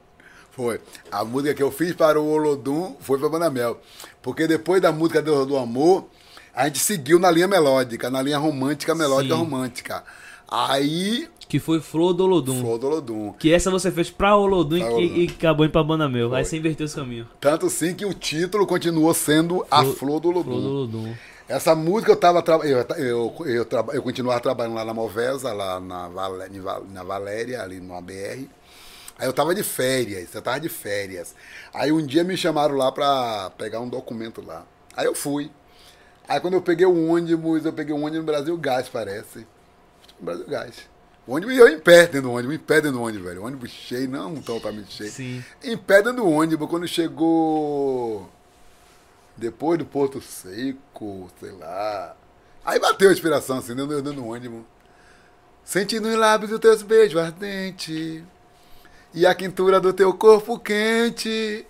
Foi. 0.51 0.81
A 1.11 1.25
música 1.25 1.55
que 1.55 1.63
eu 1.63 1.71
fiz 1.71 1.95
para 1.95 2.21
o 2.21 2.27
Olodum 2.27 2.97
foi 3.01 3.19
para 3.19 3.29
Banda 3.29 3.51
Mel. 3.51 3.81
Porque 4.23 4.47
depois 4.47 4.81
da 4.83 4.91
música 4.91 5.23
Deus 5.23 5.47
do 5.47 5.57
Amor, 5.57 6.09
a 6.55 6.65
gente 6.67 6.81
seguiu 6.81 7.19
na 7.19 7.31
linha 7.31 7.47
melódica, 7.47 8.11
na 8.11 8.21
linha 8.21 8.39
romântica, 8.39 8.95
melódica 8.95 9.35
Sim. 9.35 9.41
romântica. 9.41 10.05
Aí, 10.51 11.29
Que 11.49 11.59
foi 11.59 11.81
Flor 11.81 12.13
do 12.13 12.25
Olodum. 12.25 12.61
Flor 12.61 12.79
do 12.79 12.87
Olodum. 12.89 13.33
Que 13.33 13.53
essa 13.53 13.71
você 13.71 13.91
fez 13.91 14.11
pra 14.11 14.37
Olodum 14.37 14.79
Pra 14.79 14.89
e, 14.89 14.93
Olodum. 14.93 15.09
que- 15.15 15.21
e 15.21 15.27
acabou 15.29 15.65
indo 15.65 15.73
pra 15.73 15.83
Banda. 15.83 16.05
Aí 16.07 16.13
Foi. 16.29 16.45
você 16.45 16.57
inverteu 16.59 16.85
esse 16.87 16.95
caminho. 16.95 17.27
Tanto 17.41 17.71
sim 17.71 17.95
que 17.95 18.05
o 18.05 18.13
título 18.13 18.67
continuou 18.67 19.15
sendo 19.15 19.65
A 19.71 19.83
Flor- 19.85 20.21
do 20.21 20.29
Olodum. 20.29 20.51
Flor 20.51 20.61
do 20.61 20.69
Olodum. 20.69 21.15
Essa 21.49 21.75
música 21.75 22.13
eu 22.13 22.17
tava 22.17 22.45
eu, 22.67 22.79
eu, 22.99 23.35
eu, 23.47 23.67
eu 23.95 24.03
continuava 24.03 24.39
trabalhando 24.41 24.75
lá 24.75 24.85
na 24.85 24.93
Movesa, 24.93 25.51
lá 25.55 25.81
na, 25.81 26.11
em 26.53 26.93
na 26.93 27.03
Valéria, 27.03 27.63
ali 27.63 27.81
no 27.81 27.95
ABR. 27.95 28.47
Aí 29.19 29.27
eu 29.27 29.33
tava 29.33 29.55
de 29.55 29.63
férias, 29.63 30.35
eu 30.35 30.43
tava 30.43 30.61
de 30.61 30.69
férias. 30.69 31.35
Aí 31.73 31.91
um 31.91 32.05
dia 32.05 32.23
me 32.23 32.37
chamaram 32.37 32.77
lá 32.77 32.93
pra 32.93 33.51
pegar 33.57 33.81
um 33.81 33.89
documento 33.89 34.45
lá. 34.47 34.67
Aí 34.95 35.07
eu 35.07 35.15
fui. 35.15 35.51
Aí 36.29 36.39
quando 36.39 36.53
eu 36.55 36.61
peguei 36.63 36.85
o 36.87 37.09
ônibus, 37.11 37.65
eu 37.65 37.73
peguei 37.73 37.95
um 37.95 38.01
ônibus 38.05 38.19
no 38.19 38.25
Brasil 38.25 38.57
Gás, 38.59 38.87
parece. 38.91 39.47
Brasil 40.21 40.47
Gás. 40.47 40.75
O 41.29 41.35
ônibus, 41.35 41.55
e 41.55 41.59
eu 41.59 41.69
em 41.69 41.79
pé 41.79 42.07
dentro 42.07 42.23
do 42.23 42.33
ônibus, 42.33 42.55
em 42.55 42.59
pé 42.59 42.77
dentro 42.77 42.93
do 42.93 43.03
ônibus, 43.03 43.27
velho. 43.27 43.43
O 43.43 43.45
ônibus 43.45 43.71
cheio, 43.71 44.09
não 44.09 44.37
totalmente 44.37 44.91
cheio. 44.91 45.13
Sim. 45.13 45.45
Em 45.63 45.77
pé 45.77 45.97
dentro 45.97 46.23
do 46.23 46.27
ônibus, 46.27 46.67
quando 46.71 46.89
chegou 46.89 48.31
depois 49.37 49.79
do 49.79 49.85
Porto 49.85 50.23
Seco, 50.23 51.31
sei 51.39 51.51
lá. 51.53 52.17
Aí 52.65 52.81
bateu 52.81 53.11
a 53.11 53.13
inspiração, 53.13 53.59
assim, 53.59 53.75
dentro, 53.75 54.01
dentro 54.01 54.15
do 54.15 54.27
ônibus. 54.27 54.63
Sentindo 55.63 56.09
os 56.09 56.17
lábios 56.17 56.51
os 56.51 56.59
teus 56.59 56.81
beijos 56.81 57.21
ardentes 57.21 58.23
e 59.13 59.27
a 59.27 59.35
quentura 59.35 59.79
do 59.79 59.93
teu 59.93 60.15
corpo 60.15 60.59
quente. 60.59 61.67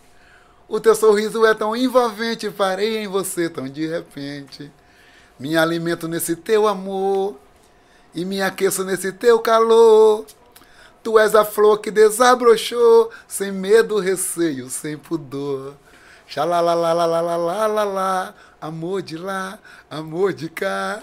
O 0.68 0.78
teu 0.78 0.94
sorriso 0.94 1.44
é 1.44 1.52
tão 1.52 1.74
envolvente, 1.74 2.48
parei 2.48 2.98
em 2.98 3.08
você 3.08 3.50
tão 3.50 3.68
de 3.68 3.88
repente. 3.88 4.70
Me 5.36 5.56
alimento 5.56 6.06
nesse 6.06 6.36
teu 6.36 6.68
amor 6.68 7.36
e 8.18 8.24
me 8.24 8.42
aqueço 8.42 8.82
nesse 8.82 9.12
teu 9.12 9.38
calor. 9.38 10.26
Tu 11.04 11.16
és 11.20 11.36
a 11.36 11.44
flor 11.44 11.78
que 11.78 11.88
desabrochou, 11.88 13.12
sem 13.28 13.52
medo, 13.52 14.00
receio, 14.00 14.68
sem 14.68 14.98
pudor. 14.98 15.74
Xalalalalalalalala, 16.26 18.34
amor 18.60 19.02
de 19.02 19.16
lá, 19.16 19.60
amor 19.88 20.32
de 20.32 20.48
cá. 20.48 21.00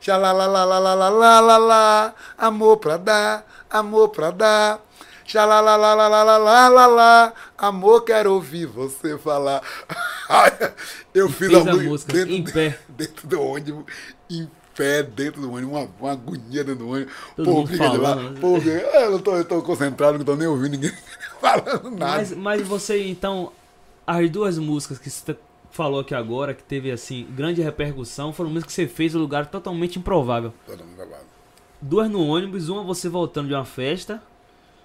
Xalalalalalalalala, 0.00 2.12
amor 2.36 2.78
pra 2.78 2.96
dar, 2.96 3.46
amor 3.70 4.08
pra 4.08 4.32
dar. 4.32 4.80
Xalalalalalalalala, 5.24 7.32
amor, 7.56 8.02
quero 8.02 8.32
ouvir 8.32 8.66
você 8.66 9.16
falar. 9.16 9.62
Eu 11.14 11.28
fiz 11.28 11.54
a, 11.54 11.62
música 11.64 12.12
dentro, 12.12 12.32
em 12.32 12.42
pé. 12.42 12.76
dentro 12.88 13.28
do 13.28 13.40
ônibus, 13.40 13.84
em 14.28 14.50
pé, 14.76 15.02
dentro 15.02 15.40
do 15.40 15.52
ônibus, 15.52 15.70
uma, 15.76 15.88
uma 16.00 16.12
agonia 16.12 16.64
dentro 16.64 16.76
do 16.76 16.88
ônibus. 16.90 17.12
Mundo 17.38 17.66
fica 17.68 17.88
de 17.90 17.96
lá. 17.98 18.16
Pô, 18.40 18.56
eu 18.58 19.10
não 19.12 19.18
tô, 19.18 19.36
eu 19.36 19.44
tô 19.44 19.62
concentrado, 19.62 20.18
não 20.18 20.24
tô 20.24 20.36
nem 20.36 20.46
ouvindo 20.46 20.72
ninguém 20.72 20.92
falando 21.40 21.90
nada. 21.90 22.16
Mas, 22.18 22.32
mas 22.32 22.62
você, 22.66 23.06
então, 23.06 23.52
as 24.06 24.28
duas 24.30 24.58
músicas 24.58 24.98
que 24.98 25.08
você 25.10 25.36
falou 25.70 26.00
aqui 26.00 26.14
agora, 26.14 26.54
que 26.54 26.62
teve, 26.62 26.90
assim, 26.90 27.26
grande 27.30 27.60
repercussão, 27.62 28.32
foram 28.32 28.50
músicas 28.50 28.74
que 28.74 28.82
você 28.82 28.88
fez 28.88 29.14
em 29.14 29.18
um 29.18 29.20
lugar 29.20 29.46
totalmente 29.46 29.98
improvável. 29.98 30.52
Mundo 30.68 30.84
babado. 30.96 31.24
Duas 31.80 32.10
no 32.10 32.26
ônibus, 32.26 32.68
uma 32.68 32.82
você 32.82 33.08
voltando 33.08 33.48
de 33.48 33.54
uma 33.54 33.64
festa 33.64 34.22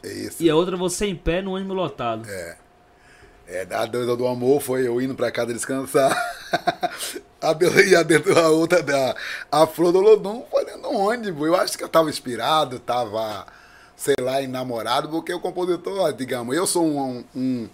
É 0.04 0.12
isso. 0.12 0.44
e 0.44 0.50
a 0.50 0.56
outra 0.56 0.76
você 0.76 1.06
em 1.06 1.16
pé 1.16 1.42
no 1.42 1.56
ônibus 1.56 1.76
lotado. 1.76 2.28
É. 2.30 2.58
É, 3.54 3.68
a 3.76 3.86
deusa 3.86 4.16
do 4.16 4.26
amor 4.26 4.62
foi 4.62 4.88
eu 4.88 5.02
indo 5.02 5.14
pra 5.14 5.30
casa 5.30 5.54
descansar. 5.54 6.16
a 7.42 7.52
deusa 7.54 7.84
e 7.84 7.94
a, 7.94 8.02
dentro, 8.02 8.38
a 8.40 8.50
outra 8.50 8.82
da 8.82 9.14
a 9.52 9.68
flor 9.68 9.92
do 9.92 10.00
Lodum 10.00 10.46
foi 10.50 10.64
dentro 10.64 10.84
do 10.84 10.92
ônibus. 10.92 11.48
Eu 11.48 11.56
acho 11.56 11.78
que 11.78 11.84
eu 11.84 11.90
tava 11.90 12.10
inspirado, 12.10 12.80
tava, 12.80 13.46
sei 13.96 14.16
lá, 14.22 14.42
enamorado, 14.42 15.10
porque 15.10 15.34
o 15.34 15.40
compositor, 15.42 16.14
digamos, 16.14 16.56
eu 16.56 16.66
sou 16.66 16.86
um, 16.86 17.26
um- 17.36 17.70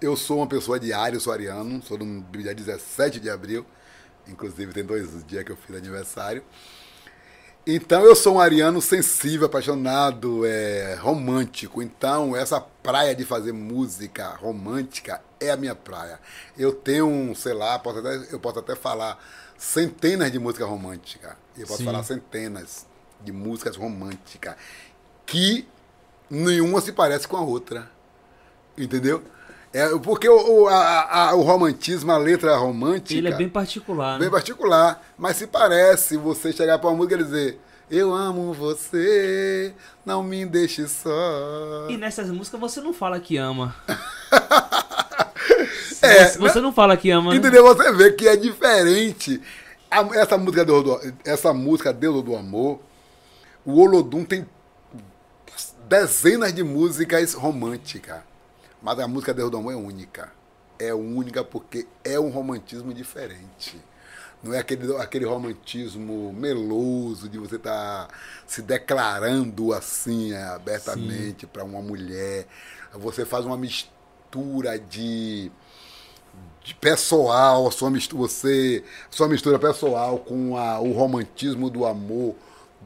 eu 0.00 0.16
sou 0.16 0.38
uma 0.38 0.48
pessoa 0.48 0.80
de 0.80 0.92
sou 1.20 1.32
ariano, 1.32 1.80
sou 1.84 1.96
do 1.96 2.04
dia 2.36 2.52
17 2.54 3.20
de 3.20 3.30
abril. 3.30 3.64
Inclusive 4.26 4.72
tem 4.72 4.84
dois 4.84 5.24
dias 5.24 5.44
que 5.44 5.52
eu 5.52 5.56
fiz 5.56 5.76
aniversário. 5.76 6.42
Então 7.64 8.04
eu 8.04 8.16
sou 8.16 8.36
um 8.36 8.40
ariano 8.40 8.82
sensível, 8.82 9.46
apaixonado, 9.46 10.44
é, 10.44 10.94
romântico. 11.00 11.80
Então 11.80 12.34
essa 12.34 12.60
praia 12.60 13.14
de 13.14 13.24
fazer 13.24 13.52
música 13.52 14.30
romântica 14.30 15.22
é 15.38 15.50
a 15.50 15.56
minha 15.56 15.74
praia. 15.74 16.18
Eu 16.58 16.72
tenho, 16.72 17.32
sei 17.36 17.52
lá, 17.54 17.78
posso 17.78 18.00
até- 18.00 18.34
eu 18.34 18.40
posso 18.40 18.58
até 18.58 18.74
falar 18.74 19.16
centenas 19.56 20.32
de 20.32 20.40
música 20.40 20.66
romântica. 20.66 21.36
Eu 21.56 21.66
posso 21.66 21.78
Sim. 21.78 21.84
falar 21.84 22.02
centenas 22.02 22.84
de 23.20 23.30
músicas 23.30 23.76
românticas 23.76 24.56
que 25.24 25.68
nenhuma 26.28 26.80
se 26.80 26.90
parece 26.90 27.28
com 27.28 27.36
a 27.36 27.42
outra. 27.42 27.88
Entendeu? 28.76 29.22
É, 29.74 29.88
porque 29.98 30.28
o, 30.28 30.64
o, 30.64 30.68
a- 30.68 31.28
a- 31.30 31.34
o 31.34 31.40
romantismo, 31.42 32.12
a 32.12 32.18
letra 32.18 32.56
romântica. 32.56 33.18
Ele 33.18 33.28
é 33.28 33.34
bem 33.34 33.48
particular, 33.48 34.18
Bem 34.18 34.28
né? 34.28 34.30
particular. 34.32 35.02
Mas 35.16 35.36
se 35.38 35.46
parece 35.46 36.16
você 36.16 36.52
chegar 36.52 36.78
pra 36.78 36.90
uma 36.90 36.96
música 36.96 37.14
e 37.14 37.24
dizer: 37.24 37.60
Eu 37.90 38.12
amo 38.12 38.52
você, 38.52 39.72
não 40.04 40.22
me 40.22 40.44
deixe 40.44 40.86
só. 40.86 41.86
E 41.88 41.96
nessas 41.96 42.28
músicas 42.30 42.60
você 42.60 42.80
não 42.82 42.92
fala 42.92 43.18
que 43.18 43.36
ama. 43.38 43.74
É, 46.04 46.24
você, 46.30 46.38
você 46.38 46.60
não 46.60 46.72
fala 46.72 46.96
que 46.96 47.10
ama, 47.10 47.30
né? 47.30 47.36
Entendeu? 47.36 47.62
Você 47.64 47.92
vê 47.92 48.10
que 48.12 48.26
é 48.26 48.36
diferente. 48.36 49.40
A- 49.88 50.00
essa, 50.14 50.36
música 50.36 50.64
Deus 50.64 50.82
do, 50.82 51.00
essa 51.24 51.52
música 51.52 51.92
Deus 51.92 52.22
do 52.24 52.34
Amor, 52.34 52.80
o 53.64 53.80
Olodum 53.80 54.24
tem 54.24 54.44
dezenas 55.88 56.52
de 56.52 56.64
músicas 56.64 57.34
românticas. 57.34 58.20
Mas 58.82 58.98
a 58.98 59.06
música 59.06 59.32
Deus 59.32 59.50
do 59.50 59.56
Amor 59.56 59.72
é 59.72 59.76
única. 59.76 60.32
É 60.78 60.92
única 60.92 61.44
porque 61.44 61.86
é 62.02 62.18
um 62.18 62.30
romantismo 62.30 62.92
diferente. 62.92 63.80
Não 64.42 64.52
é 64.52 64.58
aquele, 64.58 64.96
aquele 64.96 65.24
romantismo 65.24 66.32
meloso 66.32 67.28
de 67.28 67.38
você 67.38 67.56
estar 67.56 68.08
se 68.44 68.60
declarando 68.60 69.72
assim 69.72 70.32
é, 70.32 70.42
abertamente 70.42 71.46
para 71.46 71.62
uma 71.62 71.80
mulher. 71.80 72.48
Você 72.94 73.24
faz 73.24 73.44
uma 73.44 73.56
mistura 73.56 74.80
de, 74.80 75.52
de 76.64 76.74
pessoal, 76.74 77.70
sua 77.70 77.88
mistura, 77.88 78.22
você, 78.22 78.82
sua 79.08 79.28
mistura 79.28 79.60
pessoal 79.60 80.18
com 80.18 80.56
a, 80.56 80.80
o 80.80 80.90
romantismo 80.90 81.70
do 81.70 81.86
amor, 81.86 82.34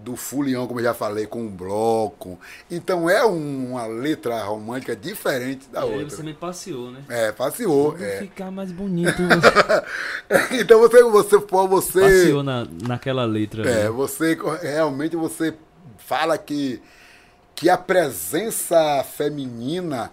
do 0.05 0.15
fulião, 0.17 0.67
como 0.67 0.79
eu 0.81 0.85
já 0.85 0.95
falei, 0.95 1.27
com 1.27 1.45
o 1.47 1.49
bloco. 1.51 2.39
Então 2.71 3.09
é 3.11 3.25
um- 3.27 3.71
uma 3.73 3.87
letra 3.87 4.43
romântica 4.45 4.95
diferente 4.95 5.69
da 5.69 5.81
E 5.81 5.85
aí 5.85 5.93
outra. 6.03 6.17
você 6.17 6.23
me 6.23 6.35
passeou, 6.35 6.91
né? 6.93 7.03
É, 7.09 7.33
passeou. 7.33 7.93
Vou 7.97 8.05
É. 8.05 8.19
ficar 8.19 8.51
mais 8.51 8.71
bonito. 8.71 9.21
então 10.53 10.79
você, 10.81 11.03
você, 11.03 11.39
você, 11.39 12.01
passeou 12.01 12.43
na, 12.43 12.67
naquela 12.87 13.25
letra. 13.25 13.69
é, 13.69 13.85
né? 13.85 13.91
você 13.91 14.39
realmente 14.63 15.17
você 15.17 15.55
fala 15.99 16.37
que 16.39 16.81
que 17.55 17.71
a 17.71 17.79
presença 17.79 19.03
feminina 19.03 20.13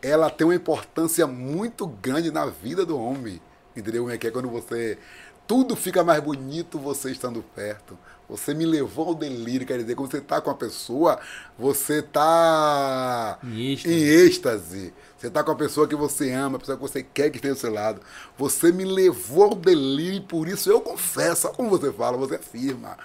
ela 0.00 0.30
tem 0.30 0.46
uma 0.46 0.54
importância 0.54 1.26
muito 1.26 1.86
grande 1.86 2.30
na 2.30 2.46
vida 2.46 2.86
do 2.86 2.98
homem. 2.98 3.40
Entendeu? 3.76 4.08
É 4.08 4.16
que 4.16 4.26
é 4.26 4.30
quando 4.30 4.48
você 4.48 4.96
tudo 5.46 5.76
fica 5.76 6.02
mais 6.02 6.22
bonito 6.22 6.78
você 6.78 7.10
estando 7.10 7.42
perto. 7.54 7.98
Você 8.28 8.52
me 8.52 8.66
levou 8.66 9.08
ao 9.08 9.14
delírio, 9.14 9.66
quer 9.66 9.78
dizer, 9.78 9.94
quando 9.94 10.10
você 10.10 10.18
está 10.18 10.40
com 10.40 10.50
a 10.50 10.54
pessoa, 10.54 11.18
você 11.58 12.00
está 12.00 13.38
Em 13.42 13.72
êxtase. 13.72 13.94
em 13.94 14.02
êxtase. 14.02 14.94
Você 15.18 15.26
está 15.28 15.42
com 15.42 15.50
a 15.50 15.56
pessoa 15.56 15.88
que 15.88 15.96
você 15.96 16.30
ama, 16.32 16.56
a 16.56 16.60
pessoa 16.60 16.76
que 16.76 16.82
você 16.82 17.02
quer 17.02 17.30
que 17.30 17.36
esteja 17.38 17.54
do 17.54 17.60
seu 17.60 17.72
lado. 17.72 18.00
Você 18.36 18.70
me 18.70 18.84
levou 18.84 19.44
ao 19.44 19.54
delírio 19.54 20.18
e 20.18 20.20
por 20.20 20.46
isso 20.46 20.70
eu 20.70 20.80
confesso. 20.80 21.46
Olha 21.48 21.56
como 21.56 21.70
você 21.70 21.90
fala, 21.92 22.16
você 22.18 22.36
afirma. 22.36 22.96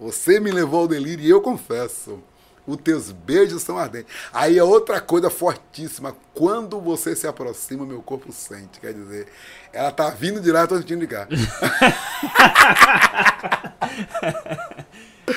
Você 0.00 0.40
me 0.40 0.50
levou 0.50 0.80
ao 0.80 0.88
delírio 0.88 1.24
e 1.24 1.28
eu 1.30 1.40
confesso. 1.42 2.18
Os 2.66 2.76
teus 2.78 3.10
beijos 3.12 3.62
são 3.62 3.78
ardentes. 3.78 4.12
Aí 4.32 4.58
é 4.58 4.64
outra 4.64 5.00
coisa 5.00 5.30
fortíssima. 5.30 6.14
Quando 6.34 6.80
você 6.80 7.16
se 7.16 7.26
aproxima, 7.26 7.84
meu 7.84 8.02
corpo 8.02 8.32
sente. 8.32 8.80
Quer 8.80 8.92
dizer, 8.92 9.26
ela 9.72 9.90
tá 9.90 10.10
vindo 10.10 10.40
de 10.40 10.50
lá, 10.52 10.62
eu 10.62 10.68
tô 10.68 10.76
sentindo 10.76 11.00
de 11.00 11.06
cá. 11.06 11.26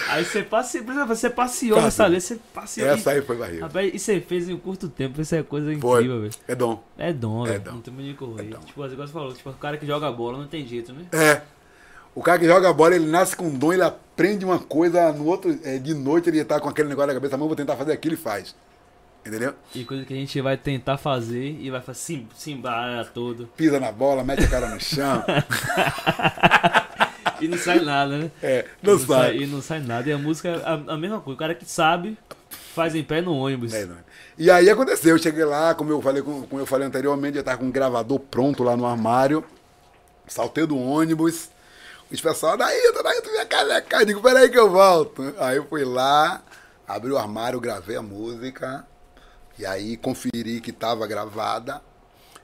Aí 0.10 0.26
você 0.26 0.40
exemplo, 0.40 1.06
você 1.08 1.30
passeou 1.30 1.76
Cara, 1.76 1.86
nessa 1.86 2.06
lei, 2.08 2.20
você 2.20 2.40
passeou. 2.54 2.88
Essa 2.88 3.12
aí 3.12 3.22
foi 3.22 3.38
barriga. 3.38 3.66
Rapaz, 3.66 3.94
e 3.94 4.00
você 4.00 4.20
fez 4.20 4.50
em 4.50 4.54
um 4.54 4.60
curto 4.60 4.90
tempo, 4.90 5.22
isso 5.22 5.36
é 5.36 5.44
coisa 5.44 5.68
Foi. 5.80 6.00
incrível, 6.02 6.22
velho. 6.22 6.34
É 6.48 6.56
dom. 6.56 6.84
É 6.98 7.14
dom, 7.14 7.46
É 7.46 7.52
velho. 7.52 7.64
dom. 7.64 7.72
Não 7.74 7.82
tem 7.82 7.94
muito 7.94 8.08
de 8.08 8.14
correr. 8.16 8.54
É 8.54 8.66
tipo, 8.66 8.82
você 8.88 9.08
falou, 9.08 9.34
tipo, 9.34 9.50
o 9.50 9.54
cara 9.54 9.78
que 9.78 9.86
joga 9.86 10.12
bola 10.12 10.38
não 10.40 10.48
tem 10.48 10.66
jeito, 10.66 10.92
né? 10.94 11.06
É. 11.12 11.42
O 12.16 12.22
cara 12.22 12.38
que 12.40 12.46
joga 12.46 12.72
bola, 12.72 12.96
ele 12.96 13.08
nasce 13.08 13.36
com 13.36 13.50
dom, 13.50 13.74
ele 13.74 13.82
aprende 13.84 14.46
uma 14.46 14.60
coisa, 14.60 15.12
no 15.12 15.26
outro, 15.26 15.58
é, 15.64 15.78
de 15.80 15.94
noite 15.94 16.30
ele 16.30 16.44
tá 16.46 16.60
com 16.60 16.70
aquele 16.70 16.90
negócio 16.90 17.08
na 17.08 17.14
cabeça, 17.14 17.38
mas 17.38 17.48
vou 17.48 17.56
tentar 17.56 17.76
fazer 17.76 17.92
aquilo 17.92 18.14
e 18.14 18.18
faz. 18.18 18.56
Entendeu? 19.26 19.54
E 19.74 19.86
coisa 19.86 20.04
que 20.04 20.14
a 20.14 20.18
gente 20.18 20.40
vai 20.42 20.58
tentar 20.58 20.98
fazer 20.98 21.58
e 21.60 21.72
vai 21.72 21.82
fazer 21.82 22.00
sim, 22.00 22.28
sim, 22.36 22.58
baralha 22.58 23.06
todo. 23.06 23.48
Pisa 23.56 23.80
na 23.80 23.92
bola, 23.92 24.24
mete 24.24 24.44
a 24.44 24.50
cara 24.50 24.68
no 24.70 24.80
chão. 24.80 25.24
E 27.42 27.48
não 27.48 27.58
sai 27.58 27.80
nada, 27.80 28.18
né? 28.18 28.32
É, 28.42 28.66
não, 28.82 28.98
sai. 28.98 29.38
E 29.38 29.46
não 29.46 29.62
sai 29.62 29.80
nada. 29.82 30.08
E 30.10 30.14
a 30.14 30.18
música 30.18 30.48
é 30.50 30.56
a, 30.64 30.94
a 30.94 30.98
mesma 30.98 31.20
coisa. 31.20 31.36
O 31.36 31.38
cara 31.38 31.54
que 31.54 31.66
sabe 31.66 32.18
faz 32.74 32.96
em 32.96 33.04
pé 33.04 33.22
no 33.22 33.34
ônibus. 33.36 33.74
É, 33.74 33.86
não 33.86 33.96
é. 33.96 34.00
E 34.38 34.50
aí 34.50 34.70
aconteceu, 34.70 35.16
eu 35.18 35.22
cheguei 35.22 35.44
lá, 35.44 35.76
como 35.76 35.92
eu 35.92 36.02
falei, 36.02 36.22
com- 36.22 36.44
como 36.44 36.62
eu 36.62 36.66
falei 36.66 36.88
anteriormente, 36.88 37.38
eu 37.38 37.44
tava 37.44 37.58
com 37.58 37.66
um 37.66 37.72
gravador 37.72 38.18
pronto 38.20 38.64
lá 38.64 38.78
no 38.78 38.86
armário, 38.86 39.44
saltei 40.26 40.66
do 40.66 40.78
ônibus, 40.78 41.50
os 42.16 42.22
pessoal, 42.22 42.58
daí, 42.58 42.80
daí, 43.04 43.22
tu 43.22 43.32
minha 43.32 43.46
caneca, 43.46 44.02
eu 44.02 44.06
digo, 44.06 44.22
peraí 44.22 44.50
que 44.50 44.58
eu 44.60 44.70
volto. 44.70 45.34
Aí 45.40 45.58
eu 45.58 45.66
fui 45.68 45.84
lá, 45.84 46.44
abri 46.88 47.12
o 47.12 47.18
armário, 47.18 47.60
gravei 47.60 47.96
a 47.96 48.02
música, 48.02 48.88
e 49.58 49.66
aí 49.66 49.98
conferi 49.98 50.62
que 50.62 50.72
tava 50.72 51.08
gravada, 51.08 51.82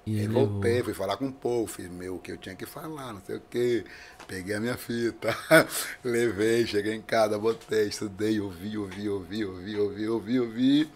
E 0.06 0.20
aí 0.20 0.28
voltei, 0.28 0.82
levou. 0.82 0.84
fui 0.84 0.94
falar 0.94 1.18
com 1.18 1.28
o 1.28 1.34
povo, 1.34 1.68
fiz 1.68 1.90
meu, 1.90 2.16
o 2.16 2.20
que 2.20 2.32
eu 2.32 2.38
tinha 2.38 2.56
que 2.56 2.66
falar, 2.66 3.14
não 3.14 3.22
sei 3.22 3.38
o 3.38 3.41
quê. 3.50 3.86
Peguei 4.28 4.56
a 4.56 4.60
minha 4.60 4.78
fita, 4.78 5.36
levei, 6.04 6.66
cheguei 6.66 6.96
em 6.96 7.02
casa, 7.02 7.38
botei, 7.38 7.88
estudei, 7.88 8.40
ouvi, 8.40 8.78
ouvi, 8.78 9.10
ouvi, 9.10 9.46
ouvi, 9.46 9.80
ouvi, 9.80 10.10
ouvi, 10.10 10.40
ouvi. 10.40 10.91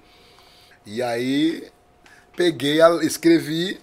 E 0.86 1.02
aí 1.02 1.72
peguei, 2.36 2.80
escrevi, 3.04 3.80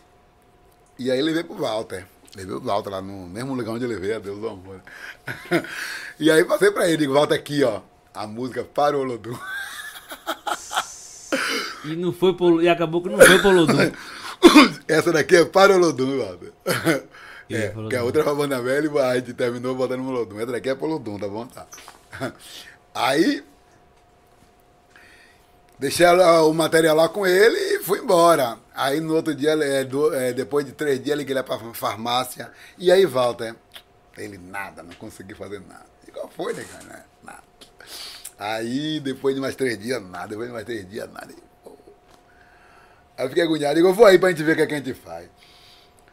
e 0.99 1.11
aí 1.11 1.23
levei 1.23 1.45
pro 1.45 1.57
Walter. 1.57 2.07
Levei 2.37 2.55
o 2.55 2.61
Walter 2.61 2.91
lá 2.91 3.03
no 3.03 3.27
mesmo 3.27 3.55
lugar 3.55 3.73
onde 3.73 3.85
eu 3.85 3.89
levei, 3.89 4.15
a 4.15 4.19
Deus 4.19 4.39
do 4.39 4.49
amor. 4.49 4.81
E 6.19 6.31
aí 6.31 6.45
passei 6.45 6.71
pra 6.71 6.87
ele, 6.87 6.99
digo, 6.99 7.15
Walter, 7.15 7.35
aqui, 7.35 7.65
ó, 7.65 7.81
a 8.13 8.27
música 8.27 8.63
para 8.63 8.97
o 8.97 9.01
Olodum. 9.01 9.37
E 11.85 11.97
não 11.97 12.13
foi 12.13 12.35
pro, 12.35 12.63
E 12.63 12.69
acabou 12.69 13.03
que 13.03 13.09
não 13.09 13.19
foi 13.19 13.39
pro 13.39 13.51
Lodum. 13.51 13.75
Essa 14.89 15.13
daqui 15.13 15.37
é 15.37 15.45
para 15.45 15.75
o 15.75 15.79
Lodum, 15.79 16.19
Walter. 16.19 16.53
E 17.49 17.55
É, 17.57 17.75
que 17.89 17.97
a 17.97 18.03
outra 18.05 18.21
é 18.21 18.25
pra 18.25 18.35
banda 18.35 18.61
velha 18.61 18.91
e 18.93 18.99
a 18.99 19.15
gente 19.17 19.35
terminou 19.35 19.75
botando 19.75 20.01
no 20.01 20.11
Lodum. 20.11 20.39
Essa 20.39 20.53
daqui 20.53 20.69
é 20.69 20.75
pro 20.75 20.99
tá 20.99 21.29
bom? 21.29 21.47
Tá. 21.47 21.67
Aí, 22.95 23.43
deixei 25.81 26.07
o 26.07 26.53
material 26.53 26.95
lá 26.95 27.09
com 27.09 27.27
ele 27.27 27.57
e 27.57 27.83
fui 27.83 27.99
embora. 28.01 28.59
Aí 28.75 29.01
no 29.01 29.15
outro 29.15 29.35
dia, 29.35 29.53
é, 29.53 29.81
é, 29.81 30.33
depois 30.33 30.67
de 30.67 30.73
três 30.73 31.03
dias, 31.03 31.17
liguei 31.17 31.35
lá 31.35 31.43
pra 31.43 31.59
farmácia. 31.73 32.53
E 32.79 32.93
aí, 32.93 33.07
Walter? 33.07 33.57
Ele, 34.17 34.37
nada, 34.37 34.83
não 34.83 34.93
consegui 34.93 35.35
fazer 35.35 35.61
nada. 35.61 35.87
Qual 36.13 36.29
foi, 36.29 36.53
né, 36.53 36.65
cara? 36.65 37.07
Nada. 37.23 37.43
Aí, 38.39 39.01
depois 39.01 39.35
de 39.35 39.41
mais 39.41 39.57
três 39.57 39.79
dias, 39.79 40.03
nada. 40.03 40.29
Depois 40.29 40.49
de 40.49 40.53
mais 40.53 40.67
três 40.67 40.89
dias, 40.89 41.11
nada. 41.11 41.33
Aí 43.17 43.25
eu 43.25 43.29
fiquei 43.29 43.43
agoniado. 43.43 43.75
Digo, 43.77 43.89
eu 43.89 43.95
vou 43.95 44.05
aí 44.05 44.19
pra 44.19 44.29
gente 44.29 44.43
ver 44.43 44.53
o 44.53 44.57
que, 44.57 44.63
é 44.63 44.67
que 44.67 44.75
a 44.75 44.77
gente 44.77 44.95
faz. 44.95 45.31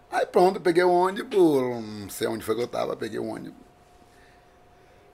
Aí 0.10 0.26
pronto, 0.26 0.62
peguei 0.62 0.84
o 0.84 0.92
ônibus, 0.92 1.62
não 2.02 2.10
sei 2.10 2.28
onde 2.28 2.46
foi 2.46 2.56
que 2.56 2.62
eu 2.62 2.68
tava, 2.68 2.96
peguei 2.96 3.20
o 3.20 3.26
ônibus. 3.26 3.67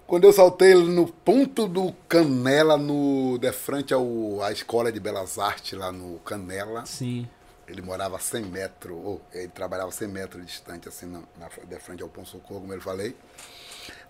Quando 0.05 0.25
eu 0.25 0.33
saltei 0.33 0.75
no 0.75 1.07
ponto 1.07 1.67
do 1.67 1.93
Canela, 2.07 2.77
no, 2.77 3.37
de 3.39 3.51
frente 3.51 3.93
ao, 3.93 4.41
à 4.43 4.51
Escola 4.51 4.91
de 4.91 4.99
Belas 4.99 5.39
Artes, 5.39 5.77
lá 5.77 5.91
no 5.91 6.19
Canela, 6.19 6.85
Sim. 6.85 7.27
ele 7.67 7.81
morava 7.81 8.17
a 8.17 8.19
100 8.19 8.43
metros, 8.43 8.95
ou 8.95 9.21
ele 9.33 9.47
trabalhava 9.47 9.91
100 9.91 10.07
metros 10.09 10.45
distante, 10.45 10.89
assim, 10.89 11.05
na, 11.05 11.19
na, 11.39 11.47
de 11.47 11.79
frente 11.79 12.03
ao 12.03 12.09
Pão 12.09 12.25
Socorro, 12.25 12.61
como 12.61 12.73
eu 12.73 12.81
falei. 12.81 13.15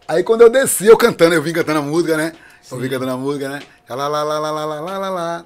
Aí 0.07 0.24
quando 0.24 0.41
eu 0.41 0.49
desci, 0.49 0.88
eu 0.88 0.98
cantando, 0.98 1.36
eu 1.36 1.41
vim 1.41 1.53
cantando 1.53 1.80
a 1.80 1.84
música, 1.84 2.18
né? 2.18 2.34
Eu 2.70 2.78
vim 2.78 2.90
cantando 2.90 3.11
a 3.11 3.18
música, 3.18 3.48
né? 3.48 3.61
Lá, 3.88 3.95
lá, 3.95 4.24
lá, 4.24 4.40
lá, 4.40 4.52
lá, 4.52 4.65
lá, 4.65 4.80
lá, 4.82 4.98
lá, 4.98 5.10
lá. 5.10 5.45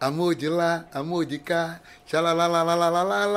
Amor 0.00 0.34
de 0.36 0.48
lá, 0.48 0.86
amor 0.94 1.26
de 1.26 1.40
cá, 1.40 1.80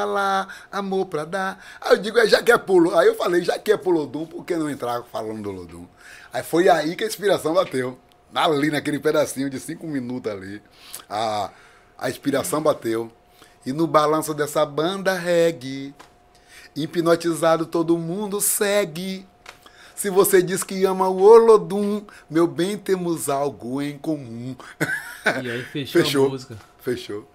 lá, 0.06 0.48
amor 0.72 1.08
pra 1.08 1.26
dar. 1.26 1.60
Aí 1.82 1.94
eu 1.94 1.98
digo, 1.98 2.20
é, 2.20 2.28
já 2.28 2.44
que 2.44 2.52
é 2.52 2.58
pulo. 2.58 2.96
Aí 2.96 3.08
eu 3.08 3.16
falei, 3.16 3.44
já 3.44 3.58
que 3.58 3.72
é 3.72 3.78
pro 3.78 3.90
Lodum, 3.90 4.28
por 4.28 4.46
que 4.46 4.56
não 4.56 4.70
entrar 4.70 5.02
falando 5.12 5.42
do 5.42 5.52
Lodum? 5.52 5.88
Aí 6.34 6.44
foi 6.44 6.70
aí 6.70 6.96
que 6.96 7.04
a 7.04 7.08
inspiração 7.08 7.54
bateu. 7.54 7.98
Ali, 8.34 8.72
naquele 8.72 9.00
pedacinho 9.00 9.50
de 9.50 9.60
cinco 9.60 9.86
minutos 9.86 10.32
ali, 10.32 10.62
a, 11.10 11.52
a 11.98 12.10
inspiração 12.10 12.62
bateu. 12.62 13.12
E 13.66 13.74
no 13.74 13.86
balanço 13.86 14.34
dessa 14.34 14.66
banda 14.66 15.14
reggae, 15.14 15.94
hipnotizado 16.76 17.66
todo 17.66 17.98
mundo 17.98 18.40
segue. 18.40 19.28
Se 19.96 20.10
você 20.10 20.42
diz 20.42 20.64
que 20.64 20.84
ama 20.86 21.08
o 21.10 21.22
Olodum, 21.22 22.04
meu 22.30 22.48
bem, 22.48 22.78
temos 22.78 23.30
algo 23.30 23.82
em 23.82 23.98
comum. 24.00 24.56
E 25.44 25.52
aí 25.52 25.64
fechou, 25.66 26.02
Fechou. 26.04 26.26
a 26.26 26.30
música. 26.30 26.58
Fechou. 26.80 27.32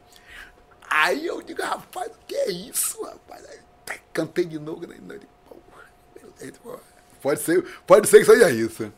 Aí 0.91 1.27
eu 1.27 1.43
digo, 1.43 1.63
rapaz, 1.63 2.11
o 2.11 2.27
que 2.27 2.35
é 2.35 2.51
isso, 2.51 3.01
rapaz? 3.05 3.45
Aí, 3.49 4.01
cantei 4.13 4.47
de 4.47 4.59
novo, 4.59 4.87
né? 4.87 4.97
Beleza, 5.01 6.59
pô. 6.63 6.77
Pode 7.27 7.41
ser, 7.41 7.65
pode 7.85 8.09
ser 8.09 8.21
que 8.21 8.25
seja 8.25 8.49
isso. 8.53 8.93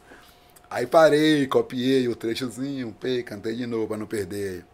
Aí 0.69 0.87
parei, 0.87 1.47
copiei 1.47 2.07
o 2.09 2.15
trechozinho, 2.15 2.95
pei, 3.01 3.23
cantei 3.23 3.55
de 3.55 3.67
novo 3.67 3.89
para 3.89 3.97
não 3.97 4.07
perder 4.07 4.67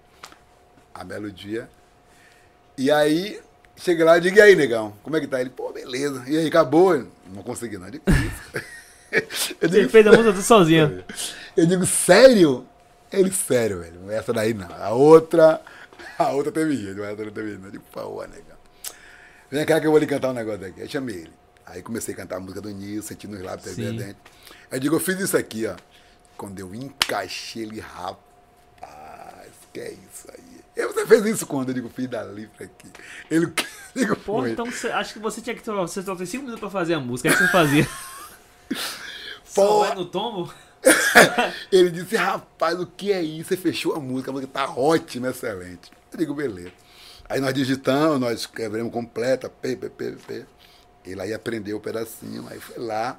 a 0.93 1.05
melodia. 1.05 1.71
E 2.77 2.91
aí, 2.91 3.41
cheguei 3.77 4.05
lá 4.05 4.19
e 4.19 4.23
digo, 4.23 4.39
e 4.39 4.41
aí, 4.41 4.57
negão, 4.57 4.93
como 5.05 5.17
é 5.17 5.21
que 5.21 5.29
tá? 5.29 5.41
Ele, 5.41 5.51
pô, 5.51 5.73
beleza. 5.73 6.25
E 6.27 6.37
aí, 6.37 6.49
acabou? 6.49 7.07
Não 7.33 7.45
consegui 7.45 7.79
não. 7.79 7.87
Eu 7.87 7.93
digo. 7.93 8.03
Eu 9.61 9.69
digo, 9.69 9.89
fez 9.89 10.05
a 10.05 10.11
música 10.11 10.33
tudo 10.35 10.43
sozinho. 10.43 11.05
eu 11.57 11.65
digo, 11.65 11.87
sério? 11.87 12.67
Ele, 13.13 13.31
sério, 13.31 13.79
velho. 13.79 14.11
Essa 14.11 14.33
daí 14.33 14.53
não. 14.53 14.67
A 14.69 14.91
outra, 14.91 15.61
a 16.19 16.33
outra 16.33 16.51
teve 16.51 16.77
jeito, 16.77 16.99
mas 16.99 17.11
essa 17.11 17.25
não 17.25 17.31
teve 17.31 17.51
jeito. 17.51 17.65
Eu 17.67 17.71
digo, 17.71 17.85
pô, 17.93 18.21
negão. 18.23 18.59
Vem 19.49 19.65
cá 19.65 19.81
que 19.81 19.87
eu 19.87 19.93
vou 19.93 20.01
lhe 20.01 20.09
cantar 20.09 20.31
um 20.31 20.35
negócio 20.35 20.67
aqui. 20.67 20.83
Aí 20.83 20.89
chamei 20.89 21.19
ele. 21.19 21.44
Aí 21.67 21.83
comecei 21.83 22.15
a 22.15 22.17
cantar 22.17 22.37
a 22.37 22.41
música 22.41 22.61
do 22.61 22.71
Nil, 22.71 23.03
sentindo 23.03 23.37
os 23.37 23.43
lábios 23.43 23.75
dentro. 23.77 24.05
Aí 24.05 24.15
eu 24.73 24.81
digo, 24.81 24.97
eu 24.97 25.01
fiz 25.01 25.19
isso 25.19 25.37
aqui, 25.37 25.67
ó. 25.67 25.75
Quando 26.37 26.59
eu 26.59 26.75
encaixei 26.75 27.63
ele, 27.63 27.81
rapaz, 27.81 29.51
que 29.73 29.81
é 29.81 29.93
isso 29.93 30.29
aí? 30.31 30.65
E 30.77 30.87
você 30.87 31.07
fez 31.07 31.25
isso 31.27 31.47
quando? 31.47 31.69
Eu 31.69 31.75
digo, 31.75 31.89
fiz 31.89 32.09
dali 32.09 32.49
pra 32.49 32.67
aqui. 32.67 32.89
Ele, 33.31 33.47
eu 33.47 33.53
digo, 33.95 34.17
Pô, 34.17 34.41
foi. 34.41 34.51
então 34.51 34.67
você, 34.67 34.89
acho 34.89 35.13
que 35.13 35.19
você 35.21 35.41
tinha 35.41 35.55
que 35.55 35.63
ter. 35.63 35.73
Você 35.73 36.03
só 36.03 36.17
tem 36.17 36.27
5 36.27 36.43
minutos 36.43 36.61
pra 36.61 36.71
fazer 36.71 36.95
a 36.95 37.01
música. 37.01 37.29
Aí 37.31 37.37
você 37.37 37.49
fazia. 37.49 37.89
Só 39.45 39.87
Pô. 39.89 39.95
no 39.95 40.05
tombo? 40.07 40.53
Ele 41.71 41.91
disse, 41.91 42.17
rapaz, 42.17 42.79
o 42.79 42.87
que 42.87 43.13
é 43.13 43.23
isso? 43.23 43.49
Você 43.51 43.57
fechou 43.57 43.95
a 43.95 44.01
música, 44.01 44.31
a 44.31 44.35
música 44.35 44.53
tá 44.53 44.71
ótima, 44.71 45.31
excelente. 45.31 45.91
Eu 46.13 46.19
digo, 46.19 46.35
beleza. 46.35 46.73
Aí 47.29 47.41
nós 47.41 47.55
digitamos, 47.55 48.21
nós 48.21 48.47
quebramos 48.47 48.93
completa, 48.93 49.49
p, 49.49 49.77
p, 49.77 49.89
p, 49.89 50.13
p. 50.13 50.47
Ele 51.05 51.21
aí 51.21 51.35
aprendeu 51.35 51.77
o 51.77 51.81
pedacinho, 51.81 52.47
aí 52.49 52.59
foi 52.59 52.79
lá. 52.79 53.19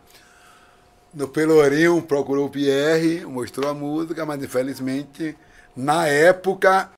No 1.13 1.27
Pelourinho, 1.27 2.01
procurou 2.01 2.47
o 2.47 2.49
Pierre, 2.49 3.25
mostrou 3.25 3.69
a 3.69 3.73
música, 3.73 4.25
mas 4.25 4.43
infelizmente, 4.43 5.37
na 5.75 6.07
época, 6.07 6.89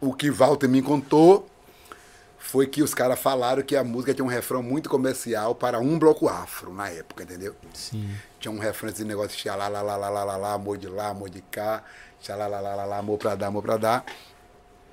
o 0.00 0.12
que 0.12 0.30
Walter 0.30 0.68
me 0.68 0.82
contou 0.82 1.48
foi 2.38 2.66
que 2.66 2.82
os 2.82 2.94
caras 2.94 3.18
falaram 3.18 3.62
que 3.62 3.74
a 3.74 3.82
música 3.82 4.14
tinha 4.14 4.24
um 4.24 4.28
refrão 4.28 4.62
muito 4.62 4.88
comercial 4.88 5.54
para 5.54 5.80
um 5.80 5.98
bloco 5.98 6.28
afro, 6.28 6.72
na 6.72 6.88
época, 6.88 7.24
entendeu? 7.24 7.56
Sim. 7.74 8.08
Tinha 8.38 8.52
um 8.52 8.58
refrão 8.58 8.92
de 8.92 9.04
negócio 9.04 9.36
de 9.36 9.42
xalá, 9.42 9.68
lá, 9.68 9.82
lá, 9.82 9.96
lá, 9.96 10.08
lá, 10.08 10.24
lá, 10.24 10.36
lá, 10.36 10.52
amor 10.52 10.78
de 10.78 10.86
lá, 10.86 11.08
amor 11.08 11.28
de 11.28 11.40
cá, 11.40 11.82
xalá, 12.20 12.46
lá, 12.46 12.60
lá, 12.60 12.74
lá, 12.74 12.84
lá, 12.84 12.98
amor 12.98 13.18
pra 13.18 13.34
dar, 13.34 13.48
amor 13.48 13.62
pra 13.62 13.76
dar. 13.76 14.04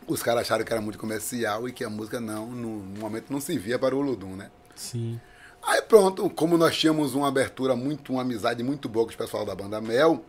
Os 0.07 0.23
caras 0.23 0.41
acharam 0.41 0.65
que 0.65 0.73
era 0.73 0.81
muito 0.81 0.97
comercial 0.97 1.67
e 1.67 1.71
que 1.71 1.83
a 1.83 1.89
música 1.89 2.19
não, 2.19 2.47
no, 2.47 2.79
no 2.79 2.99
momento 2.99 3.25
não 3.29 3.39
se 3.39 3.57
via 3.57 3.77
para 3.77 3.95
o 3.95 4.01
Ludum, 4.01 4.35
né? 4.35 4.49
Sim. 4.75 5.19
Aí 5.61 5.81
pronto, 5.81 6.29
como 6.29 6.57
nós 6.57 6.77
tínhamos 6.77 7.15
uma 7.15 7.27
abertura 7.27 7.75
muito, 7.75 8.11
uma 8.11 8.21
amizade 8.21 8.61
muito 8.63 8.89
boa 8.89 9.05
com 9.05 9.13
o 9.13 9.17
pessoal 9.17 9.45
da 9.45 9.55
banda 9.55 9.79
Mel, 9.79 10.23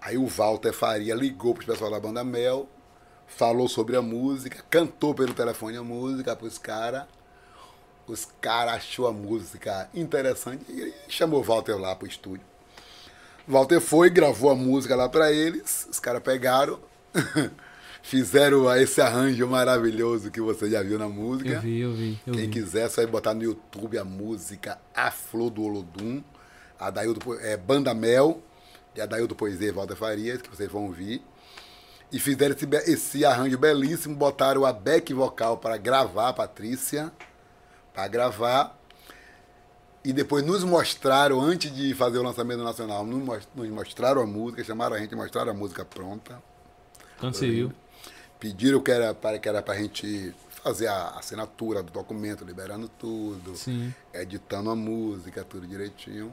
aí 0.00 0.18
o 0.18 0.26
Walter 0.26 0.72
Faria 0.72 1.14
ligou 1.14 1.54
pro 1.54 1.64
pessoal 1.64 1.90
da 1.90 1.98
banda 1.98 2.22
Mel, 2.22 2.68
falou 3.26 3.68
sobre 3.68 3.96
a 3.96 4.02
música, 4.02 4.62
cantou 4.68 5.14
pelo 5.14 5.32
telefone 5.32 5.76
a 5.76 5.82
música 5.82 6.36
pros 6.36 6.58
caras. 6.58 7.04
Os 8.06 8.28
caras 8.38 8.74
achou 8.74 9.06
a 9.06 9.12
música 9.12 9.88
interessante 9.94 10.64
e 10.68 10.92
chamou 11.08 11.40
o 11.40 11.42
Walter 11.42 11.80
lá 11.80 11.96
pro 11.96 12.06
estúdio. 12.06 12.44
Walter 13.48 13.80
foi, 13.80 14.10
gravou 14.10 14.50
a 14.50 14.54
música 14.54 14.94
lá 14.94 15.08
para 15.08 15.32
eles, 15.32 15.86
os 15.90 15.98
caras 15.98 16.22
pegaram, 16.22 16.78
fizeram 18.04 18.70
esse 18.76 19.00
arranjo 19.00 19.48
maravilhoso 19.48 20.30
que 20.30 20.40
você 20.40 20.68
já 20.70 20.82
viu 20.82 20.98
na 20.98 21.08
música. 21.08 21.54
Eu 21.54 21.60
vi, 21.62 21.80
eu 21.80 21.94
vi. 21.94 22.20
Eu 22.26 22.34
Quem 22.34 22.46
vi. 22.46 22.52
quiser, 22.52 22.88
só 22.90 23.00
vai 23.00 23.10
botar 23.10 23.32
no 23.32 23.42
YouTube 23.42 23.96
a 23.98 24.04
música 24.04 24.78
A 24.94 25.10
Flor 25.10 25.48
do 25.48 25.62
Olodum, 25.62 26.22
a 26.78 26.90
Daildo, 26.90 27.20
é, 27.40 27.56
Banda 27.56 27.94
Mel, 27.94 28.42
e 28.94 29.00
a 29.00 29.06
Daildo 29.06 29.34
Poesia 29.34 29.68
e 29.68 29.72
Walter 29.72 29.96
Farias, 29.96 30.42
que 30.42 30.50
vocês 30.50 30.70
vão 30.70 30.84
ouvir. 30.84 31.22
E 32.12 32.20
fizeram 32.20 32.54
esse, 32.54 32.92
esse 32.92 33.24
arranjo 33.24 33.56
belíssimo, 33.56 34.14
botaram 34.14 34.66
a 34.66 34.72
back 34.72 35.12
vocal 35.14 35.56
para 35.56 35.78
gravar, 35.78 36.28
a 36.28 36.32
Patrícia, 36.34 37.10
para 37.94 38.06
gravar. 38.06 38.78
E 40.04 40.12
depois 40.12 40.44
nos 40.44 40.62
mostraram, 40.62 41.40
antes 41.40 41.74
de 41.74 41.94
fazer 41.94 42.18
o 42.18 42.22
lançamento 42.22 42.62
nacional, 42.62 43.06
nos 43.06 43.70
mostraram 43.70 44.20
a 44.20 44.26
música, 44.26 44.62
chamaram 44.62 44.94
a 44.94 44.98
gente, 44.98 45.16
mostraram 45.16 45.52
a 45.52 45.54
música 45.54 45.86
pronta 45.86 46.42
Quando 47.18 47.34
você 47.34 47.48
viu. 47.48 47.72
Pediram 48.44 48.78
que 48.78 48.90
era 48.90 49.14
para 49.14 49.38
que 49.38 49.48
era 49.48 49.62
para 49.62 49.72
a 49.72 49.78
gente 49.78 50.34
fazer 50.62 50.86
a 50.86 51.14
assinatura 51.18 51.82
do 51.82 51.90
documento, 51.90 52.44
liberando 52.44 52.90
tudo, 52.90 53.56
Sim. 53.56 53.94
editando 54.12 54.68
a 54.68 54.76
música, 54.76 55.42
tudo 55.42 55.66
direitinho. 55.66 56.30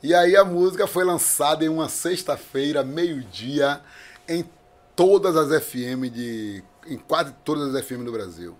E 0.00 0.14
aí 0.14 0.36
a 0.36 0.44
música 0.44 0.86
foi 0.86 1.04
lançada 1.04 1.64
em 1.64 1.68
uma 1.68 1.88
sexta-feira, 1.88 2.84
meio-dia, 2.84 3.80
em 4.28 4.48
todas 4.94 5.36
as 5.36 5.48
FM 5.64 6.12
de. 6.12 6.62
em 6.86 6.96
quase 6.96 7.32
todas 7.44 7.74
as 7.74 7.84
FM 7.84 8.04
do 8.04 8.12
Brasil. 8.12 8.56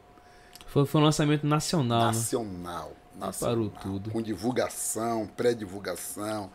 Foi, 0.66 0.84
foi 0.84 1.00
um 1.00 1.04
lançamento 1.04 1.46
nacional, 1.46 2.00
né? 2.00 2.06
Nacional. 2.06 2.92
nacional 3.16 3.54
parou 3.54 3.70
tudo. 3.70 4.10
Com 4.10 4.20
divulgação, 4.20 5.28
pré-divulgação. 5.36 6.50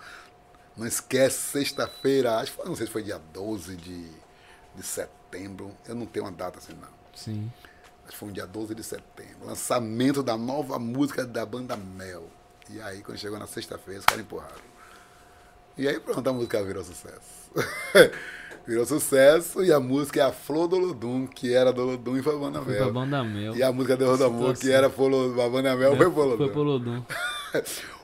Não 0.75 0.85
esquece, 0.85 1.37
sexta-feira, 1.37 2.35
acho 2.35 2.53
não 2.65 2.75
sei 2.75 2.85
se 2.85 2.91
foi 2.91 3.01
dia 3.01 3.17
12 3.33 3.77
de, 3.77 4.09
de 4.75 4.83
setembro. 4.83 5.24
Eu 5.87 5.95
não 5.95 6.05
tenho 6.05 6.25
uma 6.25 6.31
data 6.31 6.59
assim, 6.59 6.73
não. 6.73 6.87
Sim. 7.13 7.51
Que 8.07 8.15
foi 8.15 8.29
um 8.29 8.31
dia 8.31 8.45
12 8.45 8.75
de 8.75 8.83
setembro. 8.83 9.47
Lançamento 9.47 10.21
da 10.21 10.37
nova 10.37 10.77
música 10.77 11.25
da 11.25 11.45
banda 11.45 11.75
Mel. 11.75 12.23
E 12.69 12.79
aí, 12.81 13.01
quando 13.01 13.17
chegou 13.17 13.37
na 13.39 13.47
sexta-feira, 13.47 13.99
os 13.99 14.05
caras 14.05 14.23
empurraram. 14.23 14.75
E 15.77 15.87
aí, 15.87 15.99
pronto, 15.99 16.27
a 16.29 16.33
música 16.33 16.63
virou 16.63 16.83
sucesso. 16.83 17.51
virou 18.65 18.85
sucesso 18.85 19.63
e 19.63 19.71
a 19.71 19.79
música 19.79 20.21
é 20.21 20.23
a 20.23 20.31
Flor 20.31 20.67
do 20.67 20.75
Olodum, 20.77 21.27
que 21.27 21.53
era 21.53 21.71
do 21.71 21.81
Olodum 21.81 22.17
e 22.17 22.21
foi 22.23 22.35
a 22.35 22.37
banda 22.37 22.61
Foi 22.61 22.73
Mel. 22.73 22.93
banda 22.93 23.23
Mel. 23.23 23.55
E 23.55 23.61
a 23.63 23.71
música 23.71 23.95
Deus 23.97 24.19
do 24.19 24.25
Amor, 24.25 24.53
que 24.53 24.67
Situação. 24.67 24.77
era 24.77 25.49
banda 25.49 25.75
Mel, 25.75 25.95
foi 25.95 26.05
Olodum. 26.05 26.37
Foi 26.37 26.49
pro 26.49 26.63
Lodum. 26.63 27.03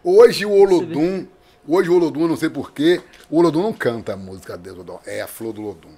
Hoje 0.04 0.46
o 0.46 0.52
Olodum, 0.52 1.28
hoje 1.68 1.90
o 1.90 1.96
Olodum, 1.96 2.28
não 2.28 2.38
sei 2.38 2.50
porquê, 2.50 3.02
o 3.30 3.38
Olodum 3.40 3.64
não 3.64 3.74
canta 3.74 4.14
a 4.14 4.18
música 4.18 4.58
Deus 4.58 4.78
do 4.78 4.82
Olodum, 4.84 5.00
é 5.06 5.22
a 5.22 5.28
Flor 5.28 5.54
do 5.54 5.64
Olodum. 5.64 5.94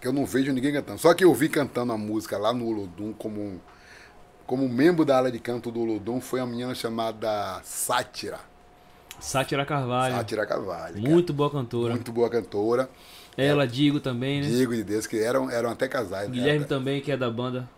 Que 0.00 0.06
eu 0.08 0.12
não 0.12 0.26
vejo 0.26 0.52
ninguém 0.52 0.72
cantando. 0.72 0.98
Só 1.00 1.14
que 1.14 1.24
eu 1.24 1.32
vi 1.34 1.48
cantando 1.48 1.92
a 1.92 1.98
música 1.98 2.36
lá 2.38 2.52
no 2.52 2.66
Olodum 2.68 3.12
como, 3.12 3.60
como 4.46 4.68
membro 4.68 5.04
da 5.04 5.16
área 5.18 5.30
de 5.32 5.38
canto 5.38 5.70
do 5.70 5.80
Olodum 5.80 6.20
foi 6.20 6.40
a 6.40 6.46
menina 6.46 6.74
chamada 6.74 7.60
Sátira. 7.64 8.38
Sátira 9.18 9.64
Carvalho. 9.64 10.14
Sátira 10.14 10.46
Carvalho. 10.46 10.94
cara. 10.96 11.08
Muito 11.08 11.32
boa 11.32 11.50
cantora. 11.50 11.94
Muito 11.94 12.12
boa 12.12 12.28
cantora. 12.28 12.90
Ela, 13.36 13.66
Digo 13.66 14.00
também, 14.00 14.40
né? 14.40 14.48
Diego 14.48 14.74
de 14.74 14.82
Deus, 14.84 15.06
que 15.06 15.18
eram, 15.18 15.50
eram 15.50 15.70
até 15.70 15.86
casais. 15.88 16.28
né? 16.28 16.34
Guilherme 16.34 16.64
Até- 16.64 16.68
também, 16.74 17.00
que 17.00 17.10
é 17.12 17.16
da 17.16 17.30
banda. 17.30 17.68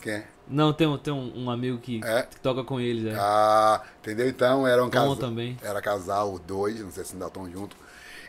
Quem 0.00 0.12
é? 0.14 0.24
Não, 0.46 0.72
tem, 0.74 0.86
um- 0.86 0.98
tem 0.98 1.12
um, 1.12 1.44
um 1.44 1.50
amigo 1.50 1.78
que, 1.78 2.00
É? 2.04 2.22
que 2.22 2.38
toca 2.40 2.62
com 2.64 2.78
eles, 2.78 3.06
é. 3.12 3.16
Ah, 3.18 3.82
entendeu? 4.00 4.28
Então 4.28 4.66
eram 4.66 4.90
casal. 4.90 5.16
também. 5.16 5.56
Era 5.62 5.80
casal, 5.80 6.38
dois, 6.38 6.80
não 6.80 6.90
sei 6.90 7.04
se 7.04 7.14
ainda 7.14 7.26
estão 7.26 7.50
juntos. 7.50 7.76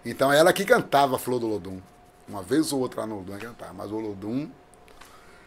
Então 0.06 0.32
ela 0.32 0.53
que 0.53 0.64
cantava 0.64 1.16
a 1.16 1.20
Flor 1.20 1.40
do 1.40 1.48
Lodum. 1.48 1.80
Uma 2.27 2.41
vez 2.41 2.72
ou 2.73 2.80
outra 2.80 3.02
lá 3.02 3.07
no 3.07 3.18
Lodum 3.18 3.34
ia 3.34 3.39
cantar, 3.39 3.73
mas 3.73 3.91
o 3.91 3.99
Lodum 3.99 4.49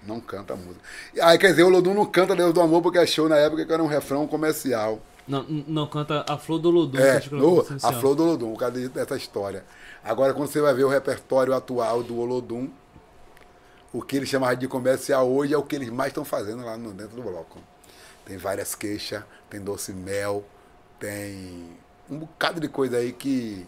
não 0.03 0.21
canta 0.21 0.55
a 0.55 0.57
música. 0.57 0.81
Aí 1.23 1.37
quer 1.39 1.49
dizer, 1.51 1.65
o 1.65 1.69
Lodum 1.69 1.93
não 1.95 2.07
canta 2.07 2.37
Deus 2.37 2.53
do 2.55 2.61
Amor 2.61 2.81
porque 2.83 2.99
achou 2.99 3.29
na 3.29 3.37
época 3.37 3.67
que 3.67 3.73
era 3.73 3.83
um 3.83 3.87
refrão 3.89 4.27
comercial. 4.29 5.01
Não, 5.27 5.43
não 5.43 5.87
canta 5.87 6.25
a 6.27 6.39
Flor 6.39 6.59
do 6.59 6.71
Lodum. 6.71 6.99
É, 6.99 7.21
no, 7.31 7.65
que 7.65 7.87
a 7.87 7.93
Flor 7.93 8.15
do 8.15 8.23
Olodum, 8.25 8.53
por 8.53 8.61
causa 8.61 8.81
de- 8.81 8.89
dessa 8.89 9.17
história. 9.17 9.65
Agora, 10.03 10.33
quando 10.33 10.49
você 10.49 10.61
vai 10.61 10.73
ver 10.73 10.85
o 10.85 10.89
repertório 10.89 11.53
atual 11.53 12.03
do 12.03 12.17
Olodum, 12.19 12.71
o 13.93 14.01
que 14.03 14.17
eles 14.17 14.29
chamavam 14.29 14.57
de 14.57 14.69
comercial 14.69 15.29
hoje 15.31 15.53
é 15.55 15.59
o 15.59 15.63
que 15.63 15.77
eles 15.77 15.91
mais 15.91 16.11
estão 16.11 16.25
fazendo 16.25 16.65
lá 16.65 16.77
no, 16.77 16.93
dentro 16.93 17.17
do 17.17 17.23
bloco. 17.23 17.59
Tem 18.25 18.37
várias 18.39 18.75
queixas, 18.75 19.23
tem 19.51 19.61
doce 19.61 19.93
mel, 19.93 20.45
tem 20.99 21.77
um 22.09 22.19
bocado 22.19 22.61
de 22.61 22.69
coisa 22.69 22.99
aí 22.99 23.13
que. 23.13 23.67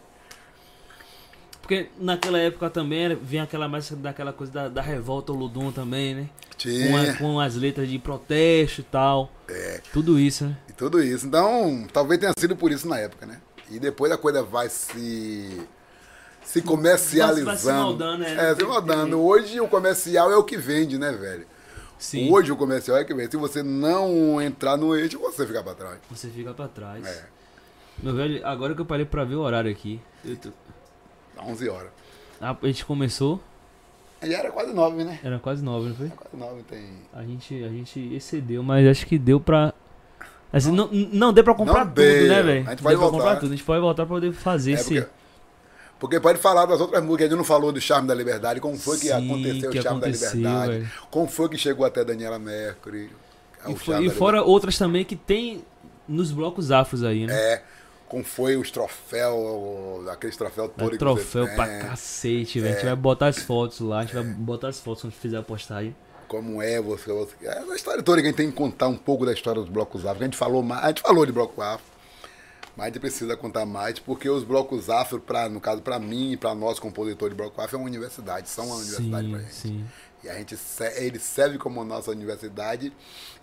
Porque 1.71 1.89
naquela 2.01 2.37
época 2.41 2.69
também 2.69 3.15
vinha 3.15 3.45
aquela 3.45 3.69
mais 3.69 3.89
daquela 3.93 4.33
coisa 4.33 4.53
da, 4.53 4.69
da 4.69 4.83
revolta 4.83 5.33
Lodum 5.33 5.71
também, 5.71 6.17
né? 6.17 6.29
Com, 6.89 6.97
a- 6.97 7.15
com 7.17 7.39
as 7.41 7.55
letras 7.55 7.89
de 7.89 7.97
protesto 7.97 8.81
e 8.81 8.83
tal. 8.85 9.31
É. 9.49 9.81
Tudo 9.93 10.19
isso, 10.19 10.47
né? 10.47 10.57
E 10.69 10.73
tudo 10.73 11.01
isso. 11.01 11.25
Então, 11.29 11.87
talvez 11.93 12.19
tenha 12.19 12.33
sido 12.37 12.57
por 12.57 12.73
isso 12.73 12.89
na 12.89 12.99
época, 12.99 13.25
né? 13.25 13.41
E 13.71 13.79
depois 13.79 14.11
a 14.11 14.19
coisa 14.19 14.43
vai 14.43 14.69
se. 14.69 15.65
Se 16.43 16.61
comercializando. 16.61 17.45
Vai 17.47 17.57
se 17.57 17.73
moldando, 17.73 18.19
né? 18.25 18.51
É, 18.51 18.55
se 18.57 18.65
moldando. 18.65 19.21
Hoje 19.21 19.61
o 19.61 19.69
comercial 19.69 20.33
é 20.33 20.37
o 20.37 20.43
que 20.43 20.57
vende, 20.57 20.99
né, 20.99 21.13
velho? 21.13 21.47
Sim. 22.01 22.33
Hoje 22.33 22.51
o 22.51 22.57
comercial 22.57 22.97
é 22.99 23.05
que 23.05 23.15
vende. 23.15 23.31
Se 23.31 23.37
você 23.37 23.63
não 23.63 24.43
entrar 24.43 24.77
no 24.77 24.97
eixo, 24.97 25.21
você 25.21 25.47
fica 25.47 25.63
pra 25.63 25.75
trás. 25.75 25.99
Você 26.11 26.27
fica 26.31 26.53
pra 26.53 26.67
trás. 26.67 27.07
É, 27.07 27.27
Meu 28.03 28.13
velho, 28.17 28.45
agora 28.45 28.75
que 28.75 28.81
eu 28.81 28.87
parei 28.87 29.05
pra 29.07 29.23
ver 29.25 29.37
o 29.37 29.41
horário 29.43 29.71
aqui. 29.71 30.01
eu 30.25 30.37
tô- 30.37 30.51
11 31.39 31.69
horas. 31.69 31.91
A 32.41 32.51
a 32.51 32.67
gente 32.67 32.85
começou, 32.85 33.41
Já 34.23 34.39
era 34.39 34.51
quase 34.51 34.73
9, 34.73 35.05
né? 35.05 35.19
era 35.23 35.39
quase 35.39 35.63
nove, 35.65 35.89
não 35.91 35.95
foi? 35.97 36.09
Quase 36.09 36.37
9 36.37 36.63
tem. 36.65 36.85
A 37.13 37.23
gente, 37.23 37.65
a 37.65 37.69
gente 37.69 38.15
excedeu, 38.15 38.63
mas 38.63 38.87
acho 38.87 39.07
que 39.07 39.19
deu 39.19 39.39
pra. 39.41 39.73
Assim, 40.53 40.73
não, 40.73 40.89
não, 41.13 41.33
deu 41.33 41.45
pra 41.45 41.55
comprar 41.55 41.85
Não 41.85 41.93
tudo, 41.93 42.03
deu. 42.03 42.29
né, 42.29 42.43
velho? 42.43 42.67
A 42.67 42.71
gente 42.71 42.83
pra 42.83 42.95
voltar. 42.95 43.17
comprar 43.17 43.37
tudo. 43.37 43.53
A 43.53 43.57
gente 43.57 43.65
pode 43.65 43.81
voltar 43.81 44.05
pra 44.07 44.17
poder 44.17 44.33
fazer 44.33 44.73
É 44.73 44.75
esse. 44.75 44.95
porque, 45.01 45.07
porque 45.99 46.21
pode 46.21 46.39
falar 46.41 46.67
das 46.67 46.81
outras 46.81 47.03
músicas. 47.05 47.27
A 47.27 47.29
gente 47.29 47.37
não 47.39 47.45
falou 47.45 47.71
do 47.71 47.81
Charme 47.81 48.09
da 48.09 48.15
Liberdade, 48.15 48.59
como 48.61 48.77
foi 48.77 48.99
que 48.99 49.07
Sim, 49.07 49.13
aconteceu 49.13 49.71
que 49.71 49.79
o 49.79 49.83
Charme 49.83 49.99
aconteceu, 50.01 50.29
da 50.31 50.35
Liberdade. 50.37 50.73
velho. 50.73 50.91
Como 51.11 51.29
foi 51.29 51.49
que 51.49 51.57
chegou 51.59 51.87
até 51.87 52.05
Daniela 52.05 52.39
Mercury. 52.39 53.11
E, 53.67 53.73
o 53.73 53.77
fo- 53.77 53.93
Charme 53.93 54.07
e 54.07 54.11
fora 54.11 54.43
outras 54.43 54.77
também 54.77 55.05
que 55.05 55.15
tem 55.15 55.63
nos 56.09 56.33
blocos 56.33 56.73
afros 56.73 57.05
aí, 57.05 57.27
né? 57.27 57.33
É, 57.35 57.63
como 58.11 58.25
foi 58.25 58.57
os 58.57 58.73
troféus, 58.73 60.09
aqueles 60.09 60.37
troféus 60.37 60.69
É 60.69 60.81
todos 60.81 60.99
troféu 60.99 61.47
pra 61.55 61.79
cacete, 61.79 62.59
velho. 62.59 62.73
A 62.73 62.77
gente 62.77 62.85
vai 62.85 62.97
botar 62.97 63.29
as 63.29 63.39
fotos 63.39 63.79
lá, 63.79 64.01
a 64.01 64.03
gente 64.03 64.15
vai 64.15 64.25
botar 64.25 64.69
as 64.69 64.81
fotos 64.81 65.03
quando 65.03 65.13
fizer 65.13 65.39
a 65.39 65.43
postagem. 65.45 65.95
Como 66.27 66.61
é 66.61 66.81
você, 66.81 67.13
você. 67.13 67.35
Essa 67.41 67.77
história 67.77 68.03
toda 68.03 68.21
que 68.21 68.27
a 68.27 68.31
gente 68.31 68.37
tem 68.37 68.51
que 68.51 68.57
contar 68.57 68.89
um 68.89 68.97
pouco 68.97 69.25
da 69.25 69.33
história 69.33 69.61
dos 69.61 69.71
blocos 69.71 70.05
afro. 70.05 70.23
A 70.23 70.25
gente 70.25 70.37
falou 70.37 70.61
mais, 70.61 70.83
a 70.83 70.89
gente 70.89 71.03
falou 71.03 71.25
de 71.25 71.31
bloco 71.31 71.63
afro, 71.63 71.87
mas 72.77 72.87
a 72.87 72.89
gente 72.89 72.99
precisa 72.99 73.37
contar 73.37 73.65
mais, 73.65 74.01
porque 74.01 74.29
os 74.29 74.43
blocos 74.43 74.91
afro, 74.91 75.21
pra, 75.21 75.49
no 75.49 75.61
caso, 75.61 75.81
para 75.81 76.01
mim 76.01 76.33
e 76.33 76.37
para 76.37 76.53
nós, 76.53 76.81
compositores 76.81 77.37
de 77.37 77.41
bloco 77.41 77.61
afro, 77.61 77.77
é 77.77 77.79
uma 77.79 77.87
universidade, 77.87 78.49
são 78.49 78.67
uma 78.67 78.77
universidade 78.77 79.25
sim, 79.25 79.31
pra 79.31 79.41
gente. 79.41 79.55
sim. 79.55 79.85
E 80.25 80.29
a 80.29 80.35
gente 80.35 80.59
ele 80.97 81.19
serve 81.21 81.59
como 81.59 81.83
nossa 81.85 82.11
universidade 82.11 82.93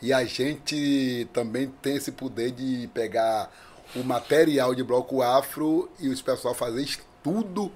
e 0.01 0.11
a 0.11 0.25
gente 0.25 1.27
também 1.31 1.71
tem 1.81 1.95
esse 1.95 2.11
poder 2.11 2.51
de 2.51 2.87
pegar 2.93 3.49
o 3.95 4.03
material 4.03 4.75
de 4.75 4.83
bloco 4.83 5.21
afro 5.21 5.89
e 5.99 6.09
os 6.09 6.21
pessoal 6.21 6.53
fazer 6.53 6.81
estudo 6.83 7.71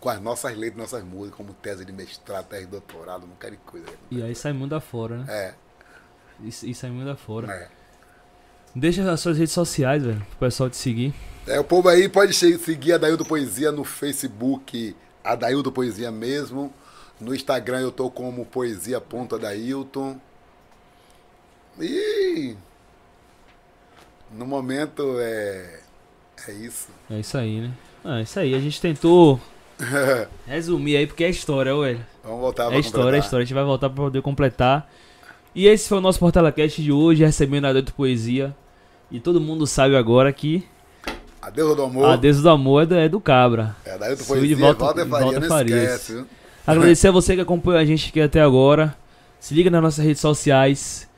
com 0.00 0.08
as 0.08 0.20
nossas 0.20 0.56
letras, 0.56 0.78
nossas 0.78 1.04
músicas, 1.04 1.36
como 1.36 1.52
tese 1.52 1.84
de 1.84 1.92
mestrado, 1.92 2.46
tese 2.46 2.64
de 2.64 2.70
doutorado, 2.70 3.24
um 3.24 3.28
bocado 3.28 3.54
de 3.56 3.62
coisa. 3.62 3.86
E 4.10 4.22
aí 4.22 4.34
sai 4.34 4.52
mundo 4.52 4.74
afora, 4.74 5.18
né? 5.18 5.24
É, 5.28 5.54
E, 6.42 6.48
e 6.48 6.74
sai 6.74 6.90
mundo 6.90 7.10
afora. 7.10 7.52
é. 7.52 7.68
Deixa 8.74 9.10
as 9.10 9.20
suas 9.20 9.36
redes 9.36 9.52
sociais, 9.52 10.04
velho, 10.04 10.20
pro 10.30 10.38
pessoal 10.46 10.70
te 10.70 10.76
seguir. 10.76 11.12
É, 11.46 11.58
o 11.58 11.64
povo 11.64 11.88
aí 11.88 12.08
pode 12.08 12.32
seguir 12.32 12.92
a 12.92 12.98
Daildo 12.98 13.24
Poesia 13.24 13.72
no 13.72 13.82
Facebook, 13.82 14.94
a 15.24 15.34
Daildo 15.34 15.72
Poesia 15.72 16.10
mesmo. 16.12 16.72
No 17.20 17.34
Instagram 17.34 17.80
eu 17.80 17.90
tô 17.90 18.08
como 18.10 18.46
poesia.adailton. 18.46 20.18
E 21.80 22.56
no 24.36 24.46
momento 24.46 25.16
é 25.18 25.80
é 26.48 26.52
isso. 26.52 26.88
É 27.10 27.18
isso 27.20 27.36
aí, 27.36 27.60
né? 27.60 27.70
Ah, 28.04 28.18
é 28.20 28.22
isso 28.22 28.38
aí. 28.40 28.54
A 28.54 28.58
gente 28.60 28.80
tentou 28.80 29.38
resumir 30.46 30.96
aí, 30.96 31.06
porque 31.06 31.24
é 31.24 31.30
história, 31.30 31.74
velho. 31.76 32.00
Vamos 32.24 32.40
voltar 32.40 32.64
É 32.64 32.68
pra 32.68 32.78
história, 32.78 33.00
é 33.00 33.04
completar. 33.04 33.24
história. 33.24 33.42
A 33.42 33.46
gente 33.46 33.54
vai 33.54 33.64
voltar 33.64 33.90
pra 33.90 34.04
poder 34.04 34.22
completar. 34.22 34.90
E 35.54 35.66
esse 35.66 35.88
foi 35.88 35.98
o 35.98 36.00
nosso 36.00 36.18
Portela 36.18 36.52
Cast 36.52 36.82
de 36.82 36.92
hoje, 36.92 37.24
recebendo 37.24 37.66
a 37.66 37.72
Dedo 37.72 37.92
Poesia. 37.92 38.54
E 39.10 39.18
todo 39.18 39.40
mundo 39.40 39.66
sabe 39.66 39.96
agora 39.96 40.32
que 40.32 40.64
A 41.42 41.50
deusa 41.50 41.74
do 41.74 41.82
amor. 41.82 42.04
a 42.06 42.16
deusa 42.16 42.40
do 42.42 42.48
amor 42.50 42.82
é 42.82 42.86
do, 42.86 42.94
é 42.94 43.08
do 43.08 43.20
Cabra. 43.20 43.74
É, 43.84 43.96
tu 44.14 44.22
Sou 44.24 44.36
poesia, 44.36 44.48
de 44.48 44.54
volta- 44.54 44.92
de 44.94 45.10
Faria, 45.10 45.24
volta 45.32 45.48
Farias. 45.48 46.00
esquece? 46.02 46.24
Agradecer 46.66 47.08
a 47.08 47.10
você 47.12 47.34
que 47.34 47.40
acompanhou 47.40 47.80
a 47.80 47.84
gente 47.84 48.10
aqui 48.10 48.20
até 48.20 48.40
agora. 48.40 48.96
Se 49.40 49.52
liga 49.54 49.70
nas 49.70 49.82
nossas 49.82 50.04
redes 50.04 50.20
sociais. 50.20 51.08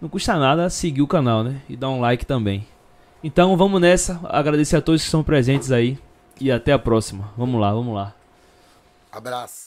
Não 0.00 0.08
custa 0.08 0.36
nada 0.36 0.68
seguir 0.68 1.02
o 1.02 1.06
canal, 1.06 1.42
né? 1.42 1.60
E 1.68 1.76
dar 1.76 1.88
um 1.88 2.00
like 2.00 2.26
também. 2.26 2.66
Então 3.22 3.56
vamos 3.56 3.80
nessa. 3.80 4.20
Agradecer 4.24 4.76
a 4.76 4.82
todos 4.82 5.00
que 5.00 5.06
estão 5.06 5.24
presentes 5.24 5.72
aí. 5.72 5.98
E 6.40 6.50
até 6.50 6.72
a 6.72 6.78
próxima. 6.78 7.30
Vamos 7.36 7.60
lá, 7.60 7.72
vamos 7.72 7.94
lá. 7.94 8.12
Abraço. 9.10 9.63